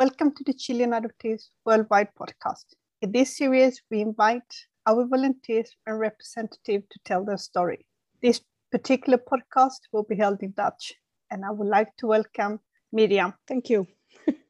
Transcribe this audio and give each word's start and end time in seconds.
Welcome 0.00 0.34
to 0.36 0.44
the 0.44 0.54
Chilean 0.54 0.92
Adoptees 0.92 1.50
Worldwide 1.66 2.08
podcast. 2.18 2.64
In 3.02 3.12
this 3.12 3.36
series, 3.36 3.82
we 3.90 4.00
invite 4.00 4.50
our 4.86 5.06
volunteers 5.06 5.76
and 5.86 6.00
representatives 6.00 6.86
to 6.90 6.98
tell 7.04 7.22
their 7.22 7.36
story. 7.36 7.84
This 8.22 8.40
particular 8.72 9.18
podcast 9.18 9.80
will 9.92 10.04
be 10.04 10.16
held 10.16 10.42
in 10.42 10.54
Dutch, 10.56 10.94
and 11.30 11.44
I 11.44 11.50
would 11.50 11.68
like 11.68 11.94
to 11.98 12.06
welcome 12.06 12.60
Miriam. 12.90 13.34
Thank 13.46 13.68
you. 13.68 13.86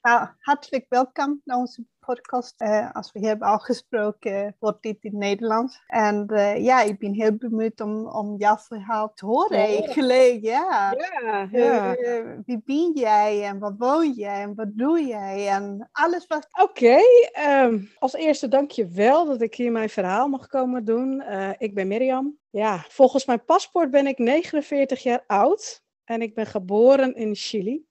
Nou, 0.02 0.28
hartelijk 0.38 0.86
welkom 0.88 1.40
naar 1.44 1.56
onze 1.56 1.84
podcast. 1.98 2.60
Uh, 2.62 2.90
als 2.92 3.12
we 3.12 3.26
hebben 3.26 3.48
afgesproken, 3.48 4.56
wordt 4.58 4.82
dit 4.82 4.96
in 5.00 5.18
Nederlands. 5.18 5.82
En 5.86 6.26
uh, 6.32 6.64
ja, 6.64 6.82
ik 6.82 6.98
ben 6.98 7.14
heel 7.14 7.34
benieuwd 7.36 7.80
om, 7.80 8.06
om 8.06 8.36
jouw 8.38 8.56
verhaal 8.56 9.12
te 9.14 9.26
horen 9.26 9.58
Ja. 9.58 9.66
eigenlijk. 9.66 10.38
Ja. 10.42 10.94
Ja, 11.20 11.48
ja. 11.52 11.94
Eh, 11.94 12.24
wie 12.46 12.62
ben 12.64 12.92
jij 12.94 13.44
en 13.44 13.58
waar 13.58 13.76
woon 13.76 14.12
jij 14.12 14.42
en 14.42 14.54
wat 14.54 14.68
doe 14.72 15.04
jij 15.06 15.48
en 15.48 15.88
alles 15.92 16.26
wat... 16.26 16.48
Oké, 16.62 16.98
ehm, 17.32 17.84
als 17.98 18.12
eerste 18.12 18.48
dank 18.48 18.70
je 18.70 18.88
wel 18.88 19.26
dat 19.26 19.40
ik 19.40 19.54
hier 19.54 19.72
mijn 19.72 19.90
verhaal 19.90 20.28
mag 20.28 20.46
komen 20.46 20.84
doen. 20.84 21.20
Eh, 21.20 21.50
ik 21.58 21.74
ben 21.74 21.88
Mirjam. 21.88 22.38
Ja, 22.50 22.84
volgens 22.88 23.26
mijn 23.26 23.44
paspoort 23.44 23.90
ben 23.90 24.06
ik 24.06 24.18
49 24.18 25.02
jaar 25.02 25.24
oud 25.26 25.82
en 26.04 26.22
ik 26.22 26.34
ben 26.34 26.46
geboren 26.46 27.14
in 27.14 27.34
Chili. 27.34 27.88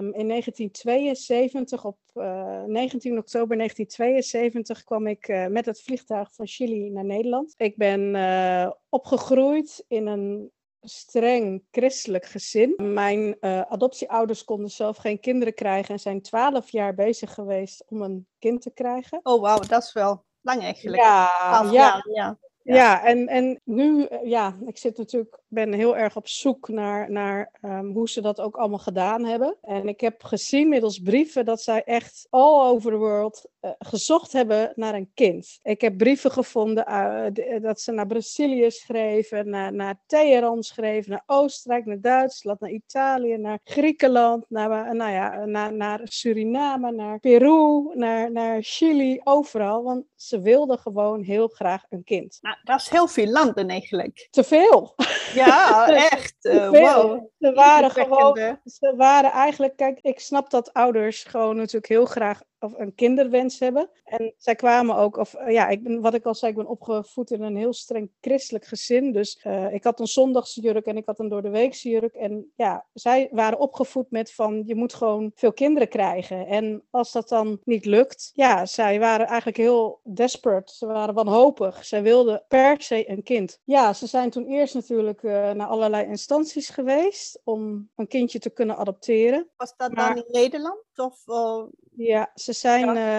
Ehm, 0.00 0.12
in 0.12 0.26
1972, 0.26 1.84
op 1.84 1.98
eh, 2.14 2.62
19 2.64 3.18
oktober 3.18 3.56
1972, 3.56 4.84
kwam 4.84 5.06
ik 5.06 5.28
eh, 5.28 5.46
met 5.46 5.66
het 5.66 5.82
vliegtuig 5.82 6.34
van 6.34 6.46
Chili 6.46 6.90
naar 6.90 7.04
Nederland. 7.04 7.54
Ik 7.56 7.76
ben 7.76 8.14
eh, 8.14 8.70
opgegroeid 8.88 9.84
in 9.88 10.06
een 10.06 10.50
streng 10.80 11.62
christelijk 11.70 12.24
gezin. 12.24 12.74
Mijn 12.76 13.36
adoptieouders 13.68 14.44
konden 14.44 14.70
zelf 14.70 14.96
geen 14.96 15.20
kinderen 15.20 15.54
krijgen 15.54 15.94
en 15.94 16.00
zijn 16.00 16.22
12 16.22 16.70
jaar 16.70 16.94
bezig 16.94 17.34
geweest 17.34 17.84
om 17.88 18.02
een 18.02 18.26
kind 18.38 18.62
te 18.62 18.70
krijgen. 18.70 19.20
Oh 19.22 19.40
wauw, 19.40 19.58
dat 19.58 19.82
is 19.82 19.92
wel 19.92 20.24
lang 20.40 20.62
eigenlijk. 20.62 21.02
Ja, 21.02 21.30
ja, 21.70 22.04
ja. 22.12 22.38
ja. 22.62 23.04
en, 23.04 23.26
en 23.26 23.60
nu, 23.64 24.08
ja, 24.22 24.56
ik 24.66 24.78
zit 24.78 24.96
natuurlijk, 24.96 25.39
ben 25.50 25.72
heel 25.72 25.96
erg 25.96 26.16
op 26.16 26.28
zoek 26.28 26.68
naar, 26.68 27.10
naar 27.10 27.50
ehm, 27.60 27.86
hoe 27.86 28.08
ze 28.08 28.20
dat 28.20 28.40
ook 28.40 28.56
allemaal 28.56 28.78
gedaan 28.78 29.24
hebben. 29.24 29.56
En 29.62 29.88
ik 29.88 30.00
heb 30.00 30.22
gezien 30.22 30.68
middels 30.68 30.98
brieven 30.98 31.44
dat 31.44 31.62
zij 31.62 31.82
echt 31.84 32.26
all 32.30 32.68
over 32.68 32.90
the 32.90 32.96
world 32.96 33.48
eh, 33.60 33.70
gezocht 33.78 34.32
hebben 34.32 34.72
naar 34.74 34.94
een 34.94 35.10
kind. 35.14 35.58
Ik 35.62 35.80
heb 35.80 35.96
brieven 35.96 36.30
gevonden 36.30 36.86
eh, 36.86 37.26
eh, 37.26 37.62
dat 37.62 37.80
ze 37.80 37.92
naar 37.92 38.06
Brazilië 38.06 38.70
schreven, 38.70 39.50
naar, 39.50 39.72
naar 39.72 40.00
Teheran 40.06 40.62
schreven, 40.62 41.10
naar 41.10 41.22
Oostenrijk, 41.26 41.84
naar 41.84 42.00
Duitsland, 42.00 42.60
naar 42.60 42.70
Italië, 42.70 43.36
naar 43.36 43.60
Griekenland, 43.64 44.44
naar, 44.48 44.94
nou 44.94 45.12
ja, 45.12 45.44
naar, 45.44 45.74
naar 45.74 46.00
Suriname, 46.04 46.92
naar 46.92 47.18
Peru, 47.18 47.90
naar, 47.94 48.32
naar 48.32 48.62
Chili, 48.62 49.20
overal. 49.24 49.82
Want 49.82 50.04
ze 50.16 50.40
wilden 50.40 50.78
gewoon 50.78 51.22
heel 51.22 51.48
graag 51.48 51.82
een 51.88 52.04
kind. 52.04 52.38
Nou, 52.40 52.56
dat 52.62 52.80
is 52.80 52.88
heel 52.88 53.08
veel 53.08 53.26
landen 53.26 53.68
eigenlijk. 53.68 54.28
Te 54.30 54.44
veel. 54.44 54.94
Ja, 55.46 55.86
echt. 56.10 56.44
Eh, 56.44 56.68
wow. 56.70 57.29
Ze 57.40 57.52
waren 57.52 57.90
gewoon 57.90 58.58
ze 58.64 58.94
waren 58.96 59.30
eigenlijk, 59.30 59.76
kijk, 59.76 59.98
ik 60.00 60.20
snap 60.20 60.50
dat 60.50 60.72
ouders 60.72 61.24
gewoon 61.24 61.56
natuurlijk 61.56 61.88
heel 61.88 62.04
graag 62.04 62.42
of 62.60 62.78
een 62.78 62.94
kinderwens 62.94 63.58
hebben. 63.58 63.90
En 64.04 64.34
zij 64.36 64.54
kwamen 64.54 64.96
ook, 64.96 65.16
of 65.16 65.34
eh, 65.34 65.52
ja, 65.52 65.68
ik 65.68 65.82
ben, 65.82 66.00
wat 66.00 66.14
ik 66.14 66.24
al 66.24 66.34
zei, 66.34 66.50
ik 66.50 66.56
ben 66.56 66.66
opgevoed 66.66 67.30
in 67.30 67.42
een 67.42 67.56
heel 67.56 67.72
streng 67.72 68.10
christelijk 68.20 68.64
gezin. 68.64 69.12
Dus 69.12 69.40
eh, 69.42 69.72
ik 69.72 69.84
had 69.84 70.00
een 70.00 70.06
zondagsjurk 70.06 70.86
en 70.86 70.96
ik 70.96 71.06
had 71.06 71.18
een 71.18 71.28
doordeweekse 71.28 71.88
jurk. 71.88 72.14
En 72.14 72.52
ja, 72.56 72.86
zij 72.92 73.28
waren 73.32 73.58
opgevoed 73.58 74.10
met 74.10 74.32
van, 74.32 74.62
je 74.66 74.74
moet 74.74 74.94
gewoon 74.94 75.30
veel 75.34 75.52
kinderen 75.52 75.88
krijgen. 75.88 76.46
En 76.46 76.82
als 76.90 77.12
dat 77.12 77.28
dan 77.28 77.60
niet 77.64 77.84
lukt, 77.84 78.30
ja, 78.34 78.66
zij 78.66 78.98
waren 78.98 79.26
eigenlijk 79.26 79.56
heel 79.56 80.00
desperate. 80.04 80.74
Ze 80.74 80.86
waren 80.86 81.14
wanhopig. 81.14 81.84
Zij 81.84 82.02
wilden 82.02 82.44
per 82.48 82.82
se 82.82 83.10
een 83.10 83.22
kind. 83.22 83.60
Ja, 83.64 83.92
ze 83.92 84.06
zijn 84.06 84.30
toen 84.30 84.46
eerst 84.46 84.74
natuurlijk 84.74 85.22
eh, 85.22 85.50
naar 85.50 85.66
allerlei 85.66 86.06
instanties 86.06 86.68
geweest 86.68 87.29
om 87.44 87.88
een 87.96 88.06
kindje 88.06 88.38
te 88.38 88.50
kunnen 88.50 88.76
adopteren. 88.76 89.48
Was 89.56 89.76
dat 89.76 89.92
Maar- 89.92 90.14
dan 90.14 90.24
in 90.24 90.40
Nederland? 90.40 90.84
Of, 90.94 91.22
eh, 91.26 91.62
Ja, 91.96 92.30
ze 92.34 92.52
zijn 92.52 92.96
eh, 92.96 93.18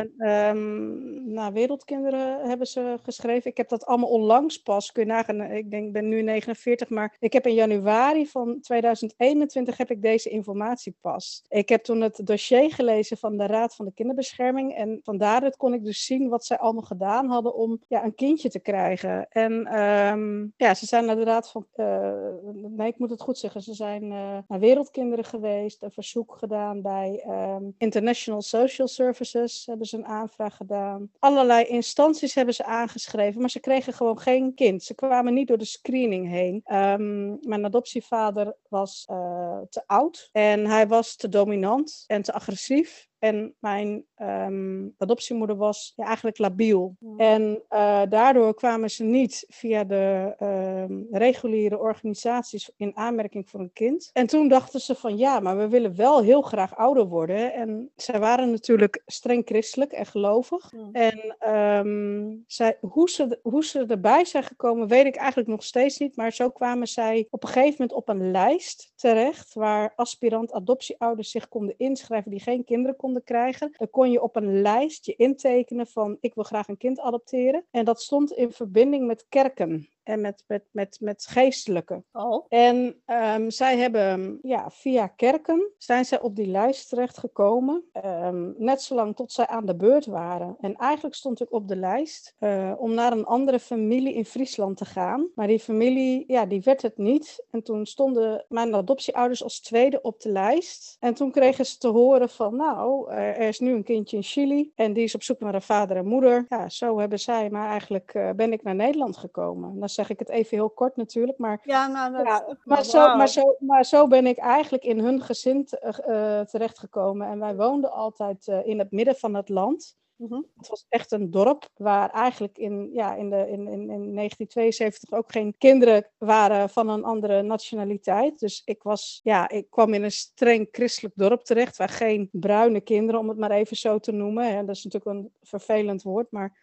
ehm, 0.49 1.33
naar 1.33 1.53
Wereldkinderen 1.53 2.49
hebben 2.49 2.67
ze 2.67 2.97
geschreven. 3.03 3.51
Ik 3.51 3.57
heb 3.57 3.69
dat 3.69 3.85
allemaal 3.85 4.09
onlangs 4.09 4.57
pas. 4.57 4.91
Kun 4.91 5.03
je 5.03 5.09
nagaan, 5.11 5.41
ik 5.41 5.71
denk, 5.71 5.85
ik 5.85 5.93
ben 5.93 6.07
nu 6.07 6.21
49, 6.21 6.89
maar 6.89 7.15
ik 7.19 7.33
heb 7.33 7.47
in 7.47 7.53
januari 7.53 8.27
van 8.27 8.59
2021 8.61 9.77
heb 9.77 9.91
ik 9.91 10.01
deze 10.01 10.29
informatie 10.29 10.95
pas. 11.01 11.43
Ik 11.49 11.69
heb 11.69 11.83
toen 11.83 12.01
het 12.01 12.21
dossier 12.23 12.73
gelezen 12.73 13.17
van 13.17 13.37
de 13.37 13.45
Raad 13.45 13.75
van 13.75 13.85
de 13.85 13.93
Kinderbescherming 13.93 14.75
en 14.75 14.99
van 15.03 15.17
daaruit 15.17 15.57
kon 15.57 15.73
ik 15.73 15.83
dus 15.83 16.05
zien 16.05 16.29
wat 16.29 16.45
zij 16.45 16.57
allemaal 16.57 16.81
gedaan 16.81 17.27
hadden 17.27 17.55
om 17.55 17.81
ja, 17.87 18.03
een 18.03 18.15
kindje 18.15 18.49
te 18.49 18.59
krijgen. 18.59 19.27
En 19.29 19.65
ehm, 19.65 20.47
ja, 20.57 20.73
ze 20.73 20.85
zijn 20.85 21.05
naar 21.05 21.15
de 21.15 21.23
Raad 21.23 21.51
van, 21.51 21.65
eh, 21.71 22.13
nee, 22.53 22.87
ik 22.87 22.97
moet 22.99 23.09
het 23.09 23.21
goed 23.21 23.37
zeggen, 23.37 23.61
ze 23.61 23.73
zijn 23.73 24.00
eh, 24.03 24.37
naar 24.47 24.59
Wereldkinderen 24.59 25.25
geweest, 25.25 25.83
een 25.83 25.91
verzoek 25.91 26.35
gedaan 26.37 26.81
bij 26.81 27.21
ehm, 27.25 27.63
International 27.77 28.41
Social 28.41 28.87
Services, 28.87 29.65
hebben 29.65 29.87
ze 29.87 29.97
een 29.97 30.05
aanvraag 30.05 30.55
gedaan. 30.55 31.11
Allerlei 31.19 31.65
instanties 31.65 32.35
hebben 32.35 32.53
ze 32.53 32.65
aangeschreven, 32.65 33.41
maar 33.41 33.49
ze 33.49 33.59
kregen 33.59 33.93
gewoon 33.93 34.19
geen 34.19 34.53
kind. 34.53 34.83
Ze 34.83 34.95
kwamen 34.95 35.33
niet 35.33 35.47
door 35.47 35.57
de 35.57 35.65
screening 35.65 36.29
heen. 36.29 36.61
Ehm, 36.63 37.47
mijn 37.47 37.65
adoptievader 37.65 38.55
was 38.69 39.05
eh, 39.07 39.59
te 39.69 39.83
oud 39.85 40.29
en 40.31 40.65
hij 40.65 40.87
was 40.87 41.15
te 41.15 41.29
dominant 41.29 42.03
en 42.07 42.21
te 42.21 42.33
agressief. 42.33 43.09
En 43.21 43.55
mijn 43.59 44.05
ehm, 44.15 44.87
adoptiemoeder 44.97 45.55
was 45.55 45.93
ja, 45.95 46.05
eigenlijk 46.05 46.37
labiel. 46.37 46.95
En 47.17 47.61
eh, 47.69 48.01
daardoor 48.09 48.53
kwamen 48.53 48.89
ze 48.89 49.03
niet 49.03 49.45
via 49.47 49.83
de 49.83 50.33
ehm, 50.37 51.01
reguliere 51.11 51.79
organisaties 51.79 52.71
in 52.77 52.95
aanmerking 52.95 53.49
voor 53.49 53.59
een 53.59 53.73
kind. 53.73 54.09
En 54.13 54.27
toen 54.27 54.47
dachten 54.47 54.79
ze 54.79 54.95
van 54.95 55.17
ja, 55.17 55.39
maar 55.39 55.57
we 55.57 55.67
willen 55.67 55.95
wel 55.95 56.21
heel 56.21 56.41
graag 56.41 56.75
ouder 56.75 57.07
worden. 57.07 57.53
En 57.53 57.91
zij 57.95 58.19
waren 58.19 58.51
natuurlijk 58.51 59.01
streng 59.05 59.45
christelijk 59.45 59.91
en 59.91 60.05
gelovig. 60.05 60.73
En 60.91 61.35
ehm, 61.39 62.35
zij, 62.47 62.77
hoe, 62.79 63.09
ze, 63.09 63.39
hoe 63.41 63.65
ze 63.65 63.85
erbij 63.85 64.25
zijn 64.25 64.43
gekomen, 64.43 64.87
weet 64.87 65.05
ik 65.05 65.15
eigenlijk 65.15 65.49
nog 65.49 65.63
steeds 65.63 65.97
niet. 65.97 66.15
Maar 66.15 66.33
zo 66.33 66.49
kwamen 66.49 66.87
zij 66.87 67.27
op 67.29 67.43
een 67.43 67.49
gegeven 67.49 67.75
moment 67.77 67.93
op 67.93 68.09
een 68.09 68.31
lijst 68.31 68.91
terecht. 68.95 69.53
Waar 69.53 69.93
aspirant 69.95 70.51
adoptieouders 70.51 71.31
zich 71.31 71.47
konden 71.47 71.75
inschrijven 71.77 72.31
die 72.31 72.39
geen 72.39 72.63
kinderen 72.63 72.95
konden 72.95 73.09
krijgen. 73.19 73.71
Dan 73.77 73.89
kon 73.89 74.11
je 74.11 74.21
op 74.21 74.35
een 74.35 74.61
lijst 74.61 75.05
je 75.05 75.15
intekenen 75.15 75.87
van 75.87 76.17
ik 76.19 76.33
wil 76.33 76.43
graag 76.43 76.67
een 76.67 76.77
kind 76.77 76.99
adopteren. 76.99 77.65
En 77.71 77.85
dat 77.85 78.01
stond 78.01 78.31
in 78.31 78.51
verbinding 78.51 79.07
met 79.07 79.25
kerken. 79.29 79.89
En 80.11 80.21
met, 80.21 80.43
met, 80.47 80.63
met, 80.71 80.97
met 80.99 81.25
geestelijke. 81.29 82.03
oh. 82.11 82.45
En 82.49 83.01
ehm, 83.05 83.49
zij 83.49 83.77
hebben 83.77 84.39
ja, 84.41 84.69
via 84.69 85.07
kerken 85.07 85.71
zijn 85.77 86.05
zij 86.05 86.21
op 86.21 86.35
die 86.35 86.47
lijst 86.47 86.89
terechtgekomen. 86.89 87.83
ehm 87.91 88.51
net 88.57 88.81
zolang 88.81 89.15
tot 89.15 89.31
zij 89.31 89.47
aan 89.47 89.65
de 89.65 89.75
beurt 89.75 90.05
waren. 90.05 90.55
En 90.59 90.75
eigenlijk 90.75 91.15
stond 91.15 91.41
ik 91.41 91.53
op 91.53 91.67
de 91.67 91.75
lijst 91.75 92.35
eh, 92.39 92.73
om 92.77 92.93
naar 92.93 93.11
een 93.11 93.25
andere 93.25 93.59
familie 93.59 94.13
in 94.13 94.25
Friesland 94.25 94.77
te 94.77 94.85
gaan. 94.85 95.29
Maar 95.35 95.47
die 95.47 95.59
familie, 95.59 96.23
ja, 96.27 96.45
die 96.45 96.61
werd 96.61 96.81
het 96.81 96.97
niet. 96.97 97.45
En 97.51 97.63
toen 97.63 97.85
stonden 97.85 98.45
mijn 98.47 98.75
adoptieouders 98.75 99.43
als 99.43 99.59
tweede 99.59 100.01
op 100.01 100.21
de 100.21 100.29
lijst. 100.31 100.97
En 100.99 101.13
toen 101.13 101.31
kregen 101.31 101.65
ze 101.65 101.77
te 101.77 101.87
horen 101.87 102.29
van, 102.29 102.55
nou, 102.55 103.11
er 103.11 103.35
er 103.41 103.47
is 103.47 103.59
nu 103.59 103.73
een 103.73 103.83
kindje 103.83 104.17
in 104.17 104.23
Chili. 104.23 104.71
En 104.75 104.93
die 104.93 105.03
is 105.03 105.15
op 105.15 105.23
zoek 105.23 105.39
naar 105.39 105.55
een 105.55 105.61
vader 105.61 105.97
en 105.97 106.07
moeder. 106.07 106.45
Ja, 106.49 106.69
zo 106.69 106.99
hebben 106.99 107.19
zij, 107.19 107.49
maar 107.49 107.69
eigenlijk 107.69 108.13
eh, 108.13 108.29
ben 108.35 108.53
ik 108.53 108.63
naar 108.63 108.75
Nederland 108.75 109.17
gekomen. 109.17 109.79
Dan 109.79 109.89
zeg 110.01 110.09
ik 110.09 110.19
het 110.19 110.29
even 110.29 110.57
heel 110.57 110.69
kort 110.69 110.95
natuurlijk, 110.95 111.37
maar 111.37 111.61
Ja, 111.63 111.87
nou, 111.87 112.11
dat 112.11 112.25
ja, 112.25 112.57
maar 112.63 112.85
zo, 112.85 113.15
maar, 113.15 113.29
zo, 113.29 113.55
maar 113.59 113.85
zo 113.85 114.07
ben 114.07 114.27
ik 114.27 114.37
eigenlijk 114.37 114.83
in 114.83 114.99
hun 114.99 115.21
gezin 115.21 115.67
eh, 115.67 116.41
terechtgekomen. 116.41 117.27
En 117.27 117.39
wij 117.39 117.55
woonden 117.55 117.91
altijd 117.91 118.47
eh, 118.47 118.65
in 118.65 118.79
het 118.79 118.91
midden 118.91 119.15
van 119.15 119.33
het 119.35 119.49
land. 119.49 119.99
Mhm. 120.15 120.41
Het 120.57 120.67
was 120.67 120.85
echt 120.89 121.11
een 121.11 121.31
dorp 121.31 121.69
waar 121.73 122.09
eigenlijk 122.09 122.57
in, 122.57 122.89
ja, 122.93 123.15
in, 123.15 123.29
de, 123.29 123.37
in, 123.37 123.67
in, 123.67 123.89
in 123.89 124.15
1972 124.15 125.11
ook 125.11 125.31
geen 125.31 125.55
kinderen 125.57 126.09
waren 126.17 126.69
van 126.69 126.89
een 126.89 127.03
andere 127.03 127.41
nationaliteit. 127.41 128.39
Dus 128.39 128.61
ik, 128.65 128.83
was, 128.83 129.19
ja, 129.23 129.49
ik 129.49 129.69
kwam 129.69 129.93
in 129.93 130.03
een 130.03 130.11
streng 130.11 130.67
christelijk 130.71 131.13
dorp 131.15 131.43
terecht 131.43 131.77
waar 131.77 131.89
geen 131.89 132.29
bruine 132.31 132.81
kinderen, 132.81 133.19
om 133.19 133.29
het 133.29 133.37
maar 133.37 133.51
even 133.51 133.77
zo 133.77 133.99
te 133.99 134.11
noemen. 134.11 134.55
Hè. 134.55 134.65
Dat 134.65 134.75
is 134.75 134.83
natuurlijk 134.83 135.17
een 135.17 135.31
vervelend 135.41 136.01
woord, 136.01 136.31
maar. 136.31 136.59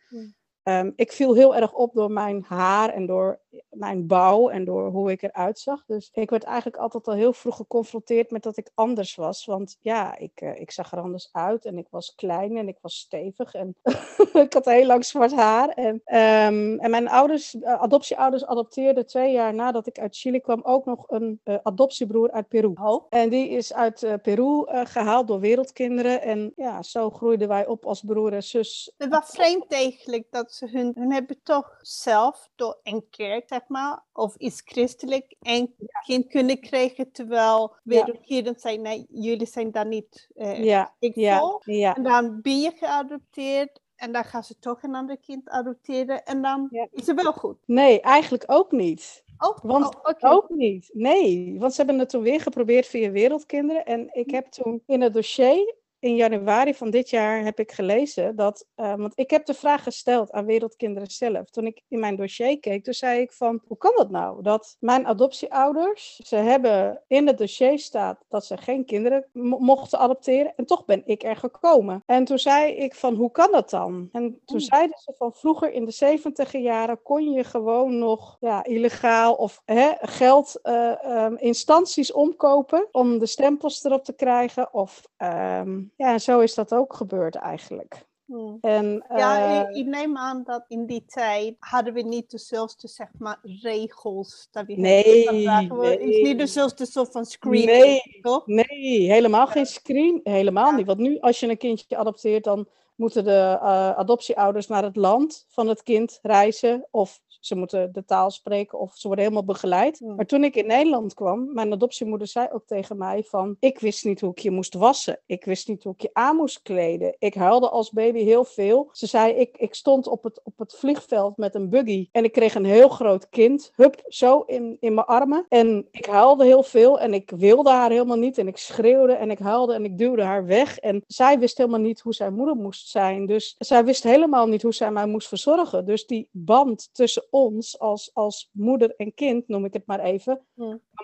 Ehm, 0.68 0.90
ik 0.96 1.12
viel 1.12 1.34
heel 1.34 1.56
erg 1.56 1.72
op 1.72 1.94
door 1.94 2.10
mijn 2.10 2.44
haar 2.48 2.88
en 2.88 3.06
door 3.06 3.40
mijn 3.70 4.06
bouw 4.06 4.48
en 4.48 4.64
door 4.64 4.90
hoe 4.90 5.10
ik 5.10 5.22
eruit 5.22 5.58
zag. 5.58 5.84
Dus 5.86 6.10
ik 6.12 6.30
werd 6.30 6.44
eigenlijk 6.44 6.76
altijd 6.76 7.08
al 7.08 7.14
heel 7.14 7.32
vroeg 7.32 7.56
geconfronteerd 7.56 8.30
met 8.30 8.42
dat 8.42 8.56
ik 8.56 8.70
anders 8.74 9.14
was. 9.14 9.44
Want 9.44 9.76
ja, 9.80 10.18
ik, 10.18 10.40
uh, 10.40 10.60
ik 10.60 10.70
zag 10.70 10.92
er 10.92 11.00
anders 11.00 11.28
uit 11.32 11.64
en 11.64 11.78
ik 11.78 11.86
was 11.90 12.14
klein 12.14 12.56
en 12.56 12.68
ik 12.68 12.78
was 12.80 12.98
stevig 12.98 13.54
en 13.54 13.76
ik 14.44 14.52
had 14.52 14.64
heel 14.64 14.86
lang 14.86 15.04
zwart 15.04 15.34
haar. 15.34 15.68
En, 15.68 15.94
um, 15.94 16.78
en 16.78 16.90
mijn 16.90 17.08
ouders, 17.08 17.54
uh, 17.54 17.82
adoptieouders 17.82 18.46
adopteerden 18.46 19.06
twee 19.06 19.32
jaar 19.32 19.54
nadat 19.54 19.86
ik 19.86 19.98
uit 19.98 20.16
Chili 20.16 20.40
kwam 20.40 20.60
ook 20.62 20.84
nog 20.84 21.04
een 21.10 21.40
uh, 21.44 21.56
adoptiebroer 21.62 22.30
uit 22.30 22.48
Peru. 22.48 22.72
Oh. 22.74 23.06
En 23.08 23.28
die 23.28 23.48
is 23.48 23.74
uit 23.74 24.18
Peru 24.22 24.66
gehaald 24.66 25.26
door 25.26 25.40
wereldkinderen. 25.40 26.22
En 26.22 26.52
ja, 26.56 26.82
zo 26.82 27.10
groeiden 27.10 27.48
wij 27.48 27.66
op 27.66 27.86
als 27.86 28.02
broer 28.02 28.32
en 28.32 28.42
zus. 28.42 28.92
Het 28.96 29.10
was 29.10 29.30
vreemd 29.30 29.72
eigenlijk 29.72 30.26
dat 30.30 30.52
ze 30.52 30.66
hun, 30.66 30.92
hun 30.94 31.12
hebben 31.12 31.40
toch 31.42 31.78
zelf 31.82 32.50
door 32.54 32.78
een 32.82 33.04
kerk, 33.10 33.47
zeg 33.48 33.62
maar, 33.68 34.04
of 34.12 34.36
iets 34.36 34.62
christelijk, 34.64 35.36
ja. 35.40 35.66
kind 36.06 36.26
kunnen 36.26 36.60
krijgen, 36.60 37.12
terwijl 37.12 37.76
wereldkinderen 37.82 38.52
ja. 38.52 38.60
zijn, 38.60 38.82
nee, 38.82 39.06
jullie 39.08 39.46
zijn 39.46 39.70
daar 39.70 39.86
niet 39.86 40.30
uh, 40.34 40.64
ja. 40.64 40.94
ik 40.98 41.14
ja. 41.14 41.38
voor. 41.38 41.62
Ja. 41.64 41.96
En 41.96 42.02
dan 42.02 42.40
ben 42.40 42.60
je 42.60 42.70
geadopteerd 42.76 43.80
en 43.96 44.12
dan 44.12 44.24
gaan 44.24 44.44
ze 44.44 44.58
toch 44.58 44.82
een 44.82 44.94
ander 44.94 45.18
kind 45.18 45.48
adopteren 45.48 46.24
en 46.24 46.42
dan 46.42 46.68
Ja. 46.70 46.88
is 46.90 47.06
het 47.06 47.22
wel 47.22 47.32
goed. 47.32 47.58
Nee, 47.66 48.00
eigenlijk 48.00 48.44
ook 48.46 48.72
niet. 48.72 49.24
Oh, 49.38 49.58
Want 49.62 49.94
oh. 49.94 50.32
Ook 50.32 50.48
niet. 50.48 50.90
Nee, 50.92 51.56
want 51.58 51.72
ze 51.72 51.76
hebben 51.78 51.98
het 51.98 52.08
toen 52.08 52.22
weer 52.22 52.40
geprobeerd 52.40 52.86
via 52.86 53.10
Wereldkinderen. 53.10 53.84
En 53.84 54.08
ik 54.12 54.30
heb 54.30 54.46
toen 54.46 54.82
in 54.86 55.00
het 55.00 55.12
dossier 55.12 55.74
in 56.00 56.16
januari 56.16 56.74
van 56.74 56.90
dit 56.90 57.10
jaar 57.10 57.44
heb 57.44 57.58
ik 57.58 57.72
gelezen 57.72 58.36
dat, 58.36 58.66
uh, 58.76 58.94
want 58.94 59.12
ik 59.14 59.30
heb 59.30 59.46
de 59.46 59.54
vraag 59.54 59.82
gesteld 59.82 60.32
aan 60.32 60.44
Wereldkinderen 60.44 61.10
zelf. 61.10 61.50
Toen 61.50 61.66
ik 61.66 61.82
in 61.88 61.98
mijn 61.98 62.16
dossier 62.16 62.60
keek, 62.60 62.84
toen 62.84 62.94
zei 62.94 63.20
ik 63.20 63.32
van, 63.32 63.62
hoe 63.66 63.76
kan 63.76 63.92
dat 63.96 64.10
nou? 64.10 64.42
Dat 64.42 64.76
mijn 64.80 65.06
adoptieouders, 65.06 66.16
ze 66.16 66.36
hebben 66.36 67.02
in 67.06 67.26
het 67.26 67.38
dossier 67.38 67.78
staat 67.78 68.24
dat 68.28 68.44
ze 68.44 68.56
geen 68.56 68.84
kinderen 68.84 69.26
mo 69.32 69.58
mochten 69.58 69.98
adopteren 69.98 70.52
en 70.56 70.66
toch 70.66 70.84
ben 70.84 71.02
ik 71.04 71.22
er 71.22 71.36
gekomen. 71.36 72.02
En 72.06 72.24
toen 72.24 72.38
zei 72.38 72.72
ik 72.72 72.94
van, 72.94 73.14
hoe 73.14 73.30
kan 73.30 73.52
dat 73.52 73.70
dan? 73.70 74.08
En 74.12 74.40
toen 74.44 74.60
zeiden 74.60 74.98
ze 74.98 75.14
van, 75.16 75.32
vroeger 75.32 75.72
in 75.72 75.84
de 75.84 75.90
zeventiger 75.90 76.60
jaren 76.60 77.02
kon 77.02 77.30
je 77.30 77.44
gewoon 77.44 77.98
nog 77.98 78.36
ja, 78.40 78.64
illegaal 78.64 79.34
of 79.34 79.62
hè, 79.64 79.90
geld 80.00 80.60
uh, 80.62 81.24
um, 81.24 81.36
instanties 81.36 82.12
omkopen 82.12 82.88
om 82.92 83.18
de 83.18 83.26
stempels 83.26 83.84
erop 83.84 84.04
te 84.04 84.12
krijgen 84.12 84.74
of... 84.74 85.02
Um, 85.16 85.87
ja, 85.96 86.12
en 86.12 86.20
zo 86.20 86.40
is 86.40 86.54
dat 86.54 86.74
ook 86.74 86.94
gebeurd 86.94 87.34
eigenlijk. 87.34 88.06
Hmm. 88.24 88.58
En, 88.60 89.04
Ja, 89.16 89.60
uh, 89.62 89.70
ik, 89.70 89.76
ik 89.76 89.86
neem 89.86 90.16
aan 90.16 90.42
dat 90.44 90.64
in 90.68 90.86
die 90.86 91.04
tijd 91.06 91.56
hadden 91.58 91.94
we 91.94 92.02
niet 92.02 92.30
dezelfde 92.30 92.88
zeg 92.88 93.08
maar, 93.18 93.38
regels. 93.42 94.48
Dat 94.50 94.66
we 94.66 94.72
Nee, 94.76 95.48
hebben. 95.50 95.78
We- 95.78 95.86
Het 95.86 96.00
is 96.00 96.06
nee. 96.06 96.22
niet 96.22 96.38
dezelfde 96.38 96.86
soort 96.86 97.10
van 97.12 97.24
screening, 97.24 97.68
Nee. 97.84 98.18
toch? 98.20 98.46
nee, 98.46 99.12
helemaal 99.12 99.46
geen 99.46 99.66
screen. 99.66 100.20
Helemaal 100.22 100.70
Ja. 100.70 100.76
niet. 100.76 100.86
Want 100.86 100.98
nu, 100.98 101.18
als 101.20 101.40
je 101.40 101.48
een 101.48 101.56
kindje 101.56 101.96
adopteert, 101.96 102.44
dan 102.44 102.68
moeten 102.98 103.24
de 103.24 103.58
uh, 103.62 103.90
adoptieouders 103.90 104.66
naar 104.66 104.82
het 104.82 104.96
land 104.96 105.44
van 105.48 105.68
het 105.68 105.82
kind 105.82 106.18
reizen. 106.22 106.86
Of 106.90 107.20
ze 107.40 107.54
moeten 107.54 107.92
de 107.92 108.04
taal 108.04 108.30
spreken 108.30 108.78
of 108.78 108.96
ze 108.96 109.06
worden 109.06 109.24
helemaal 109.24 109.46
begeleid. 109.46 110.00
Maar 110.16 110.26
toen 110.26 110.44
ik 110.44 110.56
in 110.56 110.66
Nederland 110.66 111.14
kwam, 111.14 111.52
mijn 111.52 111.72
adoptiemoeder 111.72 112.26
zei 112.26 112.48
ook 112.52 112.66
tegen 112.66 112.98
mij 112.98 113.22
van... 113.22 113.56
Ik 113.60 113.78
wist 113.78 114.04
niet 114.04 114.20
hoe 114.20 114.30
ik 114.30 114.38
je 114.38 114.50
moest 114.50 114.74
wassen. 114.74 115.20
Ik 115.26 115.44
wist 115.44 115.68
niet 115.68 115.84
hoe 115.84 115.92
ik 115.92 116.02
je 116.02 116.10
aan 116.12 116.36
moest 116.36 116.62
kleden. 116.62 117.16
Ik 117.18 117.34
huilde 117.34 117.68
als 117.68 117.90
baby 117.90 118.18
heel 118.18 118.44
veel. 118.44 118.88
Ze 118.92 119.06
zei, 119.06 119.32
ik, 119.32 119.56
ik 119.58 119.74
stond 119.74 120.06
op 120.06 120.22
het, 120.22 120.40
op 120.44 120.58
het 120.58 120.74
vliegveld 120.74 121.36
met 121.36 121.54
een 121.54 121.68
buggy 121.68 122.08
en 122.12 122.24
ik 122.24 122.32
kreeg 122.32 122.54
een 122.54 122.64
heel 122.64 122.88
groot 122.88 123.28
kind. 123.28 123.72
Hup, 123.74 124.02
zo 124.06 124.40
in, 124.40 124.76
in 124.80 124.94
mijn 124.94 125.06
armen. 125.06 125.46
En 125.48 125.88
ik 125.90 126.06
huilde 126.06 126.44
heel 126.44 126.62
veel 126.62 127.00
en 127.00 127.14
ik 127.14 127.32
wilde 127.36 127.70
haar 127.70 127.90
helemaal 127.90 128.16
niet. 128.16 128.38
En 128.38 128.48
ik 128.48 128.56
schreeuwde 128.56 129.12
en 129.12 129.30
ik 129.30 129.38
huilde 129.38 129.74
en 129.74 129.84
ik 129.84 129.98
duwde 129.98 130.22
haar 130.22 130.46
weg. 130.46 130.78
En 130.78 131.04
zij 131.06 131.38
wist 131.38 131.58
helemaal 131.58 131.80
niet 131.80 132.00
hoe 132.00 132.14
zij 132.14 132.30
moeder 132.30 132.56
moest 132.56 132.87
zijn. 132.88 133.26
Dus 133.26 133.54
zij 133.58 133.84
wist 133.84 134.02
helemaal 134.02 134.46
niet 134.46 134.62
hoe 134.62 134.74
zij 134.74 134.90
mij 134.90 135.06
moest 135.06 135.28
verzorgen. 135.28 135.84
Dus 135.84 136.06
die 136.06 136.28
band 136.32 136.88
tussen 136.92 137.26
ons 137.30 137.78
als, 137.78 138.10
als 138.14 138.50
moeder 138.52 138.94
en 138.96 139.14
kind, 139.14 139.48
noem 139.48 139.64
ik 139.64 139.72
het 139.72 139.86
maar 139.86 140.00
even. 140.00 140.46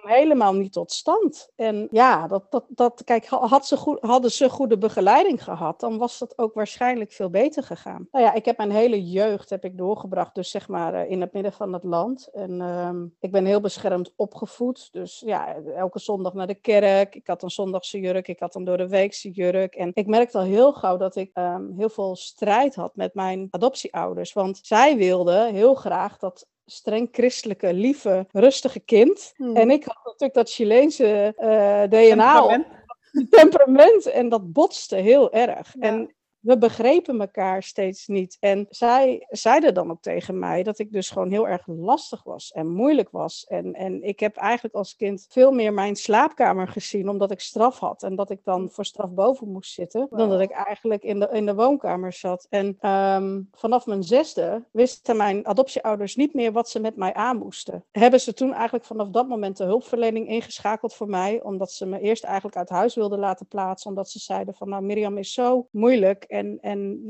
Helemaal 0.03 0.53
niet 0.53 0.73
tot 0.73 0.93
stand. 0.93 1.49
En 1.57 1.89
ja, 1.91 2.27
dat, 2.27 2.47
dat, 2.51 2.65
dat, 2.69 3.05
kijk, 3.05 3.27
had 3.27 3.67
ze 3.67 3.77
goed, 3.77 4.01
hadden 4.01 4.31
ze 4.31 4.51
goede 4.51 4.79
begeleiding 4.79 5.45
gehad, 5.45 5.81
dan 5.81 5.99
was 5.99 6.19
dat 6.19 6.39
ook 6.39 6.55
waarschijnlijk 6.55 7.13
veel 7.13 7.31
beter 7.31 7.63
gegaan. 7.63 8.09
Nou 8.11 8.25
ja, 8.25 8.33
ik 8.35 8.45
heb 8.45 8.57
mijn 8.57 8.71
hele 8.71 9.11
jeugd 9.11 9.51
heb 9.51 9.65
ik 9.65 9.79
doorgebracht, 9.79 10.35
dus 10.35 10.51
zeg 10.51 10.69
maar 10.69 10.95
eh, 10.95 11.11
in 11.11 11.21
het 11.21 11.33
midden 11.33 11.53
van 11.53 11.73
het 11.73 11.85
land. 11.85 12.29
En 12.33 12.61
ehm, 12.61 13.07
ik 13.21 13.33
ben 13.33 13.45
heel 13.45 13.61
beschermd 13.61 14.13
opgevoed. 14.17 14.93
Dus 14.93 15.23
ja, 15.27 15.57
elke 15.77 15.99
zondag 15.99 16.35
naar 16.35 16.47
de 16.47 16.55
kerk. 16.55 17.15
Ik 17.15 17.27
had 17.27 17.43
een 17.43 17.51
zondagse 17.51 18.01
jurk, 18.01 18.29
ik 18.29 18.41
had 18.41 18.55
een 18.55 18.65
door 18.65 18.77
de 18.77 18.89
weekse 18.89 19.31
jurk. 19.31 19.75
En 19.75 19.91
ik 19.95 20.07
merkte 20.07 20.39
al 20.39 20.45
heel 20.45 20.73
gauw 20.73 20.97
dat 20.97 21.17
ik 21.17 21.31
ehm, 21.33 21.71
heel 21.77 21.89
veel 21.89 22.17
strijd 22.17 22.75
had 22.75 22.97
met 22.97 23.15
mijn 23.15 23.49
adoptieouders. 23.51 24.33
Want 24.33 24.61
zij 24.63 24.97
wilden 24.97 25.55
heel 25.55 25.75
graag 25.75 26.19
dat 26.19 26.47
streng 26.67 27.09
christelijke, 27.13 27.73
lieve, 27.73 28.27
rustige 28.33 28.81
kind. 28.81 29.33
Hmm. 29.37 29.57
En 29.57 29.71
ik 29.71 29.85
had 29.85 30.05
natuurlijk 30.05 30.35
dat 30.35 30.51
Chileense 30.51 31.33
eh, 31.37 31.83
DNA 31.89 32.65
Temperament. 33.31 34.07
En 34.07 34.29
dat 34.29 34.53
botste 34.53 34.97
heel 34.97 35.33
erg. 35.33 35.75
Ja. 35.79 35.81
En 35.81 36.15
we 36.45 36.59
begrepen 36.59 37.21
elkaar 37.21 37.63
steeds 37.63 38.07
niet. 38.07 38.37
En 38.41 38.67
zij 38.71 39.27
zeiden 39.29 39.75
dan 39.75 39.91
ook 39.91 40.03
tegen 40.03 40.39
mij 40.39 40.63
dat 40.63 40.79
ik 40.79 40.93
dus 40.93 41.11
gewoon 41.11 41.31
heel 41.31 41.49
erg 41.49 41.67
lastig 41.67 42.23
was 42.23 42.53
en 42.53 42.69
moeilijk 42.69 43.09
was. 43.11 43.47
En, 43.49 43.75
en 43.75 44.03
ik 44.03 44.21
heb 44.21 44.37
eigenlijk 44.37 44.75
als 44.75 44.97
kind 44.97 45.27
veel 45.29 45.53
meer 45.53 45.73
mijn 45.73 45.97
slaapkamer 45.97 46.69
gezien, 46.69 47.09
omdat 47.09 47.31
ik 47.31 47.41
straf 47.41 47.79
had. 47.79 48.03
En 48.03 48.15
dat 48.17 48.31
ik 48.31 48.41
dan 48.45 48.71
voor 48.71 48.85
straf 48.85 49.11
boven 49.11 49.49
moest 49.49 49.73
zitten, 49.73 50.07
dan 50.11 50.29
dat 50.29 50.41
ik 50.41 50.51
eigenlijk 50.51 51.03
in 51.03 51.21
de, 51.21 51.29
in 51.33 51.47
de 51.47 51.55
woonkamer 51.55 52.13
zat. 52.13 52.47
En 52.51 52.77
ehm, 52.81 53.41
vanaf 53.53 53.87
mijn 53.87 54.03
zesde 54.03 54.65
wisten 54.71 55.17
mijn 55.17 55.47
adoptieouders 55.47 56.17
niet 56.17 56.35
meer 56.35 56.53
wat 56.53 56.69
ze 56.69 56.81
met 56.81 56.97
mij 56.97 57.15
aan 57.15 57.37
moesten. 57.37 57.85
Hebben 57.93 58.21
ze 58.21 58.35
toen 58.35 58.53
eigenlijk 58.53 58.85
vanaf 58.85 59.09
dat 59.09 59.29
moment 59.29 59.57
de 59.57 59.65
hulpverlening 59.65 60.29
ingeschakeld 60.29 60.95
voor 60.95 61.09
mij, 61.09 61.43
omdat 61.43 61.73
ze 61.73 61.87
me 61.87 62.01
eerst 62.01 62.25
eigenlijk 62.25 62.57
uit 62.57 62.69
huis 62.69 62.95
wilden 62.95 63.19
laten 63.19 63.47
plaatsen, 63.47 63.91
omdat 63.91 64.11
ze 64.11 64.19
zeiden 64.19 64.55
van 64.55 64.69
nou 64.69 64.83
Mirjam 64.83 65.19
is 65.19 65.33
zo 65.33 65.69
moeilijk 65.71 66.25
en, 66.35 66.59
en 66.61 67.03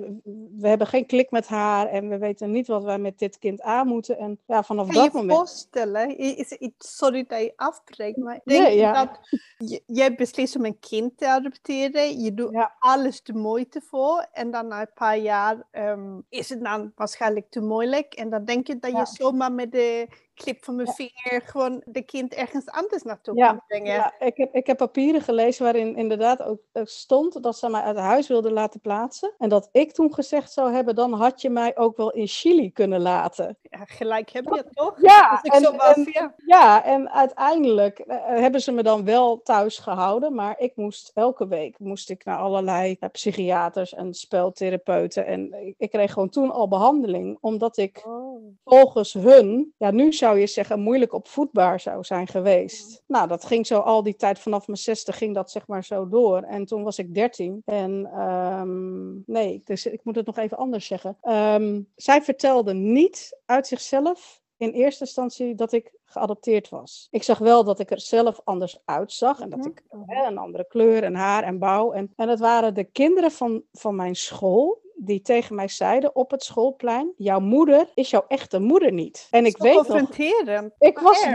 we 0.59 0.69
hebben 0.69 0.87
geen 0.87 1.07
klik 1.07 1.31
met 1.31 1.47
haar 1.47 1.87
en 1.87 2.09
we 2.09 2.19
weten 2.19 2.51
niet 2.51 2.67
wat 2.67 2.85
wij 2.85 2.99
met 2.99 3.19
dit 3.19 3.39
kind 3.39 3.61
aan 3.63 3.87
moeten. 3.87 4.19
En 4.19 4.41
ja, 4.47 4.63
vanaf 4.63 4.89
dat 4.89 5.05
je 5.05 5.11
moment... 5.13 5.39
voorstellen, 5.39 6.19
is 6.19 6.53
iets, 6.53 6.97
sorry 6.97 7.25
dat 7.29 7.41
je 7.41 7.53
afbreekt, 7.57 8.17
maar 8.17 8.35
ik 8.35 8.41
denk 8.45 8.63
Nee, 8.63 8.77
ja. 8.77 9.05
dat 9.05 9.19
je, 9.57 9.83
jij 9.87 10.15
beslist 10.15 10.57
om 10.57 10.65
een 10.65 10.79
kind 10.79 11.19
te 11.19 11.29
adopteren, 11.29 12.21
je 12.21 12.35
doet 12.35 12.53
Ja. 12.53 12.75
alles 12.79 13.23
de 13.23 13.35
moeite 13.35 13.81
voor 13.81 14.27
en 14.33 14.51
dan 14.51 14.67
na 14.67 14.81
een 14.81 14.91
paar 14.95 15.19
jaar 15.19 15.67
ehm, 15.71 16.21
is 16.29 16.49
het 16.49 16.65
dan 16.65 16.93
waarschijnlijk 16.95 17.51
te 17.51 17.61
moeilijk 17.61 18.15
en 18.15 18.31
dan 18.31 18.45
denk 18.45 18.67
je 18.67 18.79
dat 18.79 18.91
je 18.91 19.07
zomaar 19.07 19.53
met 19.53 19.73
de 19.73 20.09
clip 20.35 20.65
van 20.65 20.75
mijn 20.77 20.89
vinger 20.89 21.43
gewoon 21.45 21.83
de 21.87 22.03
kind 22.03 22.35
ergens 22.35 22.67
anders 22.67 23.03
naartoe 23.03 23.37
Ja, 23.37 23.47
kan 23.47 23.63
brengen. 23.69 23.93
Ja, 23.95 24.15
ik 24.19 24.37
heb, 24.37 24.55
ik 24.55 24.67
heb 24.67 24.77
papieren 24.77 25.21
gelezen 25.21 25.63
waarin 25.65 25.97
inderdaad 25.97 26.43
ook 26.43 26.61
eh, 26.73 26.83
stond 26.85 27.43
dat 27.43 27.57
ze 27.59 27.69
mij 27.69 27.81
uit 27.81 27.97
huis 27.97 28.29
wilden 28.29 28.53
laten 28.53 28.81
plaatsen. 28.81 29.35
En 29.39 29.49
dat 29.49 29.69
ik 29.73 29.93
toen 29.93 30.15
gezegd 30.15 30.53
zou 30.53 30.73
hebben, 30.73 30.95
dan 30.95 31.13
had 31.13 31.41
je 31.43 31.51
mij 31.51 31.77
ook 31.77 31.97
wel 31.97 32.11
in 32.13 32.27
Chili 32.27 32.73
kunnen 32.73 33.01
laten. 33.01 33.57
Ja, 33.63 33.85
gelijk 33.85 34.31
heb 34.31 34.45
je 34.45 34.65
toch? 34.75 35.01
Ja, 35.01 35.41
en- 35.43 35.63
zo 35.63 35.77
was, 35.77 35.95
en- 35.95 36.07
ja. 36.11 36.35
Ja, 36.47 36.85
en 36.85 37.11
uiteindelijk 37.11 37.99
eh, 37.99 38.17
hebben 38.25 38.61
ze 38.61 38.73
me 38.73 38.83
dan 38.83 39.05
wel 39.05 39.43
thuis 39.43 39.79
gehouden. 39.79 40.35
Maar 40.35 40.55
ik 40.59 40.77
moest 40.77 41.11
elke 41.15 41.47
week 41.47 41.79
moest 41.79 42.11
ik 42.11 42.25
naar 42.25 42.39
allerlei 42.39 42.97
eh, 43.01 43.09
psychiaters 43.11 43.95
en 43.95 44.15
speltherapeuten. 44.15 45.27
En 45.27 45.67
ik, 45.67 45.75
ik 45.79 45.91
kreeg 45.91 46.13
gewoon 46.13 46.29
toen 46.29 46.51
al 46.51 46.69
behandeling, 46.69 47.39
omdat 47.41 47.77
ik 47.77 48.03
Oh. 48.07 48.57
volgens 48.65 49.13
hun, 49.13 49.73
ja, 49.77 49.91
nu 49.91 50.13
zou 50.25 50.39
je 50.39 50.47
zeggen, 50.47 50.81
moeilijk 50.81 51.13
opvoedbaar 51.13 51.81
zou 51.81 52.05
zijn 52.05 52.27
geweest. 52.27 53.03
Nou, 53.07 53.29
dat 53.29 53.45
ging 53.45 53.67
zo 53.67 53.79
al 53.79 54.03
die 54.03 54.17
tijd 54.17 54.39
vanaf 54.39 54.67
mijn 54.67 54.79
zesde 54.79 55.13
ging 55.13 55.35
dat 55.35 55.51
zeg 55.51 55.67
maar 55.67 55.85
zo 55.85 56.09
door. 56.09 56.43
En 56.43 56.65
toen 56.65 56.83
was 56.83 56.99
ik 56.99 57.15
dertien. 57.15 57.63
En 57.65 58.11
ehm, 58.13 59.33
nee, 59.33 59.61
dus 59.65 59.87
ik 59.87 60.01
moet 60.05 60.17
het 60.17 60.27
nog 60.27 60.37
even 60.37 60.57
anders 60.57 60.87
zeggen. 60.87 61.17
Ehm, 61.21 61.83
zij 61.97 62.23
vertelde 62.23 62.75
niet 62.75 63.41
uit 63.47 63.67
zichzelf 63.67 64.43
in 64.57 64.71
eerste 64.71 65.05
instantie 65.05 65.55
dat 65.55 65.73
ik 65.73 65.93
geadopteerd 66.05 66.69
was. 66.69 67.09
Ik 67.11 67.23
zag 67.23 67.39
wel 67.39 67.65
dat 67.65 67.81
ik 67.81 67.91
er 67.91 68.01
zelf 68.01 68.41
anders 68.45 68.79
uitzag 68.85 69.41
en 69.41 69.51
dat 69.51 69.67
ik 69.67 69.83
hè, 70.07 70.27
een 70.27 70.39
andere 70.39 70.67
kleur 70.67 71.03
en 71.03 71.15
haar 71.15 71.43
en 71.43 71.59
bouw. 71.59 71.93
En, 71.93 72.13
en 72.17 72.29
het 72.29 72.41
waren 72.41 72.75
de 72.75 72.85
kinderen 72.85 73.31
van, 73.31 73.63
van 73.73 73.97
mijn 73.97 74.17
school 74.17 74.84
die 74.97 75.21
tegen 75.21 75.55
mij 75.55 75.69
zeiden 75.69 76.15
op 76.17 76.31
het 76.31 76.43
schoolplein: 76.43 77.13
Jouw 77.17 77.41
moeder 77.41 77.91
is 77.95 78.11
jouw 78.11 78.25
echte 78.29 78.59
moeder 78.59 78.93
niet. 78.93 79.27
En 79.31 79.47
ik 79.47 79.57
weet 79.57 79.75
nog, 79.75 79.87
confronterend. 79.87 80.75
ik 80.79 80.99
was, 80.99 81.27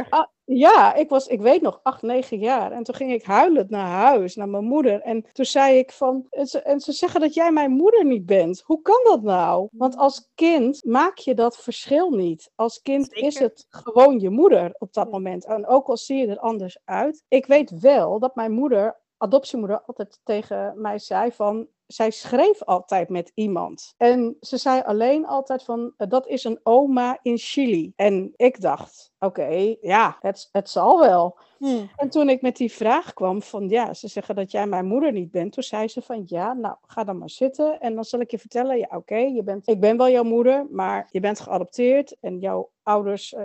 Ja, 0.46 0.94
ik 0.94 1.10
was, 1.10 1.28
ik 1.28 1.42
weet 1.42 1.62
nog, 1.62 1.80
acht, 1.84 2.02
negen 2.02 2.40
jaar. 2.40 2.72
En 2.72 2.84
toen 2.84 2.96
ging 2.96 3.12
ik 3.12 3.24
huilend 3.24 3.70
naar 3.70 3.88
huis, 3.88 4.36
naar 4.36 4.50
mijn 4.50 4.64
moeder. 4.64 5.02
En 5.02 5.26
toen 5.32 5.46
zei 5.46 5.78
ik 5.78 5.92
van, 5.92 6.26
en 6.30 6.48
ze, 6.48 6.62
en 6.62 6.80
ze 6.80 6.92
zeggen 6.92 7.22
dat 7.22 7.34
jij 7.34 7.52
mijn 7.52 7.72
moeder 7.72 8.06
niet 8.06 8.26
bent. 8.26 8.62
Hoe 8.66 8.82
kan 8.82 9.00
dat 9.04 9.22
nou? 9.22 9.68
Want 9.72 9.98
als 9.98 10.30
kind 10.36 10.86
maak 10.86 11.18
je 11.18 11.34
dat 11.34 11.58
verschil 11.58 12.10
niet. 12.10 12.52
Als 12.56 12.82
kind 12.82 13.14
is 13.14 13.40
het 13.40 13.66
gewoon 13.70 14.20
je 14.20 14.30
moeder 14.30 14.76
op 14.78 14.94
dat 14.94 15.12
moment. 15.12 15.46
En 15.46 15.68
ook 15.68 15.88
al 15.88 15.98
zie 15.98 16.18
je 16.18 16.28
er 16.28 16.40
anders 16.40 16.80
uit. 16.86 17.24
Ik 17.28 17.46
weet 17.46 17.80
wel 17.80 18.20
dat 18.20 18.36
mijn 18.36 18.52
moeder 18.52 19.00
adoptiemoeder 19.18 19.82
altijd 19.82 20.20
tegen 20.24 20.82
mij 20.82 21.00
zei 21.00 21.32
van 21.32 21.68
zij 21.92 22.12
schreef 22.12 22.64
altijd 22.64 23.10
met 23.10 23.32
iemand. 23.34 23.94
En 23.98 24.38
ze 24.42 24.58
zei 24.58 24.82
alleen 24.82 25.26
altijd 25.26 25.64
van, 25.64 25.94
dat 25.98 26.28
is 26.28 26.44
een 26.44 26.60
oma 26.64 27.20
in 27.22 27.38
Chili. 27.38 27.94
En 27.96 28.34
ik 28.36 28.62
dacht, 28.62 29.12
oké, 29.20 29.76
ja, 29.82 30.18
het, 30.20 30.50
het 30.52 30.70
zal 30.70 31.00
wel. 31.00 31.40
Hmm. 31.60 31.90
En 31.96 32.10
toen 32.10 32.30
ik 32.30 32.42
met 32.42 32.58
die 32.58 32.72
vraag 32.72 33.14
kwam 33.14 33.42
van, 33.42 33.70
ja, 33.70 33.94
ze 33.94 34.08
zeggen 34.08 34.36
dat 34.36 34.52
jij 34.52 34.68
mijn 34.68 34.86
moeder 34.86 35.12
niet 35.12 35.32
bent. 35.32 35.54
Toen 35.54 35.64
zei 35.64 35.88
ze 35.88 36.02
van, 36.02 36.24
ja, 36.26 36.54
nou, 36.54 36.76
ga 36.82 37.04
dan 37.04 37.18
maar 37.18 37.30
zitten. 37.30 37.80
En 37.80 37.96
dan 37.96 38.04
zal 38.04 38.20
ik 38.20 38.32
je 38.32 38.40
vertellen, 38.40 38.78
ja, 38.78 38.88
oké, 38.90 39.18
je 39.18 39.44
bent, 39.44 39.68
ik 39.68 39.80
ben 39.80 39.98
wel 39.98 40.10
jouw 40.10 40.24
moeder, 40.24 40.68
maar 40.70 41.08
je 41.12 41.20
bent 41.20 41.40
geadopteerd. 41.40 42.16
En 42.20 42.40
jouw 42.40 42.70
ouders 42.84 43.34
uh, 43.34 43.42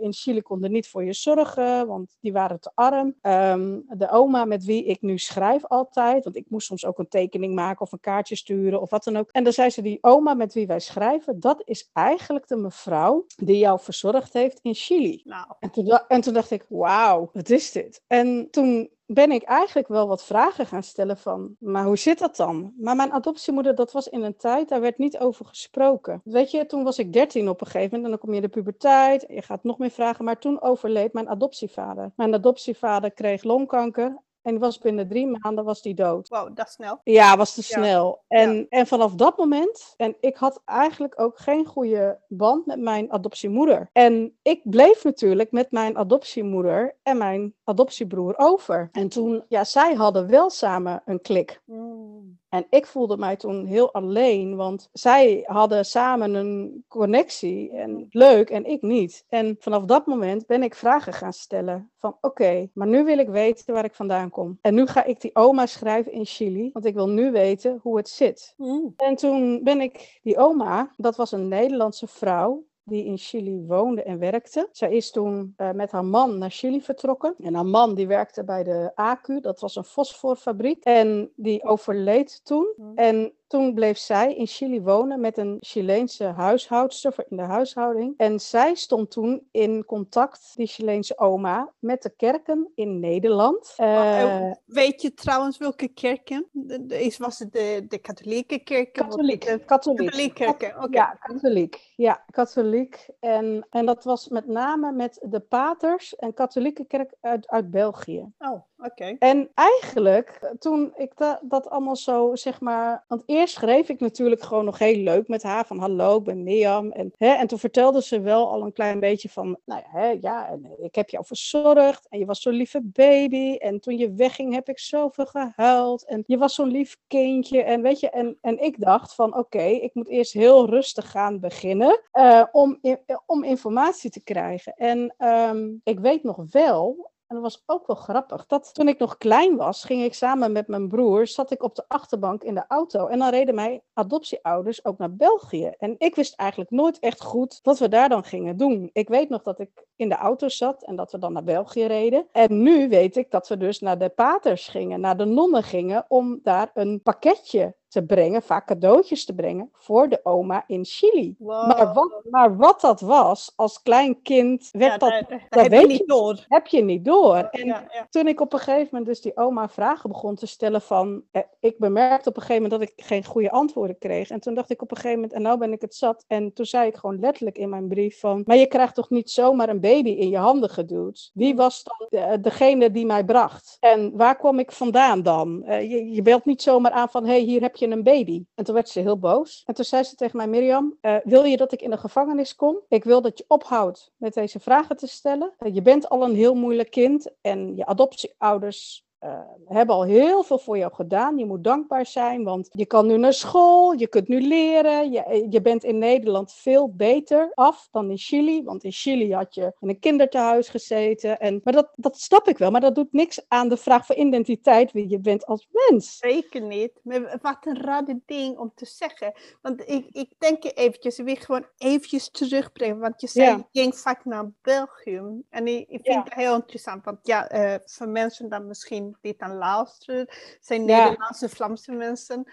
in 0.00 0.12
Chili 0.12 0.42
konden 0.42 0.72
niet 0.72 0.88
voor 0.88 1.04
je 1.04 1.12
zorgen, 1.12 1.86
want 1.86 2.16
die 2.20 2.32
waren 2.32 2.60
te 2.60 2.70
arm. 2.74 3.14
Um, 3.22 3.84
de 3.88 4.10
oma 4.10 4.44
met 4.44 4.64
wie 4.64 4.84
ik 4.84 5.02
nu 5.02 5.18
schrijf 5.18 5.66
altijd, 5.66 6.24
want 6.24 6.36
ik 6.36 6.44
moest 6.48 6.66
soms 6.66 6.86
ook 6.86 6.98
een 6.98 7.08
tekening 7.08 7.54
maken 7.54 7.80
of 7.80 7.92
een 7.92 8.00
kaartje 8.00 8.36
sturen 8.36 8.80
of 8.80 8.90
wat 8.90 9.04
dan 9.04 9.16
ook. 9.16 9.28
En 9.30 9.44
dan 9.44 9.52
zei 9.52 9.70
ze, 9.70 9.82
die 9.82 9.98
oma 10.00 10.34
met 10.34 10.54
wie 10.54 10.66
wij 10.66 10.80
schrijven, 10.80 11.40
dat 11.40 11.62
is 11.64 11.90
eigenlijk 11.92 12.48
de 12.48 12.56
mevrouw 12.56 13.26
die 13.36 13.58
jou 13.58 13.80
verzorgd 13.80 14.32
heeft 14.32 14.58
in 14.62 14.74
Chili. 14.74 15.20
Nou. 15.24 15.46
En, 15.58 15.70
toen, 15.70 16.00
en 16.08 16.20
toen 16.20 16.34
dacht 16.34 16.50
ik, 16.50 16.64
wauw, 16.68 17.30
wat 17.32 17.50
is 17.50 17.57
dit? 17.66 18.02
En 18.06 18.48
toen 18.50 18.90
ben 19.06 19.30
ik 19.30 19.42
eigenlijk 19.42 19.88
wel 19.88 20.08
wat 20.08 20.24
vragen 20.24 20.66
gaan 20.66 20.82
stellen 20.82 21.16
van, 21.16 21.56
maar 21.58 21.84
hoe 21.84 21.96
zit 21.96 22.18
dat 22.18 22.36
dan? 22.36 22.74
Maar 22.78 22.96
mijn 22.96 23.12
adoptiemoeder, 23.12 23.74
dat 23.74 23.92
was 23.92 24.08
in 24.08 24.22
een 24.22 24.36
tijd, 24.36 24.68
daar 24.68 24.80
werd 24.80 24.98
niet 24.98 25.18
over 25.18 25.46
gesproken. 25.46 26.20
Weet 26.24 26.50
je, 26.50 26.66
toen 26.66 26.84
was 26.84 26.98
ik 26.98 27.12
dertien 27.12 27.48
op 27.48 27.60
een 27.60 27.66
gegeven 27.66 27.88
moment 27.88 28.04
en 28.04 28.10
dan 28.10 28.18
kom 28.18 28.30
je 28.30 28.36
in 28.36 28.42
de 28.42 28.48
puberteit, 28.48 29.24
je 29.28 29.42
gaat 29.42 29.64
nog 29.64 29.78
meer 29.78 29.90
vragen, 29.90 30.24
maar 30.24 30.38
toen 30.38 30.62
overleed 30.62 31.12
mijn 31.12 31.28
adoptievader. 31.28 32.12
Mijn 32.16 32.34
adoptievader 32.34 33.10
kreeg 33.10 33.42
longkanker 33.42 34.16
en 34.48 34.58
was 34.58 34.78
binnen 34.78 35.08
drie 35.08 35.26
maanden 35.26 35.64
was 35.64 35.82
die 35.82 35.94
dood. 35.94 36.28
Wow, 36.28 36.56
dat 36.56 36.70
snel. 36.70 37.00
Ja, 37.04 37.36
was 37.36 37.54
te 37.54 37.62
snel. 37.62 38.22
En, 38.28 38.66
en 38.68 38.86
vanaf 38.86 39.14
dat 39.14 39.36
moment, 39.36 39.94
en 39.96 40.16
ik 40.20 40.36
had 40.36 40.62
eigenlijk 40.64 41.20
ook 41.20 41.38
geen 41.38 41.66
goede 41.66 42.18
band 42.28 42.66
met 42.66 42.80
mijn 42.80 43.12
adoptiemoeder. 43.12 43.90
En 43.92 44.38
ik 44.42 44.60
bleef 44.64 45.04
natuurlijk 45.04 45.52
met 45.52 45.70
mijn 45.70 45.96
adoptiemoeder 45.96 46.96
en 47.02 47.18
mijn 47.18 47.54
adoptiebroer 47.64 48.34
over. 48.36 48.88
En 48.92 49.08
toen, 49.08 49.44
ja, 49.48 49.64
zij 49.64 49.94
hadden 49.94 50.28
wel 50.28 50.50
samen 50.50 51.02
een 51.04 51.20
klik. 51.20 51.60
Mm. 51.64 52.38
En 52.48 52.66
ik 52.70 52.86
voelde 52.86 53.16
mij 53.16 53.36
toen 53.36 53.66
heel 53.66 53.92
alleen, 53.92 54.56
want 54.56 54.88
zij 54.92 55.42
hadden 55.46 55.84
samen 55.84 56.34
een 56.34 56.84
connectie 56.88 57.70
en 57.70 58.06
leuk 58.10 58.50
en 58.50 58.64
ik 58.64 58.82
niet. 58.82 59.24
En 59.28 59.56
vanaf 59.58 59.84
dat 59.84 60.06
moment 60.06 60.46
ben 60.46 60.62
ik 60.62 60.74
vragen 60.74 61.12
gaan 61.12 61.32
stellen 61.32 61.90
van 61.96 62.16
oké, 62.20 62.68
maar 62.74 62.86
nu 62.86 63.04
wil 63.04 63.18
ik 63.18 63.28
weten 63.28 63.74
waar 63.74 63.84
ik 63.84 63.94
vandaan 63.94 64.30
kom. 64.30 64.58
En 64.60 64.74
nu 64.74 64.86
ga 64.86 65.04
ik 65.04 65.20
die 65.20 65.34
oma 65.34 65.66
schrijven 65.66 66.12
in 66.12 66.24
Chili, 66.24 66.70
want 66.72 66.84
ik 66.84 66.94
wil 66.94 67.08
nu 67.08 67.30
weten 67.30 67.78
hoe 67.82 67.96
het 67.96 68.08
zit. 68.08 68.54
Mm. 68.56 68.92
En 68.96 69.14
toen 69.14 69.62
ben 69.62 69.80
ik 69.80 70.18
die 70.22 70.38
oma, 70.38 70.92
dat 70.96 71.16
was 71.16 71.32
een 71.32 71.48
Nederlandse 71.48 72.06
vrouw, 72.06 72.64
die 72.88 73.04
in 73.04 73.18
Chili 73.18 73.64
woonde 73.66 74.02
en 74.02 74.18
werkte. 74.18 74.68
Zij 74.72 74.92
is 74.92 75.10
toen 75.10 75.54
uh, 75.56 75.70
met 75.70 75.90
haar 75.90 76.04
man 76.04 76.38
naar 76.38 76.50
Chili 76.50 76.80
vertrokken. 76.80 77.34
En 77.38 77.54
haar 77.54 77.66
man 77.66 77.94
die 77.94 78.06
werkte 78.06 78.44
bij 78.44 78.64
de 78.64 78.92
ACU, 78.94 79.40
dat 79.40 79.60
was 79.60 79.76
een 79.76 79.84
fosforfabriek. 79.84 80.84
En 80.84 81.32
die 81.36 81.64
overleed 81.64 82.40
toen. 82.44 82.74
Mm. 82.76 82.92
En 82.94 83.32
toen 83.48 83.74
bleef 83.74 83.98
zij 83.98 84.34
in 84.34 84.46
Chili 84.46 84.80
wonen 84.80 85.20
met 85.20 85.38
een 85.38 85.56
Chileense 85.60 86.24
huishoudster 86.24 87.14
in 87.28 87.36
de 87.36 87.42
huishouding. 87.42 88.14
En 88.16 88.40
zij 88.40 88.74
stond 88.74 89.10
toen 89.10 89.48
in 89.50 89.84
contact, 89.84 90.52
die 90.56 90.66
Chileense 90.66 91.18
oma, 91.18 91.72
met 91.78 92.02
de 92.02 92.10
kerken 92.16 92.72
in 92.74 93.00
Nederland. 93.00 93.74
Uh, 93.80 94.50
weet 94.64 95.02
je 95.02 95.14
trouwens 95.14 95.58
welke 95.58 95.88
kerken? 95.88 96.46
Is, 96.88 97.16
was 97.16 97.38
het 97.38 97.52
de, 97.52 97.84
de 97.88 97.98
katholieke 97.98 98.58
kerken? 98.58 99.08
Katholiek. 99.08 99.46
De, 99.46 99.64
katholiek. 99.64 100.10
katholiek 100.10 100.34
kerken, 100.34 100.82
oké. 100.82 100.96
Ja, 100.96 101.18
katholiek. 101.20 101.92
Ja, 101.96 102.24
katholiek. 102.30 103.08
En, 103.20 103.66
en 103.70 103.86
dat 103.86 104.04
was 104.04 104.28
met 104.28 104.46
name 104.46 104.92
met 104.92 105.26
de 105.28 105.40
paters 105.40 106.16
en 106.16 106.34
katholieke 106.34 106.84
kerk 106.84 107.14
uit, 107.20 107.48
uit 107.48 107.70
België. 107.70 108.32
Oh, 108.38 108.62
oké. 108.78 109.16
En 109.18 109.50
eigenlijk, 109.54 110.54
toen 110.58 110.92
ik 110.96 111.12
dat 111.42 111.70
allemaal 111.70 111.96
zo, 111.96 112.34
zeg 112.34 112.60
maar... 112.60 113.04
Want 113.08 113.22
eerst 113.38 113.54
schreef 113.54 113.88
ik 113.88 114.00
natuurlijk 114.00 114.42
gewoon 114.42 114.64
nog 114.64 114.78
heel 114.78 114.96
leuk 114.96 115.28
met 115.28 115.42
haar 115.42 115.66
van 115.66 115.78
hallo, 115.78 116.16
ik 116.16 116.24
ben 116.24 116.42
Mirjam. 116.42 116.90
En, 116.90 117.12
hè, 117.16 117.32
en 117.32 117.46
toen 117.46 117.58
vertelde 117.58 118.02
ze 118.02 118.20
wel 118.20 118.50
al 118.50 118.62
een 118.62 118.72
klein 118.72 119.00
beetje 119.00 119.28
van, 119.28 119.58
nou 119.64 119.80
ja, 119.80 119.98
hè, 120.00 120.08
ja 120.20 120.48
en 120.48 120.76
ik 120.78 120.94
heb 120.94 121.08
jou 121.08 121.24
verzorgd 121.26 122.08
en 122.08 122.18
je 122.18 122.24
was 122.24 122.42
zo'n 122.42 122.52
lieve 122.52 122.80
baby. 122.82 123.56
En 123.56 123.80
toen 123.80 123.96
je 123.96 124.12
wegging 124.12 124.54
heb 124.54 124.68
ik 124.68 124.78
zoveel 124.78 125.26
gehuild 125.26 126.04
en 126.04 126.24
je 126.26 126.38
was 126.38 126.54
zo'n 126.54 126.70
lief 126.70 126.96
kindje. 127.06 127.62
En 127.62 127.82
weet 127.82 128.00
je, 128.00 128.10
en, 128.10 128.38
en 128.40 128.62
ik 128.62 128.80
dacht 128.80 129.14
van 129.14 129.36
oké, 129.36 129.62
ik 129.62 129.94
moet 129.94 130.08
eerst 130.08 130.32
heel 130.32 130.68
rustig 130.70 131.10
gaan 131.10 131.40
beginnen 131.40 132.00
uh, 132.12 132.44
om, 132.52 132.80
om 133.26 133.44
informatie 133.44 134.10
te 134.10 134.22
krijgen. 134.22 134.74
En 134.76 135.14
um, 135.18 135.80
ik 135.84 136.00
weet 136.00 136.22
nog 136.22 136.44
wel, 136.50 137.10
en 137.28 137.34
dat 137.34 137.42
was 137.42 137.62
ook 137.66 137.86
wel 137.86 137.96
grappig. 137.96 138.46
Dat 138.46 138.74
toen 138.74 138.88
ik 138.88 138.98
nog 138.98 139.16
klein 139.16 139.56
was, 139.56 139.84
ging 139.84 140.02
ik 140.02 140.14
samen 140.14 140.52
met 140.52 140.68
mijn 140.68 140.88
broer, 140.88 141.26
zat 141.26 141.50
ik 141.50 141.62
op 141.62 141.74
de 141.74 141.84
achterbank 141.88 142.42
in 142.42 142.54
de 142.54 142.64
auto. 142.68 143.06
En 143.06 143.18
dan 143.18 143.30
reden 143.30 143.54
mijn 143.54 143.82
adoptieouders 143.92 144.84
ook 144.84 144.98
naar 144.98 145.14
België. 145.14 145.72
En 145.78 145.94
ik 145.98 146.14
wist 146.14 146.34
eigenlijk 146.34 146.70
nooit 146.70 146.98
echt 146.98 147.22
goed 147.22 147.60
wat 147.62 147.78
we 147.78 147.88
daar 147.88 148.08
dan 148.08 148.24
gingen 148.24 148.56
doen. 148.56 148.90
Ik 148.92 149.08
weet 149.08 149.28
nog 149.28 149.42
dat 149.42 149.58
ik 149.58 149.86
in 149.96 150.08
de 150.08 150.14
auto 150.14 150.48
zat 150.48 150.82
en 150.82 150.96
dat 150.96 151.12
we 151.12 151.18
dan 151.18 151.32
naar 151.32 151.44
België 151.44 151.84
reden. 151.84 152.26
En 152.32 152.62
nu 152.62 152.88
weet 152.88 153.16
ik 153.16 153.30
dat 153.30 153.48
we 153.48 153.56
dus 153.56 153.80
naar 153.80 153.98
de 153.98 154.08
paters 154.08 154.68
gingen, 154.68 155.00
naar 155.00 155.16
de 155.16 155.24
nonnen 155.24 155.62
gingen, 155.62 156.04
om 156.08 156.40
daar 156.42 156.70
een 156.74 157.00
pakketje 157.02 157.74
te 157.88 158.04
brengen, 158.04 158.42
vaak 158.42 158.66
cadeautjes 158.66 159.24
te 159.24 159.34
brengen 159.34 159.68
voor 159.72 160.08
de 160.08 160.20
oma 160.22 160.64
in 160.66 160.84
Chili. 160.84 161.34
Maar, 161.38 161.92
wat, 161.94 162.22
maar 162.30 162.56
wat 162.56 162.80
dat 162.80 163.00
was, 163.00 163.52
als 163.56 163.82
klein 163.82 164.22
kind, 164.22 164.68
werd 164.72 165.00
dat, 165.00 165.10
dat, 165.28 165.40
heb 165.48 165.68
weet 165.68 165.80
je 165.80 165.86
niet 165.86 166.08
door. 166.08 166.44
Heb 166.48 166.66
je 166.66 166.82
niet 166.82 167.04
door. 167.04 167.36
En 167.36 167.88
toen 168.10 168.26
ik 168.26 168.40
op 168.40 168.52
een 168.52 168.58
gegeven 168.58 168.88
moment 168.90 169.06
dus 169.06 169.20
die 169.20 169.36
oma 169.36 169.68
vragen 169.68 170.10
begon 170.10 170.34
te 170.34 170.46
stellen 170.46 170.80
van, 170.80 171.22
eh, 171.30 171.42
ik 171.60 171.78
bemerkte 171.78 172.28
op 172.28 172.36
een 172.36 172.42
gegeven 172.42 172.62
moment 172.62 172.80
dat 172.80 172.90
ik 172.90 173.04
geen 173.06 173.24
goede 173.24 173.50
antwoorden 173.50 173.98
kreeg. 173.98 174.30
En 174.30 174.40
toen 174.40 174.54
dacht 174.54 174.70
ik 174.70 174.82
op 174.82 174.90
een 174.90 174.96
gegeven 174.96 175.16
moment, 175.16 175.36
en 175.36 175.42
nou 175.42 175.58
ben 175.58 175.72
ik 175.72 175.80
het 175.80 175.94
zat. 175.94 176.24
En 176.26 176.52
toen 176.52 176.66
zei 176.66 176.88
ik 176.88 176.96
gewoon 176.96 177.20
letterlijk 177.20 177.58
in 177.58 177.68
mijn 177.68 177.88
brief 177.88 178.20
van, 178.20 178.42
maar 178.46 178.56
je 178.56 178.66
krijgt 178.66 178.94
toch 178.94 179.10
niet 179.10 179.30
zomaar 179.30 179.68
een 179.68 179.80
baby 179.80 180.10
in 180.10 180.28
je 180.28 180.38
handen 180.38 180.70
geduwd? 180.70 181.30
Wie 181.34 181.56
was 181.56 181.84
dan 181.84 182.42
degene 182.42 182.90
die 182.90 183.06
mij 183.06 183.24
bracht? 183.24 183.76
En 183.80 184.16
waar 184.16 184.36
kwam 184.36 184.58
ik 184.58 184.72
vandaan 184.72 185.22
dan? 185.22 185.64
Je, 185.66 186.10
je 186.10 186.22
belt 186.22 186.44
niet 186.44 186.62
zomaar 186.62 186.92
aan 186.92 187.08
van, 187.08 187.24
hé, 187.24 187.30
hey, 187.30 187.40
hier 187.40 187.60
heb 187.60 187.76
je 187.76 187.77
een 187.86 188.02
baby? 188.02 188.44
En 188.54 188.64
toen 188.64 188.74
werd 188.74 188.88
ze 188.88 189.00
heel 189.00 189.18
boos. 189.18 189.62
En 189.66 189.74
toen 189.74 189.84
zei 189.84 190.02
ze 190.02 190.14
tegen 190.14 190.36
mij, 190.36 190.48
Mirjam, 190.48 190.98
uh, 191.02 191.16
wil 191.24 191.44
je 191.44 191.56
dat 191.56 191.72
ik 191.72 191.82
in 191.82 191.90
de 191.90 191.98
gevangenis 191.98 192.54
kom? 192.54 192.80
Ik 192.88 193.04
wil 193.04 193.22
dat 193.22 193.38
je 193.38 193.44
ophoudt 193.48 194.12
met 194.16 194.34
deze 194.34 194.60
vragen 194.60 194.96
te 194.96 195.06
stellen. 195.06 195.54
Uh, 195.58 195.74
je 195.74 195.82
bent 195.82 196.08
al 196.08 196.22
een 196.22 196.34
heel 196.34 196.54
moeilijk 196.54 196.90
kind 196.90 197.30
en 197.40 197.76
je 197.76 197.86
adoptieouders 197.86 199.06
uh, 199.24 199.40
hebben 199.66 199.94
al 199.94 200.04
heel 200.04 200.42
veel 200.42 200.58
voor 200.58 200.78
jou 200.78 200.94
gedaan. 200.94 201.38
Je 201.38 201.46
moet 201.46 201.64
dankbaar 201.64 202.06
zijn, 202.06 202.44
want 202.44 202.68
je 202.72 202.86
kan 202.86 203.06
nu 203.06 203.16
naar 203.16 203.32
school, 203.32 203.92
je 203.92 204.06
kunt 204.06 204.28
nu 204.28 204.40
leren. 204.40 205.10
Je, 205.12 205.22
eh, 205.22 205.46
je 205.50 205.60
bent 205.60 205.84
in 205.84 205.98
Nederland 205.98 206.52
veel 206.52 206.94
beter 206.94 207.50
af 207.54 207.88
dan 207.90 208.10
in 208.10 208.18
Chili. 208.18 208.62
Want 208.62 208.84
in 208.84 208.92
Chili 208.92 209.34
had 209.34 209.54
je 209.54 209.72
in 209.80 209.88
een 209.88 209.98
kinderthuis 209.98 210.68
gezeten. 210.68 211.40
En, 211.40 211.60
maar 211.64 211.72
dat, 211.72 211.92
dat 211.96 212.18
snap 212.18 212.48
ik 212.48 212.58
wel, 212.58 212.70
maar 212.70 212.80
dat 212.80 212.94
doet 212.94 213.12
niks 213.12 213.44
aan 213.48 213.68
de 213.68 213.76
vraag 213.76 214.06
van 214.06 214.16
identiteit, 214.16 214.92
wie 214.92 215.08
je 215.08 215.20
bent 215.20 215.46
als 215.46 215.68
mens. 215.72 216.16
Zeker 216.16 216.60
niet. 216.60 216.92
Maar 217.02 217.38
wat 217.42 217.56
een 217.60 217.82
rare 217.82 218.20
ding 218.26 218.58
om 218.58 218.72
te 218.74 218.86
zeggen. 218.86 219.32
Want 219.62 219.88
ik, 219.88 220.06
ik 220.10 220.32
denk 220.38 220.62
je 220.62 220.72
eventjes, 220.72 221.18
ik 221.18 221.24
wil 221.24 221.36
gewoon 221.36 221.66
eventjes 221.76 222.30
terugbrengen. 222.30 222.98
Want 222.98 223.20
je 223.20 223.26
zei, 223.26 223.48
ja. 223.48 223.68
je 223.70 223.80
ging 223.80 223.96
vaak 223.96 224.24
naar 224.24 224.50
België. 224.62 225.22
En 225.50 225.66
ik, 225.66 225.88
ik 225.88 226.00
vind 226.02 226.04
ja. 226.04 226.22
het 226.22 226.34
heel 226.34 226.54
interessant, 226.54 227.04
want 227.04 227.18
ja, 227.22 227.52
uh, 227.52 227.74
voor 227.84 228.08
mensen 228.08 228.48
dan 228.48 228.66
misschien 228.66 229.07
die 229.20 229.36
luisteren, 229.56 230.28
zijn 230.60 230.84
Nederlandse, 230.84 231.48
Vlaamse 231.48 231.92
mensen. 231.92 232.50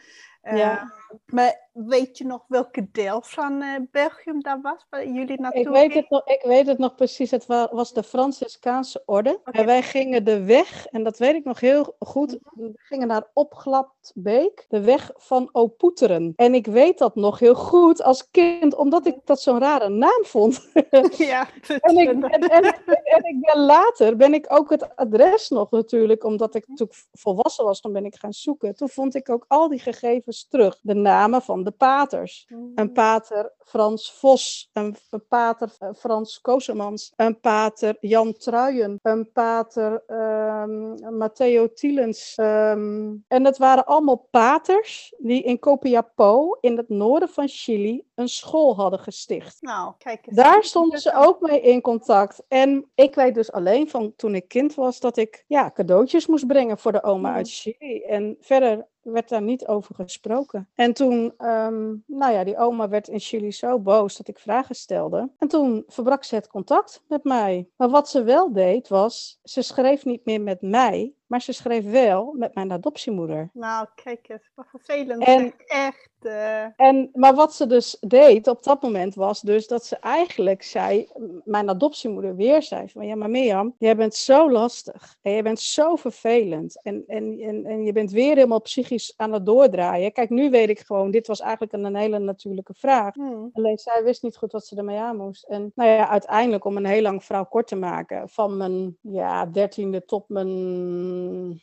Ja. 0.54 0.94
Maar 1.26 1.66
weet 1.74 2.18
je 2.18 2.26
nog 2.26 2.44
welke 2.48 2.88
deel 2.92 3.22
van 3.22 3.62
uh, 3.62 3.76
Belgium 3.92 4.42
dat 4.42 4.60
was, 4.62 4.86
waar 4.90 5.08
jullie 5.08 5.42
naartoe 5.42 5.62
ik 5.62 5.68
weet, 5.68 5.94
het 5.94 6.10
nog, 6.10 6.28
ik 6.28 6.42
weet 6.44 6.68
het 6.68 6.78
nog 6.78 6.96
precies, 6.96 7.32
het 7.32 7.46
was 7.46 7.94
de 7.94 8.04
Franciscaanse 8.04 9.04
orde. 9.06 9.40
En 9.44 9.66
wij 9.66 9.82
gingen 9.82 10.24
de 10.24 10.44
weg, 10.44 10.86
en 10.86 11.04
dat 11.04 11.18
weet 11.18 11.36
ik 11.36 11.44
nog 11.44 11.60
heel 11.60 11.96
goed, 12.00 12.38
we 12.54 12.72
gingen 12.76 13.08
naar 13.08 13.28
Opglaptbeek, 13.34 14.66
de 14.68 14.82
weg 14.82 15.12
van 15.16 15.50
Opoeteren. 15.52 16.34
En 16.36 16.54
ik 16.54 16.68
weet 16.68 16.98
dat 16.98 17.16
nog 17.16 17.40
heel 17.40 17.56
goed 17.56 18.04
als 18.04 18.32
kind, 18.32 18.76
omdat 18.76 19.06
ik 19.06 19.16
dat 19.24 19.42
zo'n 19.42 19.60
rare 19.60 19.90
naam 19.90 20.24
vond. 20.26 20.68
ja, 21.18 21.48
en, 21.80 21.98
ik, 21.98 22.10
en, 22.10 22.24
en, 22.24 22.64
en, 23.04 23.24
ik 23.24 23.40
ben 23.40 23.60
later, 23.60 24.16
ben 24.16 24.34
ik 24.34 24.46
ook 24.50 24.70
het 24.70 24.96
adres 24.96 25.50
nog 25.50 25.72
natuurlijk, 25.72 26.24
omdat 26.24 26.56
ik 26.56 26.66
toen 26.76 26.90
volwassen 27.12 27.66
was, 27.66 27.82
dan 27.82 27.94
ben 27.94 28.06
ik 28.06 28.16
gaan 28.16 28.34
zoeken. 28.34 28.76
Toen 28.76 28.90
vond 28.90 29.16
ik 29.16 29.30
ook 29.30 29.46
al 29.48 29.70
die 29.70 29.80
gegevens 29.80 30.35
terug. 30.44 30.80
De 30.82 30.94
namen 30.94 31.42
van 31.42 31.64
de 31.64 31.72
paters. 31.72 32.48
Een 32.76 32.92
pater 32.92 33.54
Frans 33.66 34.14
Vos, 34.14 34.70
een, 34.74 34.96
pater 35.28 35.72
uh, 35.80 35.90
Frans 35.98 36.42
Kosemans, 36.42 37.14
een 37.16 37.40
pater 37.40 37.98
Jan 38.00 38.34
Truijen, 38.34 39.00
een 39.02 39.32
pater 39.32 40.04
um, 40.08 41.18
Matteo 41.18 41.74
Tielens. 41.74 42.34
Um, 42.38 43.24
en 43.28 43.44
dat 43.44 43.58
waren 43.58 43.86
allemaal 43.86 44.28
paters 44.32 45.14
die 45.18 45.44
in 45.44 45.60
Copiapó, 45.60 46.58
in 46.62 46.78
het 46.78 46.90
noorden 46.90 47.30
van 47.30 47.48
Chili, 47.48 48.04
een 48.16 48.28
school 48.28 48.76
hadden 48.76 49.00
gesticht. 49.00 49.62
Nou, 49.62 49.94
kijk 49.98 50.28
eens. 50.28 50.36
Daar 50.36 50.64
stonden 50.64 51.00
ze 51.00 51.14
ook 51.16 51.42
mee 51.42 51.62
in 51.62 51.82
contact. 51.82 52.44
En 52.48 52.92
ik 52.96 53.16
weet 53.16 53.36
dus 53.36 53.52
alleen 53.52 53.90
van 53.90 54.14
toen 54.16 54.36
ik 54.36 54.48
kind 54.48 54.76
was 54.76 55.00
dat 55.00 55.18
ik 55.18 55.44
ja, 55.48 55.72
cadeautjes 55.72 56.28
moest 56.28 56.48
brengen 56.48 56.78
voor 56.78 56.92
de 56.92 57.04
oma 57.04 57.34
uit 57.34 57.50
Chili. 57.50 58.02
En 58.02 58.38
verder 58.40 58.88
werd 59.12 59.30
daar 59.30 59.42
niet 59.42 59.68
over 59.68 59.96
gesproken. 59.96 60.70
En 60.76 60.94
toen, 60.94 61.34
um, 61.40 62.04
nou 62.08 62.34
ja, 62.34 62.44
die 62.44 62.58
oma 62.58 62.90
werd 62.90 63.08
in 63.08 63.20
Chili 63.20 63.52
zo 63.52 63.80
boos 63.80 64.18
dat 64.18 64.28
ik 64.28 64.40
vragen 64.40 64.76
stelde. 64.76 65.30
En 65.38 65.48
toen 65.48 65.84
verbrak 65.88 66.24
ze 66.24 66.36
het 66.36 66.48
contact 66.48 67.04
met 67.08 67.24
mij. 67.24 67.70
Maar 67.76 67.90
wat 67.90 68.10
ze 68.10 68.24
wel 68.24 68.54
deed 68.54 68.88
was, 68.88 69.40
ze 69.44 69.62
schreef 69.62 70.06
niet 70.06 70.26
meer 70.26 70.42
met 70.42 70.62
mij, 70.62 71.14
maar 71.28 71.42
ze 71.42 71.52
schreef 71.52 71.92
wel 71.92 72.34
met 72.34 72.56
mijn 72.56 72.72
adoptiemoeder. 72.72 73.50
Nou, 73.54 73.88
kijk 74.04 74.30
eens, 74.30 74.52
wat 74.56 74.66
vervelend. 74.70 75.24
En, 75.24 75.54
echt. 75.66 76.10
Uh... 76.22 76.66
En, 76.76 77.10
maar 77.14 77.36
wat 77.36 77.54
ze 77.54 77.68
dus 77.68 77.98
deed 78.00 78.48
op 78.48 78.64
dat 78.64 78.82
moment 78.82 79.16
was 79.16 79.42
dus 79.42 79.68
dat 79.68 79.86
ze 79.86 79.96
eigenlijk 79.96 80.64
zei, 80.64 81.08
mijn 81.44 81.70
adoptiemoeder 81.70 82.36
weer 82.36 82.64
zei 82.64 82.90
van 82.90 83.08
ja, 83.08 83.16
maar 83.16 83.30
Mirjam, 83.30 83.76
jij 83.78 83.96
bent 83.96 84.16
zo 84.16 84.52
lastig 84.52 85.18
en 85.22 85.32
je 85.32 85.42
bent 85.42 85.60
zo 85.60 85.96
vervelend 85.96 86.82
en, 86.82 87.04
en, 87.08 87.40
en, 87.40 87.66
en 87.66 87.84
je 87.84 87.92
bent 87.92 88.12
weer 88.12 88.36
helemaal 88.36 88.62
psychisch 88.62 89.14
aan 89.18 89.34
het 89.34 89.46
doordraaien. 89.46 90.12
Kijk, 90.12 90.30
nu 90.30 90.50
weet 90.50 90.70
ik 90.70 90.80
gewoon, 90.80 91.12
dit 91.12 91.28
was 91.28 91.40
eigenlijk 91.40 91.74
een, 91.74 91.84
een 91.84 91.96
hele 91.96 92.20
natuurlijke 92.20 92.74
vraag. 92.74 93.14
Hmm. 93.14 93.50
Alleen 93.54 93.78
zij 93.78 94.04
wist 94.04 94.24
niet 94.24 94.38
goed 94.38 94.52
wat 94.52 94.66
ze 94.66 94.76
ermee 94.76 94.98
aan 94.98 95.18
moest. 95.18 95.44
En 95.44 95.72
nou 95.76 95.90
ja, 95.90 96.10
uiteindelijk 96.10 96.66
om 96.66 96.78
een 96.78 96.86
heel 96.86 97.02
lang 97.02 97.24
verhaal 97.24 97.46
kort 97.46 97.68
te 97.68 97.76
maken, 97.76 98.30
van 98.30 98.58
mijn 98.58 98.98
ja, 99.02 99.46
dertiende 99.46 100.06
tot 100.06 100.30
mijn 100.30 101.15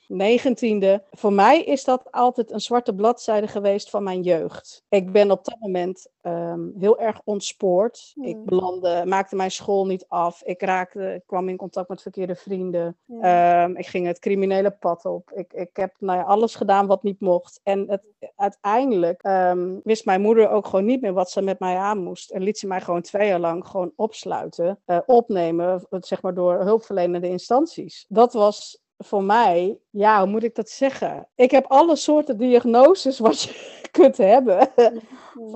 negentiende. 0.07 1.03
Voor 1.11 1.33
mij 1.33 1.63
is 1.63 1.85
dat 1.85 2.13
altijd 2.13 2.51
een 2.51 2.61
zwarte 2.61 2.95
bladzijde 2.95 3.47
geweest 3.49 3.91
van 3.91 4.03
mijn 4.03 4.23
jeugd. 4.23 4.85
Ik 4.89 5.13
ben 5.13 5.31
op 5.31 5.45
dat 5.45 5.57
moment 5.61 6.09
ehm, 6.21 6.61
heel 6.79 6.99
erg 6.99 7.21
ontspoord. 7.25 8.13
Ik 8.15 8.35
hmm. 8.35 8.45
belandde, 8.45 9.03
maakte 9.07 9.37
mijn 9.37 9.51
school 9.51 9.87
niet 9.87 10.05
af. 10.09 10.43
Ik 10.43 10.63
raakte, 10.63 11.23
kwam 11.27 11.49
in 11.49 11.57
contact 11.57 11.89
met 11.89 12.03
verkeerde 12.03 12.35
vrienden. 12.35 12.97
Ehm, 13.21 13.77
ik 13.77 13.87
ging 13.87 14.07
het 14.07 14.19
criminele 14.19 14.71
pad 14.71 15.05
op. 15.05 15.31
Ik, 15.35 15.53
ik 15.53 15.77
heb 15.77 15.95
nou 15.99 16.19
ja, 16.19 16.25
alles 16.25 16.55
gedaan 16.55 16.87
wat 16.87 17.03
niet 17.03 17.21
mocht. 17.21 17.61
En 17.63 17.91
het, 17.91 18.03
uiteindelijk 18.37 19.23
ehm, 19.23 19.79
wist 19.83 20.05
mijn 20.05 20.21
moeder 20.21 20.51
ook 20.51 20.67
gewoon 20.67 20.85
niet 20.85 21.01
meer 21.01 21.13
wat 21.13 21.31
ze 21.31 21.43
met 21.43 21.59
mij 21.59 21.77
aan 21.77 21.99
moest. 21.99 22.31
En 22.31 22.43
liet 22.43 22.59
ze 22.59 22.67
mij 22.67 22.81
gewoon 22.81 23.03
twee 23.03 23.29
jaar 23.29 23.41
lang 23.41 23.67
gewoon 23.67 23.93
opsluiten, 23.97 24.81
uh, 24.87 24.99
opnemen, 25.07 25.87
zeg 25.91 26.23
maar 26.23 26.35
door 26.35 26.61
hulpverlenende 26.61 27.29
instanties. 27.29 28.05
Dat 28.09 28.33
was 28.33 28.82
voor 29.05 29.23
mij, 29.23 29.79
ja, 29.91 30.21
hoe 30.21 30.31
moet 30.31 30.43
ik 30.43 30.55
dat 30.55 30.69
zeggen? 30.69 31.29
Ik 31.35 31.51
heb 31.51 31.65
alle 31.69 31.97
soorten 31.97 32.39
diagnoses 32.39 33.19
wat 33.19 33.43
je 33.43 33.81
kunt 33.91 34.17
hebben. 34.17 34.69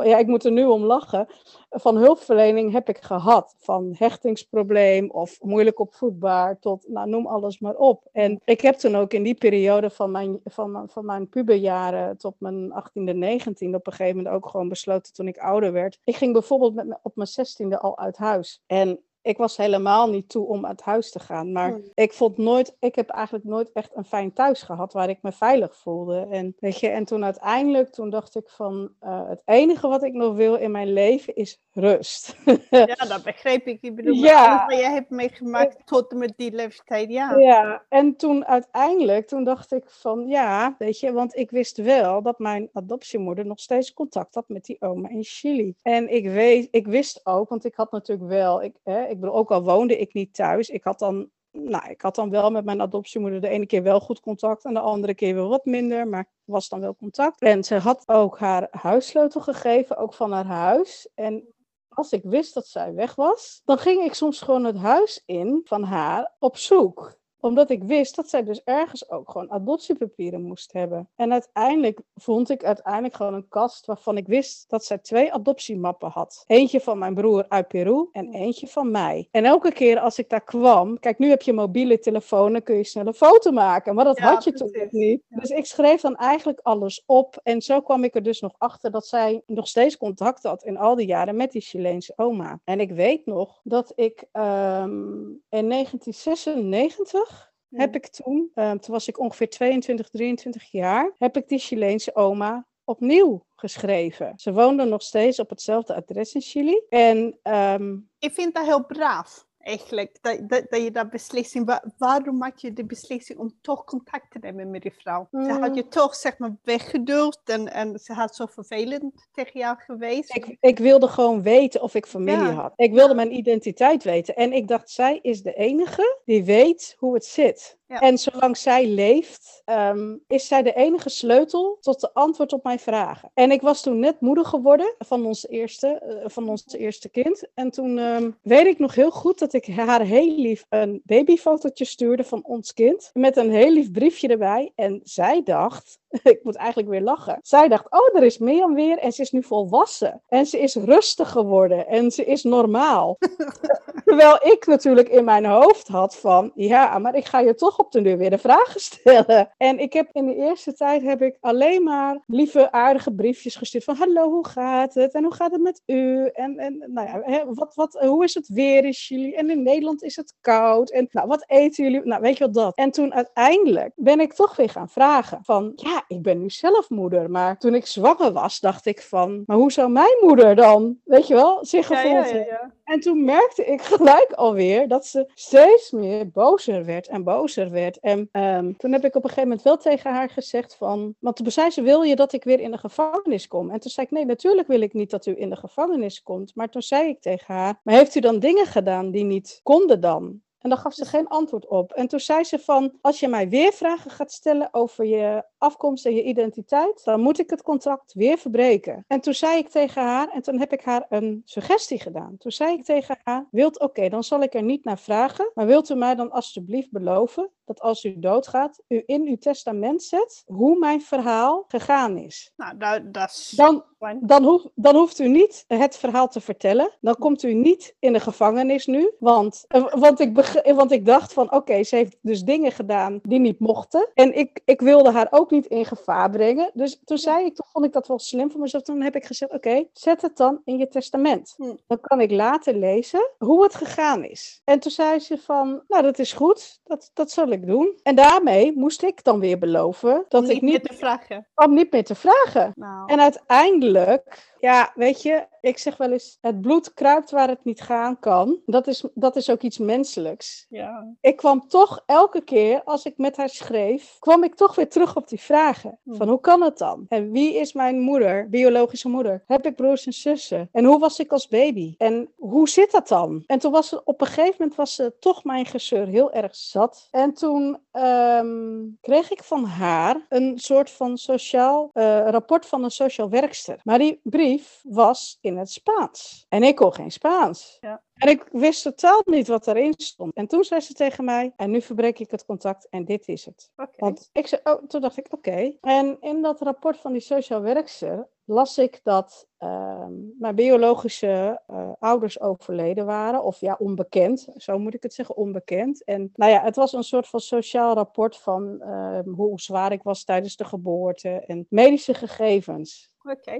ja, 0.02 0.18
ik 0.18 0.26
moet 0.26 0.44
er 0.44 0.52
nu 0.52 0.64
om 0.64 0.84
lachen. 0.84 1.26
Van 1.70 1.96
hulpverlening 1.96 2.72
heb 2.72 2.88
ik 2.88 2.98
gehad. 2.98 3.54
Van 3.58 3.94
hechtingsprobleem 3.98 5.10
of 5.10 5.42
moeilijk 5.42 5.80
opvoedbaar 5.80 6.58
tot, 6.58 6.88
nou, 6.88 7.08
noem 7.08 7.26
alles 7.26 7.58
maar 7.58 7.76
op. 7.76 8.08
En 8.12 8.40
ik 8.44 8.60
heb 8.60 8.74
toen 8.74 8.96
ook 8.96 9.12
in 9.12 9.22
die 9.22 9.34
periode 9.34 9.90
van 9.90 10.10
mijn, 10.10 10.40
van, 10.44 10.88
van 10.88 11.04
mijn 11.04 11.28
puberjaren 11.28 12.18
tot 12.18 12.34
mijn 12.38 12.72
18e, 12.72 13.14
19e 13.14 13.74
op 13.74 13.86
een 13.86 13.92
gegeven 13.92 14.16
moment 14.16 14.34
ook 14.34 14.48
gewoon 14.48 14.68
besloten 14.68 15.12
toen 15.12 15.28
ik 15.28 15.38
ouder 15.38 15.72
werd. 15.72 15.98
Ik 16.04 16.16
ging 16.16 16.32
bijvoorbeeld 16.32 16.74
met, 16.74 16.98
op 17.02 17.16
mijn 17.16 17.28
16e 17.28 17.78
al 17.78 17.98
uit 17.98 18.16
huis. 18.16 18.62
En 18.66 19.00
ik 19.26 19.36
was 19.36 19.56
helemaal 19.56 20.10
niet 20.10 20.28
toe 20.28 20.46
om 20.46 20.66
uit 20.66 20.80
huis 20.80 21.10
te 21.10 21.18
gaan. 21.18 21.52
Maar 21.52 21.80
ik 21.94 22.12
vond 22.12 22.38
nooit, 22.38 22.76
ik 22.80 22.94
heb 22.94 23.08
eigenlijk 23.08 23.44
nooit 23.44 23.72
echt 23.72 23.90
een 23.94 24.04
fijn 24.04 24.32
thuis 24.32 24.62
gehad 24.62 24.92
waar 24.92 25.08
ik 25.08 25.18
me 25.22 25.32
veilig 25.32 25.76
voelde. 25.76 26.26
En, 26.30 26.56
weet 26.58 26.80
je, 26.80 26.88
en 26.88 27.04
toen 27.04 27.24
uiteindelijk, 27.24 27.92
toen 27.92 28.10
dacht 28.10 28.36
ik 28.36 28.48
van 28.48 28.90
uh, 29.02 29.28
het 29.28 29.42
enige 29.44 29.88
wat 29.88 30.02
ik 30.02 30.12
nog 30.12 30.34
wil 30.34 30.54
in 30.54 30.70
mijn 30.70 30.92
leven 30.92 31.34
is 31.34 31.60
rust. 31.72 32.36
ja, 32.70 32.86
dat 33.08 33.22
begreep 33.22 33.66
ik. 33.66 33.82
Ik 33.82 33.96
bedoel, 33.96 34.14
ja. 34.14 34.66
wat 34.68 34.78
jij 34.78 34.92
hebt 34.92 35.10
meegemaakt 35.10 35.86
tot 35.86 36.14
met 36.14 36.32
die 36.36 36.52
leeftijd, 36.52 37.10
ja. 37.10 37.36
Ja, 37.36 37.82
en 37.88 38.16
toen 38.16 38.46
uiteindelijk, 38.46 39.26
toen 39.26 39.44
dacht 39.44 39.72
ik 39.72 39.84
van 39.86 40.26
ja, 40.26 40.74
weet 40.78 41.00
je, 41.00 41.12
want 41.12 41.36
ik 41.36 41.50
wist 41.50 41.76
wel 41.76 42.22
dat 42.22 42.38
mijn 42.38 42.68
adoptiemoeder 42.72 43.46
nog 43.46 43.60
steeds 43.60 43.92
contact 43.92 44.34
had 44.34 44.48
met 44.48 44.64
die 44.64 44.76
oma 44.80 45.08
in 45.08 45.24
Chili. 45.24 45.74
En 45.82 46.14
ik 46.14 46.28
weet, 46.28 46.68
ik 46.70 46.86
wist 46.86 47.20
ook, 47.24 47.48
want 47.48 47.64
ik 47.64 47.74
had 47.74 47.92
natuurlijk 47.92 48.28
wel, 48.28 48.62
ik, 48.62 48.74
hè, 48.84 49.04
ik 49.24 49.32
ook 49.32 49.50
al 49.50 49.62
woonde 49.62 49.98
ik 49.98 50.14
niet 50.14 50.34
thuis, 50.34 50.68
ik 50.68 50.84
had 50.84 50.98
dan 50.98 51.30
nou, 51.58 51.90
ik 51.90 52.00
had 52.00 52.14
dan 52.14 52.30
wel 52.30 52.50
met 52.50 52.64
mijn 52.64 52.80
adoptiemoeder 52.80 53.40
de 53.40 53.48
ene 53.48 53.66
keer 53.66 53.82
wel 53.82 54.00
goed 54.00 54.20
contact 54.20 54.64
en 54.64 54.74
de 54.74 54.80
andere 54.80 55.14
keer 55.14 55.34
wel 55.34 55.48
wat 55.48 55.64
minder, 55.64 56.08
maar 56.08 56.28
was 56.44 56.68
dan 56.68 56.80
wel 56.80 56.96
contact. 56.96 57.40
En 57.40 57.64
ze 57.64 57.74
had 57.74 58.02
ook 58.08 58.38
haar 58.38 58.68
huissleutel 58.70 59.40
gegeven, 59.40 59.96
ook 59.96 60.14
van 60.14 60.32
haar 60.32 60.44
huis. 60.44 61.08
En 61.14 61.54
als 61.88 62.12
ik 62.12 62.22
wist 62.24 62.54
dat 62.54 62.66
zij 62.66 62.94
weg 62.94 63.14
was, 63.14 63.62
dan 63.64 63.78
ging 63.78 64.04
ik 64.04 64.14
soms 64.14 64.40
gewoon 64.40 64.64
het 64.64 64.76
huis 64.76 65.22
in 65.26 65.60
van 65.64 65.82
haar 65.82 66.34
op 66.38 66.56
zoek 66.56 67.18
omdat 67.46 67.70
ik 67.70 67.84
wist 67.84 68.16
dat 68.16 68.28
zij 68.28 68.44
dus 68.44 68.62
ergens 68.64 69.10
ook 69.10 69.30
gewoon 69.30 69.50
adoptiepapieren 69.50 70.42
moest 70.42 70.72
hebben. 70.72 71.08
En 71.16 71.32
uiteindelijk 71.32 72.00
vond 72.14 72.50
ik 72.50 72.64
uiteindelijk 72.64 73.14
gewoon 73.14 73.34
een 73.34 73.48
kast 73.48 73.86
waarvan 73.86 74.16
ik 74.16 74.26
wist 74.26 74.64
dat 74.68 74.84
zij 74.84 74.98
twee 74.98 75.32
adoptiemappen 75.32 76.10
had. 76.10 76.44
Eentje 76.46 76.80
van 76.80 76.98
mijn 76.98 77.14
broer 77.14 77.44
uit 77.48 77.68
Peru 77.68 78.08
en 78.12 78.32
eentje 78.32 78.66
van 78.66 78.90
mij. 78.90 79.28
En 79.30 79.44
elke 79.44 79.72
keer 79.72 79.98
als 79.98 80.18
ik 80.18 80.28
daar 80.28 80.44
kwam, 80.44 80.98
kijk 80.98 81.18
nu 81.18 81.28
heb 81.28 81.42
je 81.42 81.52
mobiele 81.52 81.98
telefoon, 81.98 82.52
dan 82.52 82.62
kun 82.62 82.76
je 82.76 82.84
snel 82.84 83.06
een 83.06 83.14
foto 83.14 83.50
maken. 83.50 83.94
Maar 83.94 84.04
dat 84.04 84.18
had 84.18 84.44
je 84.44 84.52
toen 84.52 84.70
nog 84.72 84.90
niet. 84.90 85.22
Dus 85.28 85.50
ik 85.50 85.66
schreef 85.66 86.00
dan 86.00 86.16
eigenlijk 86.16 86.60
alles 86.62 87.02
op. 87.06 87.40
En 87.42 87.62
zo 87.62 87.80
kwam 87.80 88.04
ik 88.04 88.14
er 88.14 88.22
dus 88.22 88.40
nog 88.40 88.54
achter 88.58 88.90
dat 88.90 89.06
zij 89.06 89.42
nog 89.46 89.68
steeds 89.68 89.96
contact 89.96 90.42
had 90.42 90.64
in 90.64 90.78
al 90.78 90.94
die 90.94 91.06
jaren 91.06 91.36
met 91.36 91.52
die 91.52 91.60
Chileense 91.60 92.12
oma. 92.16 92.60
En 92.64 92.80
ik 92.80 92.90
weet 92.90 93.26
nog 93.26 93.60
dat 93.62 93.92
ik 93.94 94.24
um, 94.32 95.42
in 95.48 95.68
1996 95.68 97.35
heb 97.76 97.94
ik 97.94 98.06
toen, 98.06 98.50
ehm, 98.54 98.78
toen 98.78 98.94
was 98.94 99.08
ik 99.08 99.18
ongeveer 99.18 99.48
22, 99.48 100.08
23 100.08 100.70
jaar, 100.70 101.12
heb 101.18 101.36
ik 101.36 101.48
die 101.48 101.58
Chileense 101.58 102.14
oma 102.14 102.66
opnieuw 102.84 103.44
geschreven. 103.56 104.32
Ze 104.36 104.52
woonde 104.52 104.84
nog 104.84 105.02
steeds 105.02 105.38
op 105.38 105.50
hetzelfde 105.50 105.94
adres 105.94 106.34
in 106.34 106.40
Chili. 106.40 106.82
En, 106.88 107.38
ehm, 107.42 107.96
Ik 108.18 108.32
vind 108.32 108.54
dat 108.54 108.64
heel 108.64 108.86
braaf 108.86 109.45
eigenlijk, 109.66 110.18
dat, 110.20 110.48
dat, 110.48 110.64
dat 110.70 110.82
je 110.82 110.90
dat 110.90 111.10
beslissing, 111.10 111.80
waarom 111.98 112.36
maak 112.36 112.58
je 112.58 112.72
de 112.72 112.84
beslissing 112.84 113.38
om 113.38 113.52
toch 113.60 113.84
contact 113.84 114.30
te 114.30 114.38
nemen 114.40 114.70
met 114.70 114.82
die 114.82 114.94
vrouw? 114.98 115.28
Ze 115.30 115.52
had 115.60 115.74
je 115.74 115.82
mm. 115.82 115.88
toch 115.88 116.14
zeg 116.14 116.38
maar 116.38 116.56
weggeduld 116.62 117.40
en, 117.44 117.72
en 117.72 117.98
ze 117.98 118.12
had 118.12 118.36
zo 118.36 118.46
vervelend 118.46 119.28
tegen 119.32 119.60
jou 119.60 119.76
geweest. 119.78 120.36
Ik, 120.36 120.56
ik 120.60 120.78
wilde 120.78 121.08
gewoon 121.08 121.42
weten 121.42 121.82
of 121.82 121.94
ik 121.94 122.06
familie 122.06 122.52
had. 122.52 122.72
Ik 122.76 122.92
wilde 122.92 123.14
mijn 123.14 123.36
identiteit 123.36 124.04
weten 124.04 124.36
en 124.36 124.52
ik 124.52 124.68
dacht, 124.68 124.90
zij 124.90 125.18
is 125.22 125.42
de 125.42 125.54
enige 125.54 126.20
die 126.24 126.44
weet 126.44 126.94
hoe 126.98 127.14
het 127.14 127.24
zit. 127.24 127.78
En 127.86 128.18
zolang 128.18 128.56
zij 128.56 128.86
leeft, 128.86 129.62
ehm, 129.64 130.16
is 130.26 130.46
zij 130.46 130.62
de 130.62 130.72
enige 130.72 131.08
sleutel 131.08 131.78
tot 131.80 132.00
de 132.00 132.14
antwoord 132.14 132.52
op 132.52 132.64
mijn 132.64 132.78
vragen. 132.78 133.30
En 133.34 133.50
ik 133.50 133.60
was 133.60 133.82
toen 133.82 133.98
net 133.98 134.20
moeder 134.20 134.44
geworden 134.44 134.94
van 134.98 135.26
ons 135.26 135.48
eerste, 135.48 136.02
uh, 136.22 136.28
van 136.28 136.48
ons 136.48 136.64
eerste 136.72 137.08
kind. 137.08 137.48
En 137.54 137.70
toen 137.70 137.98
um, 137.98 138.36
weet 138.42 138.66
ik 138.66 138.78
nog 138.78 138.94
heel 138.94 139.10
goed 139.10 139.38
dat 139.38 139.52
ik 139.52 139.66
haar 139.66 140.00
heel 140.00 140.36
lief 140.36 140.66
een 140.68 141.00
babyfotootje 141.04 141.84
stuurde 141.84 142.24
van 142.24 142.44
ons 142.44 142.74
kind. 142.74 143.10
Met 143.12 143.36
een 143.36 143.50
heel 143.50 143.72
lief 143.72 143.90
briefje 143.90 144.28
erbij. 144.28 144.72
En 144.74 145.00
zij 145.04 145.42
dacht, 145.42 145.98
ik 146.22 146.40
moet 146.42 146.56
eigenlijk 146.56 146.88
weer 146.88 147.02
lachen. 147.02 147.38
Zij 147.42 147.68
dacht, 147.68 147.90
oh, 147.90 148.16
er 148.16 148.22
is 148.22 148.38
Mirjam 148.38 148.74
weer 148.74 148.98
en 148.98 149.12
ze 149.12 149.22
is 149.22 149.30
nu 149.30 149.42
volwassen. 149.42 150.22
En 150.28 150.46
ze 150.46 150.58
is 150.58 150.74
rustig 150.74 151.30
geworden 151.30 151.86
en 151.86 152.10
ze 152.10 152.24
is 152.24 152.42
normaal. 152.42 153.18
Terwijl 154.04 154.38
ik 154.42 154.66
natuurlijk 154.66 155.08
in 155.08 155.24
mijn 155.24 155.44
hoofd 155.44 155.88
had 155.88 156.16
van, 156.16 156.52
ja, 156.54 156.98
maar 156.98 157.14
ik 157.14 157.24
ga 157.24 157.40
je 157.40 157.54
toch 157.54 157.75
op 157.78 157.92
de 157.92 158.02
deur 158.02 158.18
weer 158.18 158.30
de 158.30 158.38
vragen 158.38 158.80
stellen. 158.80 159.54
En 159.56 159.78
ik 159.78 159.92
heb 159.92 160.08
in 160.12 160.26
de 160.26 160.34
eerste 160.34 160.72
tijd 160.74 161.02
heb 161.02 161.22
ik 161.22 161.36
alleen 161.40 161.82
maar 161.82 162.22
lieve, 162.26 162.72
aardige 162.72 163.14
briefjes 163.14 163.56
gestuurd 163.56 163.84
van, 163.84 163.96
hallo, 163.96 164.30
hoe 164.30 164.46
gaat 164.46 164.94
het? 164.94 165.14
En 165.14 165.22
hoe 165.22 165.34
gaat 165.34 165.52
het 165.52 165.60
met 165.60 165.82
u? 165.86 166.26
En, 166.32 166.58
en 166.58 166.84
nou 166.86 167.08
ja, 167.08 167.20
hè, 167.22 167.54
wat, 167.54 167.74
wat, 167.74 167.92
hoe 168.00 168.24
is 168.24 168.34
het 168.34 168.48
weer 168.48 168.84
in 168.84 168.92
Chili? 168.92 169.34
En 169.34 169.50
in 169.50 169.62
Nederland 169.62 170.02
is 170.02 170.16
het 170.16 170.34
koud. 170.40 170.90
En 170.90 171.08
nou, 171.10 171.26
wat 171.26 171.44
eten 171.46 171.84
jullie? 171.84 172.00
Nou, 172.04 172.20
weet 172.20 172.38
je 172.38 172.44
wat 172.44 172.54
dat? 172.54 172.76
En 172.76 172.90
toen 172.90 173.14
uiteindelijk 173.14 173.92
ben 173.94 174.20
ik 174.20 174.32
toch 174.32 174.56
weer 174.56 174.70
gaan 174.70 174.88
vragen 174.88 175.38
van, 175.42 175.72
ja, 175.74 176.04
ik 176.08 176.22
ben 176.22 176.40
nu 176.40 176.50
zelf 176.50 176.90
moeder, 176.90 177.30
maar 177.30 177.58
toen 177.58 177.74
ik 177.74 177.86
zwanger 177.86 178.32
was, 178.32 178.60
dacht 178.60 178.86
ik 178.86 179.02
van, 179.02 179.42
maar 179.46 179.56
hoe 179.56 179.72
zou 179.72 179.90
mijn 179.90 180.18
moeder 180.20 180.54
dan, 180.54 180.98
weet 181.04 181.26
je 181.26 181.34
wel, 181.34 181.64
zich 181.64 181.86
gevoeld 181.86 182.30
ja, 182.30 182.36
ja, 182.36 182.44
ja, 182.44 182.72
En 182.86 183.00
toen 183.00 183.24
merkte 183.24 183.64
ik 183.64 183.82
gelijk 183.82 184.32
alweer 184.32 184.88
dat 184.88 185.06
ze 185.06 185.30
steeds 185.34 185.90
meer 185.90 186.30
bozer 186.30 186.84
werd 186.84 187.08
en 187.08 187.24
bozer 187.24 187.70
werd. 187.70 187.98
En 187.98 188.28
ehm, 188.32 188.72
toen 188.72 188.92
heb 188.92 189.04
ik 189.04 189.14
op 189.14 189.22
een 189.22 189.28
gegeven 189.28 189.48
moment 189.48 189.62
wel 189.62 189.76
tegen 189.76 190.12
haar 190.12 190.30
gezegd 190.30 190.76
van, 190.76 191.14
want 191.18 191.36
toen 191.36 191.50
zei 191.50 191.70
ze, 191.70 191.82
wil 191.82 192.02
je 192.02 192.16
dat 192.16 192.32
ik 192.32 192.44
weer 192.44 192.60
in 192.60 192.70
de 192.70 192.78
gevangenis 192.78 193.48
kom? 193.48 193.70
En 193.70 193.80
toen 193.80 193.90
zei 193.90 194.06
ik, 194.06 194.12
nee, 194.12 194.24
natuurlijk 194.24 194.68
wil 194.68 194.80
ik 194.80 194.92
niet 194.92 195.10
dat 195.10 195.26
u 195.26 195.40
in 195.40 195.50
de 195.50 195.56
gevangenis 195.56 196.22
komt. 196.22 196.54
Maar 196.54 196.68
toen 196.68 196.82
zei 196.82 197.08
ik 197.08 197.20
tegen 197.20 197.54
haar, 197.54 197.80
maar 197.82 197.94
heeft 197.94 198.14
u 198.14 198.20
dan 198.20 198.38
dingen 198.38 198.66
gedaan 198.66 199.10
die 199.10 199.24
niet 199.24 199.60
konden 199.62 200.00
dan? 200.00 200.40
En 200.66 200.72
daar 200.72 200.80
gaf 200.80 200.94
ze 200.94 201.04
geen 201.04 201.28
antwoord 201.28 201.66
op. 201.66 201.92
En 201.92 202.08
toen 202.08 202.20
zei 202.20 202.44
ze 202.44 202.58
van, 202.58 202.92
als 203.00 203.20
je 203.20 203.28
mij 203.28 203.48
weer 203.48 203.72
vragen 203.72 204.10
gaat 204.10 204.32
stellen 204.32 204.68
over 204.74 205.04
je 205.04 205.44
afkomst 205.58 206.06
en 206.06 206.14
je 206.14 206.22
identiteit, 206.22 207.04
dan 207.04 207.20
moet 207.20 207.38
ik 207.38 207.50
het 207.50 207.62
contract 207.62 208.12
weer 208.12 208.38
verbreken. 208.38 209.04
En 209.06 209.20
toen 209.20 209.34
zei 209.34 209.58
ik 209.58 209.68
tegen 209.68 210.02
haar, 210.02 210.28
en 210.28 210.42
toen 210.42 210.58
heb 210.58 210.72
ik 210.72 210.82
haar 210.82 211.06
een 211.08 211.42
suggestie 211.44 212.00
gedaan. 212.00 212.36
Toen 212.38 212.52
zei 212.52 212.72
ik 212.72 212.84
tegen 212.84 213.18
haar, 213.22 213.46
wilt 213.50 213.80
oké, 213.80 214.08
dan 214.08 214.24
zal 214.24 214.42
ik 214.42 214.54
er 214.54 214.62
niet 214.62 214.84
naar 214.84 214.98
vragen, 214.98 215.50
maar 215.54 215.66
wilt 215.66 215.90
u 215.90 215.94
mij 215.94 216.14
dan 216.14 216.30
alsjeblieft 216.30 216.90
beloven 216.90 217.50
dat 217.66 217.80
als 217.80 218.04
u 218.04 218.18
doodgaat, 218.18 218.82
u 218.88 219.02
in 219.06 219.26
uw 219.26 219.36
testament 219.36 220.02
zet 220.02 220.42
hoe 220.46 220.78
mijn 220.78 221.02
verhaal 221.02 221.64
gegaan 221.68 222.16
is. 222.16 222.52
Nou, 222.56 222.76
dat, 222.76 223.14
dat 223.14 223.30
is... 223.30 223.52
Dan, 223.56 223.84
dan, 224.20 224.44
hoef, 224.44 224.62
dan 224.74 224.94
hoeft 224.94 225.18
u 225.18 225.28
niet 225.28 225.64
het 225.68 225.96
verhaal 225.96 226.28
te 226.28 226.40
vertellen. 226.40 226.90
Dan 227.00 227.16
komt 227.16 227.42
u 227.42 227.54
niet 227.54 227.96
in 227.98 228.12
de 228.12 228.20
gevangenis 228.20 228.86
nu. 228.86 229.12
Want, 229.18 229.64
eh, 229.68 229.94
want, 229.94 230.20
ik, 230.20 230.55
want 230.74 230.92
ik 230.92 231.06
dacht 231.06 231.32
van, 231.32 231.52
oké, 231.52 231.82
ze 231.82 231.96
heeft 231.96 232.16
dus 232.20 232.42
dingen 232.42 232.72
gedaan 232.72 233.18
die 233.22 233.38
niet 233.38 233.58
mochten. 233.58 234.08
En 234.14 234.38
ik, 234.38 234.60
ik 234.64 234.80
wilde 234.80 235.10
haar 235.10 235.26
ook 235.30 235.50
niet 235.50 235.66
in 235.66 235.84
gevaar 235.84 236.30
brengen. 236.30 236.70
Dus 236.74 237.00
toen 237.04 237.18
zei 237.18 237.44
ik, 237.44 237.54
toen 237.54 237.66
vond 237.72 237.84
ik 237.84 237.92
dat 237.92 238.06
wel 238.06 238.18
slim 238.18 238.50
voor 238.50 238.60
mezelf. 238.60 238.82
Toen 238.82 239.02
heb 239.02 239.16
ik 239.16 239.24
gezegd, 239.24 239.52
oké, 239.52 239.84
zet 239.92 240.22
het 240.22 240.36
dan 240.36 240.60
in 240.64 240.78
je 240.78 240.88
testament. 240.88 241.54
Hm. 241.56 241.74
Dan 241.86 242.00
kan 242.00 242.20
ik 242.20 242.30
later 242.30 242.74
lezen 242.74 243.30
hoe 243.38 243.62
het 243.62 243.74
gegaan 243.74 244.24
is. 244.24 244.60
En 244.64 244.78
toen 244.78 244.90
zei 244.90 245.18
ze 245.18 245.38
van, 245.38 245.82
nou 245.88 246.02
dat 246.02 246.18
is 246.18 246.32
goed, 246.32 246.80
dat, 246.84 247.10
dat 247.14 247.30
zal 247.30 247.48
ik 247.48 247.66
doen. 247.66 247.98
En 248.02 248.14
daarmee 248.14 248.72
moest 248.76 249.02
ik 249.02 249.24
dan 249.24 249.40
weer 249.40 249.58
beloven 249.58 250.24
dat 250.28 250.48
ik 250.48 250.48
niet 250.48 250.62
niet, 250.62 250.82
meer 250.82 250.90
te 250.90 250.94
vragen. 250.94 251.46
om 251.54 251.74
niet 251.74 251.92
meer 251.92 252.04
te 252.04 252.14
vragen. 252.14 252.72
Nou, 252.74 253.12
En 253.12 253.20
uiteindelijk, 253.20 254.54
ja, 254.66 254.92
weet 254.94 255.22
je, 255.22 255.46
ik 255.60 255.78
zeg 255.78 255.96
wel 255.96 256.12
eens, 256.12 256.38
het 256.40 256.60
bloed 256.60 256.94
kruipt 256.94 257.30
waar 257.30 257.48
het 257.48 257.64
niet 257.64 257.80
gaan 257.80 258.18
kan. 258.18 258.58
Dat 258.66 258.86
is, 258.86 259.04
dat 259.14 259.36
is 259.36 259.50
ook 259.50 259.62
iets 259.62 259.78
menselijks. 259.78 260.66
ja. 260.68 261.14
Ik 261.20 261.36
kwam 261.36 261.68
toch 261.68 262.02
elke 262.06 262.40
keer, 262.40 262.82
als 262.84 263.04
ik 263.04 263.18
met 263.18 263.36
haar 263.36 263.48
schreef, 263.48 264.16
kwam 264.18 264.44
ik 264.44 264.54
toch 264.54 264.74
weer 264.74 264.88
terug 264.88 265.16
op 265.16 265.28
die 265.28 265.40
vragen. 265.40 265.98
Hmm. 266.02 266.14
Van 266.14 266.28
hoe 266.28 266.40
kan 266.40 266.62
het 266.62 266.78
dan? 266.78 267.06
En 267.08 267.30
wie 267.30 267.54
is 267.54 267.72
mijn 267.72 268.00
moeder, 268.00 268.48
biologische 268.48 269.08
moeder? 269.08 269.42
Heb 269.46 269.66
ik 269.66 269.76
broers 269.76 270.06
en 270.06 270.12
zussen? 270.12 270.68
En 270.72 270.84
hoe 270.84 270.98
was 270.98 271.18
ik 271.18 271.32
als 271.32 271.48
baby? 271.48 271.94
En 271.98 272.28
hoe 272.36 272.68
zit 272.68 272.90
dat 272.90 273.08
dan? 273.08 273.42
En 273.46 273.58
toen 273.58 273.72
was 273.72 273.88
ze, 273.88 274.04
op 274.04 274.20
een 274.20 274.26
gegeven 274.26 274.54
moment 274.58 274.76
was 274.76 274.94
ze 274.94 275.14
toch 275.20 275.44
mijn 275.44 275.66
gezeur 275.66 276.06
heel 276.06 276.32
erg 276.32 276.56
zat. 276.56 277.08
En 277.10 277.34
toen 277.34 277.78
ehm, 277.92 278.82
kreeg 279.00 279.30
ik 279.30 279.42
van 279.42 279.64
haar 279.64 280.26
een 280.28 280.58
soort 280.58 280.90
van 280.90 281.18
sociaal 281.18 281.90
eh, 281.92 282.28
rapport 282.28 282.66
van 282.66 282.84
een 282.84 282.90
sociaal 282.90 283.30
werkster. 283.30 283.80
Maar 283.84 283.98
die 283.98 284.20
brief 284.22 284.55
was 284.82 285.38
in 285.40 285.56
het 285.56 285.70
Spaans. 285.70 286.46
En 286.48 286.62
ik 286.62 286.76
kon 286.76 286.94
geen 286.94 287.10
Spaans. 287.10 287.78
Ja. 287.80 288.02
En 288.14 288.28
ik 288.28 288.48
wist 288.50 288.82
totaal 288.82 289.22
niet 289.24 289.48
wat 289.48 289.66
erin 289.66 289.94
stond. 289.96 290.34
En 290.34 290.46
toen 290.46 290.64
zei 290.64 290.80
ze 290.80 290.94
tegen 290.94 291.24
mij, 291.24 291.52
en 291.56 291.70
nu 291.70 291.82
verbreek 291.82 292.18
ik 292.18 292.30
het 292.30 292.44
contact 292.44 292.88
en 292.88 293.04
dit 293.04 293.28
is 293.28 293.44
het. 293.44 293.70
Want 293.96 294.30
ik 294.32 294.46
zei, 294.46 294.60
oh, 294.64 294.84
toen 294.86 295.00
dacht 295.00 295.16
ik, 295.16 295.26
oké. 295.30 295.76
En 295.80 296.16
in 296.20 296.42
dat 296.42 296.60
rapport 296.60 296.96
van 296.96 297.12
die 297.12 297.20
sociaal 297.20 297.60
werkster 297.60 298.28
las 298.46 298.78
ik 298.78 299.00
dat 299.02 299.48
ehm, 299.58 300.12
mijn 300.38 300.54
biologische 300.54 301.62
eh, 301.66 301.90
ouders 301.98 302.40
overleden 302.40 303.06
waren. 303.06 303.42
Of 303.42 303.60
ja, 303.60 303.76
onbekend. 303.78 304.48
Zo 304.56 304.78
moet 304.78 304.94
ik 304.94 305.02
het 305.02 305.14
zeggen, 305.14 305.36
onbekend. 305.36 306.04
En 306.04 306.30
nou 306.34 306.52
ja, 306.52 306.62
het 306.62 306.76
was 306.76 306.92
een 306.92 307.04
soort 307.04 307.28
van 307.28 307.40
sociaal 307.40 307.94
rapport 307.94 308.36
van 308.36 308.80
ehm, 308.80 309.28
hoe 309.28 309.60
zwaar 309.60 309.92
ik 309.92 310.02
was 310.02 310.24
tijdens 310.24 310.56
de 310.56 310.64
geboorte. 310.64 311.28
En 311.28 311.66
medische 311.68 312.14
gegevens. 312.14 313.14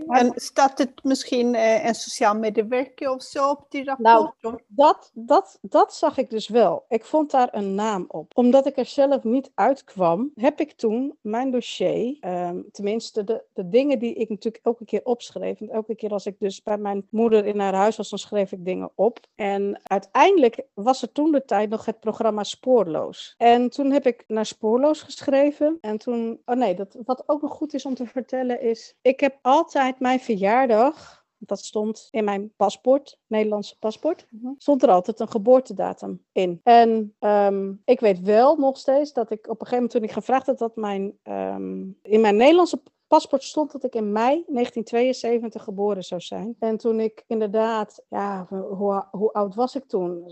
En 0.06 0.32
staat 0.34 0.78
het 0.78 1.04
misschien 1.04 1.54
eh, 1.54 1.84
een 1.84 1.94
sociaal 1.94 2.34
medewerker 2.34 3.10
of 3.10 3.22
zo 3.22 3.50
op 3.50 3.66
die 3.68 3.84
rapport? 3.84 4.34
Nou, 4.40 4.60
Dat, 4.68 5.10
dat, 5.14 5.58
dat 5.62 5.94
zag 5.94 6.18
ik 6.18 6.30
dus 6.30 6.48
wel. 6.48 6.84
Ik 6.88 7.04
vond 7.04 7.30
daar 7.30 7.48
een 7.50 7.74
naam 7.74 8.04
op. 8.08 8.32
Omdat 8.34 8.66
ik 8.66 8.76
er 8.76 8.86
zelf 8.86 9.24
niet 9.24 9.50
uitkwam, 9.54 10.30
heb 10.34 10.60
ik 10.60 10.72
toen 10.72 11.16
mijn 11.20 11.50
dossier, 11.50 12.16
ehm, 12.20 12.60
tenminste 12.72 13.24
de, 13.24 13.44
de 13.52 13.68
dingen 13.68 13.98
die 13.98 14.14
ik 14.14 14.28
natuurlijk 14.28 14.64
elke 14.64 14.84
keer 14.84 15.04
opschreef. 15.04 15.58
Want 15.58 15.70
elke 15.70 15.94
keer 15.94 16.10
als 16.10 16.26
ik 16.26 16.38
dus 16.38 16.62
bij 16.62 16.78
mijn 16.78 17.06
moeder 17.10 17.46
in 17.46 17.60
haar 17.60 17.74
huis 17.74 17.96
was, 17.96 18.08
dan 18.08 18.18
schreef 18.18 18.52
ik 18.52 18.64
dingen 18.64 18.90
op. 18.94 19.18
En 19.34 19.80
uiteindelijk 19.82 20.62
was 20.74 21.02
er 21.02 21.12
toen 21.12 21.32
de 21.32 21.44
tijd 21.44 21.70
nog 21.70 21.84
het 21.84 22.00
programma 22.00 22.42
Spoorloos. 22.42 23.34
En 23.38 23.70
toen 23.70 23.90
heb 23.90 24.06
ik 24.06 24.24
naar 24.26 24.46
Spoorloos 24.46 25.02
geschreven. 25.02 25.78
En 25.80 25.98
toen, 25.98 26.40
oh 26.44 26.56
nee, 26.56 26.74
dat, 26.74 26.96
wat 27.04 27.22
ook 27.26 27.42
nog 27.42 27.52
goed 27.52 27.74
is 27.74 27.86
om 27.86 27.94
te 27.94 28.06
vertellen 28.06 28.60
is, 28.60 28.94
ik 29.02 29.20
heb 29.20 29.38
altijd 29.56 30.00
mijn 30.00 30.20
verjaardag 30.20 31.24
dat 31.38 31.64
stond 31.64 32.08
in 32.10 32.24
mijn 32.24 32.52
paspoort, 32.56 33.18
Nederlandse 33.26 33.78
paspoort, 33.78 34.26
Mhm. 34.30 34.52
stond 34.56 34.82
er 34.82 34.88
altijd 34.88 35.20
een 35.20 35.28
geboortedatum 35.28 36.24
in. 36.32 36.60
En 36.62 37.14
ehm, 37.18 37.72
ik 37.84 38.00
weet 38.00 38.20
wel 38.20 38.56
nog 38.56 38.78
steeds 38.78 39.12
dat 39.12 39.30
ik 39.30 39.38
op 39.48 39.60
een 39.60 39.66
gegeven 39.66 39.74
moment 39.76 39.92
toen 39.92 40.02
ik 40.02 40.10
gevraagd 40.12 40.46
had 40.46 40.58
dat 40.58 40.76
mijn, 40.76 41.18
ehm, 41.22 41.82
in 42.02 42.20
mijn 42.20 42.36
Nederlandse 42.36 42.82
paspoort 43.06 43.42
stond 43.42 43.72
dat 43.72 43.84
ik 43.84 43.94
in 43.94 44.12
mei 44.12 44.44
1972 44.46 45.62
geboren 45.64 46.04
zou 46.04 46.20
zijn. 46.20 46.56
En 46.58 46.76
toen 46.76 47.00
ik 47.00 47.24
inderdaad, 47.26 48.04
ja, 48.08 48.46
hoe, 48.48 49.06
hoe 49.10 49.32
oud 49.32 49.54
was 49.54 49.74
ik 49.76 49.84
toen? 49.84 50.30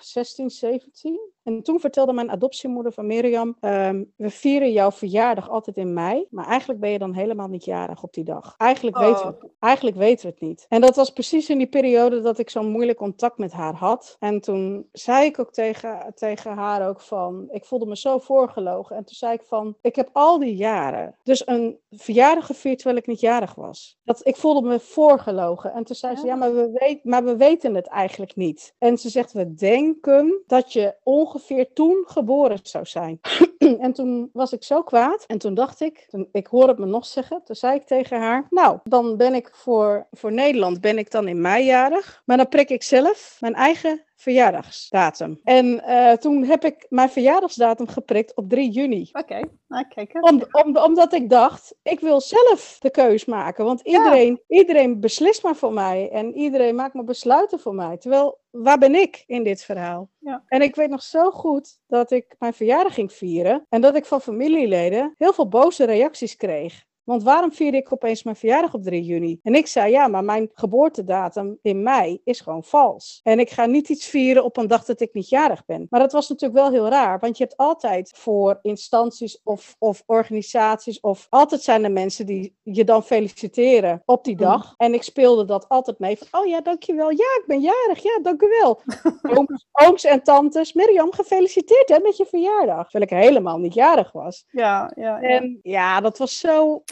16, 0.00 0.50
17? 0.50 1.20
En 1.44 1.62
toen 1.62 1.80
vertelde 1.80 2.12
mijn 2.12 2.30
adoptiemoeder 2.30 2.92
van 2.92 3.06
Mirjam, 3.06 3.56
ehm, 3.60 4.04
we 4.16 4.30
vieren 4.30 4.72
jouw 4.72 4.90
verjaardag 4.90 5.50
altijd 5.50 5.76
in 5.76 5.92
mei, 5.92 6.26
maar 6.30 6.46
eigenlijk 6.46 6.80
ben 6.80 6.90
je 6.90 6.98
dan 6.98 7.12
helemaal 7.14 7.48
niet 7.48 7.64
jarig 7.64 8.02
op 8.02 8.12
die 8.12 8.24
dag. 8.24 8.54
Eigenlijk, 8.56 8.98
weten, 8.98 9.20
we, 9.26 9.26
het- 9.40 9.50
eigenlijk 9.58 9.96
weten 9.96 10.26
we 10.26 10.30
het 10.32 10.40
niet. 10.40 10.66
En 10.68 10.80
dat 10.80 10.96
was 10.96 11.10
precies 11.10 11.48
in 11.48 11.58
die 11.58 11.66
periode 11.66 12.20
dat 12.20 12.38
ik 12.38 12.50
zo'n 12.50 12.70
moeilijk 12.70 12.98
contact 12.98 13.38
met 13.38 13.52
haar 13.52 13.74
had. 13.74 14.16
En 14.18 14.40
toen 14.40 14.88
zei 14.92 15.24
ik 15.24 15.38
ook 15.38 15.52
tegen, 15.52 16.12
tegen 16.14 16.52
haar 16.56 16.88
ook 16.88 17.00
van, 17.00 17.46
ik 17.50 17.64
voelde 17.64 17.86
me 17.86 17.96
zo 17.96 18.18
voorgelogen. 18.18 18.96
En 18.96 19.04
toen 19.04 19.14
zei 19.16 19.32
ik 19.32 19.42
van, 19.42 19.76
ik 19.80 19.96
heb 19.96 20.08
al 20.12 20.38
die 20.38 20.54
jaren 20.56 21.16
dus 21.22 21.46
een 21.46 21.78
verjaardag 21.90 22.46
gevierd 22.46 22.76
terwijl 22.78 22.98
ik 22.98 23.06
niet 23.06 23.20
jarig 23.20 23.54
was. 23.54 23.98
Dat, 24.04 24.20
ik 24.26 24.36
voelde 24.36 24.68
me 24.68 24.80
voorgelogen. 24.80 25.72
En 25.72 25.84
toen 25.84 25.96
zei 25.96 26.16
ze, 26.16 26.26
Ja. 26.26 26.32
ja, 26.32 26.38
maar 26.38 26.54
we, 26.54 26.70
weet, 26.72 27.04
maar 27.04 27.24
we 27.24 27.36
weten 27.36 27.74
het 27.74 27.86
eigenlijk 27.86 28.36
niet. 28.36 28.74
En 28.78 28.98
ze 28.98 29.08
zegt, 29.08 29.32
we 29.32 29.54
denken 29.54 30.42
dat 30.46 30.72
je 30.72 30.94
ongeveer 31.02 31.32
toen 31.72 32.04
geboren 32.06 32.58
zou 32.62 32.86
zijn. 32.86 33.20
en 33.80 33.92
toen 33.92 34.30
was 34.32 34.52
ik 34.52 34.62
zo 34.62 34.82
kwaad. 34.82 35.24
En 35.26 35.38
toen 35.38 35.54
dacht 35.54 35.80
ik, 35.80 36.08
ik 36.32 36.46
hoor 36.46 36.68
het 36.68 36.78
me 36.78 36.86
nog 36.86 37.06
zeggen. 37.06 37.42
Toen 37.44 37.56
zei 37.56 37.74
ik 37.74 37.86
tegen 37.86 38.20
haar, 38.20 38.46
nou, 38.50 38.78
dan 38.84 39.16
ben 39.16 39.34
ik 39.34 39.50
voor, 39.52 40.06
voor 40.10 40.32
Nederland 40.32 40.80
ben 40.80 40.98
ik 40.98 41.10
dan 41.10 41.28
in 41.28 41.40
mei 41.40 41.64
jarig. 41.64 42.22
Maar 42.24 42.36
dan 42.36 42.48
prik 42.48 42.70
ik 42.70 42.82
zelf 42.82 43.36
mijn 43.40 43.54
eigen 43.54 44.04
verjaardagsdatum. 44.16 45.40
En 45.44 45.84
eh, 45.84 46.12
toen 46.12 46.44
heb 46.44 46.64
ik 46.64 46.86
mijn 46.88 47.10
verjaardagsdatum 47.10 47.88
geprikt 47.88 48.34
op 48.34 48.48
3 48.48 48.70
juni. 48.70 49.08
Oké, 49.12 49.40
nou 49.68 49.84
kijk 49.88 50.14
eens. 50.14 50.30
Om, 50.30 50.42
om, 50.50 50.76
omdat 50.76 51.12
ik 51.12 51.30
dacht, 51.30 51.74
ik 51.82 52.00
wil 52.00 52.20
zelf 52.20 52.76
de 52.80 52.90
keus 52.90 53.24
maken. 53.24 53.64
Want 53.64 53.80
iedereen, 53.80 54.40
iedereen 54.48 55.00
beslist 55.00 55.42
maar 55.42 55.56
voor 55.56 55.72
mij. 55.72 56.10
En 56.10 56.34
iedereen 56.34 56.74
maakt 56.74 56.94
maar 56.94 57.04
besluiten 57.04 57.60
voor 57.60 57.74
mij. 57.74 57.96
Terwijl, 57.96 58.38
waar 58.50 58.78
ben 58.78 58.94
ik 58.94 59.24
in 59.26 59.42
dit 59.42 59.62
verhaal? 59.62 60.10
Ja. 60.18 60.44
En 60.46 60.62
ik 60.62 60.74
weet 60.74 60.90
nog 60.90 61.02
zo 61.02 61.30
goed 61.30 61.78
dat 61.86 62.10
ik 62.10 62.34
mijn 62.38 62.54
verjaardag 62.54 62.94
ging 62.94 63.12
vieren. 63.12 63.66
En 63.68 63.80
dat 63.80 63.96
ik 63.96 64.06
van 64.06 64.20
familieleden 64.20 65.14
heel 65.18 65.32
veel 65.32 65.48
boze 65.48 65.84
reacties 65.84 66.36
kreeg. 66.36 66.84
Want 67.04 67.22
waarom 67.22 67.52
vierde 67.52 67.76
ik 67.76 67.92
opeens 67.92 68.22
mijn 68.22 68.36
verjaardag 68.36 68.74
op 68.74 68.82
3 68.82 69.02
juni? 69.02 69.38
En 69.42 69.54
ik 69.54 69.66
zei, 69.66 69.90
ja, 69.90 70.08
maar 70.08 70.24
mijn 70.24 70.50
geboortedatum 70.54 71.58
in 71.62 71.82
mei 71.82 72.20
is 72.24 72.40
gewoon 72.40 72.64
vals. 72.64 73.20
En 73.22 73.38
ik 73.38 73.50
ga 73.50 73.66
niet 73.66 73.88
iets 73.88 74.06
vieren 74.06 74.44
op 74.44 74.56
een 74.56 74.66
dag 74.66 74.84
dat 74.84 75.00
ik 75.00 75.12
niet 75.12 75.28
jarig 75.28 75.64
ben. 75.64 75.86
Maar 75.90 76.00
dat 76.00 76.12
was 76.12 76.28
natuurlijk 76.28 76.60
wel 76.60 76.70
heel 76.70 76.88
raar, 76.88 77.18
want 77.18 77.38
je 77.38 77.44
hebt 77.44 77.56
altijd 77.56 78.12
voor 78.16 78.58
instanties 78.62 79.40
of, 79.42 79.76
of 79.78 80.02
organisaties, 80.06 81.00
of 81.00 81.26
altijd 81.30 81.62
zijn 81.62 81.84
er 81.84 81.92
mensen 81.92 82.26
die 82.26 82.56
je 82.62 82.84
dan 82.84 83.02
feliciteren 83.02 84.02
op 84.04 84.24
die 84.24 84.36
dag. 84.36 84.74
En 84.76 84.94
ik 84.94 85.02
speelde 85.02 85.44
dat 85.44 85.68
altijd 85.68 85.98
mee 85.98 86.18
van, 86.18 86.40
oh 86.40 86.46
ja, 86.46 86.60
dankjewel. 86.60 87.10
Ja, 87.10 87.38
ik 87.40 87.44
ben 87.46 87.60
jarig. 87.60 88.02
Ja, 88.02 88.18
dank 88.22 88.42
u 88.42 88.48
wel. 88.60 88.80
ooms, 89.36 89.66
ooms 89.72 90.04
en 90.04 90.22
tantes, 90.22 90.72
Mirjam, 90.72 91.12
gefeliciteerd 91.12 91.88
hè, 91.88 91.98
met 91.98 92.16
je 92.16 92.26
verjaardag. 92.26 92.90
Terwijl 92.90 93.10
ik 93.10 93.26
helemaal 93.26 93.58
niet 93.58 93.74
jarig 93.74 94.12
was. 94.12 94.44
Ja, 94.50 94.92
ja, 94.94 95.18
ja. 95.20 95.20
En 95.20 95.58
ja, 95.62 96.00
dat 96.00 96.18
was 96.18 96.38
zo. 96.38 96.82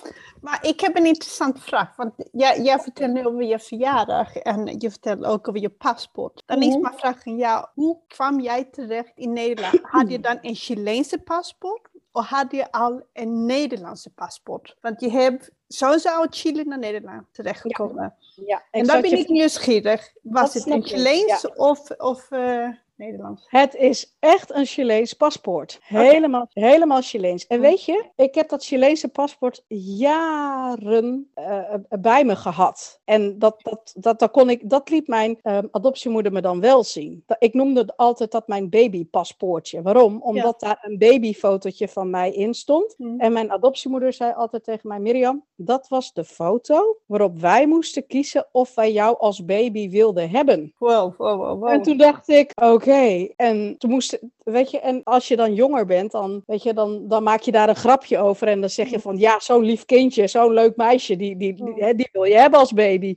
Maar 0.40 0.66
ik 0.66 0.80
heb 0.80 0.96
een 0.96 1.06
interessante 1.06 1.60
vraag. 1.60 1.96
Want 1.96 2.12
jij, 2.32 2.60
jij 2.60 2.78
vertelt 2.78 3.12
nu 3.12 3.26
over 3.26 3.42
je 3.42 3.58
verjaardag 3.58 4.36
en 4.36 4.74
je 4.78 4.90
vertelt 4.90 5.24
ook 5.24 5.48
over 5.48 5.60
je 5.60 5.68
paspoort. 5.68 6.42
Dan 6.46 6.62
is 6.62 6.68
Mhm. 6.68 6.80
mijn 6.80 6.94
vraag 6.94 7.26
aan 7.26 7.36
jou, 7.36 7.66
hoe 7.74 7.98
kwam 8.06 8.40
jij 8.40 8.64
terecht 8.64 9.12
in 9.14 9.32
Nederland? 9.32 9.78
Had 9.96 10.10
je 10.10 10.20
dan 10.20 10.38
een 10.40 10.54
Chileense 10.54 11.18
paspoort? 11.18 11.90
Of 12.14 12.26
had 12.26 12.50
je 12.52 12.72
al 12.72 13.02
een 13.12 13.46
Nederlandse 13.46 14.10
paspoort? 14.10 14.76
Want 14.80 15.00
je 15.00 15.10
hebt 15.10 15.50
sowieso 15.68 16.20
uit 16.20 16.36
Chile 16.36 16.64
naar 16.64 16.78
Nederland 16.78 17.26
terechtgekomen. 17.32 18.14
Ja, 18.46 18.62
en 18.70 18.86
dan 18.86 19.00
ben 19.00 19.18
ik 19.18 19.28
nieuwsgierig. 19.28 20.12
Was 20.22 20.54
het 20.54 20.66
een 20.66 20.72
ik, 20.72 20.86
Chileens 20.86 21.46
of, 21.54 21.90
of 21.90 22.30
eh, 22.30 22.68
Nederlands? 23.02 23.44
Het 23.46 23.74
is 23.74 24.16
echt 24.18 24.54
een 24.54 24.66
Chileens 24.66 25.12
paspoort. 25.12 25.78
Helemaal, 25.82 26.46
helemaal 26.52 27.00
Chileens. 27.02 27.46
En 27.46 27.60
weet 27.60 27.84
je, 27.84 28.04
ik 28.16 28.34
heb 28.34 28.48
dat 28.48 28.64
Chileense 28.64 29.08
paspoort 29.08 29.64
jaren 29.68 31.30
eh, 31.34 31.74
bij 32.00 32.24
me 32.24 32.36
gehad. 32.36 33.00
En 33.04 33.38
dat, 33.38 33.60
dat, 33.62 33.92
dat, 33.96 34.18
dat, 34.18 34.30
kon 34.30 34.50
ik, 34.50 34.70
dat 34.70 34.90
liet 34.90 35.06
mijn 35.08 35.38
eh, 35.42 35.58
adoptiemoeder 35.70 36.32
me 36.32 36.40
dan 36.40 36.60
wel 36.60 36.84
zien. 36.84 37.24
Ik 37.38 37.54
noemde 37.54 37.80
het 37.80 37.96
altijd 37.96 38.30
dat 38.30 38.48
mijn 38.48 38.70
babypaspoortje. 38.70 39.82
Waarom? 39.82 40.22
Omdat 40.22 40.60
daar 40.60 40.78
een 40.82 40.98
babyfotootje 40.98 41.88
van 41.88 42.10
mij 42.10 42.32
in 42.32 42.54
stond. 42.54 42.94
Hm. 42.96 43.20
En 43.20 43.32
mijn 43.32 43.50
adoptiemoeder 43.50 44.12
zei 44.12 44.32
altijd 44.32 44.64
tegen 44.64 44.88
mij, 44.88 44.98
Mirjam, 44.98 45.44
dat 45.54 45.88
was 45.88 46.12
de 46.12 46.24
foto 46.24 46.96
waarop 47.06 47.38
wij 47.38 47.66
moesten 47.66 48.06
kiezen 48.06 48.46
of 48.52 48.74
wij 48.74 48.92
jou 48.92 49.18
als 49.18 49.44
baby 49.44 49.90
wilden 49.90 50.30
hebben. 50.30 50.72
Wow, 50.78 51.16
wow, 51.16 51.40
wow, 51.40 51.60
wow. 51.60 51.68
En 51.68 51.82
toen 51.82 51.96
dacht 51.96 52.28
ik, 52.28 52.52
oké. 52.54 52.91
En 53.36 53.78
toen 53.78 53.90
moest, 53.90 54.18
weet 54.44 54.70
je, 54.70 54.80
en 54.80 55.02
als 55.04 55.28
je 55.28 55.36
dan 55.36 55.54
jonger 55.54 55.86
bent, 55.86 56.10
dan, 56.10 56.42
weet 56.46 56.62
je, 56.62 56.74
dan, 56.74 57.08
dan 57.08 57.22
maak 57.22 57.40
je 57.40 57.52
daar 57.52 57.68
een 57.68 57.76
grapje 57.76 58.18
over. 58.18 58.48
En 58.48 58.60
dan 58.60 58.70
zeg 58.70 58.88
je 58.88 59.00
van, 59.00 59.18
ja, 59.18 59.40
zo'n 59.40 59.64
lief 59.64 59.84
kindje, 59.84 60.26
zo'n 60.26 60.52
leuk 60.52 60.76
meisje, 60.76 61.16
die, 61.16 61.36
die, 61.36 61.54
die, 61.54 61.94
die 61.94 62.08
wil 62.12 62.24
je 62.24 62.36
hebben 62.36 62.58
als 62.58 62.72
baby. 62.72 63.16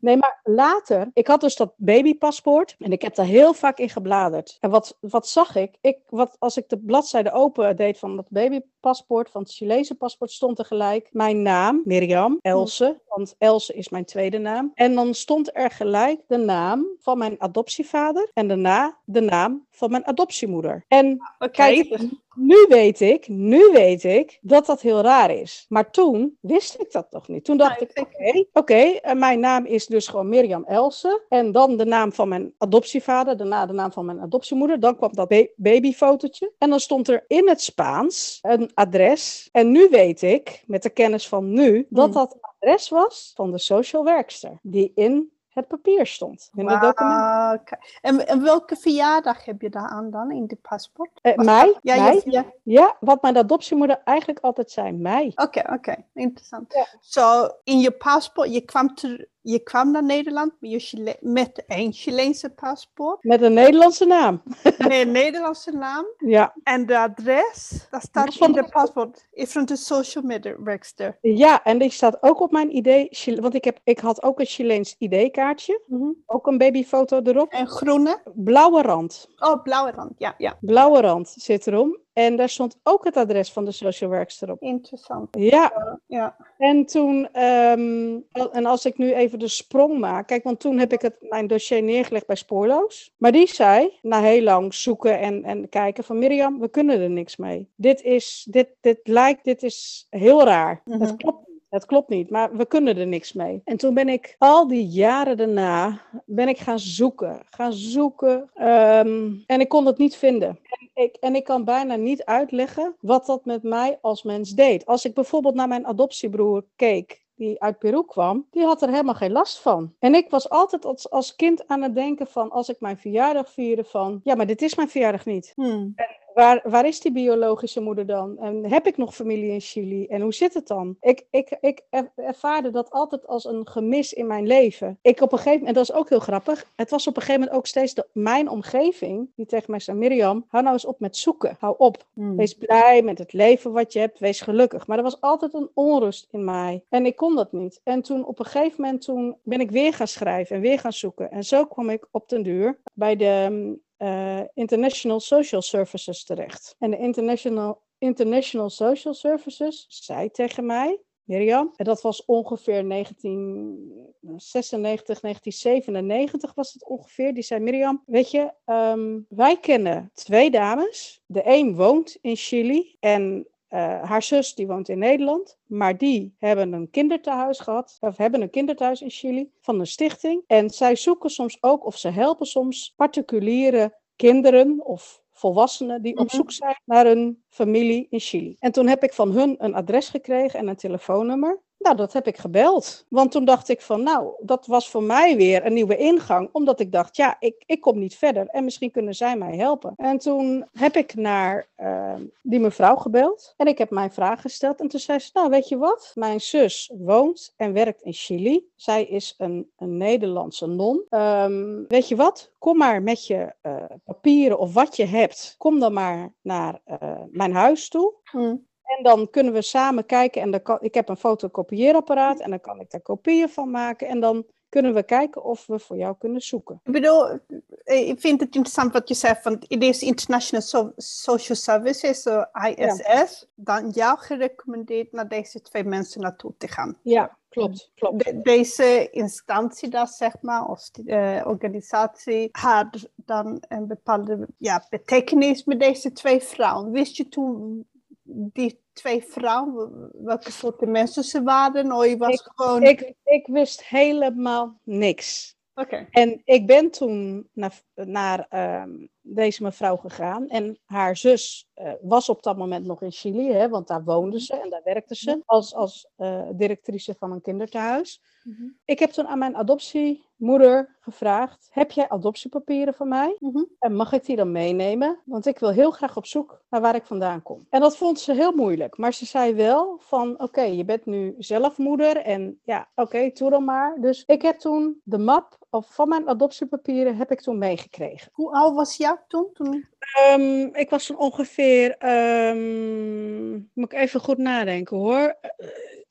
Nee, 0.00 0.16
maar 0.16 0.40
later, 0.42 1.10
ik 1.12 1.26
had 1.26 1.40
dus 1.40 1.56
dat 1.56 1.72
babypaspoort 1.76 2.74
en 2.78 2.92
ik 2.92 3.02
heb 3.02 3.14
daar 3.14 3.26
heel 3.26 3.54
vaak 3.54 3.78
in 3.78 3.88
gebladerd. 3.88 4.56
En 4.60 4.70
wat, 4.70 4.96
wat 5.00 5.28
zag 5.28 5.56
ik? 5.56 5.78
ik 5.80 5.98
wat, 6.08 6.36
als 6.38 6.56
ik 6.56 6.68
de 6.68 6.78
bladzijde 6.78 7.32
open 7.32 7.76
deed 7.76 7.98
van 7.98 8.16
dat 8.16 8.30
babypaspoort, 8.30 9.30
van 9.30 9.42
het 9.42 9.52
Chileense 9.52 9.94
paspoort, 9.94 10.30
stond 10.30 10.58
er 10.58 10.64
gelijk 10.64 11.08
mijn 11.12 11.42
naam, 11.42 11.82
Mirjam, 11.84 12.38
Else, 12.40 13.00
want 13.08 13.34
Else 13.38 13.74
is 13.74 13.88
mijn 13.88 14.04
tweede 14.04 14.38
naam. 14.38 14.72
En 14.74 14.94
dan 14.94 15.14
stond 15.14 15.56
er 15.56 15.70
gelijk 15.70 16.20
de 16.26 16.36
naam 16.36 16.86
van 16.98 17.18
mijn 17.18 17.34
adoptievader 17.38 18.30
en 18.34 18.48
daarna 18.48 18.98
de 19.04 19.20
naam 19.20 19.66
van 19.80 19.90
mijn 19.90 20.06
adoptiemoeder. 20.06 20.84
En 20.88 21.20
Oké, 21.38 21.50
kijk, 21.50 21.98
nu 22.34 22.66
weet 22.68 23.00
ik, 23.00 23.28
nu 23.28 23.70
weet 23.72 24.04
ik 24.04 24.38
dat 24.40 24.66
dat 24.66 24.80
heel 24.80 25.00
raar 25.00 25.30
is. 25.30 25.66
Maar 25.68 25.90
toen 25.90 26.36
wist 26.40 26.80
ik 26.80 26.92
dat 26.92 27.06
toch 27.10 27.28
niet. 27.28 27.44
Toen 27.44 27.56
dacht 27.56 27.80
ik, 27.80 28.48
oké, 28.52 29.00
mijn 29.14 29.40
naam 29.40 29.64
is 29.66 29.86
dus 29.86 30.08
gewoon 30.08 30.28
Mirjam 30.28 30.64
Else. 30.64 31.24
En 31.28 31.52
dan 31.52 31.76
de 31.76 31.84
naam 31.84 32.12
van 32.12 32.28
mijn 32.28 32.52
adoptievader, 32.58 33.36
daarna 33.36 33.66
de 33.66 33.72
naam 33.72 33.92
van 33.92 34.04
mijn 34.04 34.20
adoptiemoeder. 34.20 34.80
Dan 34.80 34.96
kwam 34.96 35.12
dat 35.14 35.28
ba- 35.28 35.46
babyfotootje. 35.56 36.52
En 36.58 36.70
dan 36.70 36.80
stond 36.80 37.08
er 37.08 37.24
in 37.26 37.48
het 37.48 37.60
Spaans 37.62 38.38
een 38.42 38.70
adres. 38.74 39.48
En 39.52 39.70
nu 39.70 39.88
weet 39.90 40.22
ik, 40.22 40.62
met 40.66 40.82
de 40.82 40.90
kennis 40.90 41.28
van 41.28 41.52
nu, 41.52 41.86
dat 41.88 42.04
Hmm. 42.04 42.14
dat 42.14 42.38
adres 42.40 42.88
was 42.88 43.32
van 43.34 43.50
de 43.50 43.58
social 43.58 44.04
werkster. 44.04 44.58
Die 44.62 44.92
in 44.94 45.30
het 45.60 45.68
papier 45.68 46.06
stond. 46.06 46.50
In 46.54 46.66
de. 46.66 46.92
Wauw, 46.94 47.54
oké. 47.54 47.76
En, 48.00 48.26
en 48.26 48.42
welke 48.42 48.76
verjaardag 48.76 49.44
heb 49.44 49.60
je 49.60 49.70
daar 49.70 49.88
aan 49.88 50.10
dan 50.10 50.30
in 50.30 50.46
dit 50.46 50.60
paspoort? 50.60 51.10
Eh, 51.22 51.36
mei? 51.36 51.76
Ja, 51.82 52.02
mei? 52.02 52.44
Ja, 52.62 52.96
wat 53.00 53.22
mijn 53.22 53.36
adoptiemoeder 53.36 54.00
eigenlijk 54.04 54.38
altijd 54.40 54.70
zei, 54.70 54.92
mei. 54.92 55.32
Oké, 55.34 55.62
oké, 55.72 56.04
interessant. 56.14 56.72
Ja. 56.72 56.86
Zo, 57.00 57.48
in 57.64 57.78
je 57.78 57.90
paspoort, 57.90 58.52
je 58.54 58.60
kwam, 58.60 58.94
ter, 58.94 59.28
je 59.42 59.58
kwam 59.58 59.90
naar 59.90 60.04
Nederland 60.04 60.52
met, 60.60 60.70
je 60.70 60.78
Chile- 60.78 61.16
met 61.20 61.62
een 61.66 61.92
Chileense 61.92 62.50
paspoort, 62.50 63.24
Met 63.24 63.42
een 63.42 63.52
Nederlandse 63.52 64.04
naam. 64.04 64.42
met 64.62 64.90
een 64.90 65.10
Nederlandse 65.10 65.70
naam. 65.72 66.06
Ja, 66.18 66.54
En 66.62 66.86
de 66.86 66.98
adres, 66.98 67.86
dat 67.90 68.02
staat 68.02 68.34
in 68.40 68.52
de 68.52 68.68
paspoort, 68.70 69.26
is 69.32 69.52
van 69.52 69.64
de 69.64 69.76
social 69.76 70.24
media 70.24 70.54
werkster. 70.62 71.18
ja 71.20 71.64
en 71.64 71.78
die 71.78 71.90
staat 71.90 72.22
ook 72.22 72.40
op 72.40 72.50
mijn 72.50 72.76
ID. 72.76 73.06
Chile- 73.10 73.40
Want 73.40 73.54
ik, 73.54 73.64
heb, 73.64 73.78
ik 73.84 73.98
had 73.98 74.22
ook 74.22 74.40
een 74.40 74.46
Chileens 74.46 74.94
ID-kaartje. 74.98 75.80
Ook 76.26 76.46
een 76.46 76.58
babyfoto 76.58 77.20
erop. 77.22 77.50
En 77.52 77.66
groene? 77.66 78.20
Blauwe 78.34 78.82
rand. 78.82 79.28
Oh, 79.38 79.62
blauwe 79.62 79.90
rand, 79.90 80.12
ja, 80.18 80.34
ja. 80.38 80.56
Blauwe 80.60 81.00
rand 81.00 81.34
zit 81.36 81.66
erom. 81.66 81.98
En 82.20 82.36
daar 82.36 82.48
stond 82.48 82.78
ook 82.82 83.04
het 83.04 83.16
adres 83.16 83.52
van 83.52 83.64
de 83.64 83.72
social 83.72 84.10
workster 84.10 84.50
op. 84.50 84.62
Interessant. 84.62 85.28
Ja, 85.38 85.98
Ja, 86.06 86.36
en 86.58 86.86
toen, 86.86 87.28
ehm, 87.32 88.18
en 88.52 88.66
als 88.66 88.84
ik 88.84 88.98
nu 88.98 89.12
even 89.12 89.38
de 89.38 89.48
sprong 89.48 89.98
maak, 89.98 90.26
kijk, 90.26 90.44
want 90.44 90.60
toen 90.60 90.78
heb 90.78 90.92
ik 90.92 91.02
het, 91.02 91.16
mijn 91.20 91.46
dossier 91.46 91.82
neergelegd 91.82 92.26
bij 92.26 92.36
Spoorloos. 92.36 93.14
Maar 93.16 93.32
die 93.32 93.46
zei, 93.46 93.98
na 94.02 94.20
heel 94.20 94.42
lang 94.42 94.74
zoeken 94.74 95.18
en, 95.18 95.44
en 95.44 95.68
kijken 95.68 96.04
van 96.04 96.18
Mirjam, 96.18 96.58
we 96.58 96.68
kunnen 96.68 97.00
er 97.00 97.10
niks 97.10 97.36
mee. 97.36 97.68
Dit 97.76 98.02
is, 98.02 98.46
dit, 98.50 98.68
dit 98.80 99.00
lijkt, 99.02 99.44
dit 99.44 99.62
is 99.62 100.06
heel 100.10 100.44
raar. 100.44 100.80
Mhm. 100.84 101.00
Het 101.00 101.16
klopt. 101.16 101.49
Het 101.70 101.86
klopt 101.86 102.08
niet, 102.08 102.30
maar 102.30 102.56
we 102.56 102.66
kunnen 102.66 102.96
er 102.96 103.06
niks 103.06 103.32
mee. 103.32 103.60
En 103.64 103.76
toen 103.76 103.94
ben 103.94 104.08
ik 104.08 104.34
al 104.38 104.68
die 104.68 104.86
jaren 104.86 105.36
daarna 105.36 106.00
ben 106.26 106.48
ik 106.48 106.58
gaan 106.58 106.78
zoeken, 106.78 107.42
gaan 107.50 107.72
zoeken, 107.72 108.50
ehm, 108.54 109.32
en 109.46 109.60
ik 109.60 109.68
kon 109.68 109.86
het 109.86 109.98
niet 109.98 110.16
vinden. 110.16 110.48
En 110.48 111.02
ik, 111.02 111.16
en 111.16 111.34
ik 111.34 111.44
kan 111.44 111.64
bijna 111.64 111.96
niet 111.96 112.24
uitleggen 112.24 112.94
wat 113.00 113.26
dat 113.26 113.44
met 113.44 113.62
mij 113.62 113.98
als 114.00 114.22
mens 114.22 114.50
deed. 114.50 114.86
Als 114.86 115.04
ik 115.04 115.14
bijvoorbeeld 115.14 115.54
naar 115.54 115.68
mijn 115.68 115.86
adoptiebroer 115.86 116.64
keek, 116.76 117.24
die 117.34 117.62
uit 117.62 117.78
Peru 117.78 118.04
kwam, 118.04 118.46
die 118.50 118.64
had 118.64 118.82
er 118.82 118.88
helemaal 118.88 119.14
geen 119.14 119.32
last 119.32 119.58
van. 119.58 119.94
En 119.98 120.14
ik 120.14 120.30
was 120.30 120.48
altijd 120.48 120.84
als, 120.84 121.10
als 121.10 121.36
kind 121.36 121.68
aan 121.68 121.82
het 121.82 121.94
denken 121.94 122.26
van, 122.26 122.50
als 122.50 122.68
ik 122.68 122.80
mijn 122.80 122.98
verjaardag 122.98 123.50
vierde 123.50 123.84
van, 123.84 124.20
ja, 124.22 124.34
maar 124.34 124.46
dit 124.46 124.62
is 124.62 124.74
mijn 124.74 124.88
verjaardag 124.88 125.24
niet. 125.24 125.52
Hmm. 125.54 125.94
Waar, 126.40 126.60
waar 126.64 126.86
is 126.86 127.00
die 127.00 127.12
biologische 127.12 127.80
moeder 127.80 128.06
dan? 128.06 128.38
En 128.38 128.66
heb 128.66 128.86
ik 128.86 128.96
nog 128.96 129.14
familie 129.14 129.50
in 129.52 129.60
Chili? 129.60 130.06
En 130.06 130.20
hoe 130.20 130.34
zit 130.34 130.54
het 130.54 130.66
dan? 130.66 130.96
Ik, 131.00 131.26
ik, 131.30 131.56
ik 131.60 131.82
er- 131.90 132.10
ervaarde 132.14 132.70
dat 132.70 132.90
altijd 132.90 133.26
als 133.26 133.44
een 133.44 133.68
gemis 133.68 134.12
in 134.12 134.26
mijn 134.26 134.46
leven. 134.46 134.98
Ik 135.02 135.20
op 135.20 135.32
een 135.32 135.38
gegeven 135.38 135.58
moment, 135.58 135.76
en 135.76 135.82
dat 135.82 135.90
is 135.90 136.00
ook 136.00 136.08
heel 136.08 136.18
grappig, 136.20 136.66
het 136.76 136.90
was 136.90 137.06
op 137.06 137.16
een 137.16 137.22
gegeven 137.22 137.40
moment 137.40 137.58
ook 137.58 137.66
steeds 137.66 137.94
de, 137.94 138.06
mijn 138.12 138.48
omgeving 138.48 139.28
die 139.36 139.46
tegen 139.46 139.70
mij 139.70 139.80
zei, 139.80 139.98
Mirjam, 139.98 140.44
hou 140.48 140.62
nou 140.62 140.74
eens 140.74 140.84
op 140.84 141.00
met 141.00 141.16
zoeken. 141.16 141.56
Hou 141.58 141.74
op. 141.78 142.04
Hmm. 142.14 142.36
Wees 142.36 142.54
blij 142.54 143.02
met 143.02 143.18
het 143.18 143.32
leven 143.32 143.72
wat 143.72 143.92
je 143.92 143.98
hebt. 143.98 144.18
Wees 144.18 144.40
gelukkig. 144.40 144.86
Maar 144.86 144.96
er 144.96 145.02
was 145.02 145.20
altijd 145.20 145.54
een 145.54 145.70
onrust 145.74 146.28
in 146.30 146.44
mij. 146.44 146.84
En 146.88 147.06
ik 147.06 147.16
kon 147.16 147.34
dat 147.36 147.52
niet. 147.52 147.80
En 147.84 148.02
toen 148.02 148.24
op 148.24 148.38
een 148.38 148.44
gegeven 148.44 148.82
moment 148.82 149.02
toen 149.02 149.36
ben 149.42 149.60
ik 149.60 149.70
weer 149.70 149.94
gaan 149.94 150.08
schrijven 150.08 150.56
en 150.56 150.62
weer 150.62 150.78
gaan 150.78 150.92
zoeken. 150.92 151.30
En 151.30 151.44
zo 151.44 151.64
kwam 151.64 151.90
ik 151.90 152.06
op 152.10 152.28
den 152.28 152.42
duur 152.42 152.78
bij 152.94 153.16
de 153.16 153.78
eh, 154.00 154.40
International 154.54 155.20
Social 155.20 155.62
Services 155.62 156.24
terecht. 156.24 156.74
En 156.78 156.90
de 156.90 156.98
International, 156.98 157.82
International 157.98 158.70
Social 158.70 159.14
Services 159.14 159.86
zei 159.88 160.30
tegen 160.30 160.66
mij... 160.66 161.00
Mirjam, 161.24 161.72
en 161.76 161.84
dat 161.84 162.00
was 162.00 162.24
ongeveer 162.24 162.88
1996, 162.88 165.20
1997 165.20 166.54
was 166.54 166.72
het 166.72 166.88
ongeveer. 166.88 167.34
Die 167.34 167.42
zei, 167.42 167.60
Mirjam, 167.60 168.02
weet 168.06 168.30
je, 168.30 168.52
ehm, 168.64 169.18
wij 169.28 169.60
kennen 169.60 170.10
twee 170.14 170.50
dames. 170.50 171.22
De 171.26 171.42
een 171.44 171.74
woont 171.74 172.18
in 172.20 172.36
Chili 172.36 172.96
en 173.00 173.46
eh, 173.70 174.02
haar 174.02 174.22
zus 174.22 174.54
die 174.54 174.66
woont 174.66 174.88
in 174.88 174.98
Nederland. 174.98 175.58
Maar 175.66 175.98
die 175.98 176.34
hebben 176.38 176.72
een 176.72 176.90
kinderthuis 176.90 177.60
gehad, 177.60 177.96
of 178.00 178.16
hebben 178.16 178.42
een 178.42 178.50
kinderthuis 178.50 179.00
in 179.02 179.10
Chili 179.10 179.50
van 179.60 179.80
een 179.80 179.86
stichting. 179.86 180.42
En 180.46 180.70
zij 180.70 180.96
zoeken 180.96 181.30
soms 181.30 181.58
ook, 181.62 181.84
of 181.86 181.96
ze 181.96 182.08
helpen 182.08 182.46
soms 182.46 182.92
particuliere 182.96 183.98
kinderen 184.16 184.84
of 184.84 185.22
volwassenen 185.32 186.02
die 186.02 186.16
op 186.16 186.26
Mhm. 186.26 186.36
zoek 186.36 186.52
zijn 186.52 186.80
naar 186.84 187.06
een 187.06 187.42
familie 187.48 188.06
in 188.10 188.20
Chili. 188.20 188.56
En 188.58 188.72
toen 188.72 188.86
heb 188.86 189.02
ik 189.02 189.12
van 189.12 189.30
hun 189.32 189.54
een 189.58 189.74
adres 189.74 190.08
gekregen 190.08 190.58
en 190.58 190.68
een 190.68 190.76
telefoonnummer. 190.76 191.60
Nou, 191.80 191.96
dat 191.96 192.12
heb 192.12 192.26
ik 192.26 192.36
gebeld. 192.36 193.06
Want 193.08 193.30
toen 193.30 193.44
dacht 193.44 193.68
ik 193.68 193.80
van, 193.80 194.02
nou, 194.02 194.32
dat 194.38 194.66
was 194.66 194.90
voor 194.90 195.02
mij 195.02 195.36
weer 195.36 195.66
een 195.66 195.72
nieuwe 195.72 195.96
ingang. 195.96 196.48
Omdat 196.52 196.80
ik 196.80 196.92
dacht, 196.92 197.16
ja, 197.16 197.36
ik, 197.38 197.62
ik 197.66 197.80
kom 197.80 197.98
niet 197.98 198.16
verder. 198.16 198.46
En 198.46 198.64
misschien 198.64 198.90
kunnen 198.90 199.14
zij 199.14 199.36
mij 199.36 199.56
helpen. 199.56 199.92
En 199.96 200.18
toen 200.18 200.68
heb 200.72 200.96
ik 200.96 201.14
naar 201.14 201.68
uh, 201.78 202.14
die 202.42 202.60
mevrouw 202.60 202.96
gebeld. 202.96 203.54
En 203.56 203.66
ik 203.66 203.78
heb 203.78 203.90
mijn 203.90 204.12
vraag 204.12 204.40
gesteld. 204.40 204.80
En 204.80 204.88
toen 204.88 205.00
zei 205.00 205.18
ze, 205.18 205.30
nou, 205.32 205.50
weet 205.50 205.68
je 205.68 205.78
wat? 205.78 206.12
Mijn 206.14 206.40
zus 206.40 206.92
woont 206.98 207.54
en 207.56 207.72
werkt 207.72 208.02
in 208.02 208.12
Chili. 208.12 208.68
Zij 208.76 209.04
is 209.04 209.34
een, 209.38 209.70
een 209.76 209.96
Nederlandse 209.96 210.66
non. 210.66 211.04
Um, 211.10 211.84
weet 211.88 212.08
je 212.08 212.16
wat? 212.16 212.52
Kom 212.58 212.76
maar 212.76 213.02
met 213.02 213.26
je 213.26 213.54
uh, 213.62 213.84
papieren 214.04 214.58
of 214.58 214.74
wat 214.74 214.96
je 214.96 215.04
hebt. 215.04 215.54
Kom 215.58 215.80
dan 215.80 215.92
maar 215.92 216.34
naar 216.42 216.80
uh, 216.86 217.12
mijn 217.30 217.54
huis 217.54 217.88
toe. 217.88 218.14
Hmm. 218.24 218.68
En 218.96 219.02
dan 219.02 219.30
kunnen 219.30 219.52
we 219.52 219.62
samen 219.62 220.06
kijken. 220.06 220.42
En 220.42 220.50
dan 220.50 220.62
kan, 220.62 220.78
ik 220.80 220.94
heb 220.94 221.08
een 221.08 221.16
fotocopieerapparaat 221.16 222.40
en 222.40 222.50
dan 222.50 222.60
kan 222.60 222.80
ik 222.80 222.90
daar 222.90 223.00
kopieën 223.00 223.48
van 223.48 223.70
maken. 223.70 224.08
En 224.08 224.20
dan 224.20 224.46
kunnen 224.70 224.94
we 224.94 225.02
kijken 225.02 225.44
of 225.44 225.66
we 225.66 225.78
voor 225.78 225.96
jou 225.96 226.14
kunnen 226.18 226.40
zoeken. 226.40 226.80
Ik 226.84 226.92
bedoel, 226.92 227.38
ik 227.84 228.20
vind 228.20 228.40
het 228.40 228.54
interessant 228.54 228.92
wat 228.92 229.08
je 229.08 229.14
zegt, 229.14 229.44
want 229.44 229.64
het 229.68 229.82
is 229.82 230.02
International 230.02 230.62
so 230.62 230.92
Social 230.96 231.56
Services, 231.56 232.22
so 232.22 232.44
ISS, 232.68 233.00
ja. 233.06 233.26
dan 233.54 233.88
jou 233.90 234.18
gerecommendeerd 234.18 235.12
naar 235.12 235.28
deze 235.28 235.60
twee 235.60 235.84
mensen 235.84 236.20
naartoe 236.20 236.52
te 236.58 236.68
gaan. 236.68 236.98
Ja, 237.02 237.36
klopt. 237.48 237.90
klopt. 237.94 238.24
De, 238.24 238.40
deze 238.42 239.08
instantie, 239.10 239.88
dat 239.88 240.10
zeg 240.10 240.34
maar, 240.40 240.68
of 240.68 240.90
uh, 241.04 241.40
organisatie, 241.44 242.48
had 242.52 243.10
dan 243.14 243.62
een 243.68 243.86
bepaalde 243.86 244.48
ja, 244.56 244.86
betekenis 244.90 245.64
met 245.64 245.80
deze 245.80 246.12
twee 246.12 246.40
vrouwen. 246.40 246.92
Wist 246.92 247.16
je 247.16 247.28
toen 247.28 247.86
die 248.32 248.80
twee 248.92 249.24
vrouwen, 249.24 250.10
welke 250.12 250.50
soorten 250.50 250.90
mensen 250.90 251.24
ze 251.24 251.42
waren? 251.42 251.92
Of 251.92 252.06
je 252.06 252.16
was 252.16 252.32
ik, 252.34 252.50
gewoon... 252.54 252.82
ik, 252.82 253.14
ik 253.24 253.46
wist 253.46 253.84
helemaal 253.84 254.80
niks. 254.84 255.58
Oké. 255.74 256.06
En 256.10 256.40
ik 256.44 256.66
ben 256.66 256.90
toen 256.90 257.48
naar, 257.52 257.80
naar 258.06 258.46
um, 258.82 259.08
deze 259.20 259.62
mevrouw 259.62 259.96
gegaan. 259.96 260.48
En 260.48 260.78
haar 260.84 261.16
zus 261.16 261.68
uh, 261.76 261.92
was 262.02 262.28
op 262.28 262.42
dat 262.42 262.56
moment 262.56 262.86
nog 262.86 263.02
in 263.02 263.12
Chili, 263.12 263.52
hè, 263.52 263.68
want 263.68 263.88
daar 263.88 264.04
woonde 264.04 264.40
ze 264.40 264.60
en 264.60 264.70
daar 264.70 264.82
werkte 264.84 265.14
ze 265.14 265.42
als, 265.46 265.74
als 265.74 266.08
uh, 266.16 266.42
directrice 266.52 267.14
van 267.18 267.32
een 267.32 267.40
kinderthuis. 267.40 268.22
Mm 268.42 268.54
-hmm. 268.54 268.78
Ik 268.84 268.98
heb 268.98 269.10
toen 269.10 269.26
aan 269.26 269.38
mijn 269.38 269.56
adoptiemoeder 269.56 270.96
gevraagd: 271.00 271.68
Heb 271.70 271.90
jij 271.90 272.08
adoptiepapieren 272.08 272.94
van 272.94 273.08
mij? 273.08 273.36
Mm 273.38 273.52
-hmm. 273.52 273.68
En 273.78 273.94
mag 273.94 274.12
ik 274.12 274.24
die 274.24 274.36
dan 274.36 274.52
meenemen? 274.52 275.20
Want 275.24 275.46
ik 275.46 275.58
wil 275.58 275.70
heel 275.70 275.90
graag 275.90 276.16
op 276.16 276.26
zoek 276.26 276.62
naar 276.68 276.80
waar 276.80 276.94
ik 276.94 277.06
vandaan 277.06 277.42
kom. 277.42 277.66
En 277.70 277.80
dat 277.80 277.96
vond 277.96 278.20
ze 278.20 278.34
heel 278.34 278.52
moeilijk. 278.52 278.96
Maar 278.96 279.14
ze 279.14 279.26
zei 279.26 279.54
wel: 279.54 279.98
van 280.00 280.32
oké, 280.32 280.42
okay, 280.42 280.76
je 280.76 280.84
bent 280.84 281.06
nu 281.06 281.34
zelf 281.38 281.78
moeder. 281.78 282.16
En 282.16 282.60
ja, 282.64 282.90
oké, 282.94 283.16
okay, 283.16 283.32
doe 283.32 283.50
dan 283.50 283.64
maar. 283.64 284.00
Dus 284.00 284.22
ik 284.26 284.42
heb 284.42 284.58
toen 284.58 285.00
de 285.04 285.18
map 285.18 285.58
of 285.70 285.94
van 285.94 286.08
mijn 286.08 286.28
adoptiepapieren 286.28 287.16
heb 287.16 287.30
ik 287.30 287.40
toen 287.40 287.58
meegekregen. 287.58 287.89
Hoe 288.32 288.52
oud 288.52 288.74
was 288.74 288.96
jij 288.96 289.18
toen? 289.28 289.50
toen... 289.52 289.88
Um, 290.30 290.74
ik 290.74 290.90
was 290.90 291.06
toen 291.06 291.18
ongeveer, 291.18 292.08
um, 292.48 293.70
moet 293.74 293.92
ik 293.92 293.98
even 293.98 294.20
goed 294.20 294.38
nadenken 294.38 294.96
hoor, 294.96 295.36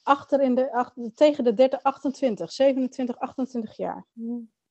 achter 0.03 0.41
in 0.41 0.55
de, 0.55 0.71
achter, 0.71 1.13
tegen 1.15 1.43
de 1.43 1.53
30, 1.53 1.83
28, 1.83 2.51
27, 2.51 3.19
28 3.19 3.77
jaar. 3.77 4.05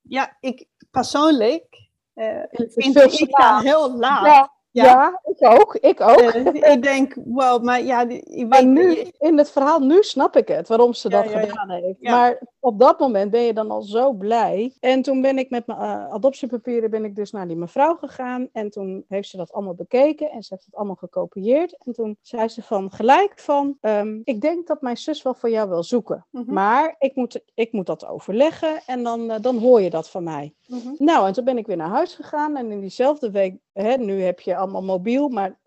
Ja, 0.02 0.36
ik 0.40 0.66
persoonlijk 0.90 1.88
uh, 2.14 2.42
vind 2.50 2.98
veel 2.98 3.28
ik 3.28 3.62
heel 3.62 3.96
laat. 3.96 4.26
Ja, 4.26 4.57
ja. 4.84 5.20
ik 5.24 5.46
ook. 5.46 5.74
Ik 5.74 6.00
ook. 6.00 6.18
Eh, 6.20 6.72
ik 6.72 6.82
denk, 6.82 7.16
wow, 7.24 7.62
maar 7.62 7.82
ja, 7.82 8.08
ik 8.08 8.48
Maar 8.48 8.58
weet 8.64 8.68
nu, 8.72 8.96
in 9.18 9.38
het 9.38 9.50
verhaal, 9.50 9.80
nu 9.80 10.02
snap 10.02 10.36
ik 10.36 10.48
het, 10.48 10.68
waarom 10.68 10.92
ze 10.94 11.10
Ja, 11.10 11.22
dat 11.22 11.32
ja, 11.32 11.40
gedaan 11.40 11.70
heeft. 11.70 12.02
Maar 12.02 12.38
op 12.60 12.78
dat 12.78 12.98
moment 12.98 13.30
ben 13.30 13.40
je 13.42 13.52
dan 13.52 13.70
al 13.70 13.82
zo 13.82 14.12
blij. 14.12 14.72
En 14.80 15.02
toen 15.02 15.20
ben 15.20 15.38
ik 15.38 15.50
met 15.50 15.66
mijn 15.66 15.78
eh, 15.78 16.12
adoptiepapieren 16.12 16.90
ben 16.90 17.04
ik 17.04 17.16
dus 17.16 17.30
naar 17.30 17.46
die 17.48 17.56
mevrouw 17.56 17.94
gegaan. 17.96 18.48
En 18.52 18.70
toen 18.70 19.04
heeft 19.08 19.28
ze 19.28 19.36
dat 19.36 19.52
allemaal 19.52 19.74
bekeken 19.74 20.30
en 20.30 20.42
ze 20.42 20.54
heeft 20.54 20.66
het 20.66 20.74
allemaal 20.74 20.94
gekopieerd. 20.94 21.76
En 21.84 21.92
toen 21.92 22.16
zei 22.22 22.48
ze 22.48 22.62
van 22.62 22.90
gelijk 22.90 23.32
van, 23.36 23.76
ehm, 23.80 24.20
ik 24.24 24.40
denk 24.40 24.66
dat 24.66 24.80
mijn 24.82 24.96
zus 24.96 25.22
wel 25.22 25.34
voor 25.34 25.50
jou 25.50 25.68
wil 25.68 25.82
zoeken. 25.82 26.26
Mhm, 26.30 26.52
Maar 26.52 26.94
ik 26.98 27.14
moet, 27.14 27.40
ik 27.54 27.72
moet 27.72 27.86
dat 27.86 28.06
overleggen 28.06 28.80
en 28.86 29.02
dan, 29.02 29.30
eh, 29.30 29.40
dan 29.40 29.58
hoor 29.58 29.80
je 29.80 29.90
dat 29.90 30.10
van 30.10 30.24
mij. 30.24 30.54
mhm. 30.66 30.88
Nou, 30.98 31.26
en 31.26 31.32
toen 31.32 31.44
ben 31.44 31.58
ik 31.58 31.66
weer 31.66 31.76
naar 31.76 31.88
huis 31.88 32.14
gegaan. 32.14 32.56
En 32.56 32.70
in 32.70 32.80
diezelfde 32.80 33.30
week, 33.30 33.56
nu 33.98 34.22
heb 34.22 34.40
je 34.40 34.56
allemaal 34.56 34.82
mobiel, 34.82 35.28
maar 35.28 35.58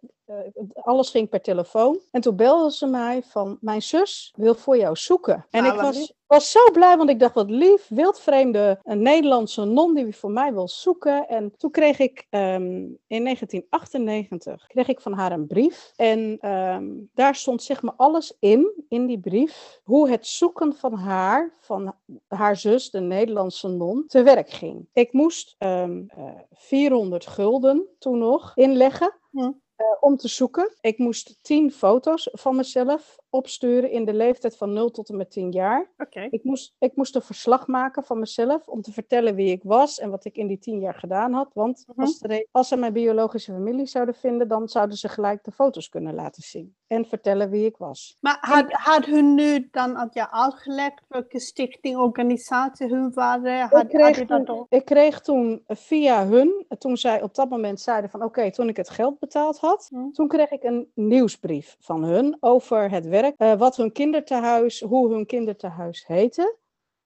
alles 0.73 1.09
ging 1.09 1.29
per 1.29 1.41
telefoon. 1.41 1.99
En 2.11 2.21
toen 2.21 2.35
belde 2.35 2.71
ze 2.71 2.85
mij 2.85 3.23
van, 3.23 3.57
mijn 3.61 3.81
zus 3.81 4.33
wil 4.35 4.55
voor 4.55 4.77
jou 4.77 4.95
zoeken. 4.95 5.45
En 5.49 5.65
ik 5.65 5.73
was, 5.73 6.13
was 6.27 6.51
zo 6.51 6.71
blij, 6.71 6.97
want 6.97 7.09
ik 7.09 7.19
dacht, 7.19 7.33
wat 7.33 7.49
lief, 7.49 7.87
wildvreemde, 7.87 8.79
een 8.83 9.01
Nederlandse 9.01 9.65
non 9.65 9.93
die 9.93 10.15
voor 10.15 10.31
mij 10.31 10.53
wil 10.53 10.67
zoeken. 10.67 11.27
En 11.27 11.53
toen 11.57 11.71
kreeg 11.71 11.99
ik 11.99 12.27
ehm, 12.29 12.63
in 13.07 13.23
1998, 13.23 14.67
kreeg 14.67 14.87
ik 14.87 15.01
van 15.01 15.13
haar 15.13 15.31
een 15.31 15.47
brief. 15.47 15.93
En 15.95 16.37
ehm, 16.39 16.89
daar 17.13 17.35
stond 17.35 17.63
zeg 17.63 17.81
maar 17.81 17.93
alles 17.97 18.35
in, 18.39 18.85
in 18.89 19.05
die 19.05 19.19
brief, 19.19 19.79
hoe 19.83 20.09
het 20.09 20.27
zoeken 20.27 20.75
van 20.75 20.93
haar, 20.93 21.53
van 21.59 21.93
haar 22.27 22.55
zus, 22.55 22.89
de 22.89 22.99
Nederlandse 22.99 23.67
non, 23.67 24.03
te 24.07 24.23
werk 24.23 24.49
ging. 24.49 24.87
Ik 24.93 25.13
moest 25.13 25.55
ehm, 25.57 26.03
eh, 26.07 26.23
400 26.51 27.27
gulden 27.27 27.87
toen 27.99 28.17
nog 28.17 28.51
inleggen 28.55 29.19
Hm. 29.31 29.51
Eh, 29.81 29.97
om 29.99 30.17
te 30.17 30.27
zoeken. 30.27 30.75
Ik 30.81 30.97
moest 30.97 31.37
10 31.41 31.71
foto's 31.71 32.29
van 32.31 32.55
mezelf 32.55 33.17
opsturen 33.31 33.91
in 33.91 34.05
de 34.05 34.13
leeftijd 34.13 34.57
van 34.57 34.73
0 34.73 34.91
tot 34.91 35.09
en 35.09 35.17
met 35.17 35.31
10 35.31 35.51
jaar. 35.51 35.91
Oké. 35.97 36.27
Ik 36.29 36.43
moest, 36.43 36.75
ik 36.79 36.95
moest 36.95 37.15
een 37.15 37.21
verslag 37.21 37.67
maken 37.67 38.03
van 38.03 38.19
mezelf 38.19 38.67
om 38.67 38.81
te 38.81 38.91
vertellen 38.91 39.35
wie 39.35 39.51
ik 39.51 39.63
was 39.63 39.99
en 39.99 40.09
wat 40.09 40.25
ik 40.25 40.37
in 40.37 40.47
die 40.47 40.59
tien 40.59 40.79
jaar 40.79 40.93
gedaan 40.95 41.33
had. 41.33 41.49
Want 41.53 41.83
Mhm. 41.87 42.01
als, 42.01 42.19
de 42.19 42.47
als 42.51 42.67
ze 42.67 42.75
mijn 42.77 42.93
biologische 42.93 43.51
familie 43.51 43.85
zouden 43.85 44.15
vinden, 44.15 44.47
dan 44.47 44.69
zouden 44.69 44.97
ze 44.97 45.09
gelijk 45.09 45.43
de 45.43 45.51
foto's 45.51 45.89
kunnen 45.89 46.13
laten 46.13 46.43
zien. 46.43 46.75
En 46.87 47.05
vertellen 47.05 47.49
wie 47.49 47.65
ik 47.65 47.77
was. 47.77 48.17
Maar 48.19 48.37
had, 48.41 48.71
had 48.71 49.05
hun 49.05 49.33
nu 49.35 49.67
dan 49.71 49.97
aan 49.97 50.09
je 50.11 50.31
uitgelegd 50.31 51.01
welke 51.07 51.39
stichting, 51.39 51.97
organisatie 51.97 52.87
hun 52.87 53.13
waren? 53.13 53.59
Had, 53.59 53.71
Ik 53.71 53.77
had 53.77 53.87
kreeg, 54.11 54.27
dat 54.27 54.45
toen, 54.45 54.65
ik 54.69 54.85
kreeg 54.85 55.21
toen 55.21 55.63
via 55.67 56.27
hun, 56.27 56.65
toen 56.77 56.97
zij 56.97 57.21
op 57.21 57.35
dat 57.35 57.49
moment 57.49 57.79
zeiden 57.79 58.09
van 58.09 58.23
oké, 58.23 58.51
toen 58.51 58.67
ik 58.69 58.77
het 58.77 58.89
geld 58.89 59.19
betaald 59.19 59.59
had, 59.59 59.87
Hm. 59.93 60.11
toen 60.11 60.27
kreeg 60.27 60.51
ik 60.51 60.63
een 60.63 60.91
nieuwsbrief 60.95 61.75
van 61.79 62.03
hun 62.03 62.37
over 62.39 62.91
het 62.91 63.05
werk, 63.05 63.19
eh, 63.25 63.53
wat 63.57 63.75
hun 63.77 63.91
kindertehuis, 63.91 64.79
hoe 64.81 65.09
hun 65.13 65.25
kindertehuis 65.25 66.05
heette. 66.07 66.57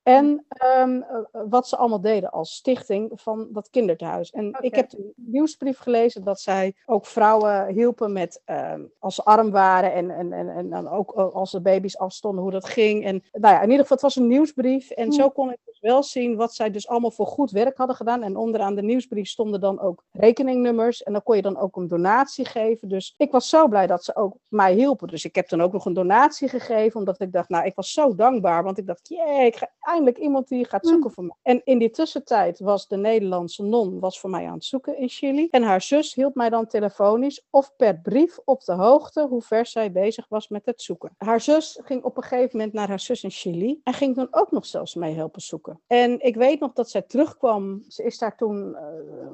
En 0.06 0.46
ehm, 0.48 1.02
eh, 1.02 1.18
wat 1.50 1.68
ze 1.68 1.78
allemaal 1.78 2.02
deden 2.02 2.32
als 2.32 2.56
stichting 2.56 3.12
van 3.16 3.48
dat 3.52 3.70
kinderthuis. 3.70 4.32
En 4.32 4.58
ik 4.60 4.76
heb 4.76 4.90
de 4.90 5.14
nieuwsbrief 5.16 5.78
gelezen 5.78 6.24
dat 6.24 6.40
zij 6.40 6.76
ook 6.86 7.06
vrouwen 7.06 7.68
hielpen 7.68 8.12
met 8.14 8.42
ehm, 8.46 8.82
als 9.00 9.16
ze 9.16 9.24
arm 9.24 9.52
waren 9.52 9.94
en, 9.94 10.10
en, 10.12 10.34
en, 10.34 10.50
en 10.50 10.70
dan 10.70 10.88
ook 10.90 11.16
eh, 11.16 11.34
als 11.34 11.52
de 11.52 11.62
baby's 11.62 11.98
afstonden, 11.98 12.42
hoe 12.42 12.52
dat 12.52 12.66
ging. 12.66 13.06
En 13.06 13.24
nou 13.32 13.54
ja, 13.54 13.62
in 13.62 13.70
ieder 13.70 13.82
geval, 13.82 13.98
het 13.98 14.06
was 14.06 14.16
een 14.16 14.28
nieuwsbrief. 14.28 14.90
En 14.90 15.06
Hm. 15.06 15.12
zo 15.12 15.30
kon 15.30 15.52
ik 15.52 15.58
dus 15.66 15.80
wel 15.80 16.04
zien 16.04 16.36
wat 16.36 16.54
zij 16.54 16.72
dus 16.72 16.88
allemaal 16.88 17.12
voor 17.12 17.28
goed 17.28 17.52
werk 17.52 17.78
hadden 17.78 17.96
gedaan. 17.96 18.24
En 18.24 18.38
onderaan 18.38 18.76
de 18.76 18.82
nieuwsbrief 18.84 19.28
stonden 19.28 19.60
dan 19.62 19.80
ook 19.80 20.04
rekeningnummers. 20.12 21.04
En 21.04 21.14
dan 21.14 21.24
kon 21.24 21.36
je 21.36 21.42
dan 21.42 21.58
ook 21.58 21.76
een 21.76 21.88
donatie 21.88 22.46
geven. 22.46 22.90
Dus 22.90 23.14
ik 23.18 23.32
was 23.32 23.50
zo 23.50 23.68
blij 23.68 23.88
dat 23.88 24.04
ze 24.04 24.16
ook 24.16 24.38
mij 24.48 24.74
hielpen. 24.74 25.08
Dus 25.08 25.26
ik 25.26 25.36
heb 25.36 25.50
dan 25.50 25.62
ook 25.62 25.74
nog 25.74 25.86
een 25.86 25.94
donatie 25.94 26.48
gegeven, 26.48 27.00
omdat 27.00 27.22
ik 27.22 27.32
dacht, 27.32 27.50
nou, 27.50 27.66
ik 27.66 27.76
was 27.76 27.92
zo 27.94 28.16
dankbaar. 28.16 28.64
Want 28.64 28.78
ik 28.78 28.88
dacht, 28.88 29.08
jee, 29.08 29.46
ik 29.46 29.56
ga 29.56 29.70
eindelijk 29.96 30.18
iemand 30.18 30.48
die 30.48 30.66
gaat 30.66 30.88
zoeken 30.88 31.12
voor 31.12 31.24
mij. 31.24 31.36
En 31.42 31.62
in 31.64 31.78
die 31.78 31.90
tussentijd 31.90 32.60
was 32.60 32.88
de 32.88 32.98
Nederlandse 32.98 33.64
non 33.64 34.00
was 34.00 34.20
voor 34.20 34.30
mij 34.30 34.46
aan 34.46 34.54
het 34.54 34.66
zoeken 34.66 34.98
in 34.98 35.10
Chili. 35.10 35.48
En 35.52 35.64
haar 35.64 35.82
zus 35.82 36.14
hield 36.14 36.36
mij 36.36 36.50
dan 36.50 36.68
telefonisch 36.68 37.46
of 37.50 37.76
per 37.76 38.00
brief 38.00 38.40
op 38.46 38.64
de 38.64 38.74
hoogte 38.74 39.28
hoe 39.28 39.42
ver 39.42 39.66
zij 39.66 39.92
bezig 39.92 40.26
was 40.30 40.48
met 40.48 40.66
het 40.66 40.82
zoeken. 40.82 41.16
Haar 41.18 41.42
zus 41.42 41.80
ging 41.84 42.04
op 42.04 42.18
een 42.18 42.24
gegeven 42.24 42.58
moment 42.58 42.74
naar 42.74 42.88
haar 42.88 43.00
zus 43.00 43.24
in 43.24 43.32
Chili 43.32 43.80
en 43.84 43.94
ging 43.94 44.16
dan 44.16 44.28
ook 44.32 44.52
nog 44.52 44.66
zelfs 44.66 44.96
mee 44.96 45.14
helpen 45.16 45.42
zoeken. 45.42 45.80
En 45.88 46.22
ik 46.22 46.36
weet 46.36 46.60
nog 46.60 46.74
dat 46.74 46.90
zij 46.90 47.02
terugkwam. 47.02 47.84
Ze 47.88 48.04
is 48.04 48.18
daar 48.18 48.38
toen 48.38 48.76
eh, 48.76 48.84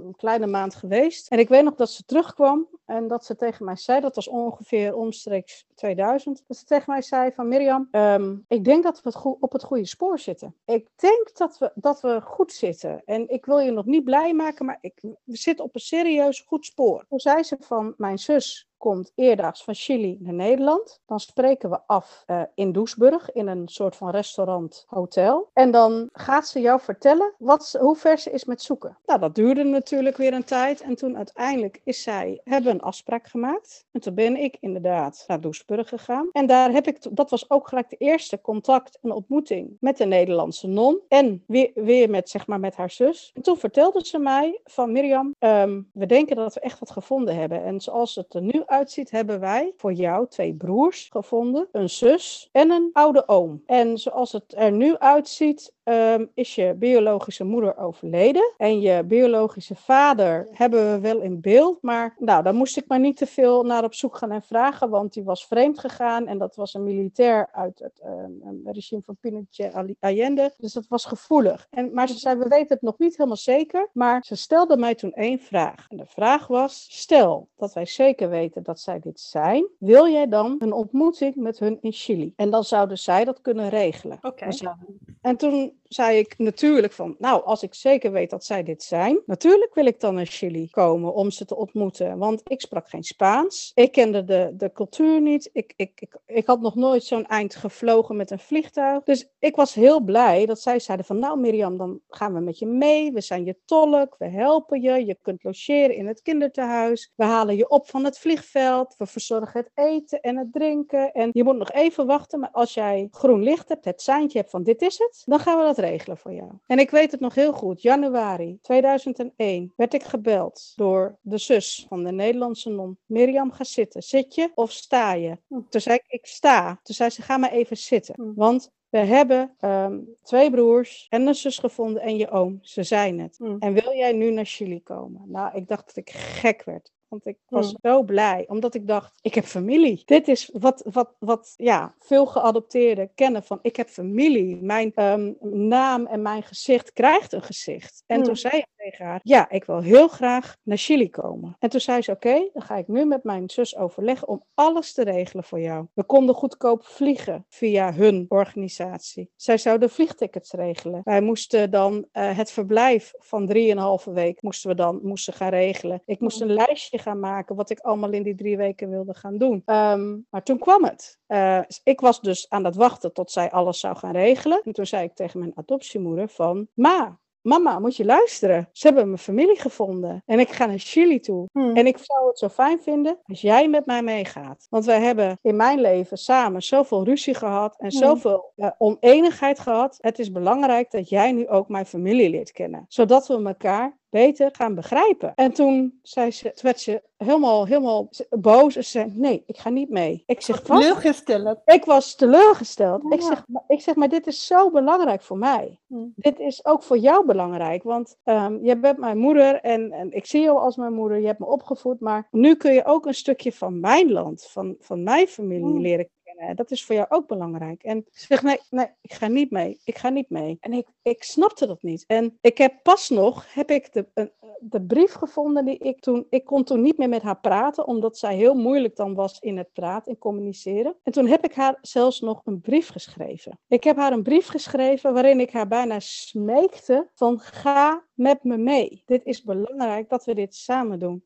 een 0.05 0.15
kleine 0.15 0.47
maand 0.47 0.75
geweest. 0.75 1.27
En 1.27 1.39
ik 1.39 1.49
weet 1.49 1.63
nog 1.63 1.75
dat 1.75 1.89
ze 1.89 2.05
terugkwam 2.05 2.67
en 2.85 3.07
dat 3.07 3.25
ze 3.25 3.35
tegen 3.35 3.65
mij 3.65 3.75
zei, 3.75 4.01
dat 4.01 4.15
was 4.15 4.27
ongeveer 4.27 4.95
omstreeks 4.95 5.65
2000, 5.75 6.43
dat 6.47 6.57
ze 6.57 6.65
tegen 6.65 6.91
mij 6.91 7.01
zei 7.01 7.31
van 7.31 7.47
Mirjam, 7.47 7.87
ehm, 7.91 8.35
ik 8.47 8.63
denk 8.63 8.83
dat 8.83 9.01
we 9.01 9.35
op 9.39 9.51
het 9.51 9.63
goede 9.63 9.85
spoor 9.85 10.19
zitten. 10.19 10.50
Ik 10.65 10.89
denk 10.95 11.37
dat 11.37 11.57
we, 11.57 11.71
dat 11.75 12.01
we 12.01 12.21
goed 12.21 12.51
zitten. 12.51 13.01
En 13.05 13.29
ik 13.29 13.45
wil 13.45 13.59
je 13.59 13.71
nog 13.71 13.85
niet 13.85 14.03
blij 14.03 14.33
maken, 14.33 14.65
maar 14.65 14.77
ik, 14.81 14.99
we 15.01 15.37
zitten 15.37 15.65
op 15.65 15.75
een 15.75 15.81
serieus 15.81 16.39
goed 16.39 16.65
spoor. 16.65 17.05
Toen 17.09 17.19
zei 17.19 17.43
ze 17.43 17.57
van, 17.59 17.93
mijn 17.97 18.19
zus 18.19 18.70
komt 18.81 19.11
eerdaags 19.15 19.63
van 19.63 19.73
Chili 19.73 20.17
naar 20.19 20.33
Nederland. 20.33 21.01
Dan 21.05 21.19
spreken 21.19 21.69
we 21.69 21.79
af 21.85 22.23
uh, 22.27 22.41
in 22.55 22.71
Doesburg, 22.71 23.31
in 23.31 23.47
een 23.47 23.67
soort 23.67 23.95
van 23.95 24.09
restaurant, 24.09 24.85
hotel. 24.87 25.49
En 25.53 25.71
dan 25.71 26.09
gaat 26.13 26.47
ze 26.47 26.59
jou 26.61 26.79
vertellen 26.79 27.33
wat, 27.37 27.77
hoe 27.79 27.95
ver 27.95 28.17
ze 28.17 28.31
is 28.31 28.45
met 28.45 28.61
zoeken. 28.61 28.97
Nou, 29.05 29.19
dat 29.19 29.35
duurde 29.35 29.63
natuurlijk 29.63 30.17
weer 30.17 30.33
een 30.33 30.43
tijd. 30.43 30.81
En 30.81 30.95
toen 30.95 31.17
uiteindelijk 31.17 31.81
is 31.83 32.03
zij, 32.03 32.41
hebben 32.43 32.71
een 32.71 32.81
afspraak 32.81 33.27
gemaakt. 33.27 33.85
En 33.91 34.01
toen 34.01 34.13
ben 34.13 34.35
ik 34.35 34.57
inderdaad 34.59 35.23
naar 35.27 35.41
Doesburg 35.41 35.89
gegaan. 35.89 36.29
En 36.31 36.45
daar 36.45 36.71
heb 36.71 36.87
ik, 36.87 37.15
dat 37.15 37.29
was 37.29 37.49
ook 37.49 37.67
gelijk 37.67 37.89
de 37.89 37.95
eerste 37.97 38.41
contact 38.41 38.99
en 39.01 39.11
ontmoeting 39.11 39.77
met 39.79 39.97
de 39.97 40.05
Nederlandse 40.05 40.67
non. 40.67 40.99
En 41.07 41.43
weer, 41.47 41.71
weer 41.73 42.09
met, 42.09 42.29
zeg 42.29 42.47
maar, 42.47 42.59
met 42.59 42.75
haar 42.75 42.91
zus. 42.91 43.31
En 43.33 43.41
toen 43.41 43.57
vertelde 43.57 44.05
ze 44.05 44.19
mij 44.19 44.59
van 44.63 44.91
Mirjam, 44.91 45.35
um, 45.39 45.89
we 45.93 46.05
denken 46.05 46.35
dat 46.35 46.53
we 46.53 46.59
echt 46.59 46.79
wat 46.79 46.91
gevonden 46.91 47.35
hebben. 47.35 47.63
En 47.63 47.81
zoals 47.81 48.15
het 48.15 48.33
er 48.33 48.41
nu 48.41 48.63
uitziet, 48.71 49.11
hebben 49.11 49.39
wij 49.39 49.73
voor 49.77 49.93
jou 49.93 50.27
twee 50.27 50.53
broers 50.53 51.09
gevonden, 51.11 51.67
een 51.71 51.89
zus 51.89 52.49
en 52.51 52.71
een 52.71 52.89
oude 52.93 53.27
oom. 53.27 53.63
En 53.65 53.97
zoals 53.97 54.31
het 54.31 54.53
er 54.57 54.71
nu 54.71 54.97
uitziet, 54.97 55.73
um, 55.91 56.29
is 56.33 56.55
je 56.55 56.73
biologische 56.73 57.43
moeder 57.43 57.77
overleden. 57.77 58.53
En 58.57 58.81
je 58.81 59.03
biologische 59.03 59.75
vader 59.75 60.47
hebben 60.51 60.91
we 60.91 60.99
wel 60.99 61.21
in 61.21 61.41
beeld. 61.41 61.81
Maar 61.81 62.15
nou, 62.17 62.43
daar 62.43 62.55
moest 62.55 62.77
ik 62.77 62.87
maar 62.87 62.99
niet 62.99 63.17
te 63.17 63.25
veel 63.25 63.63
naar 63.63 63.83
op 63.83 63.93
zoek 63.93 64.17
gaan 64.17 64.31
en 64.31 64.41
vragen. 64.41 64.89
Want 64.89 65.13
die 65.13 65.23
was 65.23 65.47
vreemd 65.47 65.79
gegaan. 65.79 66.27
En 66.27 66.37
dat 66.37 66.55
was 66.55 66.73
een 66.73 66.83
militair 66.83 67.49
uit 67.51 67.79
het 67.79 68.01
um, 68.05 68.61
regime 68.63 69.01
van 69.01 69.17
Pinochet 69.19 69.95
Allende. 69.99 70.53
Dus 70.57 70.73
dat 70.73 70.87
was 70.87 71.05
gevoelig. 71.05 71.67
En, 71.69 71.93
maar 71.93 72.07
ze 72.07 72.17
zei, 72.17 72.37
we 72.37 72.47
weten 72.47 72.67
het 72.67 72.81
nog 72.81 72.97
niet 72.97 73.17
helemaal 73.17 73.37
zeker. 73.37 73.89
Maar 73.93 74.23
ze 74.25 74.35
stelde 74.35 74.77
mij 74.77 74.95
toen 74.95 75.13
één 75.13 75.39
vraag. 75.39 75.85
En 75.89 75.97
de 75.97 76.05
vraag 76.05 76.47
was, 76.47 76.85
stel 76.89 77.47
dat 77.57 77.73
wij 77.73 77.85
zeker 77.85 78.29
weten 78.29 78.63
dat 78.63 78.79
zij 78.79 78.99
dit 78.99 79.19
zijn. 79.19 79.67
Wil 79.77 80.07
jij 80.07 80.27
dan 80.27 80.55
een 80.59 80.73
ontmoeting 80.73 81.35
met 81.35 81.59
hun 81.59 81.77
in 81.81 81.91
Chili? 81.91 82.33
En 82.35 82.49
dan 82.49 82.63
zouden 82.63 82.97
zij 82.97 83.25
dat 83.25 83.41
kunnen 83.41 83.69
regelen. 83.69 84.17
Oké. 84.21 84.27
Okay. 84.27 84.75
En 85.21 85.37
toen 85.37 85.79
zei 85.83 86.17
ik 86.17 86.37
natuurlijk 86.37 86.93
van, 86.93 87.15
nou, 87.19 87.43
als 87.43 87.63
ik 87.63 87.73
zeker 87.73 88.11
weet 88.11 88.29
dat 88.29 88.45
zij 88.45 88.63
dit 88.63 88.83
zijn, 88.83 89.21
natuurlijk 89.25 89.73
wil 89.73 89.85
ik 89.85 89.99
dan 89.99 90.15
naar 90.15 90.25
Chili 90.25 90.69
komen 90.69 91.13
om 91.13 91.31
ze 91.31 91.45
te 91.45 91.55
ontmoeten. 91.55 92.17
Want 92.17 92.41
ik 92.43 92.61
sprak 92.61 92.89
geen 92.89 93.03
Spaans, 93.03 93.71
ik 93.75 93.91
kende 93.91 94.23
de, 94.23 94.51
de 94.53 94.71
cultuur 94.71 95.21
niet, 95.21 95.49
ik, 95.53 95.73
ik, 95.75 95.91
ik, 95.95 96.15
ik 96.25 96.45
had 96.45 96.61
nog 96.61 96.75
nooit 96.75 97.03
zo'n 97.03 97.27
eind 97.27 97.55
gevlogen 97.55 98.15
met 98.15 98.31
een 98.31 98.39
vliegtuig. 98.39 99.03
Dus 99.03 99.29
ik 99.39 99.55
was 99.55 99.73
heel 99.73 99.99
blij 99.99 100.45
dat 100.45 100.61
zij 100.61 100.79
zeiden 100.79 101.05
van, 101.05 101.19
nou 101.19 101.39
Mirjam, 101.39 101.77
dan 101.77 101.99
gaan 102.09 102.33
we 102.33 102.39
met 102.39 102.59
je 102.59 102.65
mee, 102.65 103.11
we 103.11 103.21
zijn 103.21 103.45
je 103.45 103.57
tolk, 103.65 104.15
we 104.17 104.27
helpen 104.27 104.81
je, 104.81 105.05
je 105.05 105.17
kunt 105.21 105.43
logeren 105.43 105.95
in 105.95 106.07
het 106.07 106.21
kinderthuis, 106.21 107.11
we 107.15 107.23
halen 107.23 107.55
je 107.55 107.69
op 107.69 107.89
van 107.89 108.03
het 108.03 108.19
vliegveld, 108.19 108.95
we 108.97 109.05
verzorgen 109.05 109.59
het 109.59 109.71
eten 109.73 110.21
en 110.21 110.37
het 110.37 110.53
drinken. 110.53 111.11
En 111.11 111.29
je 111.33 111.43
moet 111.43 111.57
nog 111.57 111.71
even 111.71 112.05
wachten, 112.05 112.39
maar 112.39 112.51
als 112.51 112.73
jij 112.73 113.07
groen 113.11 113.43
licht 113.43 113.69
hebt, 113.69 113.85
het 113.85 114.01
seintje 114.01 114.37
hebt 114.37 114.51
van 114.51 114.63
dit 114.63 114.81
is 114.81 114.97
het, 114.97 115.23
dan 115.25 115.39
gaan 115.39 115.57
we 115.57 115.60
dat 115.63 115.77
regelen 115.77 116.17
voor 116.17 116.33
jou. 116.33 116.51
En 116.67 116.79
ik 116.79 116.89
weet 116.89 117.11
het 117.11 117.19
nog 117.19 117.35
heel 117.35 117.53
goed. 117.53 117.81
Januari 117.81 118.57
2001 118.61 119.73
werd 119.75 119.93
ik 119.93 120.03
gebeld 120.03 120.73
door 120.75 121.17
de 121.21 121.37
zus 121.37 121.85
van 121.89 122.03
de 122.03 122.11
Nederlandse 122.11 122.69
non. 122.69 122.97
Mirjam, 123.05 123.51
ga 123.51 123.63
zitten. 123.63 124.03
Zit 124.03 124.35
je 124.35 124.51
of 124.55 124.71
sta 124.71 125.13
je? 125.13 125.37
Hm. 125.47 125.59
Toen 125.69 125.81
zei 125.81 125.95
ik, 125.95 126.03
ik 126.07 126.25
sta. 126.25 126.79
Toen 126.83 126.95
zei 126.95 127.09
ze, 127.09 127.21
ga 127.21 127.37
maar 127.37 127.51
even 127.51 127.77
zitten. 127.77 128.15
Hm. 128.17 128.33
Want 128.35 128.71
we 128.91 128.97
hebben 128.97 129.55
um, 129.61 130.15
twee 130.23 130.51
broers 130.51 131.07
en 131.09 131.27
een 131.27 131.35
zus 131.35 131.57
gevonden 131.57 132.01
en 132.01 132.17
je 132.17 132.29
oom. 132.29 132.59
Ze 132.61 132.83
zijn 132.83 133.19
het. 133.19 133.39
Mm. 133.39 133.55
En 133.59 133.73
wil 133.73 133.93
jij 133.93 134.13
nu 134.13 134.31
naar 134.31 134.45
Chili 134.45 134.83
komen? 134.83 135.21
Nou, 135.25 135.55
ik 135.55 135.67
dacht 135.67 135.85
dat 135.85 135.95
ik 135.95 136.09
gek 136.09 136.63
werd. 136.63 136.91
Want 137.11 137.25
ik 137.25 137.37
was 137.47 137.67
hmm. 137.67 137.77
zo 137.81 138.03
blij, 138.03 138.45
omdat 138.47 138.75
ik 138.75 138.87
dacht, 138.87 139.19
ik 139.21 139.33
heb 139.35 139.45
familie. 139.45 140.01
Dit 140.05 140.27
is 140.27 140.49
wat, 140.53 140.83
wat, 140.91 141.15
wat 141.19 141.53
ja, 141.55 141.95
veel 141.99 142.25
geadopteerden 142.25 143.11
kennen 143.15 143.43
van, 143.43 143.59
ik 143.61 143.75
heb 143.75 143.87
familie. 143.87 144.61
Mijn 144.61 144.91
um, 144.95 145.37
naam 145.67 146.05
en 146.05 146.21
mijn 146.21 146.43
gezicht 146.43 146.93
krijgt 146.93 147.33
een 147.33 147.41
gezicht. 147.41 148.03
En 148.05 148.15
toen 148.15 148.25
hmm. 148.25 148.35
zei 148.35 148.57
ik 148.57 148.67
tegen 148.75 149.05
haar, 149.05 149.19
ja, 149.23 149.49
ik 149.49 149.63
wil 149.63 149.81
heel 149.81 150.07
graag 150.07 150.55
naar 150.63 150.77
Chili 150.77 151.09
komen. 151.09 151.55
En 151.59 151.69
toen 151.69 151.79
zei 151.79 152.01
ze, 152.01 152.11
oké, 152.11 152.49
dan 152.53 152.61
ga 152.61 152.75
ik 152.75 152.87
nu 152.87 153.05
met 153.05 153.23
mijn 153.23 153.49
zus 153.49 153.75
overleggen 153.75 154.27
om 154.27 154.43
alles 154.53 154.93
te 154.93 155.03
regelen 155.03 155.43
voor 155.43 155.59
jou. 155.59 155.85
We 155.93 156.03
konden 156.03 156.35
goedkoop 156.35 156.85
vliegen 156.85 157.45
via 157.49 157.93
hun 157.93 158.25
organisatie. 158.27 159.29
Zij 159.35 159.57
zouden 159.57 159.89
vliegtickets 159.89 160.51
regelen. 160.51 161.01
Wij 161.03 161.21
moesten 161.21 161.71
dan 161.71 161.93
uh, 161.93 162.37
het 162.37 162.51
verblijf 162.51 163.13
van 163.17 163.47
drieënhalve 163.47 164.11
week 164.11 164.41
moesten 164.41 164.69
we 164.69 164.75
dan 164.75 164.99
moesten 165.03 165.33
gaan 165.33 165.49
regelen. 165.49 166.01
Ik 166.05 166.19
moest 166.19 166.39
hmm. 166.39 166.49
een 166.49 166.55
lijstje 166.55 166.99
gaan 167.01 167.19
maken 167.19 167.55
wat 167.55 167.69
ik 167.69 167.79
allemaal 167.79 168.11
in 168.11 168.23
die 168.23 168.35
drie 168.35 168.57
weken 168.57 168.89
wilde 168.89 169.13
gaan 169.13 169.37
doen. 169.37 169.61
Um, 169.65 170.25
maar 170.29 170.43
toen 170.43 170.59
kwam 170.59 170.83
het. 170.83 171.19
Uh, 171.27 171.59
ik 171.83 171.99
was 171.99 172.21
dus 172.21 172.49
aan 172.49 172.65
het 172.65 172.75
wachten 172.75 173.13
tot 173.13 173.31
zij 173.31 173.51
alles 173.51 173.79
zou 173.79 173.95
gaan 173.95 174.11
regelen. 174.11 174.61
En 174.63 174.73
toen 174.73 174.85
zei 174.85 175.03
ik 175.03 175.15
tegen 175.15 175.39
mijn 175.39 175.51
adoptiemoeder 175.55 176.29
van, 176.29 176.67
ma, 176.73 177.19
Mama, 177.41 177.79
moet 177.79 177.95
je 177.95 178.05
luisteren. 178.05 178.69
Ze 178.71 178.87
hebben 178.87 179.05
mijn 179.05 179.17
familie 179.17 179.59
gevonden. 179.59 180.23
En 180.25 180.39
ik 180.39 180.49
ga 180.49 180.65
naar 180.65 180.79
Chili 180.79 181.19
toe. 181.19 181.47
Hmm. 181.51 181.75
En 181.75 181.87
ik 181.87 181.97
zou 181.97 182.27
het 182.27 182.37
zo 182.37 182.49
fijn 182.49 182.81
vinden 182.81 183.19
als 183.23 183.41
jij 183.41 183.69
met 183.69 183.85
mij 183.85 184.03
meegaat. 184.03 184.67
Want 184.69 184.85
wij 184.85 185.01
hebben 185.01 185.37
in 185.41 185.55
mijn 185.55 185.81
leven 185.81 186.17
samen 186.17 186.61
zoveel 186.61 187.03
ruzie 187.03 187.33
gehad. 187.33 187.75
En 187.77 187.89
hmm. 187.89 187.99
zoveel 187.99 188.53
uh, 188.55 188.69
oneenigheid 188.77 189.59
gehad. 189.59 189.97
Het 190.01 190.19
is 190.19 190.31
belangrijk 190.31 190.91
dat 190.91 191.09
jij 191.09 191.31
nu 191.31 191.47
ook 191.47 191.69
mijn 191.69 191.85
familie 191.85 192.29
leert 192.29 192.51
kennen. 192.51 192.85
Zodat 192.87 193.27
we 193.27 193.43
elkaar 193.43 193.99
beter 194.11 194.49
gaan 194.51 194.75
begrijpen. 194.75 195.31
En 195.35 195.51
toen, 195.51 195.99
zei 196.01 196.31
ze, 196.31 196.43
toen 196.43 196.61
werd 196.61 196.79
ze 196.79 197.01
helemaal, 197.17 197.65
helemaal 197.65 198.09
boos. 198.29 198.75
En 198.75 198.83
ze 198.83 198.89
zei, 198.89 199.11
nee, 199.15 199.43
ik 199.45 199.57
ga 199.57 199.69
niet 199.69 199.89
mee. 199.89 200.23
Ik 200.25 200.41
zeg, 200.41 200.67
wat? 200.67 200.81
Teleurgesteld. 200.81 201.59
Ik 201.65 201.85
was 201.85 202.15
teleurgesteld. 202.15 203.13
Ik, 203.13 203.21
zeg, 203.21 203.45
ik 203.67 203.81
zeg, 203.81 203.95
maar 203.95 204.09
dit 204.09 204.27
is 204.27 204.45
zo 204.45 204.71
belangrijk 204.71 205.21
voor 205.21 205.37
mij. 205.37 205.79
Hmm. 205.87 206.13
Dit 206.15 206.39
is 206.39 206.65
ook 206.65 206.83
voor 206.83 206.97
jou 206.97 207.25
belangrijk. 207.25 207.83
Want 207.83 208.17
um, 208.23 208.63
je 208.63 208.77
bent 208.77 208.97
mijn 208.97 209.17
moeder 209.17 209.61
en, 209.61 209.91
en 209.91 210.11
ik 210.11 210.25
zie 210.25 210.41
jou 210.41 210.57
als 210.57 210.75
mijn 210.75 210.93
moeder. 210.93 211.19
Je 211.19 211.27
hebt 211.27 211.39
me 211.39 211.45
opgevoed. 211.45 211.99
Maar 211.99 212.27
nu 212.31 212.55
kun 212.55 212.73
je 212.73 212.85
ook 212.85 213.05
een 213.05 213.13
stukje 213.13 213.51
van 213.51 213.79
mijn 213.79 214.11
land, 214.11 214.47
van, 214.49 214.75
van 214.79 215.03
mijn 215.03 215.27
familie 215.27 215.63
hmm. 215.63 215.81
leren 215.81 216.09
dat 216.55 216.71
is 216.71 216.85
voor 216.85 216.95
jou 216.95 217.07
ook 217.09 217.27
belangrijk. 217.27 217.83
En 217.83 218.05
ze 218.11 218.25
zegt, 218.25 218.43
nee, 218.43 218.59
nee, 218.69 218.87
ik 219.01 219.13
ga 219.13 219.27
niet 219.27 219.51
mee. 219.51 219.79
Ik 219.83 219.97
ga 219.97 220.09
niet 220.09 220.29
mee. 220.29 220.57
En 220.59 220.73
ik, 220.73 220.87
ik 221.01 221.23
snapte 221.23 221.67
dat 221.67 221.81
niet. 221.81 222.03
En 222.07 222.37
ik 222.41 222.57
heb 222.57 222.73
pas 222.83 223.09
nog, 223.09 223.53
heb 223.53 223.71
ik 223.71 223.93
de, 223.93 224.31
de 224.59 224.81
brief 224.81 225.13
gevonden 225.13 225.65
die 225.65 225.77
ik 225.77 225.99
toen, 225.99 226.25
ik 226.29 226.45
kon 226.45 226.63
toen 226.63 226.81
niet 226.81 226.97
meer 226.97 227.09
met 227.09 227.21
haar 227.21 227.39
praten, 227.39 227.87
omdat 227.87 228.17
zij 228.17 228.35
heel 228.35 228.53
moeilijk 228.53 228.95
dan 228.95 229.13
was 229.13 229.39
in 229.39 229.57
het 229.57 229.73
praten 229.73 230.11
en 230.11 230.17
communiceren. 230.17 230.95
En 231.03 231.11
toen 231.11 231.27
heb 231.27 231.43
ik 231.43 231.53
haar 231.53 231.77
zelfs 231.81 232.19
nog 232.19 232.41
een 232.45 232.61
brief 232.61 232.89
geschreven. 232.89 233.59
Ik 233.67 233.83
heb 233.83 233.97
haar 233.97 234.13
een 234.13 234.23
brief 234.23 234.47
geschreven 234.47 235.13
waarin 235.13 235.39
ik 235.39 235.51
haar 235.51 235.67
bijna 235.67 235.99
smeekte 235.99 237.09
van 237.13 237.39
ga 237.39 238.05
met 238.13 238.43
me 238.43 238.57
mee. 238.57 239.03
Dit 239.05 239.25
is 239.25 239.43
belangrijk 239.43 240.09
dat 240.09 240.25
we 240.25 240.35
dit 240.35 240.55
samen 240.55 240.99
doen. 240.99 241.23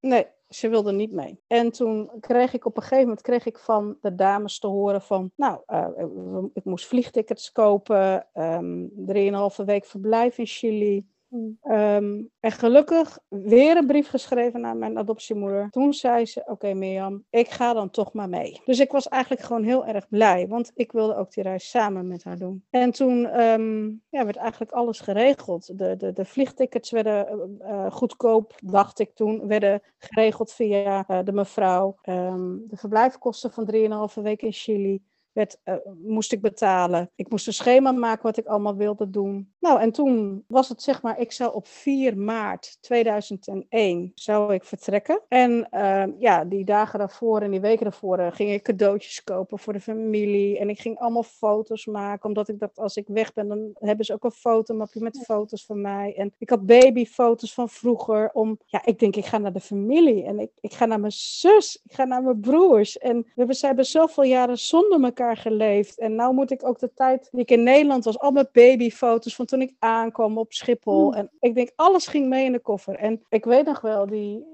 Nee, 0.00 0.26
ze 0.50 0.68
wilde 0.68 0.92
niet 0.92 1.12
mee. 1.12 1.40
En 1.46 1.70
toen 1.70 2.10
kreeg 2.20 2.52
ik 2.52 2.64
op 2.64 2.76
een 2.76 2.82
gegeven 2.82 3.04
moment 3.04 3.20
kreeg 3.20 3.46
ik 3.46 3.58
van 3.58 3.96
de 4.00 4.14
dames 4.14 4.58
te 4.58 4.66
horen 4.66 5.02
van, 5.02 5.30
nou, 5.36 5.60
uh, 5.66 6.44
ik 6.52 6.64
moest 6.64 6.86
vliegtickets 6.86 7.52
kopen, 7.52 8.26
um, 8.34 8.90
drieënhalve 8.96 9.64
week 9.64 9.84
verblijf 9.84 10.38
in 10.38 10.46
Chili. 10.46 11.06
Um, 11.32 12.30
en 12.40 12.52
gelukkig 12.52 13.18
weer 13.28 13.76
een 13.76 13.86
brief 13.86 14.08
geschreven 14.08 14.60
naar 14.60 14.76
mijn 14.76 14.98
adoptiemoeder. 14.98 15.70
Toen 15.70 15.94
zei 15.94 16.26
ze: 16.26 16.42
Oké, 16.46 16.74
Mirjam, 16.74 17.24
ik 17.30 17.48
ga 17.48 17.72
dan 17.72 17.90
toch 17.90 18.12
maar 18.12 18.28
mee. 18.28 18.60
Dus 18.64 18.78
ik 18.78 18.90
was 18.90 19.08
eigenlijk 19.08 19.42
gewoon 19.42 19.62
heel 19.62 19.86
erg 19.86 20.08
blij, 20.08 20.48
want 20.48 20.70
ik 20.74 20.92
wilde 20.92 21.16
ook 21.16 21.32
die 21.32 21.42
reis 21.42 21.70
samen 21.70 22.08
met 22.08 22.24
haar 22.24 22.38
doen. 22.38 22.64
En 22.70 22.90
toen 22.90 23.40
um, 23.40 24.02
ja, 24.08 24.24
werd 24.24 24.36
eigenlijk 24.36 24.72
alles 24.72 25.00
geregeld. 25.00 25.78
De, 25.78 25.96
de, 25.96 26.12
de 26.12 26.24
vliegtickets 26.24 26.90
werden 26.90 27.58
uh, 27.62 27.90
goedkoop, 27.90 28.54
dacht 28.62 28.98
ik 28.98 29.14
toen, 29.14 29.46
werden 29.46 29.82
geregeld 29.98 30.52
via 30.52 31.04
uh, 31.08 31.18
de 31.24 31.32
mevrouw. 31.32 31.96
Um, 32.04 32.64
de 32.68 32.76
verblijfkosten 32.76 33.52
van 33.52 33.74
3,5 34.16 34.22
weken 34.22 34.46
in 34.46 34.52
Chili 34.52 35.02
werd, 35.32 35.58
moest 36.02 36.32
ik 36.32 36.40
betalen. 36.40 37.10
Ik 37.14 37.30
moest 37.30 37.46
een 37.46 37.52
schema 37.52 37.92
maken 37.92 38.22
wat 38.22 38.36
ik 38.36 38.46
allemaal 38.46 38.76
wilde 38.76 39.10
doen. 39.10 39.52
Nou, 39.60 39.80
en 39.80 39.92
toen 39.92 40.44
was 40.48 40.68
het 40.68 40.82
zeg 40.82 41.02
maar, 41.02 41.18
ik 41.18 41.32
zou 41.32 41.54
op 41.54 41.66
4 41.66 42.18
maart 42.18 42.78
2001 42.80 44.12
zou 44.14 44.54
ik 44.54 44.64
vertrekken. 44.64 45.20
En 45.28 45.68
uh, 45.70 46.04
ja, 46.18 46.44
die 46.44 46.64
dagen 46.64 46.98
daarvoor 46.98 47.40
en 47.40 47.50
die 47.50 47.60
weken 47.60 47.84
daarvoor 47.84 48.18
uh, 48.18 48.26
ging 48.30 48.50
ik 48.50 48.62
cadeautjes 48.62 49.24
kopen 49.24 49.58
voor 49.58 49.72
de 49.72 49.80
familie. 49.80 50.58
En 50.58 50.68
ik 50.68 50.80
ging 50.80 50.98
allemaal 50.98 51.22
foto's 51.22 51.86
maken, 51.86 52.28
omdat 52.28 52.48
ik 52.48 52.58
dacht, 52.58 52.78
als 52.78 52.96
ik 52.96 53.06
weg 53.08 53.32
ben, 53.32 53.48
dan 53.48 53.70
hebben 53.74 54.04
ze 54.04 54.12
ook 54.12 54.24
een 54.24 54.30
fotomapje 54.30 55.00
met 55.00 55.22
foto's 55.24 55.64
van 55.64 55.80
mij. 55.80 56.14
En 56.16 56.34
ik 56.38 56.50
had 56.50 56.66
babyfoto's 56.66 57.54
van 57.54 57.68
vroeger, 57.68 58.30
om, 58.32 58.58
ja, 58.66 58.84
ik 58.84 58.98
denk, 58.98 59.16
ik 59.16 59.26
ga 59.26 59.38
naar 59.38 59.52
de 59.52 59.60
familie. 59.60 60.24
En 60.24 60.38
ik, 60.38 60.50
ik 60.60 60.72
ga 60.72 60.86
naar 60.86 61.00
mijn 61.00 61.12
zus, 61.12 61.80
ik 61.84 61.94
ga 61.94 62.04
naar 62.04 62.22
mijn 62.22 62.40
broers. 62.40 62.98
En 62.98 63.16
we 63.16 63.32
hebben, 63.34 63.56
ze 63.56 63.66
hebben 63.66 63.84
zoveel 63.84 64.24
jaren 64.24 64.58
zonder 64.58 65.02
elkaar 65.02 65.36
geleefd. 65.36 65.98
En 65.98 66.14
nou 66.14 66.34
moet 66.34 66.50
ik 66.50 66.66
ook 66.66 66.78
de 66.78 66.92
tijd 66.94 67.28
die 67.30 67.40
ik 67.40 67.50
in 67.50 67.62
Nederland 67.62 68.04
was, 68.04 68.18
al 68.18 68.30
mijn 68.30 68.48
babyfoto's 68.52 69.34
van 69.34 69.48
toen 69.50 69.60
ik 69.60 69.74
aankwam 69.78 70.38
op 70.38 70.52
Schiphol. 70.52 71.12
Hmm. 71.12 71.12
En 71.12 71.30
ik 71.40 71.54
denk, 71.54 71.70
alles 71.76 72.06
ging 72.06 72.28
mee 72.28 72.44
in 72.44 72.52
de 72.52 72.60
koffer. 72.60 72.94
En 72.94 73.22
ik 73.28 73.44
weet 73.44 73.66
nog 73.66 73.80
wel, 73.80 74.06
die 74.06 74.44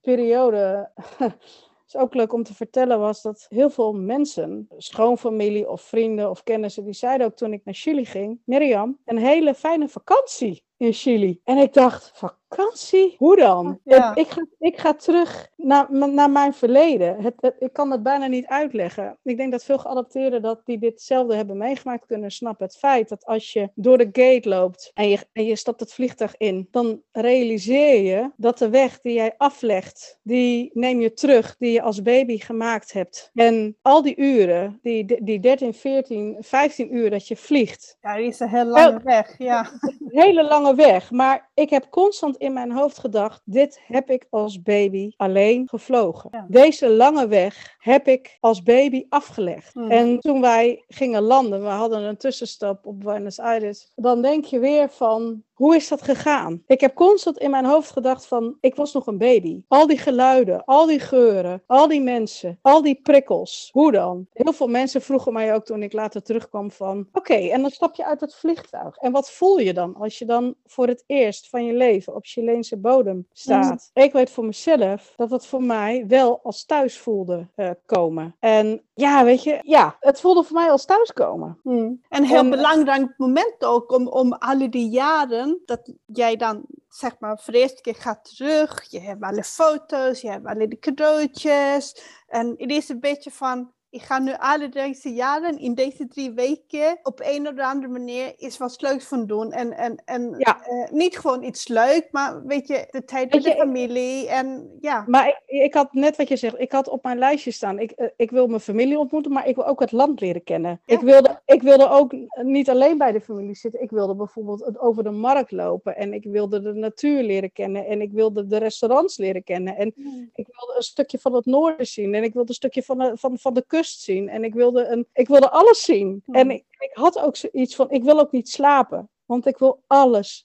periode 0.00 0.90
is 1.86 1.96
ook 1.96 2.14
leuk 2.14 2.32
om 2.32 2.42
te 2.42 2.54
vertellen, 2.54 2.98
was 2.98 3.22
dat 3.22 3.46
heel 3.48 3.70
veel 3.70 3.92
mensen, 3.92 4.68
schoonfamilie 4.76 5.70
of 5.70 5.80
vrienden 5.80 6.30
of 6.30 6.42
kennissen, 6.42 6.84
die 6.84 6.92
zeiden 6.92 7.26
ook 7.26 7.36
toen 7.36 7.52
ik 7.52 7.64
naar 7.64 7.74
Chili 7.74 8.04
ging, 8.04 8.40
Mirjam, 8.44 8.98
een 9.04 9.18
hele 9.18 9.54
fijne 9.54 9.88
vakantie 9.88 10.64
in 10.76 10.92
Chili. 10.92 11.40
En 11.44 11.56
ik 11.56 11.72
dacht, 11.72 12.12
vakantie? 12.54 13.14
Hoe 13.18 13.36
dan? 13.36 13.80
Ja. 13.84 14.14
Ik, 14.14 14.28
ga, 14.28 14.46
ik 14.58 14.78
ga 14.78 14.94
terug 14.94 15.48
naar, 15.56 15.86
naar 16.10 16.30
mijn 16.30 16.54
verleden. 16.54 17.22
Het, 17.22 17.34
het- 17.40 17.56
ik 17.58 17.72
kan 17.72 17.90
het 17.90 18.02
bijna 18.02 18.26
niet 18.26 18.46
uitleggen. 18.46 19.18
Ik 19.22 19.36
denk 19.36 19.52
dat 19.52 19.64
veel 19.64 19.78
geadopteerden 19.78 20.42
dat 20.42 20.60
die 20.64 20.78
ditzelfde 20.78 21.34
hebben 21.34 21.56
meegemaakt 21.56 22.06
kunnen 22.06 22.30
snappen. 22.30 22.66
Het 22.66 22.76
feit 22.76 23.08
dat 23.08 23.24
als 23.24 23.52
je 23.52 23.70
door 23.74 23.98
de 23.98 24.08
gate 24.12 24.48
loopt 24.48 24.90
en 24.94 25.08
je, 25.08 25.18
en 25.32 25.44
je 25.44 25.56
stapt 25.56 25.80
het 25.80 25.92
vliegtuig 25.92 26.36
in, 26.36 26.68
dan 26.70 27.02
realiseer 27.12 28.02
je 28.02 28.30
dat 28.36 28.58
de 28.58 28.68
weg 28.70 29.00
die 29.00 29.12
jij 29.14 29.34
aflegt, 29.36 30.18
die 30.22 30.70
neem 30.74 31.00
je 31.00 31.12
terug, 31.12 31.56
die 31.58 31.72
je 31.72 31.82
als 31.82 32.02
baby 32.02 32.38
gemaakt 32.38 32.92
hebt. 32.92 33.30
En 33.34 33.76
al 33.82 34.02
die 34.02 34.16
uren, 34.16 34.78
die, 34.82 35.22
die 35.24 35.40
13, 35.40 35.74
14, 35.74 36.36
15 36.40 36.94
uur 36.96 37.10
dat 37.10 37.28
je 37.28 37.36
vliegt, 37.36 37.96
Ja, 38.00 38.16
die 38.16 38.26
is 38.26 38.40
een 38.40 38.48
heel 38.48 38.64
lange 38.64 39.00
weg. 39.04 39.34
Ja. 39.38 39.70
een 39.80 39.98
hele 40.20 40.44
lange 40.44 40.74
weg. 40.74 41.10
Maar 41.10 41.50
ik 41.54 41.70
heb 41.70 41.86
constant 41.90 42.36
in 42.40 42.52
mijn 42.52 42.72
hoofd 42.72 42.98
gedacht: 42.98 43.42
dit 43.44 43.80
heb 43.86 44.10
ik 44.10 44.26
als 44.30 44.62
baby 44.62 45.12
alleen 45.16 45.68
gevlogen. 45.68 46.28
Ja. 46.32 46.46
Deze 46.48 46.88
lange 46.88 47.28
weg 47.28 47.76
heb 47.78 48.08
ik 48.08 48.36
als 48.40 48.62
baby 48.62 49.06
afgelegd. 49.08 49.72
Hmm. 49.72 49.90
En 49.90 50.20
toen 50.20 50.40
wij 50.40 50.84
gingen 50.88 51.22
landen, 51.22 51.62
we 51.62 51.68
hadden 51.68 52.02
een 52.02 52.16
tussenstap 52.16 52.86
op 52.86 53.00
Buenos 53.00 53.38
Aires, 53.38 53.92
dan 53.94 54.22
denk 54.22 54.44
je 54.44 54.58
weer 54.58 54.88
van. 54.90 55.42
Hoe 55.60 55.76
is 55.76 55.88
dat 55.88 56.02
gegaan? 56.02 56.62
Ik 56.66 56.80
heb 56.80 56.94
constant 56.94 57.38
in 57.38 57.50
mijn 57.50 57.64
hoofd 57.64 57.90
gedacht 57.90 58.26
van, 58.26 58.56
ik 58.60 58.74
was 58.74 58.92
nog 58.92 59.06
een 59.06 59.18
baby. 59.18 59.62
Al 59.68 59.86
die 59.86 59.98
geluiden, 59.98 60.64
al 60.64 60.86
die 60.86 61.00
geuren, 61.00 61.62
al 61.66 61.88
die 61.88 62.00
mensen, 62.00 62.58
al 62.62 62.82
die 62.82 63.00
prikkels. 63.02 63.68
Hoe 63.72 63.92
dan? 63.92 64.26
Heel 64.32 64.52
veel 64.52 64.66
mensen 64.66 65.02
vroegen 65.02 65.32
mij 65.32 65.54
ook 65.54 65.64
toen 65.64 65.82
ik 65.82 65.92
later 65.92 66.22
terugkwam 66.22 66.70
van, 66.70 67.08
oké, 67.12 67.34
en 67.34 67.62
dan 67.62 67.70
stap 67.70 67.94
je 67.94 68.04
uit 68.04 68.20
het 68.20 68.34
vliegtuig. 68.34 68.96
En 68.96 69.12
wat 69.12 69.30
voel 69.30 69.58
je 69.58 69.74
dan 69.74 69.94
als 69.94 70.18
je 70.18 70.24
dan 70.24 70.54
voor 70.66 70.86
het 70.86 71.04
eerst 71.06 71.48
van 71.48 71.64
je 71.64 71.72
leven 71.72 72.14
op 72.14 72.26
Chileense 72.30 72.76
bodem 72.76 73.26
staat? 73.32 73.90
Ik 73.92 74.12
weet 74.12 74.30
voor 74.30 74.44
mezelf 74.44 75.12
dat 75.16 75.30
het 75.30 75.46
voor 75.46 75.62
mij 75.62 76.04
wel 76.08 76.40
als 76.42 76.64
thuis 76.64 76.98
voelde 76.98 77.48
eh, 77.54 77.70
komen. 77.86 78.36
En 78.38 78.82
ja, 78.94 79.24
weet 79.24 79.42
je, 79.42 79.58
ja, 79.62 79.96
het 80.00 80.20
voelde 80.20 80.42
voor 80.44 80.56
mij 80.56 80.70
als 80.70 80.84
thuiskomen. 80.84 81.58
Hmm. 81.62 82.00
Een 82.08 82.24
heel 82.24 82.38
En- 82.38 82.50
belangrijk 82.50 83.14
moment 83.16 83.64
ook 83.64 83.92
om, 83.92 84.08
om 84.08 84.32
alle 84.32 84.68
die 84.68 84.88
jaren 84.88 85.62
dat 85.64 85.92
jij 86.06 86.36
dan 86.36 86.64
zeg 86.88 87.16
maar 87.18 87.38
voor 87.38 87.52
de 87.52 87.58
eerste 87.58 87.80
keer 87.80 87.94
gaat 87.94 88.36
terug. 88.36 88.90
Je 88.90 89.00
hebt 89.00 89.22
alle 89.22 89.44
foto's, 89.44 90.20
je 90.20 90.30
hebt 90.30 90.46
alle 90.46 90.68
de 90.68 90.78
cadeautjes. 90.78 92.02
En 92.26 92.54
het 92.56 92.70
is 92.70 92.88
een 92.88 93.00
beetje 93.00 93.30
van, 93.30 93.72
ik 93.90 94.02
ga 94.02 94.18
nu 94.18 94.32
alle 94.38 94.68
deze 94.68 95.12
jaren 95.12 95.58
in 95.58 95.74
deze 95.74 96.06
drie 96.08 96.30
weken 96.30 96.98
op 97.02 97.20
een 97.24 97.48
of 97.48 97.58
andere 97.58 97.92
manier 97.92 98.34
iets 98.38 98.58
wat 98.58 98.80
leuks 98.82 99.04
van 99.04 99.26
doen. 99.26 99.52
En, 99.52 99.72
en, 99.76 100.02
en 100.04 100.34
Ja. 100.38 100.60
eh, 100.64 100.90
niet 100.90 101.18
gewoon 101.18 101.42
iets 101.42 101.68
leuk, 101.68 102.08
maar 102.10 102.46
weet 102.46 102.68
je, 102.68 102.86
de 102.90 103.04
tijd 103.04 103.32
met 103.32 103.42
de 103.42 103.48
je, 103.48 103.54
familie. 103.56 104.28
En 104.28 104.76
ja, 104.80 105.04
Maar 105.06 105.28
ik, 105.28 105.40
ik 105.46 105.74
had 105.74 105.92
net 105.92 106.16
wat 106.16 106.28
je 106.28 106.36
zegt, 106.36 106.58
ik 106.60 106.72
had 106.72 106.88
op 106.88 107.02
mijn 107.02 107.18
lijstje 107.18 107.50
staan. 107.50 107.78
Ik, 107.78 107.90
eh, 107.90 108.06
ik 108.16 108.30
wil 108.30 108.46
mijn 108.46 108.60
familie 108.60 108.98
ontmoeten, 108.98 109.32
maar 109.32 109.48
ik 109.48 109.54
wil 109.54 109.66
ook 109.66 109.80
het 109.80 109.92
land 109.92 110.20
leren 110.20 110.44
kennen. 110.44 110.80
Ja. 110.84 110.94
Ik, 110.94 111.00
wilde, 111.00 111.40
ik 111.46 111.62
wilde 111.62 111.88
ook 111.88 112.12
niet 112.42 112.70
alleen 112.70 112.98
bij 112.98 113.12
de 113.12 113.20
familie 113.20 113.54
zitten. 113.54 113.82
Ik 113.82 113.90
wilde 113.90 114.14
bijvoorbeeld 114.14 114.78
over 114.78 115.02
de 115.04 115.10
markt 115.10 115.50
lopen. 115.50 115.96
En 115.96 116.12
ik 116.14 116.24
wilde 116.24 116.62
de 116.62 116.72
natuur 116.72 117.22
leren 117.22 117.52
kennen. 117.52 117.86
En 117.86 118.00
ik 118.00 118.12
wilde 118.12 118.46
de 118.46 118.56
restaurants 118.56 119.18
leren 119.18 119.44
kennen. 119.44 119.76
En 119.76 119.86
ik 120.34 120.46
wilde 120.46 120.74
een 120.76 120.82
stukje 120.82 121.18
van 121.18 121.34
het 121.34 121.46
noorden 121.46 121.86
zien. 121.86 122.14
En 122.14 122.22
ik 122.22 122.32
wilde 122.32 122.48
een 122.48 122.54
stukje 122.54 122.82
van 122.82 122.98
de, 122.98 123.12
van, 123.14 123.38
van 123.38 123.54
de 123.54 123.64
kust 123.80 124.00
zien. 124.00 124.28
En 124.28 124.44
ik 124.44 124.54
wilde, 124.54 124.86
een, 124.86 125.06
ik 125.12 125.28
wilde 125.28 125.50
alles 125.50 125.82
zien. 125.82 126.22
Hmm. 126.24 126.34
En 126.34 126.50
ik, 126.50 126.64
ik 126.78 126.90
had 126.92 127.18
ook 127.18 127.36
zoiets 127.36 127.74
van, 127.74 127.90
ik 127.90 128.02
wil 128.02 128.20
ook 128.20 128.32
niet 128.32 128.48
slapen. 128.48 129.08
Want 129.30 129.46
ik 129.46 129.58
wil 129.58 129.82
alles 129.86 130.44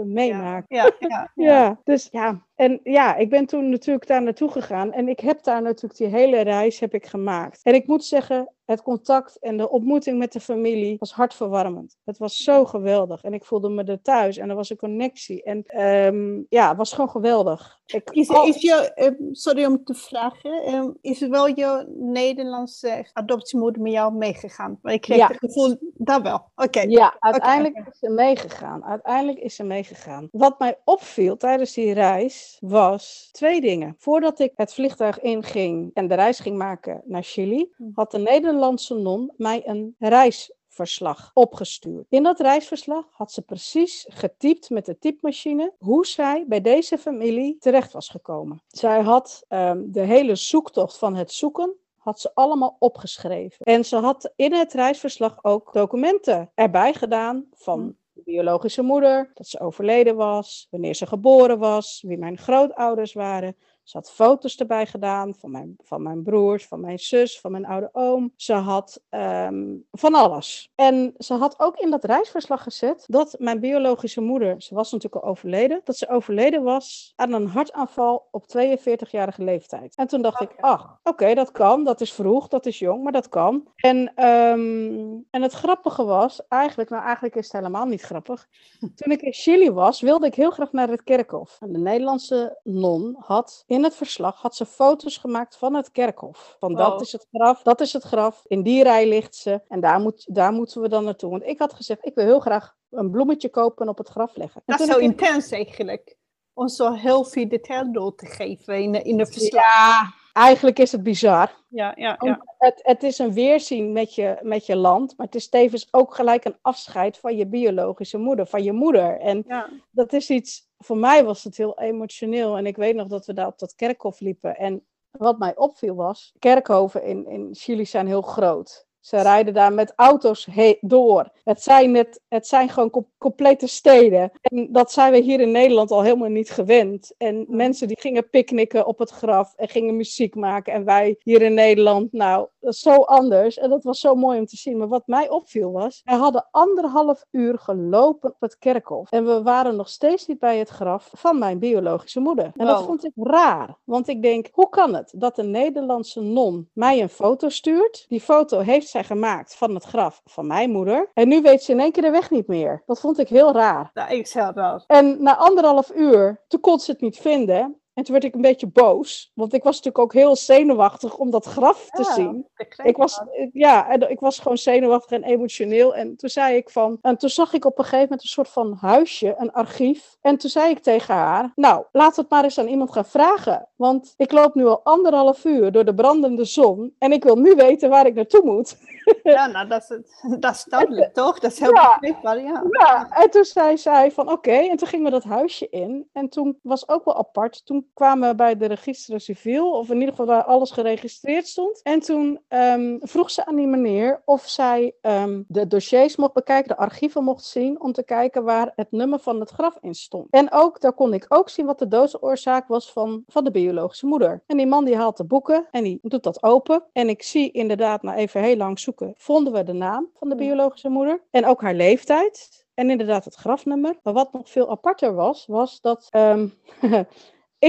24-7 0.00 0.02
meemaken. 0.06 0.76
ja, 0.76 0.90
ja, 0.98 1.30
Ja, 1.50 1.80
dus 1.84 2.08
ja. 2.12 2.44
En 2.54 2.80
ja, 2.82 3.16
ik 3.16 3.30
ben 3.30 3.46
toen 3.46 3.68
natuurlijk 3.70 4.06
daar 4.06 4.22
naartoe 4.22 4.50
gegaan. 4.50 4.92
En 4.92 5.08
ik 5.08 5.20
heb 5.20 5.42
daar 5.42 5.62
natuurlijk 5.62 5.96
die 5.96 6.06
hele 6.06 6.40
reis 6.40 6.78
heb 6.80 6.94
ik 6.94 7.06
gemaakt. 7.06 7.60
En 7.62 7.74
ik 7.74 7.86
moet 7.86 8.04
zeggen, 8.04 8.52
het 8.64 8.82
contact 8.82 9.38
en 9.40 9.56
de 9.56 9.70
ontmoeting 9.70 10.18
met 10.18 10.32
de 10.32 10.40
familie 10.40 10.96
was 10.98 11.12
hartverwarmend. 11.12 11.96
Het 12.04 12.18
was 12.18 12.36
zo 12.36 12.64
geweldig. 12.64 13.22
En 13.22 13.34
ik 13.34 13.44
voelde 13.44 13.68
me 13.68 13.84
er 13.84 14.02
thuis. 14.02 14.36
En 14.36 14.48
er 14.50 14.54
was 14.56 14.70
een 14.70 14.76
connectie. 14.76 15.42
En 15.42 15.62
ehm, 15.66 16.40
ja, 16.48 16.68
het 16.68 16.76
was 16.76 16.92
gewoon 16.92 17.10
geweldig. 17.10 17.78
Ik, 17.86 18.10
Is, 18.10 18.28
al- 18.28 18.46
is 18.46 18.60
je, 18.60 18.92
ehm, 18.94 19.14
sorry 19.32 19.64
om 19.64 19.84
te 19.84 19.94
vragen, 19.94 20.62
ehm, 20.62 20.90
is 21.00 21.18
wel 21.20 21.46
je 21.46 21.94
Nederlandse 21.98 23.06
adoptiemoeder 23.12 23.82
met 23.82 23.92
jou 23.92 24.14
meegegaan? 24.14 24.78
Maar 24.82 24.92
ik 24.92 25.00
kreeg 25.00 25.18
Ja. 25.18 25.26
het 25.26 25.36
gevoel, 25.38 25.76
dat 25.94 26.22
wel. 26.22 26.50
Oké. 26.54 26.80
Ja, 26.80 27.16
uiteindelijk 27.46 27.88
is 27.92 27.98
ze 27.98 28.08
meegegaan. 28.10 28.84
Uiteindelijk 28.84 29.38
is 29.38 29.54
ze 29.54 29.64
meegegaan. 29.64 30.28
Wat 30.32 30.58
mij 30.58 30.78
opviel 30.84 31.36
tijdens 31.36 31.72
die 31.72 31.92
reis 31.92 32.56
was 32.60 33.28
twee 33.32 33.60
dingen. 33.60 33.94
Voordat 33.98 34.38
ik 34.38 34.52
het 34.54 34.74
vliegtuig 34.74 35.20
inging 35.20 35.90
en 35.94 36.08
de 36.08 36.14
reis 36.14 36.40
ging 36.40 36.56
maken 36.56 37.02
naar 37.04 37.22
Chili, 37.22 37.72
Hm. 37.76 37.82
had 37.94 38.10
de 38.10 38.18
Nederlandse 38.18 38.94
non 38.94 39.32
mij 39.36 39.62
een 39.68 39.94
reisverslag 39.98 41.30
opgestuurd. 41.34 42.06
In 42.08 42.22
dat 42.22 42.40
reisverslag 42.40 43.04
had 43.10 43.32
ze 43.32 43.42
precies 43.42 44.06
getypt 44.08 44.70
met 44.70 44.86
de 44.86 44.98
typemachine 44.98 45.72
hoe 45.78 46.06
zij 46.06 46.44
bij 46.48 46.60
deze 46.60 46.98
familie 46.98 47.56
terecht 47.58 47.92
was 47.92 48.08
gekomen. 48.08 48.62
Zij 48.66 49.00
had 49.00 49.44
ehm, 49.48 49.82
de 49.86 50.00
hele 50.00 50.34
zoektocht 50.34 50.98
van 50.98 51.14
het 51.14 51.32
zoeken 51.32 51.74
had 52.06 52.20
ze 52.20 52.30
allemaal 52.34 52.76
opgeschreven. 52.78 53.66
En 53.66 53.84
ze 53.84 53.96
had 53.96 54.32
in 54.36 54.52
het 54.52 54.72
reisverslag 54.72 55.44
ook 55.44 55.72
documenten 55.72 56.50
erbij 56.54 56.92
gedaan 56.94 57.46
van 57.52 57.78
Hmm. 57.80 57.98
de 58.12 58.22
biologische 58.24 58.82
moeder, 58.82 59.30
dat 59.34 59.46
ze 59.46 59.60
overleden 59.60 60.16
was, 60.16 60.66
wanneer 60.70 60.94
ze 60.94 61.06
geboren 61.06 61.58
was, 61.58 62.04
wie 62.06 62.18
mijn 62.18 62.38
grootouders 62.38 63.12
waren. 63.12 63.56
Ze 63.86 63.96
had 63.96 64.10
foto's 64.10 64.56
erbij 64.56 64.86
gedaan 64.86 65.34
van 65.34 65.50
mijn, 65.50 65.76
van 65.82 66.02
mijn 66.02 66.22
broers, 66.22 66.66
van 66.66 66.80
mijn 66.80 66.98
zus, 66.98 67.40
van 67.40 67.50
mijn 67.50 67.66
oude 67.66 67.88
oom. 67.92 68.32
Ze 68.36 68.52
had 68.52 69.00
ehm, 69.08 69.74
van 69.92 70.14
alles. 70.14 70.72
En 70.74 71.14
ze 71.18 71.34
had 71.34 71.60
ook 71.60 71.76
in 71.76 71.90
dat 71.90 72.04
reisverslag 72.04 72.62
gezet 72.62 73.04
dat 73.06 73.36
mijn 73.38 73.60
biologische 73.60 74.20
moeder, 74.20 74.62
ze 74.62 74.74
was 74.74 74.92
natuurlijk 74.92 75.24
al 75.24 75.30
overleden, 75.30 75.80
dat 75.84 75.96
ze 75.96 76.08
overleden 76.08 76.62
was 76.62 77.12
aan 77.16 77.32
een 77.32 77.46
hartaanval 77.46 78.28
op 78.30 78.44
42-jarige 78.56 79.44
leeftijd. 79.44 79.94
En 79.94 80.06
toen 80.06 80.22
dacht 80.22 80.40
ik, 80.40 80.50
ach, 80.60 80.98
oké, 81.02 81.34
dat 81.34 81.50
kan, 81.50 81.84
dat 81.84 82.00
is 82.00 82.12
vroeg, 82.12 82.48
dat 82.48 82.66
is 82.66 82.78
jong, 82.78 83.02
maar 83.02 83.12
dat 83.12 83.28
kan. 83.28 83.68
En, 83.76 84.12
ehm, 84.14 85.18
en 85.30 85.42
het 85.42 85.52
grappige 85.52 86.04
was, 86.04 86.46
eigenlijk, 86.48 86.90
nou 86.90 87.02
eigenlijk 87.02 87.34
is 87.34 87.44
het 87.44 87.52
helemaal 87.52 87.86
niet 87.86 88.02
grappig. 88.02 88.48
Toen 88.96 89.12
ik 89.12 89.20
in 89.20 89.32
Chili 89.32 89.70
was, 89.70 90.00
wilde 90.00 90.26
ik 90.26 90.34
heel 90.34 90.50
graag 90.50 90.72
naar 90.72 90.88
het 90.88 91.02
kerkhof. 91.02 91.56
En 91.60 91.72
de 91.72 91.78
Nederlandse 91.78 92.58
non 92.62 93.16
had 93.18 93.64
in 93.66 93.75
het 93.84 93.94
verslag 93.96 94.40
had 94.40 94.56
ze 94.56 94.66
foto's 94.66 95.16
gemaakt 95.16 95.56
van 95.56 95.74
het 95.74 95.90
kerkhof. 95.90 96.56
Van 96.60 96.74
dat 96.74 96.92
Wow. 96.92 97.00
is 97.02 97.12
het 97.12 97.26
graf, 97.32 97.62
dat 97.62 97.80
is 97.80 97.92
het 97.92 98.02
graf. 98.02 98.42
In 98.46 98.62
die 98.62 98.82
rij 98.82 99.08
ligt 99.08 99.34
ze 99.34 99.60
en 99.68 99.80
daar, 99.80 100.00
moet, 100.00 100.34
daar 100.34 100.52
moeten 100.52 100.80
we 100.80 100.88
dan 100.88 101.04
naartoe. 101.04 101.30
Want 101.30 101.42
ik 101.44 101.58
had 101.58 101.74
gezegd, 101.74 102.04
ik 102.06 102.14
wil 102.14 102.24
heel 102.24 102.40
graag 102.40 102.74
een 102.90 103.10
bloemetje 103.10 103.48
kopen 103.48 103.84
en 103.84 103.90
op 103.90 103.98
het 103.98 104.08
graf 104.08 104.36
leggen. 104.36 104.62
En 104.66 104.76
Dat 104.76 104.86
is 104.88 104.92
zo 104.94 104.98
in- 104.98 105.04
intens 105.04 105.50
eigenlijk. 105.50 106.16
Om 106.54 106.68
zo 106.68 106.92
heel 106.92 107.24
veel 107.24 107.48
detail 107.48 107.92
door 107.92 108.14
te 108.14 108.26
geven 108.26 108.82
in, 108.82 108.92
de- 108.92 109.02
in 109.02 109.16
de 109.16 109.26
verslag. 109.26 109.64
Ja, 109.64 110.12
eigenlijk 110.36 110.78
is 110.78 110.92
het 110.92 111.02
bizar. 111.02 111.54
Ja, 111.68 111.92
ja, 111.96 112.16
Want 112.18 112.38
Het, 112.58 112.80
het 112.82 113.02
is 113.02 113.18
een 113.18 113.32
weerzien 113.32 113.92
met 113.92 114.14
je, 114.14 114.38
met 114.42 114.66
je 114.66 114.76
land, 114.76 115.16
maar 115.16 115.26
het 115.26 115.34
is 115.34 115.48
tevens 115.48 115.88
ook 115.90 116.14
gelijk 116.14 116.44
een 116.44 116.56
afscheid 116.62 117.18
van 117.18 117.36
je 117.36 117.46
biologische 117.46 118.18
moeder, 118.18 118.46
van 118.46 118.62
je 118.62 118.72
moeder. 118.72 119.20
En 119.20 119.44
ja. 119.46 119.68
dat 119.90 120.12
is 120.12 120.30
iets, 120.30 120.68
voor 120.78 120.96
mij 120.96 121.24
was 121.24 121.44
het 121.44 121.56
heel 121.56 121.78
emotioneel. 121.78 122.56
En 122.56 122.66
ik 122.66 122.76
weet 122.76 122.94
nog 122.94 123.08
dat 123.08 123.26
we 123.26 123.32
daar 123.32 123.46
op 123.46 123.58
dat 123.58 123.74
kerkhof 123.74 124.20
liepen. 124.20 124.56
En 124.56 124.84
wat 125.10 125.38
mij 125.38 125.56
opviel 125.56 125.94
was, 125.94 126.34
kerkhoven 126.38 127.02
in, 127.02 127.26
in 127.28 127.48
Chili 127.52 127.86
zijn 127.86 128.06
heel 128.06 128.22
groot. 128.22 128.85
Ze 129.06 129.22
rijden 129.22 129.54
daar 129.54 129.72
met 129.72 129.92
auto's 129.96 130.48
door. 130.80 131.30
Het 131.44 131.62
zijn, 131.62 131.90
net, 131.90 132.20
het 132.28 132.46
zijn 132.46 132.68
gewoon 132.68 132.90
com- 132.90 133.10
complete 133.18 133.66
steden. 133.66 134.30
En 134.40 134.68
dat 134.72 134.92
zijn 134.92 135.12
we 135.12 135.18
hier 135.18 135.40
in 135.40 135.50
Nederland 135.50 135.90
al 135.90 136.02
helemaal 136.02 136.28
niet 136.28 136.50
gewend. 136.50 137.14
En 137.18 137.44
mensen 137.48 137.88
die 137.88 138.00
gingen 138.00 138.30
picknicken 138.30 138.86
op 138.86 138.98
het 138.98 139.10
graf 139.10 139.54
en 139.56 139.68
gingen 139.68 139.96
muziek 139.96 140.34
maken. 140.34 140.72
En 140.72 140.84
wij 140.84 141.16
hier 141.22 141.42
in 141.42 141.54
Nederland, 141.54 142.12
nou, 142.12 142.46
dat 142.60 142.72
is 142.72 142.80
zo 142.80 142.94
anders. 142.94 143.58
En 143.58 143.70
dat 143.70 143.84
was 143.84 143.98
zo 143.98 144.14
mooi 144.14 144.38
om 144.38 144.46
te 144.46 144.56
zien. 144.56 144.78
Maar 144.78 144.88
wat 144.88 145.06
mij 145.06 145.28
opviel 145.28 145.72
was, 145.72 146.00
we 146.04 146.14
hadden 146.14 146.48
anderhalf 146.50 147.24
uur 147.30 147.58
gelopen 147.58 148.30
op 148.30 148.40
het 148.40 148.58
kerkhof. 148.58 149.10
En 149.10 149.26
we 149.26 149.42
waren 149.42 149.76
nog 149.76 149.88
steeds 149.88 150.26
niet 150.26 150.38
bij 150.38 150.58
het 150.58 150.68
graf 150.68 151.10
van 151.12 151.38
mijn 151.38 151.58
biologische 151.58 152.20
moeder. 152.20 152.52
En 152.56 152.66
dat 152.66 152.84
vond 152.84 153.04
ik 153.04 153.12
raar. 153.14 153.78
Want 153.84 154.08
ik 154.08 154.22
denk, 154.22 154.48
hoe 154.52 154.68
kan 154.68 154.94
het 154.94 155.12
dat 155.16 155.38
een 155.38 155.50
Nederlandse 155.50 156.20
non 156.20 156.68
mij 156.72 157.02
een 157.02 157.08
foto 157.08 157.48
stuurt? 157.48 158.04
Die 158.08 158.20
foto 158.20 158.58
heeft 158.58 158.94
gemaakt 159.04 159.56
van 159.56 159.74
het 159.74 159.84
graf 159.84 160.20
van 160.24 160.46
mijn 160.46 160.70
moeder. 160.70 161.10
En 161.14 161.28
nu 161.28 161.42
weet 161.42 161.62
ze 161.62 161.72
in 161.72 161.80
één 161.80 161.92
keer 161.92 162.02
de 162.02 162.10
weg 162.10 162.30
niet 162.30 162.46
meer. 162.46 162.82
Dat 162.86 163.00
vond 163.00 163.18
ik 163.18 163.28
heel 163.28 163.52
raar. 163.52 163.90
Dat 163.92 164.10
is 164.10 164.34
heel 164.34 164.52
raar. 164.54 164.84
En 164.86 165.22
na 165.22 165.36
anderhalf 165.36 165.90
uur, 165.94 166.44
toen 166.48 166.60
kon 166.60 166.78
ze 166.78 166.90
het 166.90 167.00
niet 167.00 167.18
vinden. 167.18 167.80
En 167.96 168.04
toen 168.04 168.12
werd 168.12 168.24
ik 168.24 168.34
een 168.34 168.40
beetje 168.40 168.66
boos, 168.66 169.32
want 169.34 169.52
ik 169.52 169.62
was 169.62 169.76
natuurlijk 169.76 170.04
ook 170.04 170.12
heel 170.12 170.36
zenuwachtig 170.36 171.16
om 171.16 171.30
dat 171.30 171.44
graf 171.44 171.88
te 171.90 172.02
Ja, 172.02 172.12
zien. 172.12 172.46
Ik 172.82 172.96
was, 172.96 173.16
dat. 173.16 173.48
ja, 173.52 173.88
en 173.88 174.10
ik 174.10 174.20
was 174.20 174.38
gewoon 174.38 174.58
zenuwachtig 174.58 175.10
en 175.10 175.24
emotioneel. 175.24 175.94
En 175.94 176.16
toen 176.16 176.28
zei 176.28 176.56
ik 176.56 176.70
van, 176.70 176.98
en 177.02 177.16
toen 177.16 177.28
zag 177.28 177.52
ik 177.52 177.64
op 177.64 177.78
een 177.78 177.84
gegeven 177.84 178.02
moment 178.02 178.22
een 178.22 178.28
soort 178.28 178.48
van 178.48 178.76
huisje, 178.80 179.34
een 179.38 179.52
archief. 179.52 180.16
En 180.20 180.36
toen 180.36 180.50
zei 180.50 180.70
ik 180.70 180.78
tegen 180.78 181.14
haar, 181.14 181.52
nou, 181.54 181.84
laat 181.92 182.16
het 182.16 182.30
maar 182.30 182.44
eens 182.44 182.58
aan 182.58 182.68
iemand 182.68 182.92
gaan 182.92 183.04
vragen. 183.04 183.68
Want 183.76 184.14
ik 184.16 184.32
loop 184.32 184.54
nu 184.54 184.66
al 184.66 184.80
anderhalf 184.84 185.44
uur 185.44 185.72
door 185.72 185.84
de 185.84 185.94
brandende 185.94 186.44
zon 186.44 186.94
en 186.98 187.12
ik 187.12 187.24
wil 187.24 187.36
nu 187.36 187.54
weten 187.54 187.90
waar 187.90 188.06
ik 188.06 188.14
naartoe 188.14 188.42
moet. 188.44 188.76
Ja, 189.22 189.46
nou, 189.46 189.68
dat 189.68 189.82
is, 189.82 189.88
het- 189.88 190.24
dat 190.42 190.54
is 190.54 190.64
duidelijk, 190.64 191.14
toch? 191.14 191.38
Dat 191.38 191.52
is 191.52 191.58
heel 191.60 191.74
Ja. 191.74 191.98
begrijpbaar, 192.00 192.42
ja. 192.42 192.62
Ja, 192.70 193.08
en 193.10 193.30
toen 193.30 193.44
zei 193.44 193.78
zij 193.78 194.10
van 194.12 194.30
oké, 194.30 194.50
en 194.52 194.76
toen 194.76 194.88
gingen 194.88 195.04
we 195.04 195.10
dat 195.10 195.24
huisje 195.24 195.68
in. 195.68 196.08
En 196.12 196.28
toen 196.28 196.58
was 196.62 196.88
ook 196.88 197.04
wel 197.04 197.16
apart. 197.16 197.66
Toen 197.66 197.90
kwamen 197.94 198.28
we 198.28 198.34
bij 198.34 198.56
de 198.56 198.66
register 198.66 199.20
civiel, 199.20 199.70
of 199.70 199.88
in 199.88 199.94
ieder 199.94 200.08
geval 200.10 200.26
waar 200.26 200.44
alles 200.44 200.70
geregistreerd 200.70 201.46
stond. 201.46 201.80
En 201.82 202.00
toen 202.00 202.40
ehm, 202.48 202.96
vroeg 203.00 203.30
ze 203.30 203.46
aan 203.46 203.56
die 203.56 203.66
meneer 203.66 204.22
of 204.24 204.42
zij 204.48 204.94
ehm, 205.00 205.42
de 205.48 205.66
dossiers 205.66 206.16
mocht 206.16 206.32
bekijken, 206.32 206.68
de 206.68 206.76
archieven 206.76 207.24
mocht 207.24 207.44
zien, 207.44 207.80
om 207.80 207.92
te 207.92 208.04
kijken 208.04 208.44
waar 208.44 208.72
het 208.76 208.90
nummer 208.90 209.18
van 209.18 209.40
het 209.40 209.50
graf 209.50 209.78
in 209.80 209.94
stond. 209.94 210.26
En 210.30 210.52
ook, 210.52 210.80
daar 210.80 210.92
kon 210.92 211.14
ik 211.14 211.24
ook 211.28 211.48
zien 211.48 211.66
wat 211.66 211.78
de 211.78 211.88
doodsoorzaak 211.88 212.68
was 212.68 212.92
van, 212.92 213.22
van 213.26 213.44
de 213.44 213.50
biologische 213.66 214.06
moeder. 214.06 214.42
En 214.46 214.56
die 214.56 214.66
man 214.66 214.84
die 214.84 214.96
haalt 214.96 215.16
de 215.16 215.24
boeken 215.24 215.68
en 215.70 215.82
die 215.84 215.98
doet 216.02 216.22
dat 216.22 216.42
open. 216.42 216.84
En 216.92 217.08
ik 217.08 217.22
zie 217.22 217.50
inderdaad, 217.50 218.02
na 218.02 218.16
even 218.16 218.42
heel 218.42 218.56
lang 218.56 218.78
zoeken, 218.78 219.14
vonden 219.16 219.52
we 219.52 219.62
de 219.62 219.72
naam 219.72 220.10
van 220.14 220.28
de 220.28 220.34
biologische 220.34 220.88
moeder. 220.88 221.22
En 221.30 221.46
ook 221.46 221.60
haar 221.60 221.74
leeftijd. 221.74 222.64
En 222.74 222.90
inderdaad 222.90 223.24
het 223.24 223.34
grafnummer. 223.34 223.98
Maar 224.02 224.12
wat 224.12 224.32
nog 224.32 224.50
veel 224.50 224.70
aparter 224.70 225.14
was, 225.14 225.46
was 225.46 225.80
dat... 225.80 226.06
ehm, 226.10 226.48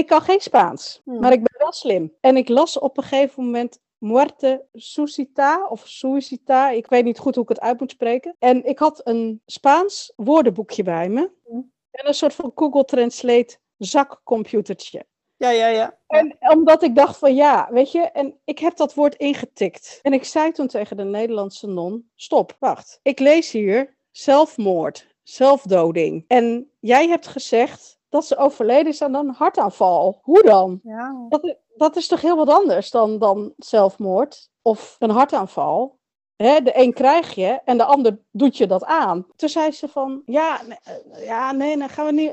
ik 0.00 0.06
kan 0.06 0.20
geen 0.20 0.40
Spaans, 0.40 1.00
Hmm. 1.04 1.20
maar 1.20 1.32
ik 1.32 1.42
ben 1.42 1.58
wel 1.58 1.72
slim. 1.72 2.14
En 2.20 2.36
ik 2.36 2.48
las 2.48 2.78
op 2.78 2.96
een 2.96 3.02
gegeven 3.02 3.44
moment 3.44 3.80
Muerte 3.98 4.64
Suscita 4.72 5.66
of 5.68 5.82
Suicita. 5.86 6.70
Ik 6.70 6.86
weet 6.86 7.04
niet 7.04 7.18
goed 7.18 7.34
hoe 7.34 7.42
ik 7.42 7.48
het 7.48 7.60
uit 7.60 7.80
moet 7.80 7.90
spreken. 7.90 8.36
En 8.38 8.64
ik 8.64 8.78
had 8.78 9.00
een 9.04 9.42
Spaans 9.46 10.12
woordenboekje 10.16 10.82
bij 10.82 11.08
me. 11.08 11.30
Hmm. 11.44 11.72
En 11.90 12.06
een 12.08 12.14
soort 12.14 12.34
van 12.34 12.52
Google 12.54 12.84
Translate 12.84 13.58
zakcomputertje. 13.78 15.06
Ja, 15.38 15.50
ja, 15.50 15.66
ja. 15.66 15.98
En 16.06 16.36
omdat 16.40 16.82
ik 16.82 16.94
dacht 16.94 17.18
van 17.18 17.34
ja, 17.34 17.68
weet 17.70 17.92
je, 17.92 18.00
en 18.00 18.40
ik 18.44 18.58
heb 18.58 18.76
dat 18.76 18.94
woord 18.94 19.14
ingetikt. 19.14 19.98
En 20.02 20.12
ik 20.12 20.24
zei 20.24 20.52
toen 20.52 20.66
tegen 20.66 20.96
de 20.96 21.04
Nederlandse 21.04 21.66
non, 21.66 22.10
stop, 22.14 22.56
wacht. 22.58 23.00
Ik 23.02 23.18
lees 23.18 23.50
hier 23.50 23.96
zelfmoord, 24.10 25.14
zelfdoding. 25.22 26.24
En 26.26 26.70
jij 26.80 27.08
hebt 27.08 27.26
gezegd 27.26 27.98
dat 28.08 28.26
ze 28.26 28.36
overleden 28.36 28.92
is 28.92 29.02
aan 29.02 29.14
een 29.14 29.34
hartaanval. 29.34 30.18
Hoe 30.22 30.42
dan? 30.42 30.80
ja. 30.82 31.26
Dat, 31.28 31.56
dat 31.76 31.96
is 31.96 32.06
toch 32.06 32.20
heel 32.20 32.36
wat 32.36 32.48
anders 32.48 32.90
dan, 32.90 33.18
dan 33.18 33.52
zelfmoord 33.56 34.50
of 34.62 34.96
een 34.98 35.10
hartaanval? 35.10 35.98
Hè, 36.36 36.60
de 36.60 36.78
een 36.78 36.92
krijg 36.92 37.34
je 37.34 37.60
en 37.64 37.76
de 37.76 37.84
ander 37.84 38.18
doet 38.30 38.56
je 38.56 38.66
dat 38.66 38.84
aan. 38.84 39.26
Toen 39.36 39.48
zei 39.48 39.70
ze 39.70 39.88
van, 39.88 40.22
ja, 40.26 40.60
nee, 40.66 40.78
eh, 40.82 41.26
ja, 41.26 41.52
nee, 41.52 41.76
daar 41.76 41.88
gaan 41.88 42.06
we 42.06 42.12
niet, 42.12 42.32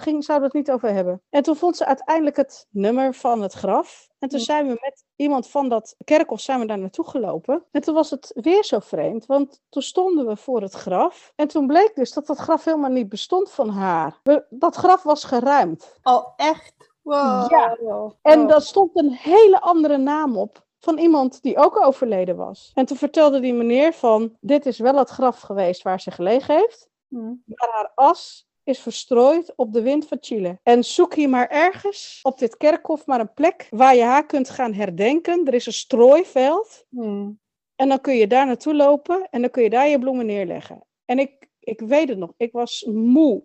ging, 0.00 0.24
zouden 0.24 0.50
we 0.50 0.58
het 0.58 0.66
niet 0.66 0.76
over 0.76 0.94
hebben. 0.94 1.22
En 1.30 1.42
toen 1.42 1.56
vond 1.56 1.76
ze 1.76 1.84
uiteindelijk 1.86 2.36
het 2.36 2.66
nummer 2.70 3.14
van 3.14 3.42
het 3.42 3.52
graf. 3.52 4.08
En 4.18 4.28
toen 4.28 4.40
zijn 4.40 4.66
we 4.66 4.78
met 4.80 5.04
iemand 5.16 5.48
van 5.48 5.68
dat 5.68 5.96
kerkhof 6.04 6.40
zijn 6.40 6.60
we 6.60 6.66
daar 6.66 6.78
naartoe 6.78 7.08
gelopen. 7.08 7.64
En 7.70 7.80
toen 7.80 7.94
was 7.94 8.10
het 8.10 8.30
weer 8.34 8.64
zo 8.64 8.78
vreemd, 8.78 9.26
want 9.26 9.60
toen 9.68 9.82
stonden 9.82 10.26
we 10.26 10.36
voor 10.36 10.60
het 10.62 10.72
graf. 10.74 11.32
En 11.36 11.48
toen 11.48 11.66
bleek 11.66 11.94
dus 11.94 12.12
dat 12.12 12.26
dat 12.26 12.38
graf 12.38 12.64
helemaal 12.64 12.90
niet 12.90 13.08
bestond 13.08 13.50
van 13.50 13.68
haar. 13.68 14.20
We- 14.22 14.44
dat 14.50 14.76
graf 14.76 15.02
was 15.02 15.24
geruimd. 15.24 15.98
Oh, 16.02 16.26
echt? 16.36 16.74
Wow. 17.02 17.50
Ja. 17.50 17.76
En 18.22 18.40
Oh. 18.42 18.48
daar 18.48 18.62
stond 18.62 18.90
een 18.98 19.10
hele 19.12 19.60
andere 19.60 19.96
naam 19.96 20.36
op. 20.36 20.66
Van 20.80 20.98
iemand 20.98 21.42
die 21.42 21.56
ook 21.56 21.84
overleden 21.84 22.36
was. 22.36 22.70
En 22.74 22.86
toen 22.86 22.96
vertelde 22.96 23.40
die 23.40 23.54
meneer 23.54 23.92
van, 23.92 24.36
dit 24.40 24.66
is 24.66 24.78
wel 24.78 24.94
het 24.96 25.08
graf 25.08 25.40
geweest 25.40 25.82
waar 25.82 26.00
ze 26.00 26.10
gelegen 26.10 26.54
heeft. 26.56 26.88
Hm. 27.08 27.24
Maar 27.44 27.68
haar 27.72 27.92
as 27.94 28.47
is 28.68 28.80
verstrooid 28.80 29.52
op 29.56 29.72
de 29.72 29.82
wind 29.82 30.06
van 30.06 30.18
Chile. 30.20 30.58
En 30.62 30.84
zoek 30.84 31.14
hier 31.14 31.28
maar 31.28 31.48
ergens 31.48 32.18
op 32.22 32.38
dit 32.38 32.56
kerkhof 32.56 33.06
maar 33.06 33.20
een 33.20 33.32
plek 33.32 33.66
waar 33.70 33.96
je 33.96 34.02
haar 34.02 34.26
kunt 34.26 34.50
gaan 34.50 34.72
herdenken. 34.72 35.46
Er 35.46 35.54
is 35.54 35.66
een 35.66 35.72
strooiveld. 35.72 36.84
Hm. 36.90 37.30
En 37.76 37.88
dan 37.88 38.00
kun 38.00 38.16
je 38.16 38.26
daar 38.26 38.46
naartoe 38.46 38.74
lopen 38.74 39.28
en 39.30 39.40
dan 39.40 39.50
kun 39.50 39.62
je 39.62 39.70
daar 39.70 39.88
je 39.88 39.98
bloemen 39.98 40.26
neerleggen. 40.26 40.84
En 41.04 41.18
ik, 41.18 41.48
ik 41.60 41.80
weet 41.80 42.08
het 42.08 42.18
nog, 42.18 42.32
ik 42.36 42.52
was 42.52 42.84
moe. 42.92 43.42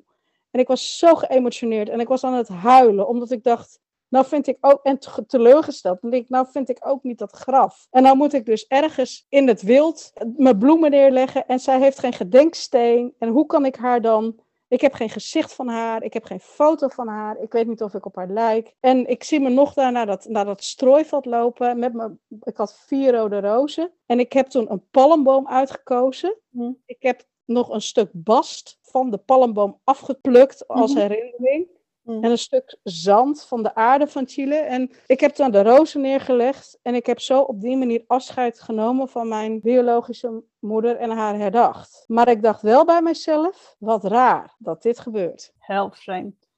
En 0.52 0.60
ik 0.60 0.68
was 0.68 0.98
zo 0.98 1.16
geëmotioneerd 1.16 1.90
en 1.90 2.00
ik 2.00 2.08
was 2.08 2.24
aan 2.24 2.34
het 2.34 2.48
huilen, 2.48 3.08
omdat 3.08 3.32
ik 3.32 3.44
dacht, 3.44 3.80
nou 4.08 4.26
vind 4.26 4.48
ik 4.48 4.58
ook, 4.62 4.80
en 4.84 5.00
te- 5.00 5.26
teleurgesteld, 5.28 6.02
dan 6.02 6.10
denk 6.12 6.24
ik, 6.24 6.30
nou 6.30 6.48
vind 6.52 6.70
ik 6.70 6.78
ook 6.88 7.04
niet 7.04 7.18
dat 7.18 7.32
graf. 7.32 7.88
En 7.90 8.04
nou 8.04 8.18
moet 8.18 8.34
ik 8.34 8.46
dus 8.46 8.68
ergens 8.68 9.26
in 9.30 9.48
het 9.48 9.62
wild 9.62 10.14
mijn 10.38 10.58
bloemen 10.58 10.92
neerleggen 10.92 11.48
en 11.48 11.60
zij 11.60 11.80
heeft 11.80 12.00
geen 12.00 12.14
gedenksteen. 12.14 13.14
En 13.18 13.30
hoe 13.30 13.46
kan 13.46 13.66
ik 13.66 13.76
haar 13.76 14.02
dan 14.02 14.43
ik 14.74 14.82
heb 14.82 14.94
geen 14.94 15.10
gezicht 15.10 15.54
van 15.54 15.68
haar. 15.68 16.04
Ik 16.04 16.14
heb 16.14 16.24
geen 16.26 16.40
foto 16.40 16.88
van 16.88 17.08
haar. 17.08 17.38
Ik 17.42 17.52
weet 17.52 17.68
niet 17.68 17.82
of 17.82 17.94
ik 17.94 18.06
op 18.06 18.16
haar 18.16 18.30
lijk. 18.30 18.74
En 18.80 19.08
ik 19.08 19.24
zie 19.24 19.40
me 19.40 19.50
nog 19.50 19.74
daar 19.74 19.92
naar 19.92 20.06
dat, 20.06 20.26
naar 20.30 20.46
dat 20.46 20.64
strooiveld 20.64 21.26
lopen. 21.26 21.80
Met 21.80 21.94
mijn, 21.94 22.20
ik 22.42 22.58
had 22.58 22.76
vier 22.86 23.14
rode 23.14 23.40
rozen. 23.40 23.92
En 24.06 24.20
ik 24.20 24.34
heb 24.34 24.48
toen 24.48 24.72
een 24.72 24.90
palmboom 24.92 25.48
uitgekozen. 25.48 26.36
Hm. 26.50 26.72
Ik 26.86 26.98
heb 27.00 27.24
nog 27.46 27.70
een 27.70 27.82
stuk 27.82 28.10
bast 28.14 28.78
van 28.82 29.10
de 29.12 29.18
palmboom 29.18 29.80
afgeplukt 29.84 30.68
als 30.68 30.94
Mhm. 30.94 31.02
herinnering. 31.02 31.68
En 32.06 32.24
een 32.24 32.38
stuk 32.38 32.78
zand 32.84 33.44
van 33.44 33.64
de 33.64 33.76
aarde 33.76 34.08
van 34.08 34.28
Chile. 34.28 34.56
En 34.56 34.92
ik 35.08 35.20
heb 35.20 35.36
dan 35.36 35.52
de 35.52 35.64
rozen 35.64 36.02
neergelegd. 36.02 36.80
En 36.82 36.96
ik 36.96 37.06
heb 37.06 37.20
zo 37.20 37.42
op 37.42 37.62
die 37.62 37.78
manier 37.78 38.04
afscheid 38.08 38.60
genomen 38.60 39.10
van 39.10 39.28
mijn 39.28 39.62
biologische 39.62 40.44
moeder 40.60 40.96
en 40.96 41.10
haar 41.10 41.38
herdacht. 41.38 42.04
Maar 42.08 42.28
ik 42.28 42.42
dacht 42.42 42.62
wel 42.62 42.86
bij 42.86 43.02
mezelf, 43.02 43.76
wat 43.80 44.04
raar 44.04 44.56
dat 44.58 44.82
dit 44.82 45.00
gebeurt. 45.00 45.54
Heel 45.58 45.92
vreemd. 45.92 46.50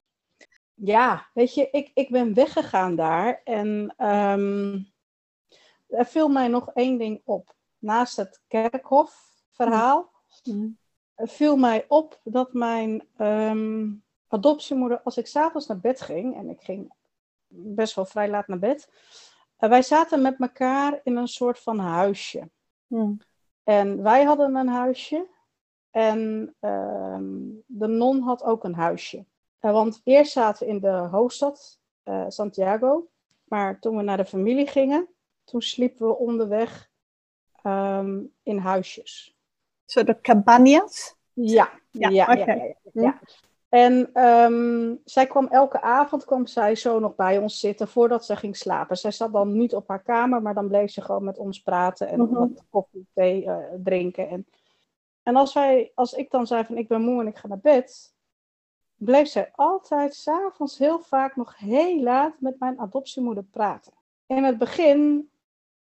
Ja, 0.74 1.30
weet 1.34 1.54
je, 1.54 1.70
ik, 1.72 1.92
ik 1.94 2.10
ben 2.10 2.34
weggegaan 2.34 2.96
daar. 2.96 3.42
En 3.44 3.94
ehm, 3.98 4.80
er 5.88 6.06
viel 6.06 6.28
mij 6.28 6.48
nog 6.48 6.72
één 6.74 6.98
ding 6.98 7.22
op. 7.26 7.56
Naast 7.78 8.16
het 8.16 8.42
kerkhofverhaal 8.48 10.14
Hm. 10.44 10.70
er 11.16 11.28
viel 11.28 11.58
mij 11.58 11.86
op 11.88 12.20
dat 12.24 12.54
mijn 12.54 13.08
ehm, 13.18 13.92
adoptiemoeder, 14.28 15.02
als 15.02 15.18
ik 15.18 15.28
s'avonds 15.28 15.68
naar 15.68 15.80
bed 15.80 16.02
ging, 16.02 16.36
en 16.36 16.50
ik 16.50 16.62
ging 16.62 16.94
best 17.48 17.96
wel 17.96 18.06
vrij 18.06 18.30
laat 18.30 18.48
naar 18.48 18.60
bed, 18.60 18.90
eh, 19.58 19.70
wij 19.70 19.82
zaten 19.82 20.22
met 20.22 20.40
elkaar 20.40 21.00
in 21.04 21.16
een 21.16 21.28
soort 21.28 21.60
van 21.60 21.80
huisje. 21.80 22.50
Hm. 22.88 23.14
En 23.64 24.04
wij 24.04 24.24
hadden 24.24 24.56
een 24.56 24.68
huisje 24.68 25.28
en 25.92 26.54
ehm, 26.60 27.34
de 27.66 27.88
non 27.88 28.22
had 28.22 28.44
ook 28.44 28.64
een 28.64 28.76
huisje. 28.76 29.26
Eh, 29.60 29.72
want 29.72 30.02
eerst 30.04 30.32
zaten 30.32 30.68
we 30.68 30.74
in 30.74 30.80
de 30.80 30.90
hoofdstad, 30.92 31.80
eh, 32.04 32.26
Santiago, 32.28 33.08
maar 33.44 33.80
toen 33.80 33.98
we 33.98 34.04
naar 34.04 34.18
de 34.18 34.26
familie 34.26 34.68
gingen, 34.68 35.08
toen 35.44 35.62
sliepen 35.62 36.08
we 36.08 36.18
onderweg 36.18 36.90
ehm, 37.62 38.24
in 38.44 38.58
huisjes. 38.58 39.36
Zo 39.86 40.04
de 40.04 40.22
cabanas? 40.22 41.16
Ja, 41.34 41.70
Ja, 41.92 42.10
oké. 42.10 42.52
ja, 42.52 42.56
ja, 42.56 42.76
ja. 42.94 43.20
En 43.76 44.10
ehm, 44.14 44.96
zij 45.06 45.28
kwam 45.28 45.48
elke 45.48 45.82
avond 45.82 46.26
kwam 46.26 46.46
zij 46.48 46.76
zo 46.76 47.00
nog 47.00 47.16
bij 47.16 47.38
ons 47.38 47.60
zitten 47.60 47.88
voordat 47.88 48.26
ze 48.26 48.36
ging 48.36 48.58
slapen. 48.58 48.98
Zij 48.98 49.12
zat 49.12 49.32
dan 49.34 49.58
niet 49.58 49.76
op 49.76 49.88
haar 49.88 50.04
kamer, 50.04 50.42
maar 50.42 50.54
dan 50.54 50.68
bleef 50.68 50.92
ze 50.92 51.02
gewoon 51.02 51.24
met 51.24 51.38
ons 51.38 51.62
praten 51.62 52.08
en 52.08 52.20
Mhm. 52.22 52.34
wat 52.34 52.64
koffie, 52.70 53.08
thee 53.14 53.46
eh, 53.46 53.58
drinken. 53.84 54.30
En, 54.30 54.48
en 55.24 55.36
als, 55.36 55.54
wij, 55.54 55.92
als 55.96 56.14
ik 56.14 56.32
dan 56.32 56.48
zei 56.48 56.64
van 56.66 56.78
ik 56.78 56.88
ben 56.88 57.02
moe 57.02 57.22
en 57.22 57.28
ik 57.28 57.38
ga 57.38 57.48
naar 57.48 57.60
bed, 57.60 58.14
bleef 58.96 59.28
zij 59.28 59.52
altijd 59.56 60.14
s'avonds 60.16 60.78
heel 60.78 61.00
vaak 61.00 61.36
nog 61.36 61.58
heel 61.58 62.02
laat 62.02 62.34
met 62.40 62.60
mijn 62.60 62.80
adoptiemoeder 62.80 63.44
praten. 63.44 63.94
In 64.26 64.44
het 64.44 64.58
begin 64.58 65.30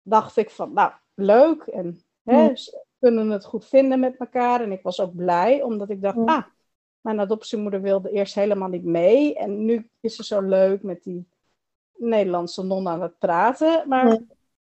dacht 0.02 0.36
ik 0.36 0.50
van 0.50 0.72
nou, 0.72 0.92
leuk 1.14 1.62
en 1.62 2.00
hè, 2.22 2.42
Mhm. 2.44 2.54
ze 2.56 2.84
kunnen 2.98 3.30
het 3.30 3.44
goed 3.44 3.66
vinden 3.66 4.00
met 4.00 4.16
elkaar. 4.16 4.60
En 4.60 4.72
ik 4.72 4.82
was 4.82 5.00
ook 5.00 5.14
blij, 5.14 5.62
omdat 5.62 5.90
ik 5.90 6.02
dacht, 6.02 6.16
Mhm. 6.16 6.28
ah, 6.28 6.44
mijn 7.02 7.20
adoptiemoeder 7.20 7.80
wilde 7.80 8.10
eerst 8.10 8.34
helemaal 8.34 8.68
niet 8.68 8.84
mee. 8.84 9.34
En 9.34 9.64
nu 9.64 9.90
is 10.00 10.16
ze 10.16 10.24
zo 10.24 10.40
leuk 10.40 10.82
met 10.82 11.02
die 11.02 11.26
Nederlandse 11.96 12.62
non 12.64 12.88
aan 12.88 13.02
het 13.02 13.18
praten. 13.18 13.88
Maar 13.88 14.18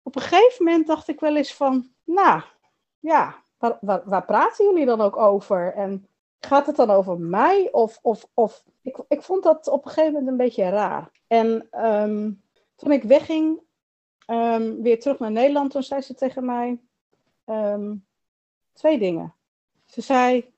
op 0.03 0.15
een 0.15 0.21
gegeven 0.21 0.65
moment 0.65 0.87
dacht 0.87 1.07
ik 1.07 1.19
wel 1.19 1.35
eens 1.35 1.53
van, 1.53 1.89
nou, 2.03 2.41
ja, 2.99 3.35
waar, 3.57 3.77
waar, 3.81 4.01
waar 4.05 4.25
praten 4.25 4.65
jullie 4.65 4.85
dan 4.85 5.01
ook 5.01 5.17
over? 5.17 5.73
En 5.73 6.07
gaat 6.39 6.65
het 6.65 6.75
dan 6.75 6.89
over 6.89 7.19
mij? 7.19 7.71
Of, 7.71 7.99
of, 8.01 8.27
of 8.33 8.63
ik, 8.81 8.97
ik 9.07 9.21
vond 9.21 9.43
dat 9.43 9.67
op 9.67 9.85
een 9.85 9.91
gegeven 9.91 10.13
moment 10.13 10.31
een 10.31 10.37
beetje 10.37 10.69
raar. 10.69 11.11
En 11.27 11.67
ehm, 11.71 12.31
toen 12.75 12.91
ik 12.91 13.03
wegging, 13.03 13.59
ehm, 14.25 14.81
weer 14.81 14.99
terug 14.99 15.19
naar 15.19 15.31
Nederland, 15.31 15.71
toen 15.71 15.83
zei 15.83 16.01
ze 16.01 16.13
tegen 16.13 16.45
mij 16.45 16.79
ehm, 17.45 17.95
twee 18.73 18.99
dingen. 18.99 19.33
Ze 19.85 20.01
zei, 20.01 20.53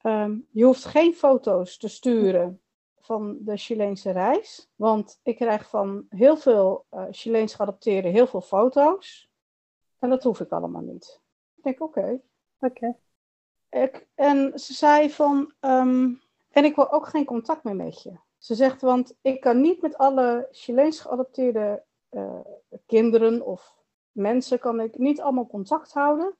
ehm, 0.00 0.38
je 0.50 0.64
hoeft 0.64 0.84
geen 0.84 1.14
foto's 1.14 1.76
te 1.76 1.88
sturen 1.88 2.60
van 3.00 3.36
de 3.40 3.56
Chileense 3.56 4.10
reis. 4.10 4.70
Want 4.76 5.20
ik 5.22 5.36
krijg 5.36 5.68
van 5.68 6.06
heel 6.08 6.36
veel 6.36 6.86
uh, 6.94 7.04
Chileens 7.10 7.54
geadopteerden 7.54 8.12
heel 8.12 8.26
veel 8.26 8.40
foto's. 8.40 9.30
En 9.98 10.08
dat 10.08 10.22
hoef 10.22 10.40
ik 10.40 10.50
allemaal 10.50 10.82
niet. 10.82 11.20
Ik 11.56 11.62
denk, 11.62 11.80
oké. 11.80 12.20
Oké. 12.58 12.96
En 14.14 14.58
ze 14.58 14.72
zei 14.72 15.10
van, 15.10 15.52
ehm, 15.60 16.12
en 16.50 16.64
ik 16.64 16.74
wil 16.74 16.92
ook 16.92 17.06
geen 17.06 17.24
contact 17.24 17.64
meer 17.64 17.76
met 17.76 18.02
je. 18.02 18.18
Ze 18.38 18.54
zegt, 18.54 18.80
want 18.80 19.14
ik 19.20 19.40
kan 19.40 19.60
niet 19.60 19.82
met 19.82 19.98
alle 19.98 20.48
Chileens 20.50 21.00
geadopteerde 21.00 21.84
uh, 22.10 22.40
kinderen 22.86 23.46
of 23.46 23.74
mensen 24.12 24.58
kan 24.58 24.80
ik 24.80 24.98
niet 24.98 25.20
allemaal 25.20 25.46
contact 25.46 25.92
houden, 25.92 26.36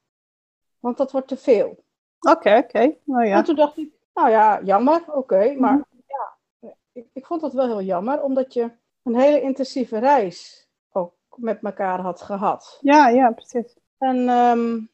want 0.78 0.96
dat 0.96 1.12
wordt 1.12 1.28
te 1.28 1.36
veel. 1.36 1.84
Oké, 2.20 2.56
oké. 2.56 2.96
Nou 3.04 3.26
ja. 3.26 3.36
En 3.36 3.44
toen 3.44 3.56
dacht 3.56 3.78
ik, 3.78 3.92
nou 4.14 4.30
ja, 4.30 4.60
jammer, 4.62 5.02
oké, 5.12 5.54
maar 5.54 5.72
mhm. 5.72 5.82
ja, 6.06 6.74
ik, 6.92 7.06
ik 7.12 7.26
vond 7.26 7.40
dat 7.40 7.52
wel 7.52 7.66
heel 7.66 7.82
jammer, 7.82 8.22
omdat 8.22 8.54
je 8.54 8.70
een 9.02 9.16
hele 9.16 9.40
intensieve 9.40 9.98
reis 9.98 10.68
ook 10.92 11.14
met 11.36 11.62
elkaar 11.62 12.00
had 12.00 12.22
gehad. 12.22 12.78
Ja, 12.80 13.08
ja, 13.08 13.30
precies. 13.30 13.76
En 13.98 14.28
um, 14.28 14.90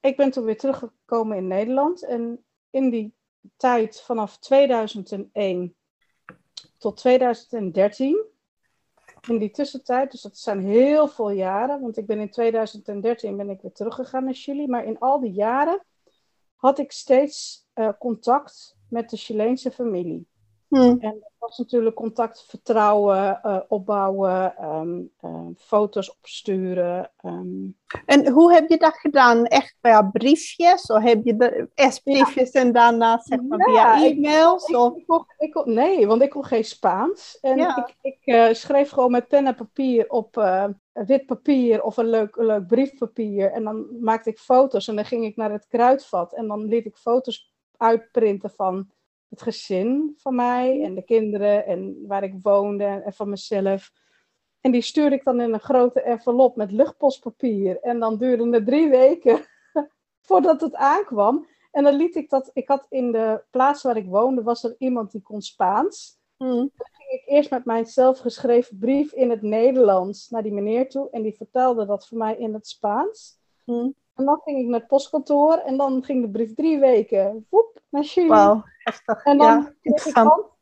ik 0.00 0.16
ben 0.16 0.30
toen 0.30 0.44
weer 0.44 0.58
teruggekomen 0.58 1.36
in 1.36 1.46
Nederland 1.46 2.04
en 2.04 2.44
in 2.70 2.90
die 2.90 3.14
tijd 3.56 4.00
vanaf 4.00 4.38
2001 4.38 5.74
tot 6.78 6.96
2013 6.96 8.24
in 9.28 9.38
die 9.38 9.50
tussentijd, 9.50 10.10
dus 10.10 10.22
dat 10.22 10.38
zijn 10.38 10.60
heel 10.60 11.08
veel 11.08 11.30
jaren, 11.30 11.80
want 11.80 11.96
ik 11.96 12.06
ben 12.06 12.18
in 12.18 12.30
2013 12.30 13.36
ben 13.36 13.50
ik 13.50 13.60
weer 13.60 13.72
teruggegaan 13.72 14.24
naar 14.24 14.34
Chili, 14.34 14.66
maar 14.66 14.84
in 14.84 14.98
al 14.98 15.20
die 15.20 15.32
jaren 15.32 15.82
had 16.64 16.78
ik 16.78 16.92
steeds 16.92 17.66
uh, 17.74 17.88
contact 17.98 18.76
met 18.88 19.10
de 19.10 19.16
Chileense 19.16 19.70
familie. 19.70 20.26
Hmm. 20.74 20.98
En 21.00 21.12
dat 21.20 21.32
was 21.38 21.58
natuurlijk 21.58 21.94
contact, 21.94 22.44
vertrouwen, 22.48 23.40
uh, 23.44 23.60
opbouwen, 23.68 24.64
um, 24.64 25.10
uh, 25.24 25.46
foto's 25.56 26.10
opsturen. 26.10 27.10
Um. 27.24 27.76
En 28.06 28.28
hoe 28.28 28.52
heb 28.52 28.68
je 28.68 28.76
dat 28.76 28.96
gedaan? 28.96 29.44
Echt 29.44 29.76
via 29.80 30.02
briefjes? 30.02 30.86
Of 30.86 31.02
heb 31.02 31.24
je 31.24 31.36
de, 31.36 31.70
eerst 31.74 32.02
briefjes 32.02 32.52
ja. 32.52 32.60
en 32.60 32.72
daarna 32.72 33.20
zeg 33.22 33.40
maar 33.42 33.70
ja, 33.70 33.98
via 33.98 34.06
e-mails? 34.06 34.68
Ik, 34.68 34.76
ik, 34.76 35.24
ik, 35.38 35.54
ik, 35.54 35.64
nee, 35.64 36.06
want 36.06 36.22
ik 36.22 36.30
kon 36.30 36.44
geen 36.44 36.64
Spaans. 36.64 37.38
En 37.40 37.58
ik, 37.58 37.96
ik 38.00 38.18
uh, 38.24 38.52
schreef 38.52 38.90
gewoon 38.90 39.10
met 39.10 39.28
pen 39.28 39.46
en 39.46 39.54
papier 39.54 40.10
op 40.10 40.42
wit 40.92 41.26
papier 41.26 41.82
of 41.82 41.96
een 41.96 42.08
leuk, 42.08 42.36
een 42.36 42.46
leuk 42.46 42.66
briefpapier. 42.66 43.52
En 43.52 43.64
dan 43.64 43.86
maakte 44.00 44.30
ik 44.30 44.38
foto's 44.38 44.88
en 44.88 44.96
dan 44.96 45.04
ging 45.04 45.24
ik 45.24 45.36
naar 45.36 45.52
het 45.52 45.66
kruidvat. 45.68 46.32
En 46.32 46.46
dan 46.46 46.64
liet 46.64 46.86
ik 46.86 46.96
foto's 46.96 47.52
uitprinten 47.76 48.50
van 48.50 48.88
het 49.34 49.42
gezin 49.42 50.14
van 50.16 50.34
mij 50.34 50.82
en 50.82 50.94
de 50.94 51.02
kinderen 51.02 51.66
en 51.66 52.06
waar 52.06 52.22
ik 52.22 52.34
woonde 52.42 52.84
en 52.84 53.12
van 53.12 53.28
mezelf. 53.28 53.92
En 54.60 54.70
die 54.72 54.82
stuurde 54.82 55.16
ik 55.16 55.24
dan 55.24 55.40
in 55.40 55.52
een 55.52 55.60
grote 55.60 56.00
envelop 56.00 56.56
met 56.56 56.72
luchtpostpapier. 56.72 57.80
En 57.80 57.98
dan 57.98 58.18
duurde 58.18 58.50
het 58.50 58.66
drie 58.66 58.88
weken 58.88 59.40
voordat 60.26 60.60
het 60.60 60.74
aankwam. 60.74 61.46
En 61.70 61.84
dan 61.84 61.94
liet 61.94 62.14
ik 62.14 62.30
dat, 62.30 62.50
ik 62.52 62.68
had 62.68 62.86
in 62.88 63.12
de 63.12 63.44
plaats 63.50 63.82
waar 63.82 63.96
ik 63.96 64.06
woonde, 64.06 64.42
was 64.42 64.64
er 64.64 64.74
iemand 64.78 65.12
die 65.12 65.22
kon 65.22 65.42
Spaans. 65.42 66.18
Dan 66.36 66.70
ging 66.92 67.10
ik 67.10 67.22
eerst 67.26 67.50
met 67.50 67.64
mijn 67.64 67.86
zelfgeschreven 67.86 68.78
brief 68.78 69.12
in 69.12 69.30
het 69.30 69.42
Nederlands 69.42 70.28
naar 70.28 70.42
die 70.42 70.52
meneer 70.52 70.88
toe. 70.88 71.08
En 71.10 71.22
die 71.22 71.36
vertelde 71.36 71.86
dat 71.86 72.08
voor 72.08 72.18
mij 72.18 72.36
in 72.36 72.54
het 72.54 72.66
Spaans. 72.66 73.38
Mm. 73.64 73.94
En 74.14 74.24
dan 74.24 74.40
ging 74.44 74.58
ik 74.58 74.66
naar 74.66 74.78
het 74.78 74.88
postkantoor 74.88 75.54
en 75.56 75.76
dan 75.76 76.02
ging 76.04 76.22
de 76.22 76.30
brief 76.30 76.54
drie 76.54 76.78
weken 76.78 77.46
woep, 77.50 77.80
naar 77.88 78.04
Chili. 78.04 78.28
Wow, 78.28 78.62
En 79.24 79.38
dan, 79.38 79.74
kreeg 79.82 80.06
ik 80.06 80.16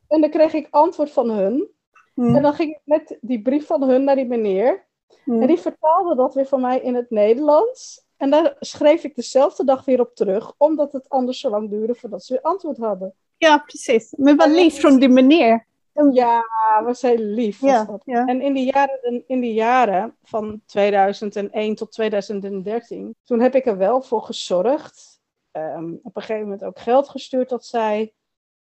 en 0.09 0.21
dan 0.21 0.31
kreeg 0.31 0.53
ik 0.53 0.69
antwoord 0.71 1.11
van 1.11 1.31
hun. 1.31 1.69
Hmm. 2.15 2.37
En 2.37 2.43
dan 2.43 2.55
ging 2.55 2.71
ik 2.71 2.81
met 2.85 3.19
die 3.21 3.43
brief 3.43 3.67
van 3.67 3.83
hun 3.83 4.05
naar 4.05 4.17
die 4.17 4.27
meneer. 4.27 4.87
Hmm. 5.25 5.41
En 5.41 5.47
die 5.47 5.59
vertaalde 5.59 6.17
dat 6.17 6.35
weer 6.35 6.47
voor 6.47 6.61
mij 6.61 6.81
in 6.81 6.95
het 6.95 7.11
Nederlands. 7.11 8.05
En 8.17 8.31
daar 8.31 8.57
schreef 8.61 9.05
ik 9.05 9.15
dezelfde 9.15 9.65
dag 9.65 9.85
weer 9.85 10.01
op 10.01 10.15
terug, 10.15 10.55
omdat 10.57 10.93
het 10.93 11.09
anders 11.09 11.41
zo 11.41 11.51
lang 11.51 11.71
duurde 11.71 11.95
voordat 11.95 12.25
ze 12.25 12.33
weer 12.33 12.43
antwoord 12.43 12.79
hadden. 12.79 13.15
Ja, 13.37 13.59
precies. 13.59 14.15
Maar 14.17 14.37
wat 14.37 14.49
lief 14.49 14.81
van 14.81 14.99
die 14.99 15.09
meneer. 15.09 15.67
Ja, 16.13 16.45
was 16.85 17.03
heel 17.03 17.17
lief. 17.17 17.61
ja, 17.61 17.99
Ja. 18.05 18.27
En 18.27 18.41
in 18.41 18.53
die, 18.53 18.73
jaren, 18.73 19.25
in 19.27 19.41
die 19.41 19.53
jaren 19.53 20.17
van 20.23 20.63
2001 20.67 21.75
tot 21.75 21.93
2013, 21.93 23.17
toen 23.25 23.41
heb 23.41 23.55
ik 23.55 23.67
er 23.67 23.77
wel 23.77 24.03
voor 24.03 24.23
gezorgd. 24.23 25.21
Um, 25.53 26.01
op 26.03 26.17
een 26.17 26.23
gegeven 26.23 26.43
moment 26.43 26.65
ook 26.65 26.79
geld 26.79 27.09
gestuurd 27.09 27.49
dat 27.49 27.65
zij 27.65 28.13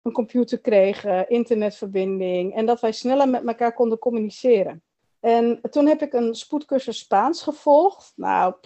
een 0.01 0.11
computer 0.11 0.59
kregen, 0.59 1.29
internetverbinding 1.29 2.55
en 2.55 2.65
dat 2.65 2.79
wij 2.79 2.91
sneller 2.91 3.29
met 3.29 3.47
elkaar 3.47 3.73
konden 3.73 3.97
communiceren. 3.97 4.83
En 5.19 5.61
toen 5.69 5.87
heb 5.87 6.01
ik 6.01 6.13
een 6.13 6.35
spoedcursus 6.35 6.97
Spaans 6.99 7.41
gevolgd. 7.43 8.13
Nou, 8.15 8.53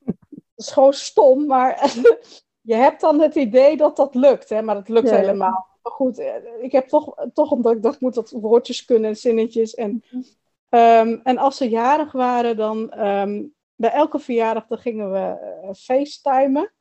dat 0.00 0.56
is 0.56 0.70
gewoon 0.70 0.92
stom, 0.92 1.46
maar 1.46 1.94
je 2.70 2.74
hebt 2.74 3.00
dan 3.00 3.20
het 3.20 3.34
idee 3.34 3.76
dat 3.76 3.96
dat 3.96 4.14
lukt, 4.14 4.48
hè, 4.48 4.62
maar 4.62 4.74
dat 4.74 4.88
lukt 4.88 5.10
helemaal 5.10 5.77
goed, 5.90 6.18
eh, 6.18 6.34
ik 6.60 6.72
heb 6.72 6.88
toch, 6.88 7.14
toch 7.32 7.50
omdat 7.50 7.72
ik 7.72 7.82
dacht, 7.82 8.00
moet 8.00 8.14
dat 8.14 8.30
woordjes 8.30 8.84
kunnen 8.84 9.10
en 9.10 9.16
zinnetjes. 9.16 9.74
En, 9.74 10.04
um, 10.68 11.20
en 11.22 11.38
als 11.38 11.56
ze 11.56 11.68
jarig 11.68 12.12
waren, 12.12 12.56
dan 12.56 13.06
um, 13.06 13.54
bij 13.74 13.90
elke 13.90 14.18
verjaardag 14.18 14.66
dan 14.66 14.78
gingen 14.78 15.12
we 15.12 15.58
uh, 15.64 15.74
facetimen. 15.74 16.72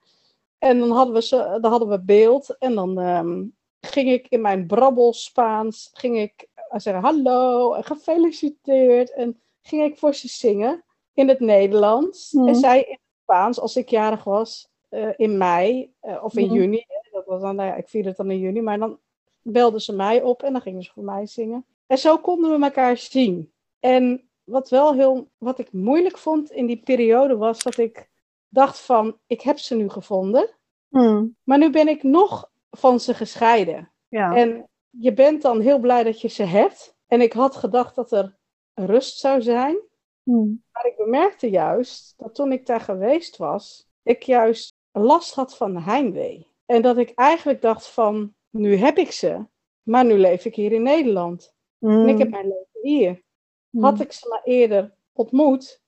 En 0.57 0.79
dan 0.79 0.91
hadden 0.91 1.13
we, 1.13 1.21
ze, 1.21 1.57
dan 1.61 1.71
hadden 1.71 1.89
we 1.89 2.01
beeld. 2.01 2.57
En 2.57 2.75
dan 2.75 2.97
um, 2.97 3.55
ging 3.79 4.09
ik 4.09 4.27
in 4.27 4.41
mijn 4.41 4.67
brabbel 4.67 5.13
Spaans, 5.13 5.89
ging 5.93 6.17
ik 6.17 6.47
uh, 6.55 6.79
zeggen 6.79 7.03
hallo 7.03 7.73
en 7.73 7.83
gefeliciteerd. 7.83 9.13
En 9.13 9.41
ging 9.61 9.83
ik 9.83 9.97
voor 9.97 10.13
ze 10.13 10.27
zingen 10.27 10.83
in 11.13 11.27
het 11.27 11.39
Nederlands. 11.39 12.33
En 12.33 12.55
zij 12.55 12.81
in 12.81 12.91
het 12.91 13.21
Spaans, 13.21 13.59
als 13.59 13.75
ik 13.75 13.89
jarig 13.89 14.23
was, 14.23 14.69
uh, 14.89 15.09
in 15.15 15.37
mei 15.37 15.93
of 16.21 16.35
in 16.35 16.53
juni 16.53 16.85
dat 17.17 17.25
was 17.25 17.41
dan, 17.41 17.55
nou 17.55 17.69
ja, 17.69 17.75
ik 17.75 17.89
vierde 17.89 18.07
het 18.07 18.17
dan 18.17 18.31
in 18.31 18.39
juni, 18.39 18.61
maar 18.61 18.79
dan 18.79 18.99
belden 19.41 19.81
ze 19.81 19.95
mij 19.95 20.21
op 20.21 20.43
en 20.43 20.51
dan 20.51 20.61
gingen 20.61 20.83
ze 20.83 20.91
voor 20.91 21.03
mij 21.03 21.25
zingen. 21.25 21.65
En 21.87 21.97
zo 21.97 22.17
konden 22.17 22.59
we 22.59 22.65
elkaar 22.65 22.97
zien. 22.97 23.51
En 23.79 24.29
wat 24.43 24.69
wel 24.69 24.93
heel, 24.93 25.29
wat 25.37 25.59
ik 25.59 25.71
moeilijk 25.71 26.17
vond 26.17 26.51
in 26.51 26.65
die 26.65 26.81
periode 26.83 27.37
was 27.37 27.63
dat 27.63 27.77
ik 27.77 28.09
dacht 28.49 28.79
van, 28.79 29.17
ik 29.27 29.41
heb 29.41 29.57
ze 29.57 29.75
nu 29.75 29.89
gevonden, 29.89 30.49
hmm. 30.89 31.35
maar 31.43 31.57
nu 31.57 31.69
ben 31.69 31.87
ik 31.87 32.03
nog 32.03 32.51
van 32.71 32.99
ze 32.99 33.13
gescheiden. 33.13 33.91
Ja. 34.07 34.35
En 34.35 34.69
je 34.89 35.13
bent 35.13 35.41
dan 35.41 35.59
heel 35.59 35.79
blij 35.79 36.03
dat 36.03 36.21
je 36.21 36.27
ze 36.27 36.43
hebt. 36.43 36.95
En 37.07 37.21
ik 37.21 37.33
had 37.33 37.55
gedacht 37.55 37.95
dat 37.95 38.11
er 38.11 38.37
rust 38.73 39.17
zou 39.17 39.41
zijn. 39.41 39.77
Hmm. 40.23 40.63
Maar 40.71 40.85
ik 40.85 40.97
bemerkte 40.97 41.49
juist 41.49 42.13
dat 42.17 42.35
toen 42.35 42.51
ik 42.51 42.65
daar 42.65 42.81
geweest 42.81 43.37
was, 43.37 43.87
ik 44.03 44.23
juist 44.23 44.73
last 44.91 45.33
had 45.33 45.57
van 45.57 45.77
heimwee. 45.77 46.47
En 46.67 46.81
dat 46.81 46.97
ik 46.97 47.11
eigenlijk 47.15 47.61
dacht 47.61 47.87
van, 47.87 48.33
nu 48.49 48.75
heb 48.75 48.97
ik 48.97 49.11
ze, 49.11 49.45
maar 49.83 50.05
nu 50.05 50.13
leef 50.17 50.45
ik 50.45 50.55
hier 50.55 50.71
in 50.71 50.81
Nederland. 50.81 51.55
En 51.79 52.07
ik 52.07 52.17
heb 52.17 52.27
mm. 52.27 52.33
mijn 52.33 52.47
leven 52.47 52.79
hier. 52.81 53.23
Mm. 53.69 53.83
Had 53.83 53.99
ik 53.99 54.11
ze 54.11 54.27
maar 54.27 54.41
eerder 54.43 54.93
ontmoet, 55.13 55.81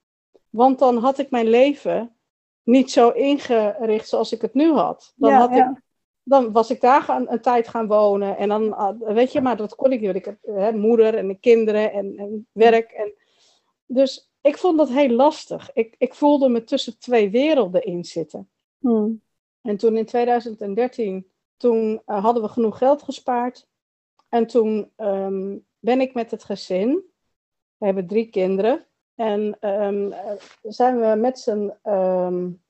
want 0.50 0.80
dan 0.80 0.98
had 0.98 1.18
ik 1.18 1.30
mijn 1.30 1.48
leven 1.48 2.16
niet 2.64 2.92
zo 2.92 3.10
ingericht 3.10 4.08
zoals 4.08 4.32
ik 4.32 4.42
het 4.42 4.54
nu 4.54 4.72
had. 4.72 5.14
Dan, 5.16 5.32
had 5.32 5.52
Ik, 5.52 5.82
dan 6.24 6.52
was 6.52 6.70
ik 6.70 6.82
daar 6.82 7.02
gaan, 7.02 7.32
een 7.32 7.42
tijd 7.42 7.68
gaan 7.68 7.88
wonen 7.88 8.38
en 8.38 8.50
dan, 8.50 8.74
ah, 8.74 9.02
weet 9.02 9.32
je, 9.32 9.42
maar 9.42 9.58
dat 9.58 9.76
kon 9.76 9.92
ik 9.92 10.02
niet. 10.02 10.16
Ik 10.16 10.26
heb 10.26 10.38
hè, 10.42 10.72
moeder 10.72 11.16
en 11.16 11.40
kinderen 11.40 11.92
en, 11.92 12.18
en 12.18 12.48
werk. 12.52 12.92
En, 12.92 13.14
dus 13.86 14.32
ik 14.42 14.58
vond 14.58 14.78
dat 14.78 14.90
heel 14.90 15.10
lastig. 15.10 15.74
Ik, 15.74 15.96
ik 15.98 16.14
voelde 16.14 16.50
me 16.50 16.64
tussen 16.64 17.00
twee 17.00 17.30
werelden 17.30 17.82
in 17.82 18.04
zitten. 18.04 18.50
Mm. 18.78 19.22
En 19.70 19.78
toen 19.78 19.98
in 19.98 20.06
2013, 20.06 21.32
toen 21.58 22.02
uh, 22.06 22.24
hadden 22.24 22.44
we 22.44 22.50
genoeg 22.50 22.78
geld 22.78 23.04
gespaard. 23.04 23.68
En 24.30 24.48
toen 24.48 24.92
um, 24.98 25.66
ben 25.80 26.02
ik 26.02 26.14
met 26.14 26.32
het 26.32 26.44
gezin, 26.44 27.04
we 27.78 27.86
hebben 27.86 28.08
drie 28.08 28.30
kinderen. 28.30 28.86
En 29.16 29.58
um, 29.70 30.14
zijn 30.62 31.00
we 31.00 31.16
met 31.16 31.40
z'n 31.40 31.74
um, 31.84 32.62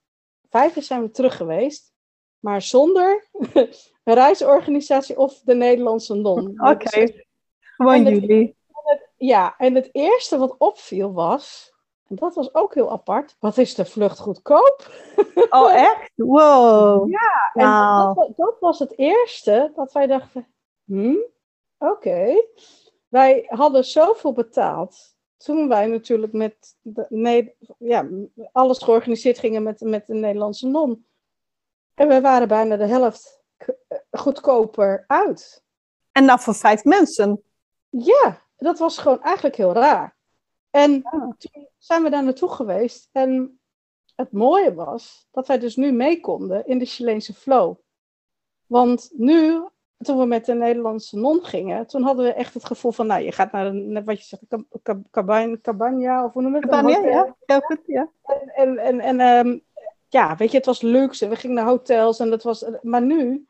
vijven 0.50 0.84
zijn 0.84 1.02
we 1.02 1.12
terug 1.12 1.36
geweest. 1.36 1.94
Maar 2.40 2.62
zonder 2.62 3.28
een 4.04 4.14
reisorganisatie 4.14 5.18
of 5.18 5.42
de 5.44 5.56
Nederlandse 5.56 6.16
non. 6.16 6.48
Oké, 6.48 6.70
okay. 6.70 7.28
gewoon 7.60 8.04
jullie. 8.04 8.56
ja, 9.18 9.56
en 9.58 9.76
het 9.76 9.90
eerste 9.92 10.38
wat 10.38 10.56
opviel 10.58 11.14
was 11.14 11.69
en 12.10 12.16
dat 12.16 12.36
was 12.36 12.54
ook 12.54 12.74
heel 12.74 12.92
apart. 12.92 13.36
Wat 13.40 13.58
is 13.58 13.76
de 13.76 13.86
vlucht 13.86 14.20
goedkoop? 14.20 14.88
Oh, 15.50 15.74
echt? 15.74 16.12
Wow. 16.16 17.10
Ja, 17.10 17.52
en 17.54 18.14
dat, 18.16 18.34
dat, 18.36 18.60
was 18.60 18.80
het 18.80 18.98
eerste 18.98 19.72
dat 19.76 19.92
wij 19.92 20.08
dachten, 20.08 20.48
hm, 20.86 21.16
oké. 21.78 22.44
Wij 23.08 23.46
hadden 23.48 23.86
zoveel 23.86 24.34
betaald 24.34 25.16
toen 25.38 25.68
wij 25.68 25.88
natuurlijk 25.88 26.34
met 26.34 26.78
de, 26.82 27.06
nee, 27.10 27.56
ja, 27.78 28.08
alles 28.52 28.78
georganiseerd 28.78 29.40
gingen 29.40 29.64
met, 29.64 29.80
met 29.80 30.08
de 30.08 30.14
Nederlandse 30.14 30.68
non. 30.68 31.06
En 31.94 32.08
we 32.08 32.22
waren 32.22 32.48
bijna 32.48 32.76
de 32.76 32.88
helft 32.88 33.42
goedkoper 34.12 35.04
uit. 35.08 35.64
En 36.12 36.26
nou 36.26 36.40
voor 36.40 36.56
vijf 36.56 36.84
mensen. 36.84 37.44
Ja, 37.90 38.42
dat 38.58 38.80
was 38.80 38.98
gewoon 38.98 39.22
eigenlijk 39.22 39.56
heel 39.56 39.74
raar. 39.74 40.16
En 40.70 41.02
toen 41.38 41.69
zijn 41.80 42.04
we 42.04 42.10
daar 42.10 42.24
naartoe 42.24 42.50
geweest. 42.50 43.10
En 43.12 43.60
het 44.16 44.32
mooie 44.32 44.74
was 44.74 45.28
dat 45.32 45.48
wij 45.48 45.60
dus 45.60 45.76
nu 45.76 45.92
mee 45.92 46.20
konden 46.20 46.66
in 46.66 46.78
de 46.78 46.86
Chileense 46.86 47.34
flow. 47.34 47.76
Want 48.66 49.10
nu, 49.14 49.68
toen 49.98 50.18
we 50.18 50.26
met 50.26 50.46
de 50.46 50.54
Nederlandse 50.54 51.18
non 51.18 51.44
gingen, 51.44 51.88
toen 51.88 52.02
hadden 52.02 52.26
we 52.26 52.34
echt 52.34 52.54
het 52.54 52.66
gevoel 52.66 52.92
van, 52.92 53.08
nou, 53.08 53.24
je 53.24 53.32
gaat 53.32 53.52
naar 53.52 53.66
een, 53.66 54.06
wat 54.06 54.18
je 54.18 54.24
zegt, 54.24 54.44
cabana, 55.62 56.26
of 56.26 56.34
hoe 56.34 56.42
noem 56.42 56.56
je 56.56 56.60
het? 56.60 56.70
Cabana, 56.70 57.08
ja. 57.08 57.36
Ja, 57.46 57.60
goed, 57.60 57.82
ja. 57.86 58.10
En, 58.56 58.78
en, 58.78 59.00
en, 59.00 59.20
um, 59.20 59.64
ja, 60.08 60.36
weet 60.36 60.52
je, 60.52 60.58
het 60.58 60.66
was 60.66 60.82
luxe. 60.82 61.28
We 61.28 61.36
gingen 61.36 61.56
naar 61.56 61.66
hotels 61.66 62.20
en 62.20 62.30
dat 62.30 62.44
was, 62.44 62.66
maar 62.82 63.02
nu 63.02 63.48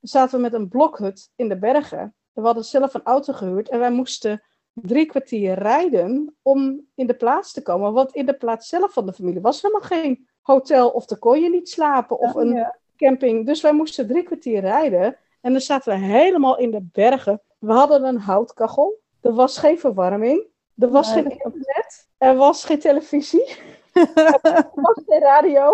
zaten 0.00 0.36
we 0.36 0.42
met 0.42 0.52
een 0.52 0.68
blokhut 0.68 1.30
in 1.36 1.48
de 1.48 1.58
bergen. 1.58 2.14
We 2.32 2.40
hadden 2.40 2.64
zelf 2.64 2.94
een 2.94 3.04
auto 3.04 3.32
gehuurd 3.32 3.68
en 3.68 3.78
wij 3.78 3.90
moesten 3.90 4.42
drie 4.74 5.06
kwartier 5.06 5.54
rijden 5.54 6.36
om 6.42 6.86
in 6.94 7.06
de 7.06 7.14
plaats 7.14 7.52
te 7.52 7.62
komen. 7.62 7.92
Want 7.92 8.14
in 8.14 8.26
de 8.26 8.34
plaats 8.34 8.68
zelf 8.68 8.92
van 8.92 9.06
de 9.06 9.12
familie 9.12 9.40
was 9.40 9.62
helemaal 9.62 9.88
geen 9.88 10.28
hotel 10.40 10.88
of 10.88 11.06
daar 11.06 11.18
kon 11.18 11.40
je 11.40 11.50
niet 11.50 11.68
slapen 11.68 12.18
of 12.18 12.34
een 12.34 12.66
camping. 12.96 13.46
Dus 13.46 13.60
wij 13.60 13.72
moesten 13.72 14.06
drie 14.06 14.22
kwartier 14.22 14.60
rijden 14.60 15.16
en 15.40 15.52
dan 15.52 15.60
zaten 15.60 15.92
we 15.92 15.98
helemaal 15.98 16.58
in 16.58 16.70
de 16.70 16.88
bergen. 16.92 17.40
We 17.58 17.72
hadden 17.72 18.04
een 18.04 18.18
houtkachel. 18.18 19.00
Er 19.20 19.32
was 19.32 19.58
geen 19.58 19.78
verwarming. 19.78 20.46
Er 20.78 20.90
was 20.90 21.12
geen 21.12 21.30
internet. 21.30 22.08
Er 22.18 22.36
was 22.36 22.64
geen 22.64 22.78
televisie. 22.78 23.56
er 24.42 24.70
was 24.74 25.02
geen 25.06 25.20
radio. 25.20 25.72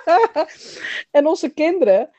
en 1.10 1.26
onze 1.26 1.48
kinderen, 1.48 2.10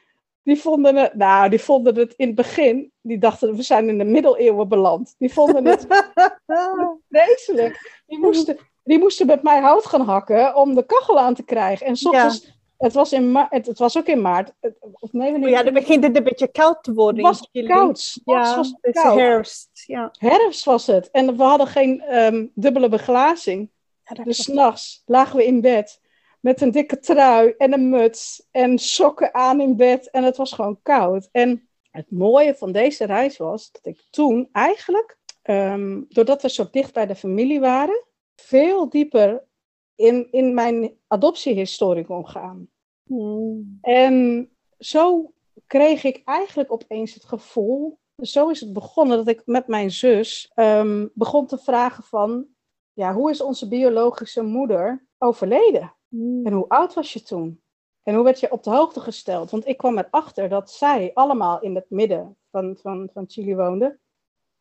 die 0.49 0.61
vonden 0.61 0.95
het, 0.95 1.13
nou, 1.13 1.49
die 1.49 1.61
vonden 1.61 1.95
het 1.95 2.13
in 2.17 2.27
het 2.27 2.35
begin, 2.35 2.91
die 3.01 3.17
dachten 3.17 3.55
we 3.55 3.61
zijn 3.61 3.89
in 3.89 3.97
de 3.97 4.03
middeleeuwen 4.03 4.67
beland. 4.67 5.15
Die 5.17 5.33
vonden 5.33 5.65
het 5.65 5.87
vreselijk. 7.09 8.01
Die 8.07 8.19
moesten, 8.19 8.57
die 8.83 8.99
moesten 8.99 9.25
met 9.25 9.43
mij 9.43 9.59
hout 9.59 9.85
gaan 9.85 10.01
hakken 10.01 10.55
om 10.55 10.75
de 10.75 10.85
kachel 10.85 11.19
aan 11.19 11.33
te 11.33 11.43
krijgen. 11.43 11.85
En 11.85 11.95
soms, 11.95 12.53
het, 12.77 12.93
was 12.93 13.13
in 13.13 13.35
het, 13.35 13.65
het, 13.65 13.79
was 13.79 13.97
ook 13.97 14.05
in 14.05 14.21
maart. 14.21 14.53
Of 14.79 15.13
nee, 15.13 15.31
wanneer, 15.31 15.49
ja, 15.49 15.63
dan 15.63 15.73
begint 15.73 16.03
het 16.03 16.17
een 16.17 16.23
beetje 16.23 16.51
koud 16.51 16.83
te 16.83 16.93
worden. 16.93 17.25
Het 17.25 17.39
was 17.39 17.65
koud. 17.67 18.19
Ja, 18.25 18.55
was 18.55 18.75
het 18.81 19.01
koud. 19.01 19.17
herfst. 19.17 19.69
Ja. 19.85 20.09
Herfst 20.11 20.65
was 20.65 20.87
het. 20.87 21.11
En 21.11 21.37
we 21.37 21.43
hadden 21.43 21.67
geen 21.67 22.15
um, 22.15 22.51
dubbele 22.55 22.89
beglazing. 22.89 23.69
Ja, 24.03 24.23
dus 24.23 24.43
s'nachts 24.43 25.03
lagen 25.05 25.37
we 25.37 25.45
in 25.45 25.61
bed 25.61 25.99
met 26.39 26.61
een 26.61 26.71
dikke 26.71 26.99
trui 26.99 27.53
en 27.57 27.73
een 27.73 27.89
muts 27.89 28.47
en 28.51 28.77
sokken 28.77 29.33
aan 29.33 29.61
in 29.61 29.75
bed. 29.75 30.09
En 30.09 30.23
het 30.23 30.37
was 30.37 30.53
gewoon 30.53 30.79
koud. 30.81 31.29
En 31.31 31.69
het 31.91 32.11
mooie 32.11 32.55
van 32.55 32.71
deze 32.71 33.05
reis 33.05 33.37
was 33.37 33.71
dat 33.71 33.85
ik 33.85 34.07
toen 34.09 34.49
eigenlijk, 34.51 35.17
um, 35.43 36.05
doordat 36.09 36.41
we 36.41 36.49
zo 36.49 36.67
dicht 36.71 36.93
bij 36.93 37.05
de 37.05 37.15
familie 37.15 37.59
waren, 37.59 38.03
veel 38.35 38.89
dieper 38.89 39.43
in, 39.95 40.27
in 40.31 40.53
mijn 40.53 40.97
adoptiehistorie 41.07 42.05
kon 42.05 42.27
gaan. 42.27 42.69
Hmm. 43.03 43.77
En 43.81 44.49
zo 44.77 45.33
kreeg 45.67 46.03
ik 46.03 46.21
eigenlijk 46.25 46.71
opeens 46.71 47.13
het 47.13 47.25
gevoel, 47.25 47.99
zo 48.21 48.49
is 48.49 48.59
het 48.59 48.73
begonnen, 48.73 49.17
dat 49.17 49.27
ik 49.27 49.41
met 49.45 49.67
mijn 49.67 49.91
zus 49.91 50.51
um, 50.55 51.11
begon 51.13 51.47
te 51.47 51.57
vragen 51.57 52.03
van, 52.03 52.45
ja, 52.93 53.13
hoe 53.13 53.29
is 53.29 53.41
onze 53.41 53.67
biologische 53.67 54.41
moeder 54.41 55.07
overleden? 55.17 55.93
Hmm. 56.09 56.45
En 56.45 56.53
hoe 56.53 56.67
oud 56.67 56.93
was 56.93 57.13
je 57.13 57.23
toen? 57.23 57.61
En 58.03 58.15
hoe 58.15 58.23
werd 58.23 58.39
je 58.39 58.51
op 58.51 58.63
de 58.63 58.69
hoogte 58.69 58.99
gesteld? 58.99 59.51
Want 59.51 59.67
ik 59.67 59.77
kwam 59.77 59.97
erachter 59.97 60.49
dat 60.49 60.71
zij 60.71 61.11
allemaal 61.13 61.61
in 61.61 61.75
het 61.75 61.89
midden 61.89 62.37
van, 62.51 62.77
van, 62.81 63.09
van 63.13 63.25
Chili 63.27 63.55
woonden. 63.55 63.99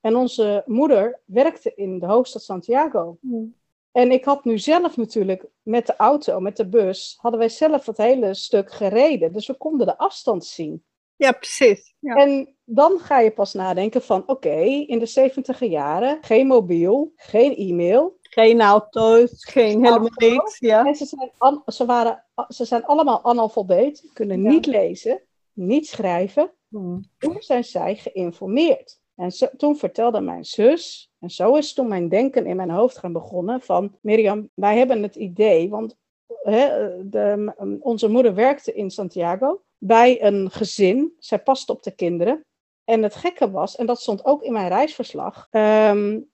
En 0.00 0.16
onze 0.16 0.62
moeder 0.66 1.20
werkte 1.24 1.72
in 1.74 1.98
de 1.98 2.06
hoofdstad 2.06 2.42
Santiago. 2.42 3.18
Hmm. 3.20 3.54
En 3.92 4.10
ik 4.10 4.24
had 4.24 4.44
nu 4.44 4.58
zelf 4.58 4.96
natuurlijk 4.96 5.44
met 5.62 5.86
de 5.86 5.96
auto, 5.96 6.40
met 6.40 6.56
de 6.56 6.68
bus, 6.68 7.18
hadden 7.20 7.40
wij 7.40 7.48
zelf 7.48 7.86
het 7.86 7.96
hele 7.96 8.34
stuk 8.34 8.72
gereden. 8.72 9.32
Dus 9.32 9.46
we 9.46 9.54
konden 9.54 9.86
de 9.86 9.98
afstand 9.98 10.44
zien. 10.44 10.84
Ja, 11.16 11.32
precies. 11.32 11.94
Ja. 11.98 12.14
En 12.14 12.56
dan 12.64 12.98
ga 12.98 13.20
je 13.20 13.30
pas 13.30 13.52
nadenken 13.52 14.02
van, 14.02 14.22
oké, 14.26 14.58
in 14.86 14.98
de 14.98 15.06
zeventiger 15.06 15.68
jaren, 15.68 16.18
geen 16.20 16.46
mobiel, 16.46 17.12
geen 17.16 17.56
e-mail. 17.56 18.17
Geen 18.30 18.60
auto's, 18.60 19.44
geen 19.44 19.84
helemaal 19.84 20.10
niks. 20.14 20.58
Ja. 20.58 20.86
En 20.86 20.94
ze 20.94 21.04
zijn, 21.04 21.62
ze, 21.66 21.86
waren, 21.86 22.24
ze 22.48 22.64
zijn 22.64 22.84
allemaal 22.84 23.24
analfabeet, 23.24 24.10
kunnen 24.12 24.42
niet 24.42 24.66
lezen, 24.66 25.22
niet 25.52 25.86
schrijven. 25.86 26.52
Hmm. 26.68 27.04
Toen 27.18 27.36
zijn 27.38 27.64
zij 27.64 27.96
geïnformeerd. 27.96 29.00
En 29.14 29.32
toen 29.56 29.76
vertelde 29.76 30.20
mijn 30.20 30.44
zus, 30.44 31.10
en 31.18 31.30
zo 31.30 31.54
is 31.54 31.72
toen 31.72 31.88
mijn 31.88 32.08
denken 32.08 32.46
in 32.46 32.56
mijn 32.56 32.70
hoofd 32.70 32.98
gaan 32.98 33.12
begonnen, 33.12 33.60
van 33.60 33.96
Mirjam, 34.00 34.48
wij 34.54 34.78
hebben 34.78 35.02
het 35.02 35.16
idee, 35.16 35.68
want 35.68 35.96
hè, 36.42 36.68
de, 37.08 37.52
onze 37.80 38.08
moeder 38.08 38.34
werkte 38.34 38.72
in 38.72 38.90
Santiago 38.90 39.62
bij 39.78 40.22
een 40.22 40.50
gezin, 40.50 41.12
zij 41.18 41.42
paste 41.42 41.72
op 41.72 41.82
de 41.82 41.90
kinderen. 41.90 42.44
En 42.84 43.02
het 43.02 43.14
gekke 43.14 43.50
was, 43.50 43.76
en 43.76 43.86
dat 43.86 44.00
stond 44.00 44.24
ook 44.24 44.42
in 44.42 44.52
mijn 44.52 44.68
reisverslag, 44.68 45.48
um, 45.50 46.30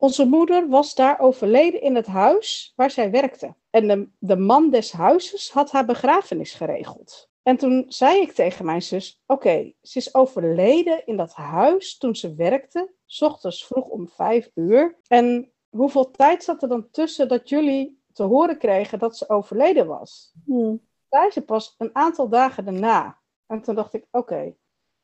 onze 0.00 0.26
moeder 0.26 0.68
was 0.68 0.94
daar 0.94 1.20
overleden 1.20 1.82
in 1.82 1.94
het 1.94 2.06
huis 2.06 2.72
waar 2.76 2.90
zij 2.90 3.10
werkte. 3.10 3.54
En 3.70 3.88
de, 3.88 4.08
de 4.18 4.36
man 4.36 4.70
des 4.70 4.92
huizes 4.92 5.50
had 5.50 5.70
haar 5.70 5.84
begrafenis 5.84 6.54
geregeld. 6.54 7.28
En 7.42 7.56
toen 7.56 7.84
zei 7.88 8.20
ik 8.20 8.32
tegen 8.32 8.64
mijn 8.64 8.82
zus: 8.82 9.22
Oké, 9.26 9.72
ze 9.82 9.98
is 9.98 10.14
overleden 10.14 11.06
in 11.06 11.16
dat 11.16 11.32
huis 11.34 11.98
toen 11.98 12.16
ze 12.16 12.34
werkte, 12.34 12.92
s 13.06 13.22
ochtends 13.22 13.66
vroeg 13.66 13.88
om 13.88 14.08
vijf 14.08 14.50
uur. 14.54 14.98
En 15.06 15.52
hoeveel 15.68 16.10
tijd 16.10 16.44
zat 16.44 16.62
er 16.62 16.68
dan 16.68 16.90
tussen 16.90 17.28
dat 17.28 17.48
jullie 17.48 18.02
te 18.12 18.22
horen 18.22 18.58
kregen 18.58 18.98
dat 18.98 19.16
ze 19.16 19.28
overleden 19.28 19.86
was? 19.86 20.32
Hmm. 20.44 20.86
Zei 21.08 21.30
ze 21.30 21.44
pas 21.44 21.74
een 21.78 21.94
aantal 21.94 22.28
dagen 22.28 22.64
daarna. 22.64 23.18
En 23.46 23.62
toen 23.62 23.74
dacht 23.74 23.94
ik: 23.94 24.06
Oké. 24.10 24.54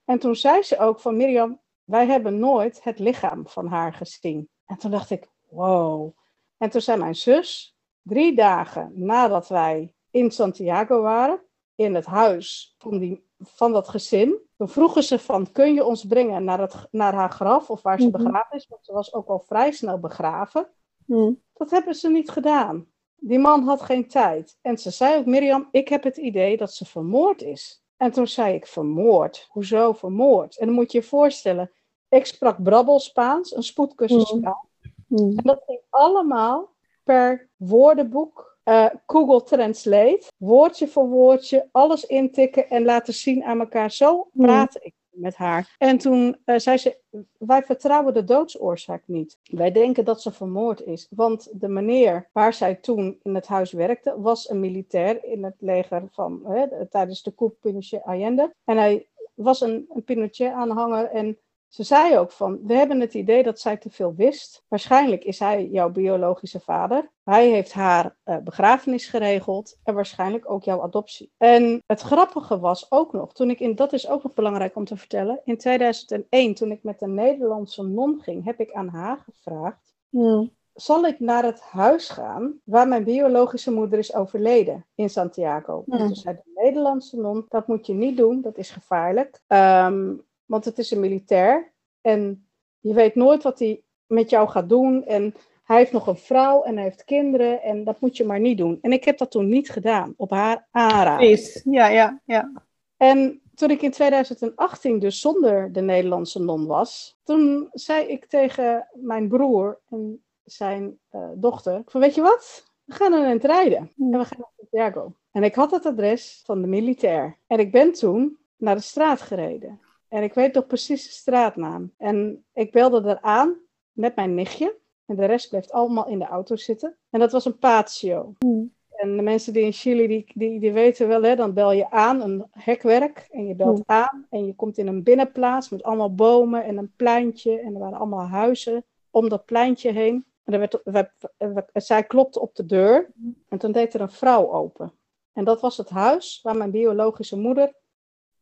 En 0.04 0.18
toen 0.18 0.36
zei 0.36 0.62
ze 0.62 0.78
ook 0.78 1.00
van 1.00 1.16
Mirjam: 1.16 1.60
Wij 1.84 2.06
hebben 2.06 2.38
nooit 2.38 2.82
het 2.82 2.98
lichaam 2.98 3.48
van 3.48 3.66
haar 3.66 3.92
gezien. 3.92 4.48
En 4.66 4.76
toen 4.78 4.90
dacht 4.90 5.10
ik: 5.10 5.28
Wow. 5.48 6.16
En 6.56 6.70
toen 6.70 6.80
zei 6.80 6.98
mijn 6.98 7.14
zus, 7.14 7.76
drie 8.02 8.36
dagen 8.36 8.92
nadat 8.94 9.48
wij 9.48 9.94
in 10.10 10.30
Santiago 10.30 11.02
waren, 11.02 11.42
in 11.74 11.94
het 11.94 12.06
huis 12.06 12.74
van, 12.78 12.98
die, 12.98 13.28
van 13.38 13.72
dat 13.72 13.88
gezin. 13.88 14.38
Toen 14.56 14.68
vroegen 14.68 15.02
ze 15.02 15.18
van, 15.18 15.52
kun 15.52 15.74
je 15.74 15.84
ons 15.84 16.04
brengen 16.04 16.44
naar, 16.44 16.60
het, 16.60 16.88
naar 16.90 17.14
haar 17.14 17.30
graf 17.30 17.70
of 17.70 17.82
waar 17.82 18.00
ze 18.00 18.08
mhm. 18.08 18.22
begraven 18.22 18.56
is? 18.56 18.66
Want 18.68 18.84
ze 18.84 18.92
was 18.92 19.14
ook 19.14 19.28
al 19.28 19.40
vrij 19.40 19.72
snel 19.72 19.98
begraven. 19.98 20.68
Mhm. 21.06 21.32
Dat 21.52 21.70
hebben 21.70 21.94
ze 21.94 22.10
niet 22.10 22.30
gedaan. 22.30 22.86
Die 23.16 23.38
man 23.38 23.62
had 23.62 23.82
geen 23.82 24.08
tijd. 24.08 24.58
En 24.60 24.78
ze 24.78 24.90
zei 24.90 25.18
ook, 25.18 25.26
Mirjam, 25.26 25.68
ik 25.70 25.88
heb 25.88 26.02
het 26.02 26.16
idee 26.16 26.56
dat 26.56 26.74
ze 26.74 26.84
vermoord 26.84 27.42
is. 27.42 27.84
En 27.96 28.10
toen 28.10 28.26
zei 28.26 28.54
ik, 28.54 28.66
vermoord? 28.66 29.46
Hoezo 29.50 29.92
vermoord? 29.92 30.58
En 30.58 30.66
dan 30.66 30.74
moet 30.74 30.92
je 30.92 30.98
je 30.98 31.04
voorstellen, 31.04 31.72
ik 32.14 32.26
sprak 32.26 32.62
brabbel 32.62 32.98
Spaans, 32.98 33.56
een 33.56 33.62
spoedcursus 33.62 34.32
mhm. 34.32 34.38
Spaans. 34.38 34.66
En 35.08 35.40
dat 35.42 35.62
ging 35.66 35.80
allemaal 35.90 36.68
per 37.04 37.48
woordenboek 37.56 38.56
uh, 38.64 38.86
Google 39.06 39.42
Translate, 39.42 40.22
woordje 40.36 40.88
voor 40.88 41.08
woordje, 41.08 41.68
alles 41.72 42.04
intikken 42.04 42.68
en 42.70 42.84
laten 42.84 43.14
zien 43.14 43.44
aan 43.44 43.60
elkaar. 43.60 43.90
Zo 43.90 44.28
hmm. 44.32 44.46
praat 44.46 44.78
ik 44.80 44.94
met 45.10 45.36
haar. 45.36 45.74
En 45.78 45.98
toen 45.98 46.36
uh, 46.46 46.58
zei 46.58 46.76
ze: 46.76 46.98
Wij 47.38 47.62
vertrouwen 47.62 48.14
de 48.14 48.24
doodsoorzaak 48.24 49.02
niet. 49.06 49.38
Wij 49.42 49.72
denken 49.72 50.04
dat 50.04 50.22
ze 50.22 50.32
vermoord 50.32 50.82
is. 50.82 51.06
Want 51.10 51.48
de 51.52 51.68
meneer 51.68 52.28
waar 52.32 52.52
zij 52.52 52.74
toen 52.74 53.18
in 53.22 53.34
het 53.34 53.46
huis 53.46 53.72
werkte, 53.72 54.20
was 54.20 54.50
een 54.50 54.60
militair 54.60 55.24
in 55.24 55.44
het 55.44 55.56
leger 55.58 56.08
van 56.10 56.40
hè, 56.44 56.86
tijdens 56.86 57.22
de 57.22 57.34
coup 57.34 57.54
Pinochet 57.60 58.02
Allende. 58.02 58.54
En 58.64 58.76
hij 58.76 59.06
was 59.34 59.60
een, 59.60 59.86
een 59.88 60.04
Pinochet-aanhanger 60.04 61.10
en 61.10 61.38
ze 61.74 61.82
zei 61.82 62.18
ook 62.18 62.30
van, 62.30 62.60
we 62.66 62.74
hebben 62.74 63.00
het 63.00 63.14
idee 63.14 63.42
dat 63.42 63.60
zij 63.60 63.76
te 63.76 63.90
veel 63.90 64.14
wist. 64.14 64.64
Waarschijnlijk 64.68 65.24
is 65.24 65.38
hij 65.38 65.66
jouw 65.66 65.90
biologische 65.90 66.60
vader. 66.60 67.10
Hij 67.24 67.50
heeft 67.50 67.72
haar 67.72 68.16
uh, 68.24 68.36
begrafenis 68.36 69.06
geregeld 69.06 69.78
en 69.84 69.94
waarschijnlijk 69.94 70.50
ook 70.50 70.62
jouw 70.64 70.82
adoptie. 70.82 71.32
En 71.36 71.82
het 71.86 72.00
grappige 72.00 72.58
was 72.58 72.90
ook 72.90 73.12
nog, 73.12 73.32
toen 73.32 73.50
ik 73.50 73.60
in, 73.60 73.74
dat 73.74 73.92
is 73.92 74.08
ook 74.08 74.22
nog 74.22 74.34
belangrijk 74.34 74.76
om 74.76 74.84
te 74.84 74.96
vertellen, 74.96 75.40
in 75.44 75.58
2001, 75.58 76.54
toen 76.54 76.70
ik 76.70 76.82
met 76.82 77.02
een 77.02 77.14
Nederlandse 77.14 77.82
non 77.82 78.20
ging, 78.22 78.44
heb 78.44 78.60
ik 78.60 78.72
aan 78.72 78.88
haar 78.88 79.24
gevraagd, 79.24 79.94
hmm. 80.10 80.50
zal 80.74 81.06
ik 81.06 81.20
naar 81.20 81.44
het 81.44 81.60
huis 81.60 82.08
gaan 82.08 82.60
waar 82.64 82.88
mijn 82.88 83.04
biologische 83.04 83.72
moeder 83.72 83.98
is 83.98 84.14
overleden 84.14 84.86
in 84.94 85.10
Santiago? 85.10 85.82
Hmm. 85.86 85.98
En 85.98 86.06
toen 86.06 86.16
zei 86.16 86.36
de 86.36 86.62
Nederlandse 86.62 87.16
non, 87.16 87.46
dat 87.48 87.66
moet 87.66 87.86
je 87.86 87.94
niet 87.94 88.16
doen, 88.16 88.40
dat 88.40 88.58
is 88.58 88.70
gevaarlijk. 88.70 89.40
Um, 89.46 90.24
want 90.46 90.64
het 90.64 90.78
is 90.78 90.90
een 90.90 91.00
militair. 91.00 91.72
En 92.00 92.48
je 92.80 92.94
weet 92.94 93.14
nooit 93.14 93.42
wat 93.42 93.58
hij 93.58 93.82
met 94.06 94.30
jou 94.30 94.48
gaat 94.48 94.68
doen. 94.68 95.04
En 95.04 95.34
hij 95.64 95.76
heeft 95.78 95.92
nog 95.92 96.06
een 96.06 96.16
vrouw 96.16 96.62
en 96.62 96.74
hij 96.74 96.84
heeft 96.84 97.04
kinderen. 97.04 97.62
En 97.62 97.84
dat 97.84 98.00
moet 98.00 98.16
je 98.16 98.24
maar 98.24 98.40
niet 98.40 98.58
doen. 98.58 98.78
En 98.80 98.92
ik 98.92 99.04
heb 99.04 99.18
dat 99.18 99.30
toen 99.30 99.48
niet 99.48 99.70
gedaan, 99.70 100.14
op 100.16 100.30
haar 100.30 100.68
aanraden. 100.70 101.26
Ja, 101.64 101.88
ja, 101.88 102.20
ja. 102.24 102.52
En 102.96 103.42
toen 103.54 103.70
ik 103.70 103.82
in 103.82 103.90
2018 103.90 104.98
dus 104.98 105.20
zonder 105.20 105.72
de 105.72 105.80
Nederlandse 105.80 106.40
non 106.40 106.66
was, 106.66 107.18
toen 107.22 107.68
zei 107.72 108.06
ik 108.06 108.26
tegen 108.26 108.88
mijn 108.92 109.28
broer 109.28 109.80
en 109.90 110.24
zijn 110.44 110.98
uh, 111.12 111.28
dochter, 111.34 111.82
van 111.86 112.00
weet 112.00 112.14
je 112.14 112.22
wat, 112.22 112.72
we 112.84 112.94
gaan 112.94 113.12
een 113.12 113.30
het 113.30 113.44
rijden 113.44 113.78
en 113.78 114.18
we 114.18 114.24
gaan 114.24 114.38
naar 114.38 114.52
Santiago. 114.56 115.14
En 115.30 115.42
ik 115.42 115.54
had 115.54 115.70
het 115.70 115.86
adres 115.86 116.42
van 116.44 116.60
de 116.60 116.66
militair. 116.66 117.38
En 117.46 117.58
ik 117.58 117.72
ben 117.72 117.92
toen 117.92 118.38
naar 118.56 118.74
de 118.74 118.80
straat 118.80 119.20
gereden. 119.20 119.80
En 120.14 120.22
ik 120.22 120.34
weet 120.34 120.54
nog 120.54 120.66
precies 120.66 121.04
de 121.04 121.12
straatnaam. 121.12 121.92
En 121.96 122.44
ik 122.52 122.72
belde 122.72 123.08
eraan 123.08 123.56
met 123.92 124.16
mijn 124.16 124.34
nichtje. 124.34 124.76
En 125.06 125.16
de 125.16 125.24
rest 125.24 125.48
bleef 125.48 125.70
allemaal 125.70 126.08
in 126.08 126.18
de 126.18 126.26
auto 126.26 126.56
zitten. 126.56 126.96
En 127.10 127.20
dat 127.20 127.32
was 127.32 127.44
een 127.44 127.58
patio. 127.58 128.34
Hmm. 128.38 128.74
En 128.90 129.16
de 129.16 129.22
mensen 129.22 129.52
die 129.52 129.62
in 129.62 129.72
Chili, 129.72 130.06
die, 130.06 130.32
die, 130.34 130.60
die 130.60 130.72
weten 130.72 131.08
wel, 131.08 131.22
hè, 131.22 131.36
dan 131.36 131.52
bel 131.54 131.72
je 131.72 131.90
aan, 131.90 132.20
een 132.20 132.46
hekwerk. 132.50 133.26
En 133.30 133.46
je 133.46 133.54
belt 133.54 133.82
hmm. 133.86 133.96
aan 133.96 134.26
en 134.30 134.46
je 134.46 134.54
komt 134.54 134.78
in 134.78 134.86
een 134.86 135.02
binnenplaats 135.02 135.68
met 135.68 135.82
allemaal 135.82 136.14
bomen 136.14 136.64
en 136.64 136.76
een 136.76 136.92
pleintje. 136.96 137.60
En 137.60 137.74
er 137.74 137.80
waren 137.80 137.98
allemaal 137.98 138.26
huizen 138.26 138.84
om 139.10 139.28
dat 139.28 139.44
pleintje 139.44 139.92
heen. 139.92 140.24
En 140.44 140.52
er 140.52 140.58
werd, 140.84 141.22
we, 141.38 141.64
zij 141.72 142.04
klopte 142.04 142.40
op 142.40 142.54
de 142.54 142.66
deur 142.66 143.10
hmm. 143.14 143.42
en 143.48 143.58
toen 143.58 143.72
deed 143.72 143.94
er 143.94 144.00
een 144.00 144.10
vrouw 144.10 144.52
open. 144.52 144.92
En 145.32 145.44
dat 145.44 145.60
was 145.60 145.76
het 145.76 145.88
huis 145.88 146.40
waar 146.42 146.56
mijn 146.56 146.70
biologische 146.70 147.36
moeder 147.36 147.74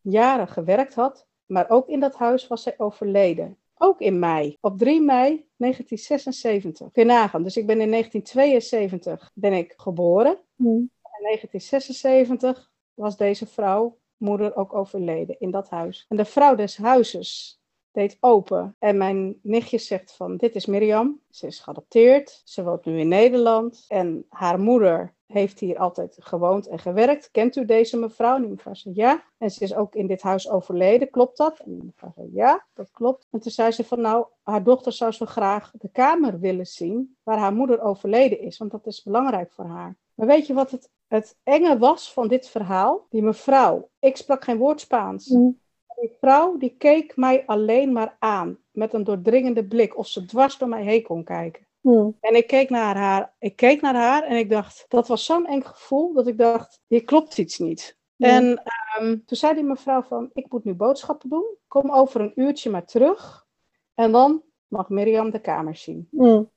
jaren 0.00 0.48
gewerkt 0.48 0.94
had. 0.94 1.30
Maar 1.52 1.70
ook 1.70 1.88
in 1.88 2.00
dat 2.00 2.14
huis 2.14 2.46
was 2.46 2.62
zij 2.62 2.74
overleden. 2.76 3.56
Ook 3.74 4.00
in 4.00 4.18
mei, 4.18 4.56
op 4.60 4.78
3 4.78 5.00
mei 5.00 5.46
1976. 5.56 6.90
Kun 6.92 7.02
je 7.02 7.08
nagaan. 7.08 7.42
Dus 7.42 7.56
ik 7.56 7.66
ben 7.66 7.80
in 7.80 7.90
1972 7.90 9.30
ben 9.34 9.52
ik 9.52 9.74
geboren. 9.76 10.38
Hmm. 10.56 10.90
In 11.18 11.28
1976 11.28 12.70
was 12.94 13.16
deze 13.16 13.46
vrouw, 13.46 13.98
moeder, 14.16 14.56
ook 14.56 14.74
overleden 14.74 15.36
in 15.38 15.50
dat 15.50 15.68
huis. 15.68 16.06
En 16.08 16.16
de 16.16 16.24
vrouw 16.24 16.54
des 16.54 16.76
huizes 16.76 17.60
deed 17.90 18.16
open. 18.20 18.76
En 18.78 18.96
mijn 18.96 19.38
nichtje 19.42 19.78
zegt 19.78 20.16
van, 20.16 20.36
dit 20.36 20.54
is 20.54 20.66
Mirjam. 20.66 21.20
Ze 21.30 21.46
is 21.46 21.60
geadopteerd. 21.60 22.42
Ze 22.44 22.62
woont 22.62 22.84
nu 22.84 22.98
in 22.98 23.08
Nederland. 23.08 23.84
En 23.88 24.26
haar 24.28 24.60
moeder 24.60 25.14
heeft 25.32 25.60
hier 25.60 25.78
altijd 25.78 26.16
gewoond 26.20 26.66
en 26.66 26.78
gewerkt. 26.78 27.30
Kent 27.30 27.56
u 27.56 27.64
deze 27.64 27.96
mevrouw? 27.96 28.34
En 28.34 28.40
die 28.40 28.50
mevrouw 28.50 28.74
zei 28.74 28.94
ja. 28.94 29.24
En 29.38 29.50
ze 29.50 29.64
is 29.64 29.74
ook 29.74 29.94
in 29.94 30.06
dit 30.06 30.22
huis 30.22 30.48
overleden, 30.50 31.10
klopt 31.10 31.36
dat? 31.36 31.58
En 31.58 31.72
die 31.72 31.84
mevrouw 31.84 32.12
zei 32.14 32.28
ja, 32.32 32.66
dat 32.74 32.90
klopt. 32.90 33.26
En 33.30 33.40
toen 33.40 33.52
zei 33.52 33.70
ze 33.70 33.84
van 33.84 34.00
nou, 34.00 34.26
haar 34.42 34.62
dochter 34.62 34.92
zou 34.92 35.12
zo 35.12 35.26
graag 35.26 35.70
de 35.78 35.88
kamer 35.92 36.40
willen 36.40 36.66
zien 36.66 37.16
waar 37.22 37.38
haar 37.38 37.54
moeder 37.54 37.80
overleden 37.80 38.40
is, 38.40 38.58
want 38.58 38.70
dat 38.70 38.86
is 38.86 39.02
belangrijk 39.02 39.52
voor 39.52 39.66
haar. 39.66 39.96
Maar 40.14 40.26
weet 40.26 40.46
je 40.46 40.54
wat 40.54 40.70
het, 40.70 40.90
het 41.06 41.36
enge 41.42 41.78
was 41.78 42.12
van 42.12 42.28
dit 42.28 42.48
verhaal? 42.48 43.06
Die 43.10 43.22
mevrouw, 43.22 43.88
ik 43.98 44.16
sprak 44.16 44.44
geen 44.44 44.58
woord 44.58 44.80
Spaans. 44.80 45.28
Mm. 45.28 45.60
Die 46.00 46.16
vrouw 46.20 46.56
die 46.56 46.74
keek 46.78 47.16
mij 47.16 47.46
alleen 47.46 47.92
maar 47.92 48.16
aan 48.18 48.58
met 48.70 48.92
een 48.92 49.04
doordringende 49.04 49.64
blik, 49.64 49.96
of 49.98 50.06
ze 50.06 50.24
dwars 50.24 50.58
door 50.58 50.68
mij 50.68 50.82
heen 50.82 51.02
kon 51.02 51.24
kijken. 51.24 51.66
Hmm. 51.82 52.16
En 52.20 52.36
ik 52.36 52.46
keek 52.46 52.70
naar 52.70 52.96
haar, 52.96 53.34
ik 53.38 53.56
keek 53.56 53.80
naar 53.80 53.94
haar 53.94 54.22
en 54.22 54.36
ik 54.36 54.50
dacht, 54.50 54.84
dat 54.88 55.08
was 55.08 55.24
zo'n 55.24 55.46
eng 55.46 55.62
gevoel 55.62 56.12
dat 56.12 56.26
ik 56.26 56.38
dacht, 56.38 56.80
hier 56.86 57.04
klopt 57.04 57.38
iets 57.38 57.58
niet. 57.58 57.98
Hmm. 58.16 58.28
En 58.28 58.62
ehm, 58.64 59.18
toen 59.26 59.36
zei 59.36 59.54
die 59.54 59.64
mevrouw 59.64 60.02
van, 60.02 60.30
ik 60.32 60.52
moet 60.52 60.64
nu 60.64 60.74
boodschappen 60.74 61.28
doen, 61.28 61.56
kom 61.68 61.92
over 61.92 62.20
een 62.20 62.32
uurtje 62.34 62.70
maar 62.70 62.86
terug 62.86 63.46
en 63.94 64.12
dan 64.12 64.42
mag 64.66 64.88
Mirjam 64.88 65.30
de 65.30 65.40
kamer 65.40 65.76
zien. 65.76 66.08
Hmm. 66.10 66.50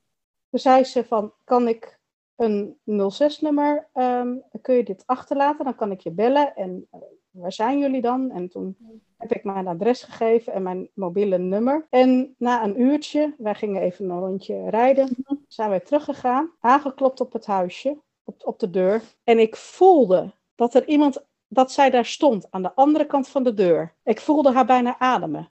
Toen 0.50 0.60
zei 0.60 0.84
ze 0.84 1.04
van, 1.04 1.32
kan 1.44 1.68
ik 1.68 2.00
een 2.36 2.78
06-nummer, 2.84 3.88
um, 3.94 4.42
kun 4.60 4.74
je 4.74 4.84
dit 4.84 5.02
achterlaten, 5.06 5.64
dan 5.64 5.74
kan 5.74 5.90
ik 5.90 6.00
je 6.00 6.10
bellen 6.10 6.54
en 6.54 6.88
uh, 6.94 7.00
waar 7.36 7.52
zijn 7.52 7.78
jullie 7.78 8.00
dan? 8.00 8.30
En 8.30 8.48
toen 8.48 8.76
heb 9.16 9.32
ik 9.32 9.44
mijn 9.44 9.66
adres 9.66 10.02
gegeven 10.02 10.52
en 10.52 10.62
mijn 10.62 10.88
mobiele 10.94 11.38
nummer. 11.38 11.86
En 11.90 12.34
na 12.38 12.64
een 12.64 12.80
uurtje, 12.80 13.34
wij 13.38 13.54
gingen 13.54 13.82
even 13.82 14.10
een 14.10 14.20
rondje 14.20 14.70
rijden, 14.70 15.16
zijn 15.48 15.70
wij 15.70 15.80
teruggegaan, 15.80 16.52
aangeklopt 16.60 17.20
op 17.20 17.32
het 17.32 17.46
huisje, 17.46 17.98
op, 18.24 18.46
op 18.46 18.58
de 18.58 18.70
deur. 18.70 19.02
En 19.24 19.38
ik 19.38 19.56
voelde 19.56 20.32
dat 20.54 20.74
er 20.74 20.88
iemand, 20.88 21.26
dat 21.48 21.72
zij 21.72 21.90
daar 21.90 22.06
stond, 22.06 22.50
aan 22.50 22.62
de 22.62 22.74
andere 22.74 23.06
kant 23.06 23.28
van 23.28 23.42
de 23.42 23.54
deur. 23.54 23.94
Ik 24.02 24.20
voelde 24.20 24.52
haar 24.52 24.66
bijna 24.66 24.98
ademen. 24.98 25.50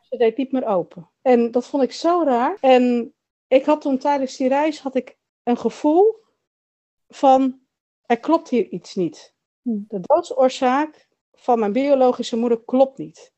Ze 0.00 0.16
deed 0.16 0.36
niet 0.36 0.52
meer 0.52 0.66
open. 0.66 1.10
En 1.22 1.50
dat 1.50 1.66
vond 1.66 1.82
ik 1.82 1.92
zo 1.92 2.22
raar. 2.24 2.56
En 2.60 3.14
ik 3.48 3.64
had 3.64 3.80
toen 3.80 3.98
tijdens 3.98 4.36
die 4.36 4.48
reis 4.48 4.80
had 4.80 4.94
ik 4.94 5.18
een 5.42 5.58
gevoel 5.58 6.16
van, 7.08 7.60
er 8.06 8.20
klopt 8.20 8.48
hier 8.48 8.68
iets 8.68 8.94
niet. 8.94 9.34
De 9.62 10.00
doodsoorzaak 10.00 11.07
van 11.38 11.58
mijn 11.58 11.72
biologische 11.72 12.36
moeder 12.36 12.64
klopt 12.64 12.98
niet. 12.98 13.32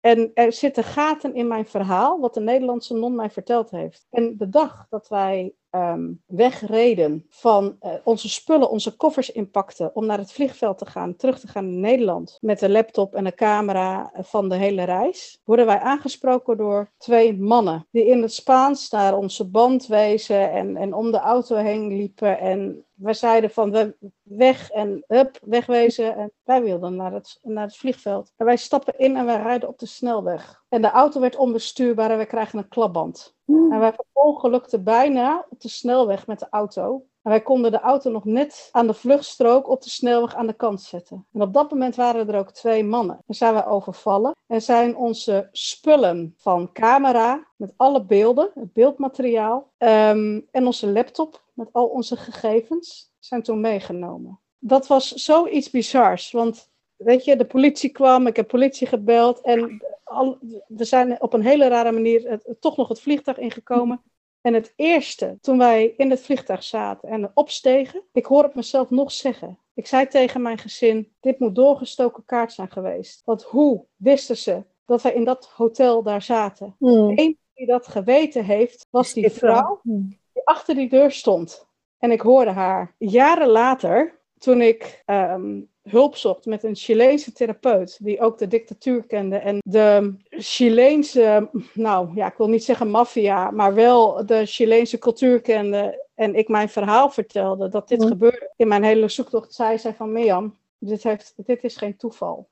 En 0.00 0.30
er 0.34 0.52
zitten 0.52 0.84
gaten 0.84 1.34
in 1.34 1.48
mijn 1.48 1.66
verhaal, 1.66 2.20
wat 2.20 2.34
de 2.34 2.40
Nederlandse 2.40 2.94
non 2.94 3.14
mij 3.14 3.30
verteld 3.30 3.70
heeft. 3.70 4.06
En 4.10 4.36
de 4.36 4.48
dag 4.48 4.86
dat 4.88 5.08
wij 5.08 5.54
Ehm, 5.74 6.12
wegreden 6.26 7.26
van 7.28 7.76
uh, 7.80 7.92
onze 8.04 8.28
spullen, 8.28 8.70
onze 8.70 8.96
koffers 8.96 9.30
inpakten 9.30 9.94
om 9.94 10.06
naar 10.06 10.18
het 10.18 10.32
vliegveld 10.32 10.78
te 10.78 10.86
gaan, 10.86 11.16
terug 11.16 11.40
te 11.40 11.46
gaan 11.46 11.64
in 11.64 11.80
Nederland 11.80 12.38
met 12.40 12.58
de 12.58 12.70
laptop 12.70 13.14
en 13.14 13.24
de 13.24 13.34
camera 13.34 14.12
van 14.14 14.48
de 14.48 14.54
hele 14.54 14.84
reis, 14.84 15.40
worden 15.44 15.66
wij 15.66 15.78
aangesproken 15.78 16.56
door 16.56 16.90
twee 16.96 17.38
mannen 17.38 17.86
die 17.90 18.06
in 18.06 18.22
het 18.22 18.32
Spaans 18.32 18.90
naar 18.90 19.16
onze 19.16 19.44
band 19.50 19.86
wezen 19.86 20.50
en, 20.50 20.76
en 20.76 20.94
om 20.94 21.10
de 21.10 21.18
auto 21.18 21.56
heen 21.56 21.96
liepen 21.96 22.38
en 22.38 22.84
wij 23.04 23.14
zeiden 23.14 23.50
van 23.50 23.70
we 23.70 23.96
weg 24.22 24.70
en 24.70 25.04
hup, 25.06 25.38
wegwezen. 25.42 26.16
En 26.16 26.32
wij 26.44 26.62
wilden 26.62 26.96
naar 26.96 27.12
het, 27.12 27.38
naar 27.42 27.64
het 27.64 27.76
vliegveld. 27.76 28.32
En 28.36 28.46
wij 28.46 28.56
stappen 28.56 28.98
in 28.98 29.16
en 29.16 29.26
wij 29.26 29.42
rijden 29.42 29.68
op 29.68 29.78
de 29.78 29.86
snelweg. 29.86 30.62
En 30.68 30.82
de 30.82 30.90
auto 30.90 31.20
werd 31.20 31.36
onbestuurbaar 31.36 32.10
en 32.10 32.18
we 32.18 32.26
krijgen 32.26 32.58
een 32.58 32.68
klapband. 32.68 33.34
En 33.46 33.78
wij 33.78 33.92
verongelukten 33.92 34.84
bijna 34.84 35.46
op 35.50 35.60
de 35.60 35.68
snelweg 35.68 36.26
met 36.26 36.38
de 36.38 36.46
auto. 36.50 37.06
En 37.22 37.30
wij 37.30 37.42
konden 37.42 37.70
de 37.70 37.80
auto 37.80 38.10
nog 38.10 38.24
net 38.24 38.68
aan 38.72 38.86
de 38.86 38.94
vluchtstrook 38.94 39.68
op 39.68 39.82
de 39.82 39.90
snelweg 39.90 40.34
aan 40.34 40.46
de 40.46 40.52
kant 40.52 40.82
zetten. 40.82 41.26
En 41.32 41.42
op 41.42 41.52
dat 41.52 41.70
moment 41.70 41.96
waren 41.96 42.28
er 42.28 42.38
ook 42.38 42.50
twee 42.50 42.84
mannen. 42.84 43.18
En 43.26 43.34
zijn 43.34 43.54
wij 43.54 43.66
overvallen 43.66 44.36
en 44.46 44.62
zijn 44.62 44.96
onze 44.96 45.48
spullen 45.52 46.34
van 46.36 46.72
camera 46.72 47.46
met 47.56 47.72
alle 47.76 48.04
beelden, 48.04 48.50
het 48.54 48.72
beeldmateriaal 48.72 49.70
ehm, 49.78 50.40
en 50.50 50.66
onze 50.66 50.92
laptop 50.92 51.43
met 51.54 51.72
al 51.72 51.86
onze 51.86 52.16
gegevens 52.16 53.12
zijn 53.18 53.42
toen 53.42 53.60
meegenomen. 53.60 54.40
Dat 54.58 54.86
was 54.86 55.12
zoiets 55.12 55.70
bizars, 55.70 56.30
want 56.30 56.70
weet 56.96 57.24
je, 57.24 57.36
de 57.36 57.46
politie 57.46 57.90
kwam, 57.90 58.26
ik 58.26 58.36
heb 58.36 58.48
politie 58.48 58.86
gebeld 58.86 59.40
en 59.40 59.82
al, 60.04 60.38
we 60.66 60.84
zijn 60.84 61.22
op 61.22 61.32
een 61.32 61.42
hele 61.42 61.68
rare 61.68 61.92
manier 61.92 62.40
toch 62.60 62.76
nog 62.76 62.88
het 62.88 63.00
vliegtuig 63.00 63.38
ingekomen. 63.38 64.02
En 64.40 64.54
het 64.54 64.72
eerste, 64.76 65.38
toen 65.40 65.58
wij 65.58 65.94
in 65.96 66.10
het 66.10 66.20
vliegtuig 66.20 66.62
zaten 66.62 67.08
en 67.08 67.30
opstegen, 67.34 68.02
ik 68.12 68.26
hoor 68.26 68.42
het 68.42 68.54
mezelf 68.54 68.90
nog 68.90 69.12
zeggen. 69.12 69.58
Ik 69.74 69.86
zei 69.86 70.06
tegen 70.06 70.42
mijn 70.42 70.58
gezin, 70.58 71.12
dit 71.20 71.38
moet 71.38 71.54
doorgestoken 71.54 72.24
kaart 72.24 72.52
zijn 72.52 72.70
geweest. 72.70 73.22
Want 73.24 73.42
hoe 73.42 73.84
wisten 73.96 74.36
ze 74.36 74.64
dat 74.84 75.02
wij 75.02 75.12
in 75.12 75.24
dat 75.24 75.46
hotel 75.46 76.02
daar 76.02 76.22
zaten? 76.22 76.76
Mm. 76.78 77.12
Eén 77.14 77.38
die 77.54 77.66
dat 77.66 77.86
geweten 77.86 78.44
heeft, 78.44 78.86
was 78.90 79.12
die 79.12 79.30
vrouw 79.30 79.80
hmm. 79.82 80.18
Achter 80.44 80.74
die 80.74 80.88
deur 80.88 81.10
stond. 81.10 81.66
En 81.98 82.10
ik 82.10 82.20
hoorde 82.20 82.50
haar. 82.50 82.94
Jaren 82.98 83.48
later, 83.48 84.18
toen 84.38 84.60
ik 84.60 85.02
ehm, 85.06 85.60
hulp 85.82 86.16
zocht 86.16 86.46
met 86.46 86.62
een 86.62 86.74
Chileense 86.74 87.32
therapeut, 87.32 87.98
die 88.02 88.20
ook 88.20 88.38
de 88.38 88.46
dictatuur 88.46 89.06
kende 89.06 89.36
en 89.36 89.58
de 89.64 90.14
Chileense, 90.30 91.50
nou 91.72 92.10
ja, 92.14 92.26
ik 92.26 92.36
wil 92.36 92.48
niet 92.48 92.64
zeggen 92.64 92.90
maffia, 92.90 93.50
maar 93.50 93.74
wel 93.74 94.26
de 94.26 94.46
Chileense 94.46 94.98
cultuur 94.98 95.40
kende 95.40 96.06
en 96.14 96.34
ik 96.34 96.48
mijn 96.48 96.68
verhaal 96.68 97.10
vertelde 97.10 97.68
dat 97.68 97.88
dit 97.88 97.98
mhm. 97.98 98.08
gebeurde. 98.08 98.52
In 98.56 98.68
mijn 98.68 98.84
hele 98.84 99.08
zoektocht 99.08 99.54
zei 99.54 99.78
zij 99.78 99.94
van 99.94 100.12
Mirjam, 100.12 100.56
dit, 100.78 101.02
heeft, 101.02 101.32
dit 101.36 101.64
is 101.64 101.76
geen 101.76 101.96
toeval. 101.96 102.48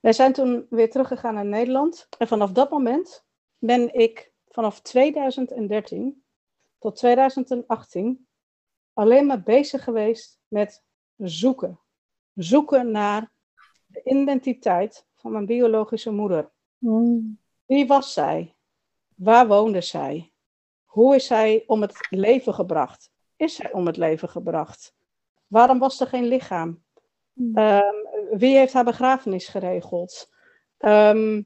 Wij 0.00 0.12
zijn 0.12 0.32
toen 0.32 0.66
weer 0.70 0.90
teruggegaan 0.90 1.34
naar 1.34 1.46
Nederland 1.46 2.08
en 2.18 2.28
vanaf 2.28 2.52
dat 2.52 2.70
moment 2.70 3.24
ben 3.58 3.94
ik 3.94 4.32
vanaf 4.48 4.80
2013 4.80 6.19
tot 6.80 6.96
2018 6.96 8.26
alleen 8.92 9.26
maar 9.26 9.42
bezig 9.42 9.84
geweest 9.84 10.40
met 10.48 10.82
zoeken 11.16 11.80
zoeken 12.34 12.90
naar 12.90 13.30
de 13.86 14.02
identiteit 14.04 15.06
van 15.14 15.32
mijn 15.32 15.46
biologische 15.46 16.10
moeder. 16.10 16.50
Hmm. 16.78 17.38
Wie 17.66 17.86
was 17.86 18.12
zij? 18.12 18.54
Waar 19.14 19.46
woonde 19.46 19.80
zij? 19.80 20.32
Hoe 20.84 21.14
is 21.14 21.26
zij 21.26 21.64
om 21.66 21.80
het 21.80 22.06
leven 22.10 22.54
gebracht? 22.54 23.10
Is 23.36 23.54
zij 23.54 23.72
om 23.72 23.86
het 23.86 23.96
leven 23.96 24.28
gebracht? 24.28 24.94
Waarom 25.46 25.78
was 25.78 26.00
er 26.00 26.06
geen 26.06 26.26
lichaam? 26.26 26.82
Hmm. 27.32 27.56
Ehm, 27.56 27.94
wie 28.30 28.56
heeft 28.56 28.72
haar 28.72 28.84
begrafenis 28.84 29.48
geregeld? 29.48 30.30
Ehm, 30.78 31.42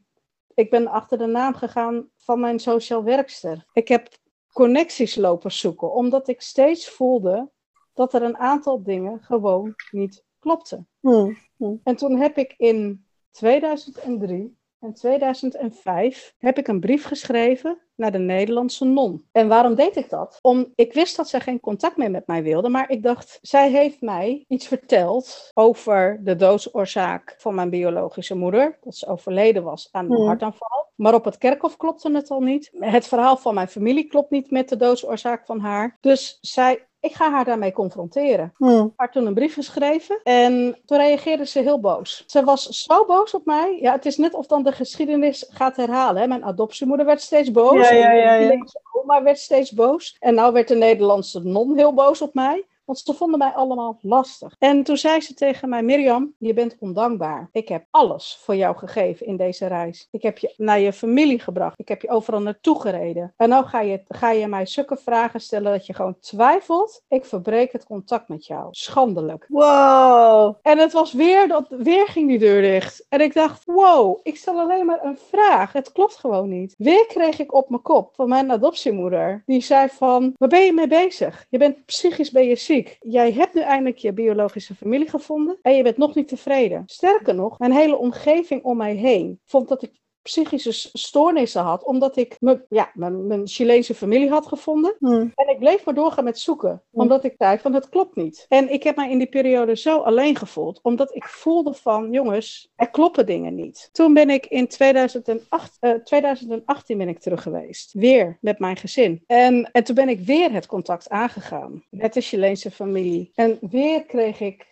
ik 0.55 0.71
ben 0.71 0.87
achter 0.87 1.19
de 1.19 1.27
naam 1.27 1.55
gegaan 1.55 2.09
van 2.17 2.41
mijn 2.41 2.59
sociaal 2.59 3.05
werkster. 3.05 3.67
Ik 3.73 3.89
heb 3.89 4.09
connecties 4.55 5.15
lopen 5.15 5.53
zoeken, 5.53 5.93
omdat 5.93 6.29
ik 6.29 6.41
steeds 6.41 6.89
voelde 6.89 7.51
dat 7.93 8.15
er 8.15 8.23
een 8.23 8.37
aantal 8.37 8.83
dingen 8.83 9.23
gewoon 9.23 9.75
niet 9.91 10.25
klopte. 10.39 10.85
Hmm, 11.01 11.39
hmm. 11.57 11.81
En 11.85 11.97
toen 11.97 12.17
heb 12.17 12.39
ik 12.39 12.55
in 12.57 13.07
2003 13.31 14.57
en 14.85 14.95
2005 14.95 16.35
heb 16.39 16.59
ik 16.59 16.69
een 16.69 16.81
brief 16.81 17.05
geschreven 17.05 17.79
naar 17.97 18.13
de 18.13 18.19
Nederlandse 18.19 18.85
non. 18.85 19.25
En 19.33 19.49
waarom 19.49 19.75
deed 19.75 19.97
ik 19.97 20.11
dat? 20.11 20.39
Om, 20.41 20.73
ik 20.75 20.93
wist 20.93 21.17
dat 21.17 21.29
zij 21.29 21.41
geen 21.41 21.61
contact 21.61 21.97
meer 21.97 22.11
met 22.11 22.27
mij 22.27 22.43
wilde, 22.43 22.69
maar 22.69 22.91
ik 22.91 23.03
dacht, 23.03 23.39
zij 23.43 23.71
heeft 23.71 24.01
mij 24.01 24.45
iets 24.49 24.67
verteld 24.67 25.51
over 25.55 26.21
de 26.23 26.37
doodsoorzaak 26.37 27.35
van 27.39 27.55
mijn 27.55 27.71
biologische 27.71 28.35
moeder. 28.35 28.79
Dat 28.81 28.97
ze 28.97 29.07
overleden 29.07 29.63
was 29.63 29.89
aan 29.91 30.13
een 30.13 30.27
hartaanval. 30.27 30.93
Maar 30.95 31.15
op 31.15 31.25
het 31.25 31.39
kerkhof 31.39 31.77
klopte 31.77 32.13
het 32.13 32.31
al 32.31 32.41
niet. 32.41 32.71
Het 32.79 33.07
verhaal 33.07 33.37
van 33.37 33.55
mijn 33.55 33.69
familie 33.69 34.07
klopt 34.07 34.31
niet 34.31 34.51
met 34.51 34.69
de 34.69 34.77
doodsoorzaak 34.77 35.47
van 35.47 35.61
haar. 35.61 35.99
Dus 36.01 36.39
zij, 36.41 36.87
ik 37.05 37.15
ga 37.15 37.31
haar 37.31 37.45
daarmee 37.45 37.73
confronteren 37.73 38.53
Hmm. 38.57 38.93
haar 38.97 39.11
toen 39.11 39.27
een 39.27 39.35
brief 39.35 39.55
geschreven 39.55 40.21
en 40.23 40.79
toen 40.87 40.99
reageerde 40.99 41.47
ze 41.47 41.61
heel 41.61 41.81
boos. 41.81 42.25
Ze 42.27 42.45
was 42.45 42.69
zo 42.69 43.05
boos 43.05 43.35
op 43.35 43.45
mij. 43.45 43.79
Ja, 43.81 43.93
het 43.93 44.07
is 44.07 44.17
net 44.17 44.35
of 44.35 44.47
dan 44.47 44.63
de 44.63 44.73
geschiedenis 44.73 45.47
gaat 45.51 45.77
herhalen. 45.77 46.23
Hè. 46.23 46.29
Mijn 46.29 46.45
adoptiemoeder 46.45 47.07
werd 47.07 47.21
steeds 47.21 47.51
boos. 47.51 47.89
Ja, 47.89 47.95
ja, 47.95 48.13
ja, 48.13 48.35
ja. 48.35 48.47
mijn 48.47 48.69
oma 48.93 49.23
werd 49.23 49.39
steeds 49.39 49.73
boos. 49.73 50.17
En 50.21 50.35
nou 50.35 50.53
werd 50.53 50.69
de 50.69 50.75
Nederlandse 50.75 51.41
non 51.41 51.77
heel 51.77 51.95
boos 51.95 52.23
op 52.23 52.35
mij. 52.35 52.65
Want 52.85 52.99
ze 52.99 53.15
vonden 53.15 53.39
mij 53.39 53.51
allemaal 53.51 53.99
lastig. 54.01 54.55
En 54.59 54.83
toen 54.83 54.97
zei 54.97 55.21
ze 55.21 55.35
tegen 55.35 55.69
mij: 55.69 55.83
Mirjam, 55.83 56.35
je 56.39 56.55
bent 56.55 56.77
ondankbaar. 56.81 57.49
Ik 57.53 57.69
heb 57.69 57.85
alles 57.91 58.39
voor 58.43 58.57
jou 58.57 58.77
gegeven 58.77 59.27
in 59.27 59.37
deze 59.37 59.67
reis. 59.67 60.09
Ik 60.11 60.23
heb 60.23 60.39
je 60.39 60.55
naar 60.57 60.81
je 60.81 60.93
familie 60.93 61.39
gebracht. 61.39 61.79
Ik 61.79 61.89
heb 61.89 62.03
je 62.03 62.11
overal 62.11 62.41
naartoe 62.41 62.81
gereden. 62.81 63.35
En 63.37 63.49
nou 63.49 63.65
ga 63.65 63.81
je, 63.81 64.03
ga 64.09 64.31
je 64.31 64.47
mij 64.47 64.67
zulke 64.67 64.97
vragen 64.97 65.41
stellen 65.41 65.73
dat 65.73 65.87
je 65.87 65.95
gewoon 65.95 66.19
twijfelt. 66.21 67.03
Ik 67.09 67.25
verbreek 67.25 67.73
het 67.73 67.85
contact 67.85 68.29
met 68.29 68.47
jou. 68.47 68.69
Schandelijk. 68.71 69.47
Wow. 69.49 70.55
En 70.63 70.79
het 70.79 70.93
was 70.93 71.13
weer, 71.13 71.49
dat, 71.49 71.67
weer 71.69 72.07
ging 72.07 72.29
die 72.29 72.39
deur 72.39 72.63
dicht. 72.63 73.07
En 73.09 73.21
ik 73.21 73.35
dacht, 73.35 73.65
wow, 73.65 74.21
ik 74.23 74.37
stel 74.37 74.59
alleen 74.59 74.87
maar 74.87 75.05
een 75.05 75.19
vraag. 75.29 75.73
Het 75.73 75.93
klopt 75.93 76.17
gewoon 76.17 76.49
niet. 76.49 76.75
Weer 76.79 77.07
kreeg 77.07 77.39
ik 77.39 77.55
op 77.55 77.69
mijn 77.69 77.83
kop 77.83 78.15
van 78.15 78.29
mijn 78.29 78.51
adoptiemoeder. 78.51 79.43
Die 79.47 79.61
zei 79.61 79.89
van, 79.89 80.35
waar 80.39 80.49
ben 80.49 80.65
je 80.65 80.73
mee 80.73 80.87
bezig? 80.87 81.47
Je 81.51 81.59
bent 81.59 81.85
psychisch 81.85 82.31
ben 82.31 82.45
je 82.45 82.57
ziek. 82.57 82.74
Jij 83.01 83.33
hebt 83.33 83.55
nu 83.55 83.61
eindelijk 83.61 83.99
je 83.99 84.13
biologische 84.13 84.75
familie 84.75 85.09
gevonden. 85.09 85.59
En 85.63 85.77
je 85.77 85.83
bent 85.83 85.97
nog 85.97 86.15
niet 86.15 86.29
tevreden. 86.29 86.83
Sterker 86.87 87.35
nog, 87.35 87.59
mijn 87.59 87.73
hele 87.73 87.97
omgeving 87.97 88.63
om 88.63 88.77
mij 88.77 88.95
heen 88.95 89.41
vond 89.45 89.69
dat 89.69 89.83
ik 89.83 89.93
psychische 90.25 90.73
stoornissen 90.93 91.63
had. 91.63 91.85
Omdat 91.85 92.17
ik 92.17 92.37
me, 92.41 92.65
ja, 92.69 92.91
mijn, 92.95 93.27
mijn 93.27 93.47
Chileense 93.47 93.95
familie 93.95 94.29
had 94.31 94.47
gevonden. 94.47 94.97
Hmm. 94.99 95.33
En 95.35 95.49
ik 95.49 95.59
bleef 95.59 95.85
maar 95.85 95.95
doorgaan 95.95 96.25
met 96.25 96.39
zoeken, 96.39 96.83
Mm. 96.91 97.01
omdat 97.01 97.25
ik 97.25 97.35
zei 97.39 97.59
van 97.59 97.75
het 97.75 97.89
klopt 97.89 98.17
niet. 98.17 98.47
En 98.49 98.73
ik 98.73 98.83
heb 98.83 98.97
mij 98.97 99.11
in 99.11 99.19
die 99.19 99.27
periode 99.27 99.77
zo 99.77 99.99
alleen 100.01 100.37
gevoeld, 100.37 100.81
omdat 100.83 101.15
ik 101.15 101.25
voelde 101.25 101.75
van 101.75 102.11
jongens, 102.11 102.73
er 102.77 102.91
kloppen 102.91 103.27
dingen 103.27 103.55
niet. 103.55 103.89
Toen 103.93 104.15
ben 104.15 104.31
ik 104.31 104.47
in 104.47 104.69
2008, 104.69 105.77
eh, 105.81 105.93
2018 105.93 106.99
ben 106.99 107.09
ik 107.09 107.19
terug 107.19 107.43
geweest, 107.43 107.93
weer 107.93 108.39
met 108.41 108.59
mijn 108.59 108.77
gezin. 108.77 109.23
En, 109.27 109.71
en 109.73 109.85
toen 109.85 109.95
ben 109.95 110.09
ik 110.09 110.21
weer 110.21 110.53
het 110.53 110.67
contact 110.67 111.09
aangegaan 111.09 111.85
met 111.91 112.15
de 112.15 112.21
Chileense 112.21 112.71
familie. 112.71 113.31
En 113.35 113.59
weer 113.61 114.05
kreeg 114.05 114.41
ik 114.41 114.67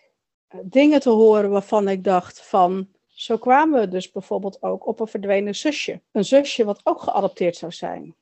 eh, 0.47 0.59
dingen 0.63 0.99
te 0.99 1.09
horen 1.09 1.49
waarvan 1.49 1.87
ik 1.87 2.03
dacht 2.03 2.41
van... 2.41 2.87
Zo 3.13 3.37
kwamen 3.37 3.79
we 3.79 3.87
dus 3.87 4.11
bijvoorbeeld 4.11 4.63
ook 4.63 4.87
op 4.87 4.99
een 4.99 5.07
verdwenen 5.07 5.55
zusje. 5.55 6.01
Een 6.11 6.25
zusje 6.25 6.65
wat 6.65 6.81
ook 6.83 7.01
geadopteerd 7.01 7.55
zou 7.55 7.71
zijn 7.71 8.15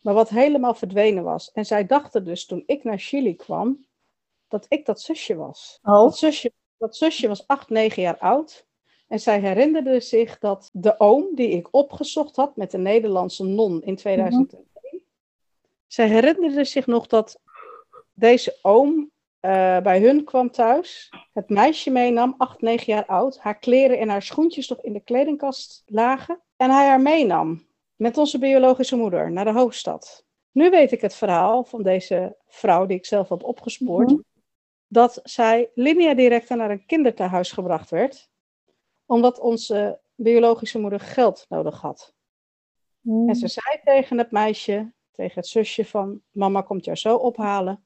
maar 0.00 0.14
wat 0.14 0.28
helemaal 0.28 0.74
verdwenen 0.74 1.24
was. 1.24 1.52
En 1.52 1.66
zij 1.66 1.86
dachten 1.86 2.24
dus 2.24 2.46
toen 2.46 2.62
ik 2.66 2.84
naar 2.84 2.98
Chili 2.98 3.36
kwam, 3.36 3.86
dat 4.48 4.66
ik 4.68 4.86
dat 4.86 5.00
zusje 5.00 5.34
was. 5.34 5.78
Oh. 5.82 5.92
Dat 5.92 6.18
zusje, 6.18 6.52
dat 6.78 6.96
zusje 6.96 7.28
was 7.28 7.46
acht, 7.46 7.68
negen 7.68 8.02
jaar 8.02 8.18
oud. 8.18 8.66
En 9.08 9.20
zij 9.20 9.40
herinnerde 9.40 10.00
zich 10.00 10.38
dat 10.38 10.70
de 10.72 11.00
oom 11.00 11.34
die 11.34 11.48
ik 11.48 11.68
opgezocht 11.70 12.36
had 12.36 12.56
met 12.56 12.70
de 12.70 12.78
Nederlandse 12.78 13.44
non 13.44 13.82
in 13.82 13.96
2001. 13.96 14.64
Zij 15.86 16.08
herinnerde 16.08 16.64
zich 16.64 16.86
nog 16.86 17.06
dat 17.06 17.40
deze 18.12 18.58
oom 18.62 19.10
eh, 19.40 19.80
bij 19.80 20.00
hun 20.00 20.24
kwam 20.24 20.50
thuis, 20.50 21.12
het 21.32 21.48
meisje 21.48 21.90
meenam, 21.90 22.34
acht, 22.38 22.60
negen 22.60 22.92
jaar 22.92 23.06
oud, 23.06 23.38
haar 23.38 23.58
kleren 23.58 23.98
en 23.98 24.08
haar 24.08 24.22
schoentjes 24.22 24.68
nog 24.68 24.80
in 24.80 24.92
de 24.92 25.00
kledingkast 25.00 25.82
lagen. 25.86 26.40
En 26.56 26.70
hij 26.70 26.86
haar 26.86 27.00
meenam 27.00 27.66
met 27.96 28.18
onze 28.18 28.38
biologische 28.38 28.96
moeder 28.96 29.32
naar 29.32 29.44
de 29.44 29.52
hoofdstad. 29.52 30.26
Nu 30.52 30.70
weet 30.70 30.92
ik 30.92 31.00
het 31.00 31.14
verhaal 31.14 31.64
van 31.64 31.82
deze 31.82 32.36
vrouw 32.46 32.86
die 32.86 32.96
ik 32.96 33.06
zelf 33.06 33.28
heb 33.28 33.42
opgespoord. 33.42 34.10
Mhm. 34.10 34.20
Dat 34.86 35.20
zij 35.22 35.70
linea 35.74 36.14
directa 36.14 36.54
naar 36.54 36.70
een 36.70 36.86
kinderthuis 36.86 37.52
gebracht 37.52 37.90
werd. 37.90 38.30
Omdat 39.06 39.38
onze 39.38 40.00
biologische 40.14 40.78
moeder 40.78 41.00
geld 41.00 41.46
nodig 41.48 41.80
had. 41.80 42.14
Hmm. 43.00 43.28
En 43.28 43.34
ze 43.34 43.48
zei 43.48 43.80
tegen 43.84 44.18
het 44.18 44.30
meisje, 44.30 44.92
tegen 45.12 45.34
het 45.34 45.46
zusje 45.46 45.84
van... 45.84 46.22
Mama 46.30 46.62
komt 46.62 46.84
jou 46.84 46.96
zo 46.96 47.16
ophalen. 47.16 47.84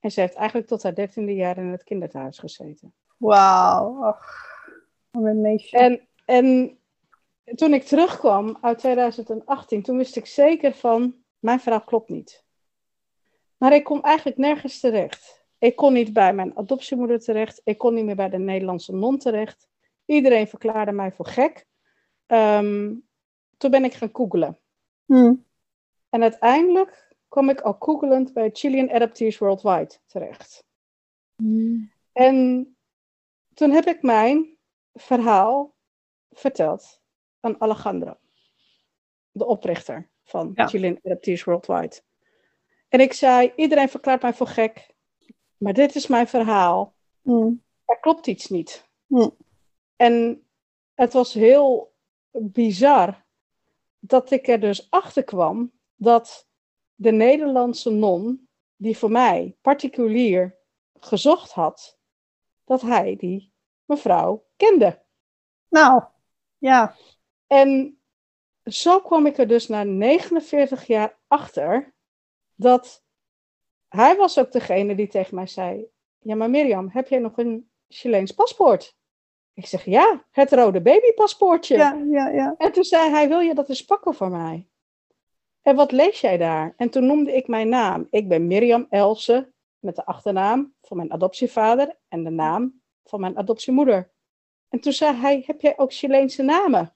En 0.00 0.10
ze 0.10 0.20
heeft 0.20 0.34
eigenlijk 0.34 0.68
tot 0.68 0.82
haar 0.82 0.94
dertiende 0.94 1.34
jaar 1.34 1.58
in 1.58 1.70
het 1.70 1.84
kinderthuis 1.84 2.38
gezeten. 2.38 2.94
Wauw. 3.16 4.16
Een 5.10 5.40
meisje. 5.40 5.76
En, 5.76 6.08
en 6.24 6.78
toen 7.54 7.74
ik 7.74 7.82
terugkwam 7.82 8.58
uit 8.60 8.78
2018, 8.78 9.82
toen 9.82 9.96
wist 9.96 10.16
ik 10.16 10.26
zeker 10.26 10.74
van, 10.74 11.14
mijn 11.38 11.60
verhaal 11.60 11.84
klopt 11.84 12.08
niet. 12.08 12.44
Maar 13.56 13.72
ik 13.72 13.84
kon 13.84 14.02
eigenlijk 14.02 14.36
nergens 14.36 14.80
terecht. 14.80 15.44
Ik 15.58 15.76
kon 15.76 15.92
niet 15.92 16.12
bij 16.12 16.34
mijn 16.34 16.56
adoptiemoeder 16.56 17.20
terecht. 17.20 17.60
Ik 17.64 17.78
kon 17.78 17.94
niet 17.94 18.04
meer 18.04 18.16
bij 18.16 18.28
de 18.28 18.38
Nederlandse 18.38 18.94
non 18.94 19.18
terecht. 19.18 19.68
Iedereen 20.04 20.48
verklaarde 20.48 20.92
mij 20.92 21.12
voor 21.12 21.26
gek. 21.26 21.66
Ehm, 22.26 22.94
toen 23.56 23.70
ben 23.70 23.84
ik 23.84 23.94
gaan 23.94 24.10
googlen. 24.12 24.58
Hmm. 25.04 25.44
En 26.08 26.22
uiteindelijk 26.22 27.15
kwam 27.28 27.48
ik 27.48 27.60
al 27.60 27.76
googelend 27.78 28.32
bij 28.32 28.50
Chilean 28.52 28.90
Adoptees 28.90 29.38
Worldwide 29.38 29.94
terecht. 30.06 30.64
Hmm. 31.36 31.92
En 32.12 32.76
toen 33.54 33.70
heb 33.70 33.86
ik 33.86 34.02
mijn 34.02 34.56
verhaal 34.94 35.74
verteld 36.30 37.00
aan 37.40 37.60
Alejandro, 37.60 38.16
de 39.30 39.46
oprichter 39.46 40.10
van 40.24 40.52
Ja. 40.54 40.66
Chilean 40.66 40.98
Adoptees 41.02 41.44
Worldwide. 41.44 42.00
En 42.88 43.00
ik 43.00 43.12
zei, 43.12 43.52
iedereen 43.56 43.88
verklaart 43.88 44.22
mij 44.22 44.34
voor 44.34 44.46
gek, 44.46 44.94
maar 45.56 45.72
dit 45.72 45.94
is 45.94 46.06
mijn 46.06 46.28
verhaal. 46.28 46.94
Hmm. 47.22 47.64
Er 47.84 48.00
klopt 48.00 48.26
iets 48.26 48.48
niet. 48.48 48.88
Hmm. 49.06 49.36
En 49.96 50.46
het 50.94 51.12
was 51.12 51.32
heel 51.32 51.94
bizar 52.32 53.24
dat 53.98 54.30
ik 54.30 54.48
er 54.48 54.60
dus 54.60 54.90
achter 54.90 55.24
kwam 55.24 55.72
dat 55.96 56.48
de 56.96 57.12
Nederlandse 57.12 57.90
non, 57.90 58.48
die 58.76 58.98
voor 58.98 59.10
mij 59.10 59.56
particulier 59.60 60.58
gezocht 61.00 61.52
had, 61.52 61.98
dat 62.64 62.80
hij 62.80 63.16
die 63.16 63.52
mevrouw 63.84 64.46
kende. 64.56 65.02
Nou, 65.68 66.02
ja. 66.58 66.96
En 67.46 68.00
zo 68.64 69.00
kwam 69.00 69.26
ik 69.26 69.38
er 69.38 69.48
dus 69.48 69.68
na 69.68 69.82
49 69.82 70.86
jaar 70.86 71.18
achter 71.26 71.94
dat 72.54 73.04
hij 73.88 74.16
was 74.16 74.38
ook 74.38 74.52
degene 74.52 74.94
die 74.94 75.08
tegen 75.08 75.34
mij 75.34 75.46
zei: 75.46 75.86
Ja, 76.18 76.34
maar 76.34 76.50
Mirjam, 76.50 76.88
heb 76.88 77.08
jij 77.08 77.18
nog 77.18 77.38
een 77.38 77.70
Chileens 77.88 78.32
paspoort? 78.32 78.96
Ik 79.52 79.66
zeg 79.66 79.84
ja, 79.84 80.24
het 80.30 80.52
rode 80.52 80.80
babypaspoortje. 80.80 81.76
Ja, 81.76 81.92
ja, 82.10 82.28
ja. 82.28 82.54
En 82.58 82.72
toen 82.72 82.84
zei 82.84 83.10
hij: 83.10 83.28
Wil 83.28 83.40
je 83.40 83.54
dat 83.54 83.68
eens 83.68 83.84
pakken 83.84 84.14
voor 84.14 84.30
mij? 84.30 84.68
En 85.66 85.76
wat 85.76 85.92
lees 85.92 86.20
jij 86.20 86.36
daar? 86.36 86.74
En 86.76 86.90
toen 86.90 87.06
noemde 87.06 87.32
ik 87.36 87.48
mijn 87.48 87.68
naam. 87.68 88.06
Ik 88.10 88.28
ben 88.28 88.46
Mirjam 88.46 88.86
Else, 88.90 89.52
met 89.78 89.96
de 89.96 90.04
achternaam 90.04 90.74
van 90.82 90.96
mijn 90.96 91.12
adoptievader 91.12 91.96
en 92.08 92.24
de 92.24 92.30
naam 92.30 92.80
van 93.04 93.20
mijn 93.20 93.38
adoptiemoeder. 93.38 94.12
En 94.68 94.80
toen 94.80 94.92
zei 94.92 95.16
hij: 95.16 95.42
Heb 95.46 95.60
jij 95.60 95.78
ook 95.78 95.92
Chileense 95.92 96.42
namen? 96.42 96.94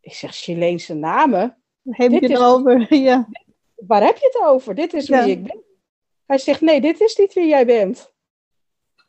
Ik 0.00 0.12
zeg: 0.14 0.34
Chileense 0.34 0.94
namen? 0.94 1.62
Heb 1.82 2.10
Dit 2.10 2.20
je 2.20 2.26
is- 2.26 2.32
het 2.32 2.42
over? 2.42 2.94
Ja. 3.08 3.28
Waar 3.74 4.02
heb 4.02 4.16
je 4.16 4.30
het 4.32 4.48
over? 4.48 4.74
Dit 4.74 4.94
is 4.94 5.08
wie 5.08 5.30
ik 5.30 5.42
ben. 5.42 5.64
Hij 6.26 6.38
zegt: 6.38 6.60
Nee, 6.60 6.80
dit 6.80 7.00
is 7.00 7.16
niet 7.16 7.32
wie 7.32 7.46
jij 7.46 7.66
bent. 7.66 8.12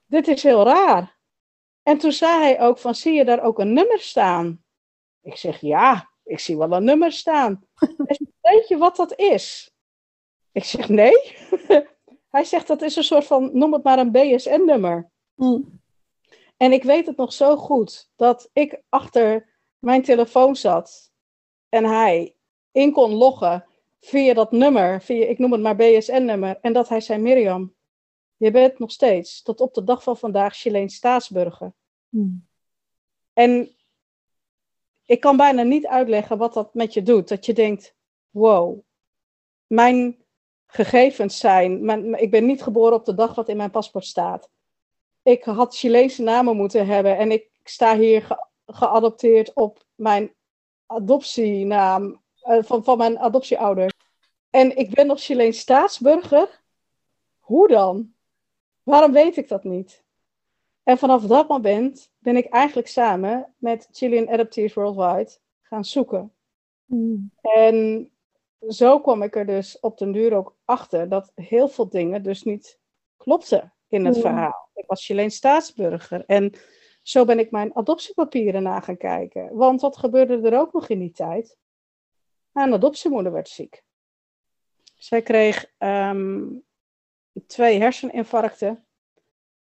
Dit 0.06 0.28
is 0.28 0.44
heel 0.44 0.64
raar. 0.66 1.20
En 1.84 1.98
toen 1.98 2.12
zei 2.12 2.42
hij 2.42 2.62
ook: 2.62 2.78
van, 2.78 2.96
Zie 2.96 3.14
je 3.14 3.26
daar 3.26 3.44
ook 3.44 3.60
een 3.60 3.74
nummer 3.74 4.00
staan? 4.00 4.64
Ik 5.22 5.36
zeg: 5.36 5.62
Ja, 5.62 6.11
ik 6.24 6.40
zie 6.40 6.58
wel 6.58 6.72
een 6.72 6.84
nummer 6.84 7.12
staan. 7.12 7.66
Hij 8.06 8.16
zegt, 8.16 8.32
Weet 8.42 8.68
je 8.68 8.78
wat 8.78 8.96
dat 8.96 9.20
is? 9.20 9.72
Ik 10.52 10.64
zeg: 10.64 10.90
Nee. 10.90 11.36
hij 12.36 12.44
zegt: 12.44 12.68
Dat 12.68 12.82
is 12.82 12.96
een 12.96 13.04
soort 13.04 13.26
van, 13.26 13.50
noem 13.54 13.74
het 13.74 13.84
maar 13.84 14.00
een 14.00 14.12
BSN-nummer. 14.12 15.12
Hmm. 15.36 15.82
En 16.58 16.72
ik 16.72 16.84
weet 16.84 17.06
het 17.06 17.18
nog 17.18 17.34
zo 17.34 17.56
goed 17.56 18.10
dat 18.16 18.50
ik 18.54 18.82
achter 18.90 19.50
mijn 19.80 20.02
telefoon 20.02 20.56
zat 20.56 21.12
en 21.70 21.86
hij 21.86 22.36
in 22.72 22.92
kon 22.92 23.14
loggen 23.14 23.66
via 24.00 24.34
dat 24.34 24.52
nummer, 24.52 25.02
via, 25.02 25.26
ik 25.26 25.38
noem 25.38 25.52
het 25.52 25.62
maar 25.62 25.76
BSN-nummer, 25.76 26.58
en 26.62 26.74
dat 26.74 26.90
hij 26.90 27.02
zei: 27.02 27.22
Mirjam, 27.22 27.76
je 28.38 28.52
bent 28.52 28.80
nog 28.80 28.92
steeds 28.92 29.42
tot 29.42 29.62
op 29.62 29.74
de 29.74 29.84
dag 29.84 30.04
van 30.04 30.18
vandaag 30.18 30.56
Chileens 30.56 30.96
staatsburger. 30.96 31.74
Hmm. 32.10 32.48
En 33.34 33.76
ik 35.12 35.20
kan 35.20 35.38
bijna 35.38 35.64
niet 35.64 35.88
uitleggen 35.88 36.38
wat 36.38 36.54
dat 36.54 36.74
met 36.74 36.94
je 36.94 37.04
doet. 37.04 37.28
Dat 37.28 37.46
je 37.46 37.54
denkt, 37.54 37.96
wow, 38.30 38.80
mijn 39.68 40.24
gegevens 40.66 41.38
zijn, 41.38 41.90
ik 42.16 42.32
ben 42.32 42.46
niet 42.46 42.64
geboren 42.64 42.94
op 42.94 43.06
de 43.06 43.14
dag 43.14 43.36
wat 43.36 43.50
in 43.50 43.58
mijn 43.58 43.72
paspoort 43.72 44.06
staat. 44.06 44.50
Ik 45.24 45.44
had 45.44 45.78
Chileense 45.78 46.22
namen 46.22 46.56
moeten 46.56 46.88
hebben 46.88 47.18
en 47.18 47.32
ik 47.32 47.50
sta 47.64 47.98
hier 47.98 48.38
geadopteerd 48.66 49.54
op 49.54 49.86
mijn 49.96 50.34
adoptienaam 50.86 52.22
uh, 52.44 52.64
van, 52.64 52.84
van 52.84 52.98
mijn 52.98 53.20
adoptieouder. 53.20 53.94
En 54.50 54.78
ik 54.78 54.90
ben 54.90 55.08
nog 55.08 55.20
Chileens 55.20 55.60
staatsburger. 55.60 56.62
Hoe 57.40 57.68
dan? 57.68 58.14
Waarom 58.84 59.12
weet 59.12 59.38
ik 59.38 59.48
dat 59.48 59.64
niet? 59.64 60.04
En 60.84 60.98
vanaf 60.98 61.24
dat 61.24 61.48
moment 61.48 62.12
ben 62.18 62.36
ik 62.36 62.46
eigenlijk 62.46 62.88
samen 62.88 63.54
met 63.58 63.88
Chilean 63.92 64.30
Adoptees 64.30 64.74
Worldwide 64.74 65.38
gaan 65.62 65.86
zoeken. 65.86 66.34
Hmm. 66.86 67.32
En 67.42 68.10
zo 68.70 69.00
kwam 69.00 69.24
ik 69.24 69.36
er 69.36 69.46
dus 69.46 69.80
op 69.80 69.98
den 69.98 70.12
duur 70.12 70.36
ook 70.36 70.58
achter 70.66 71.10
dat 71.10 71.32
heel 71.36 71.68
veel 71.68 71.90
dingen 71.90 72.24
dus 72.24 72.44
niet 72.44 72.80
klopten 73.18 73.74
in 73.88 74.06
het 74.06 74.20
verhaal. 74.20 74.70
Ik 74.74 74.88
was 74.88 75.06
Chileens 75.06 75.36
staatsburger 75.36 76.24
en 76.26 76.54
zo 77.02 77.26
ben 77.26 77.40
ik 77.40 77.52
mijn 77.52 77.76
adoptiepapieren 77.76 78.64
na 78.64 78.80
gaan 78.80 78.98
kijken. 78.98 79.56
Want 79.56 79.82
wat 79.82 79.98
gebeurde 79.98 80.50
er 80.50 80.60
ook 80.60 80.74
nog 80.74 80.90
in 80.90 81.00
die 81.00 81.12
tijd? 81.12 81.58
Mijn 82.52 82.74
adoptiemoeder 82.74 83.32
werd 83.32 83.50
ziek. 83.50 83.84
Zij 84.96 85.22
kreeg 85.22 85.74
ehm, 85.78 86.48
twee 87.48 87.80
herseninfarcten 87.80 88.86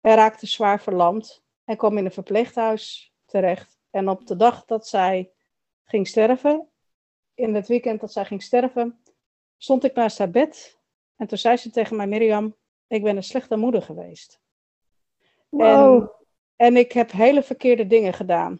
en 0.01 0.15
raakte 0.15 0.47
zwaar 0.47 0.81
verlamd 0.81 1.43
en 1.63 1.77
kwam 1.77 1.97
in 1.97 2.05
een 2.05 2.11
verpleeghuis 2.11 3.13
terecht. 3.25 3.79
En 3.89 4.09
op 4.09 4.25
de 4.27 4.35
dag 4.35 4.65
dat 4.65 4.87
zij 4.87 5.31
ging 5.83 6.07
sterven, 6.07 6.69
in 7.33 7.55
het 7.55 7.67
weekend 7.67 7.99
dat 7.99 8.11
zij 8.11 8.25
ging 8.25 8.43
sterven, 8.43 9.03
stond 9.57 9.83
ik 9.83 9.93
naast 9.93 10.17
haar 10.17 10.29
bed. 10.29 10.79
En 11.15 11.27
toen 11.27 11.37
zei 11.37 11.57
ze 11.57 11.69
tegen 11.69 11.95
mij, 11.95 12.07
Mirjam, 12.07 12.55
ik 12.87 13.03
ben 13.03 13.15
een 13.15 13.23
slechte 13.23 13.57
moeder 13.57 13.81
geweest. 13.81 14.41
Wow. 15.49 16.01
En, 16.01 16.11
en 16.55 16.77
ik 16.77 16.91
heb 16.91 17.11
hele 17.11 17.43
verkeerde 17.43 17.87
dingen 17.87 18.13
gedaan. 18.13 18.59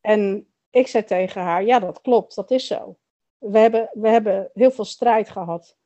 En 0.00 0.48
ik 0.70 0.86
zei 0.86 1.04
tegen 1.04 1.42
haar, 1.42 1.64
ja, 1.64 1.78
dat 1.78 2.00
klopt, 2.00 2.34
dat 2.34 2.50
is 2.50 2.66
zo. 2.66 2.98
We 3.38 3.58
hebben, 3.58 3.90
we 3.92 4.08
hebben 4.08 4.50
heel 4.54 4.70
veel 4.70 4.84
strijd 4.84 5.30
gehad. 5.30 5.76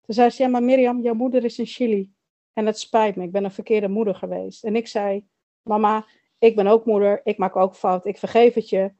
Toen 0.00 0.14
zei 0.14 0.30
ze, 0.30 0.42
ja, 0.42 0.48
maar 0.48 0.62
Mirjam, 0.62 1.00
jouw 1.00 1.14
moeder 1.14 1.44
is 1.44 1.58
in 1.58 1.66
Chili. 1.66 2.14
En 2.56 2.66
het 2.66 2.78
spijt 2.78 3.16
me, 3.16 3.24
ik 3.24 3.32
ben 3.32 3.44
een 3.44 3.50
verkeerde 3.50 3.88
moeder 3.88 4.14
geweest. 4.14 4.64
En 4.64 4.76
ik 4.76 4.86
zei, 4.86 5.26
mama, 5.62 6.06
ik 6.38 6.56
ben 6.56 6.66
ook 6.66 6.84
moeder, 6.84 7.20
ik 7.24 7.38
maak 7.38 7.56
ook 7.56 7.74
fout, 7.74 8.06
ik 8.06 8.18
vergeef 8.18 8.54
het 8.54 8.68
je. 8.68 8.94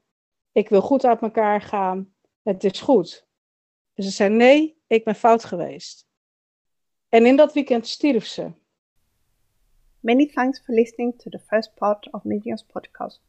Ik 0.52 0.68
wil 0.68 0.80
goed 0.80 1.04
uit 1.04 1.20
elkaar 1.20 1.60
gaan, 1.60 2.14
het 2.42 2.64
is 2.64 2.80
goed. 2.80 3.26
En 3.94 4.04
ze 4.04 4.10
zei, 4.10 4.34
nee, 4.34 4.82
ik 4.86 5.04
ben 5.04 5.14
fout 5.14 5.44
geweest. 5.44 6.08
En 7.08 7.26
in 7.26 7.36
dat 7.36 7.52
weekend 7.52 7.86
stierf 7.86 8.26
ze. 8.26 8.52
Many 10.00 10.26
thanks 10.26 10.60
for 10.60 10.74
listening 10.74 11.18
to 11.18 11.30
the 11.30 11.40
first 11.46 11.74
part 11.74 12.12
of 12.12 12.24
Medium's 12.24 12.64
podcast. 12.64 13.20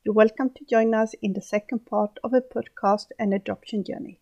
You're 0.00 0.18
welcome 0.18 0.52
to 0.52 0.64
join 0.66 0.94
us 0.94 1.14
in 1.14 1.32
the 1.32 1.40
second 1.40 1.84
part 1.84 2.22
of 2.22 2.30
the 2.30 2.42
podcast, 2.42 3.16
An 3.16 3.32
Adoption 3.32 3.82
Journey. 3.82 4.20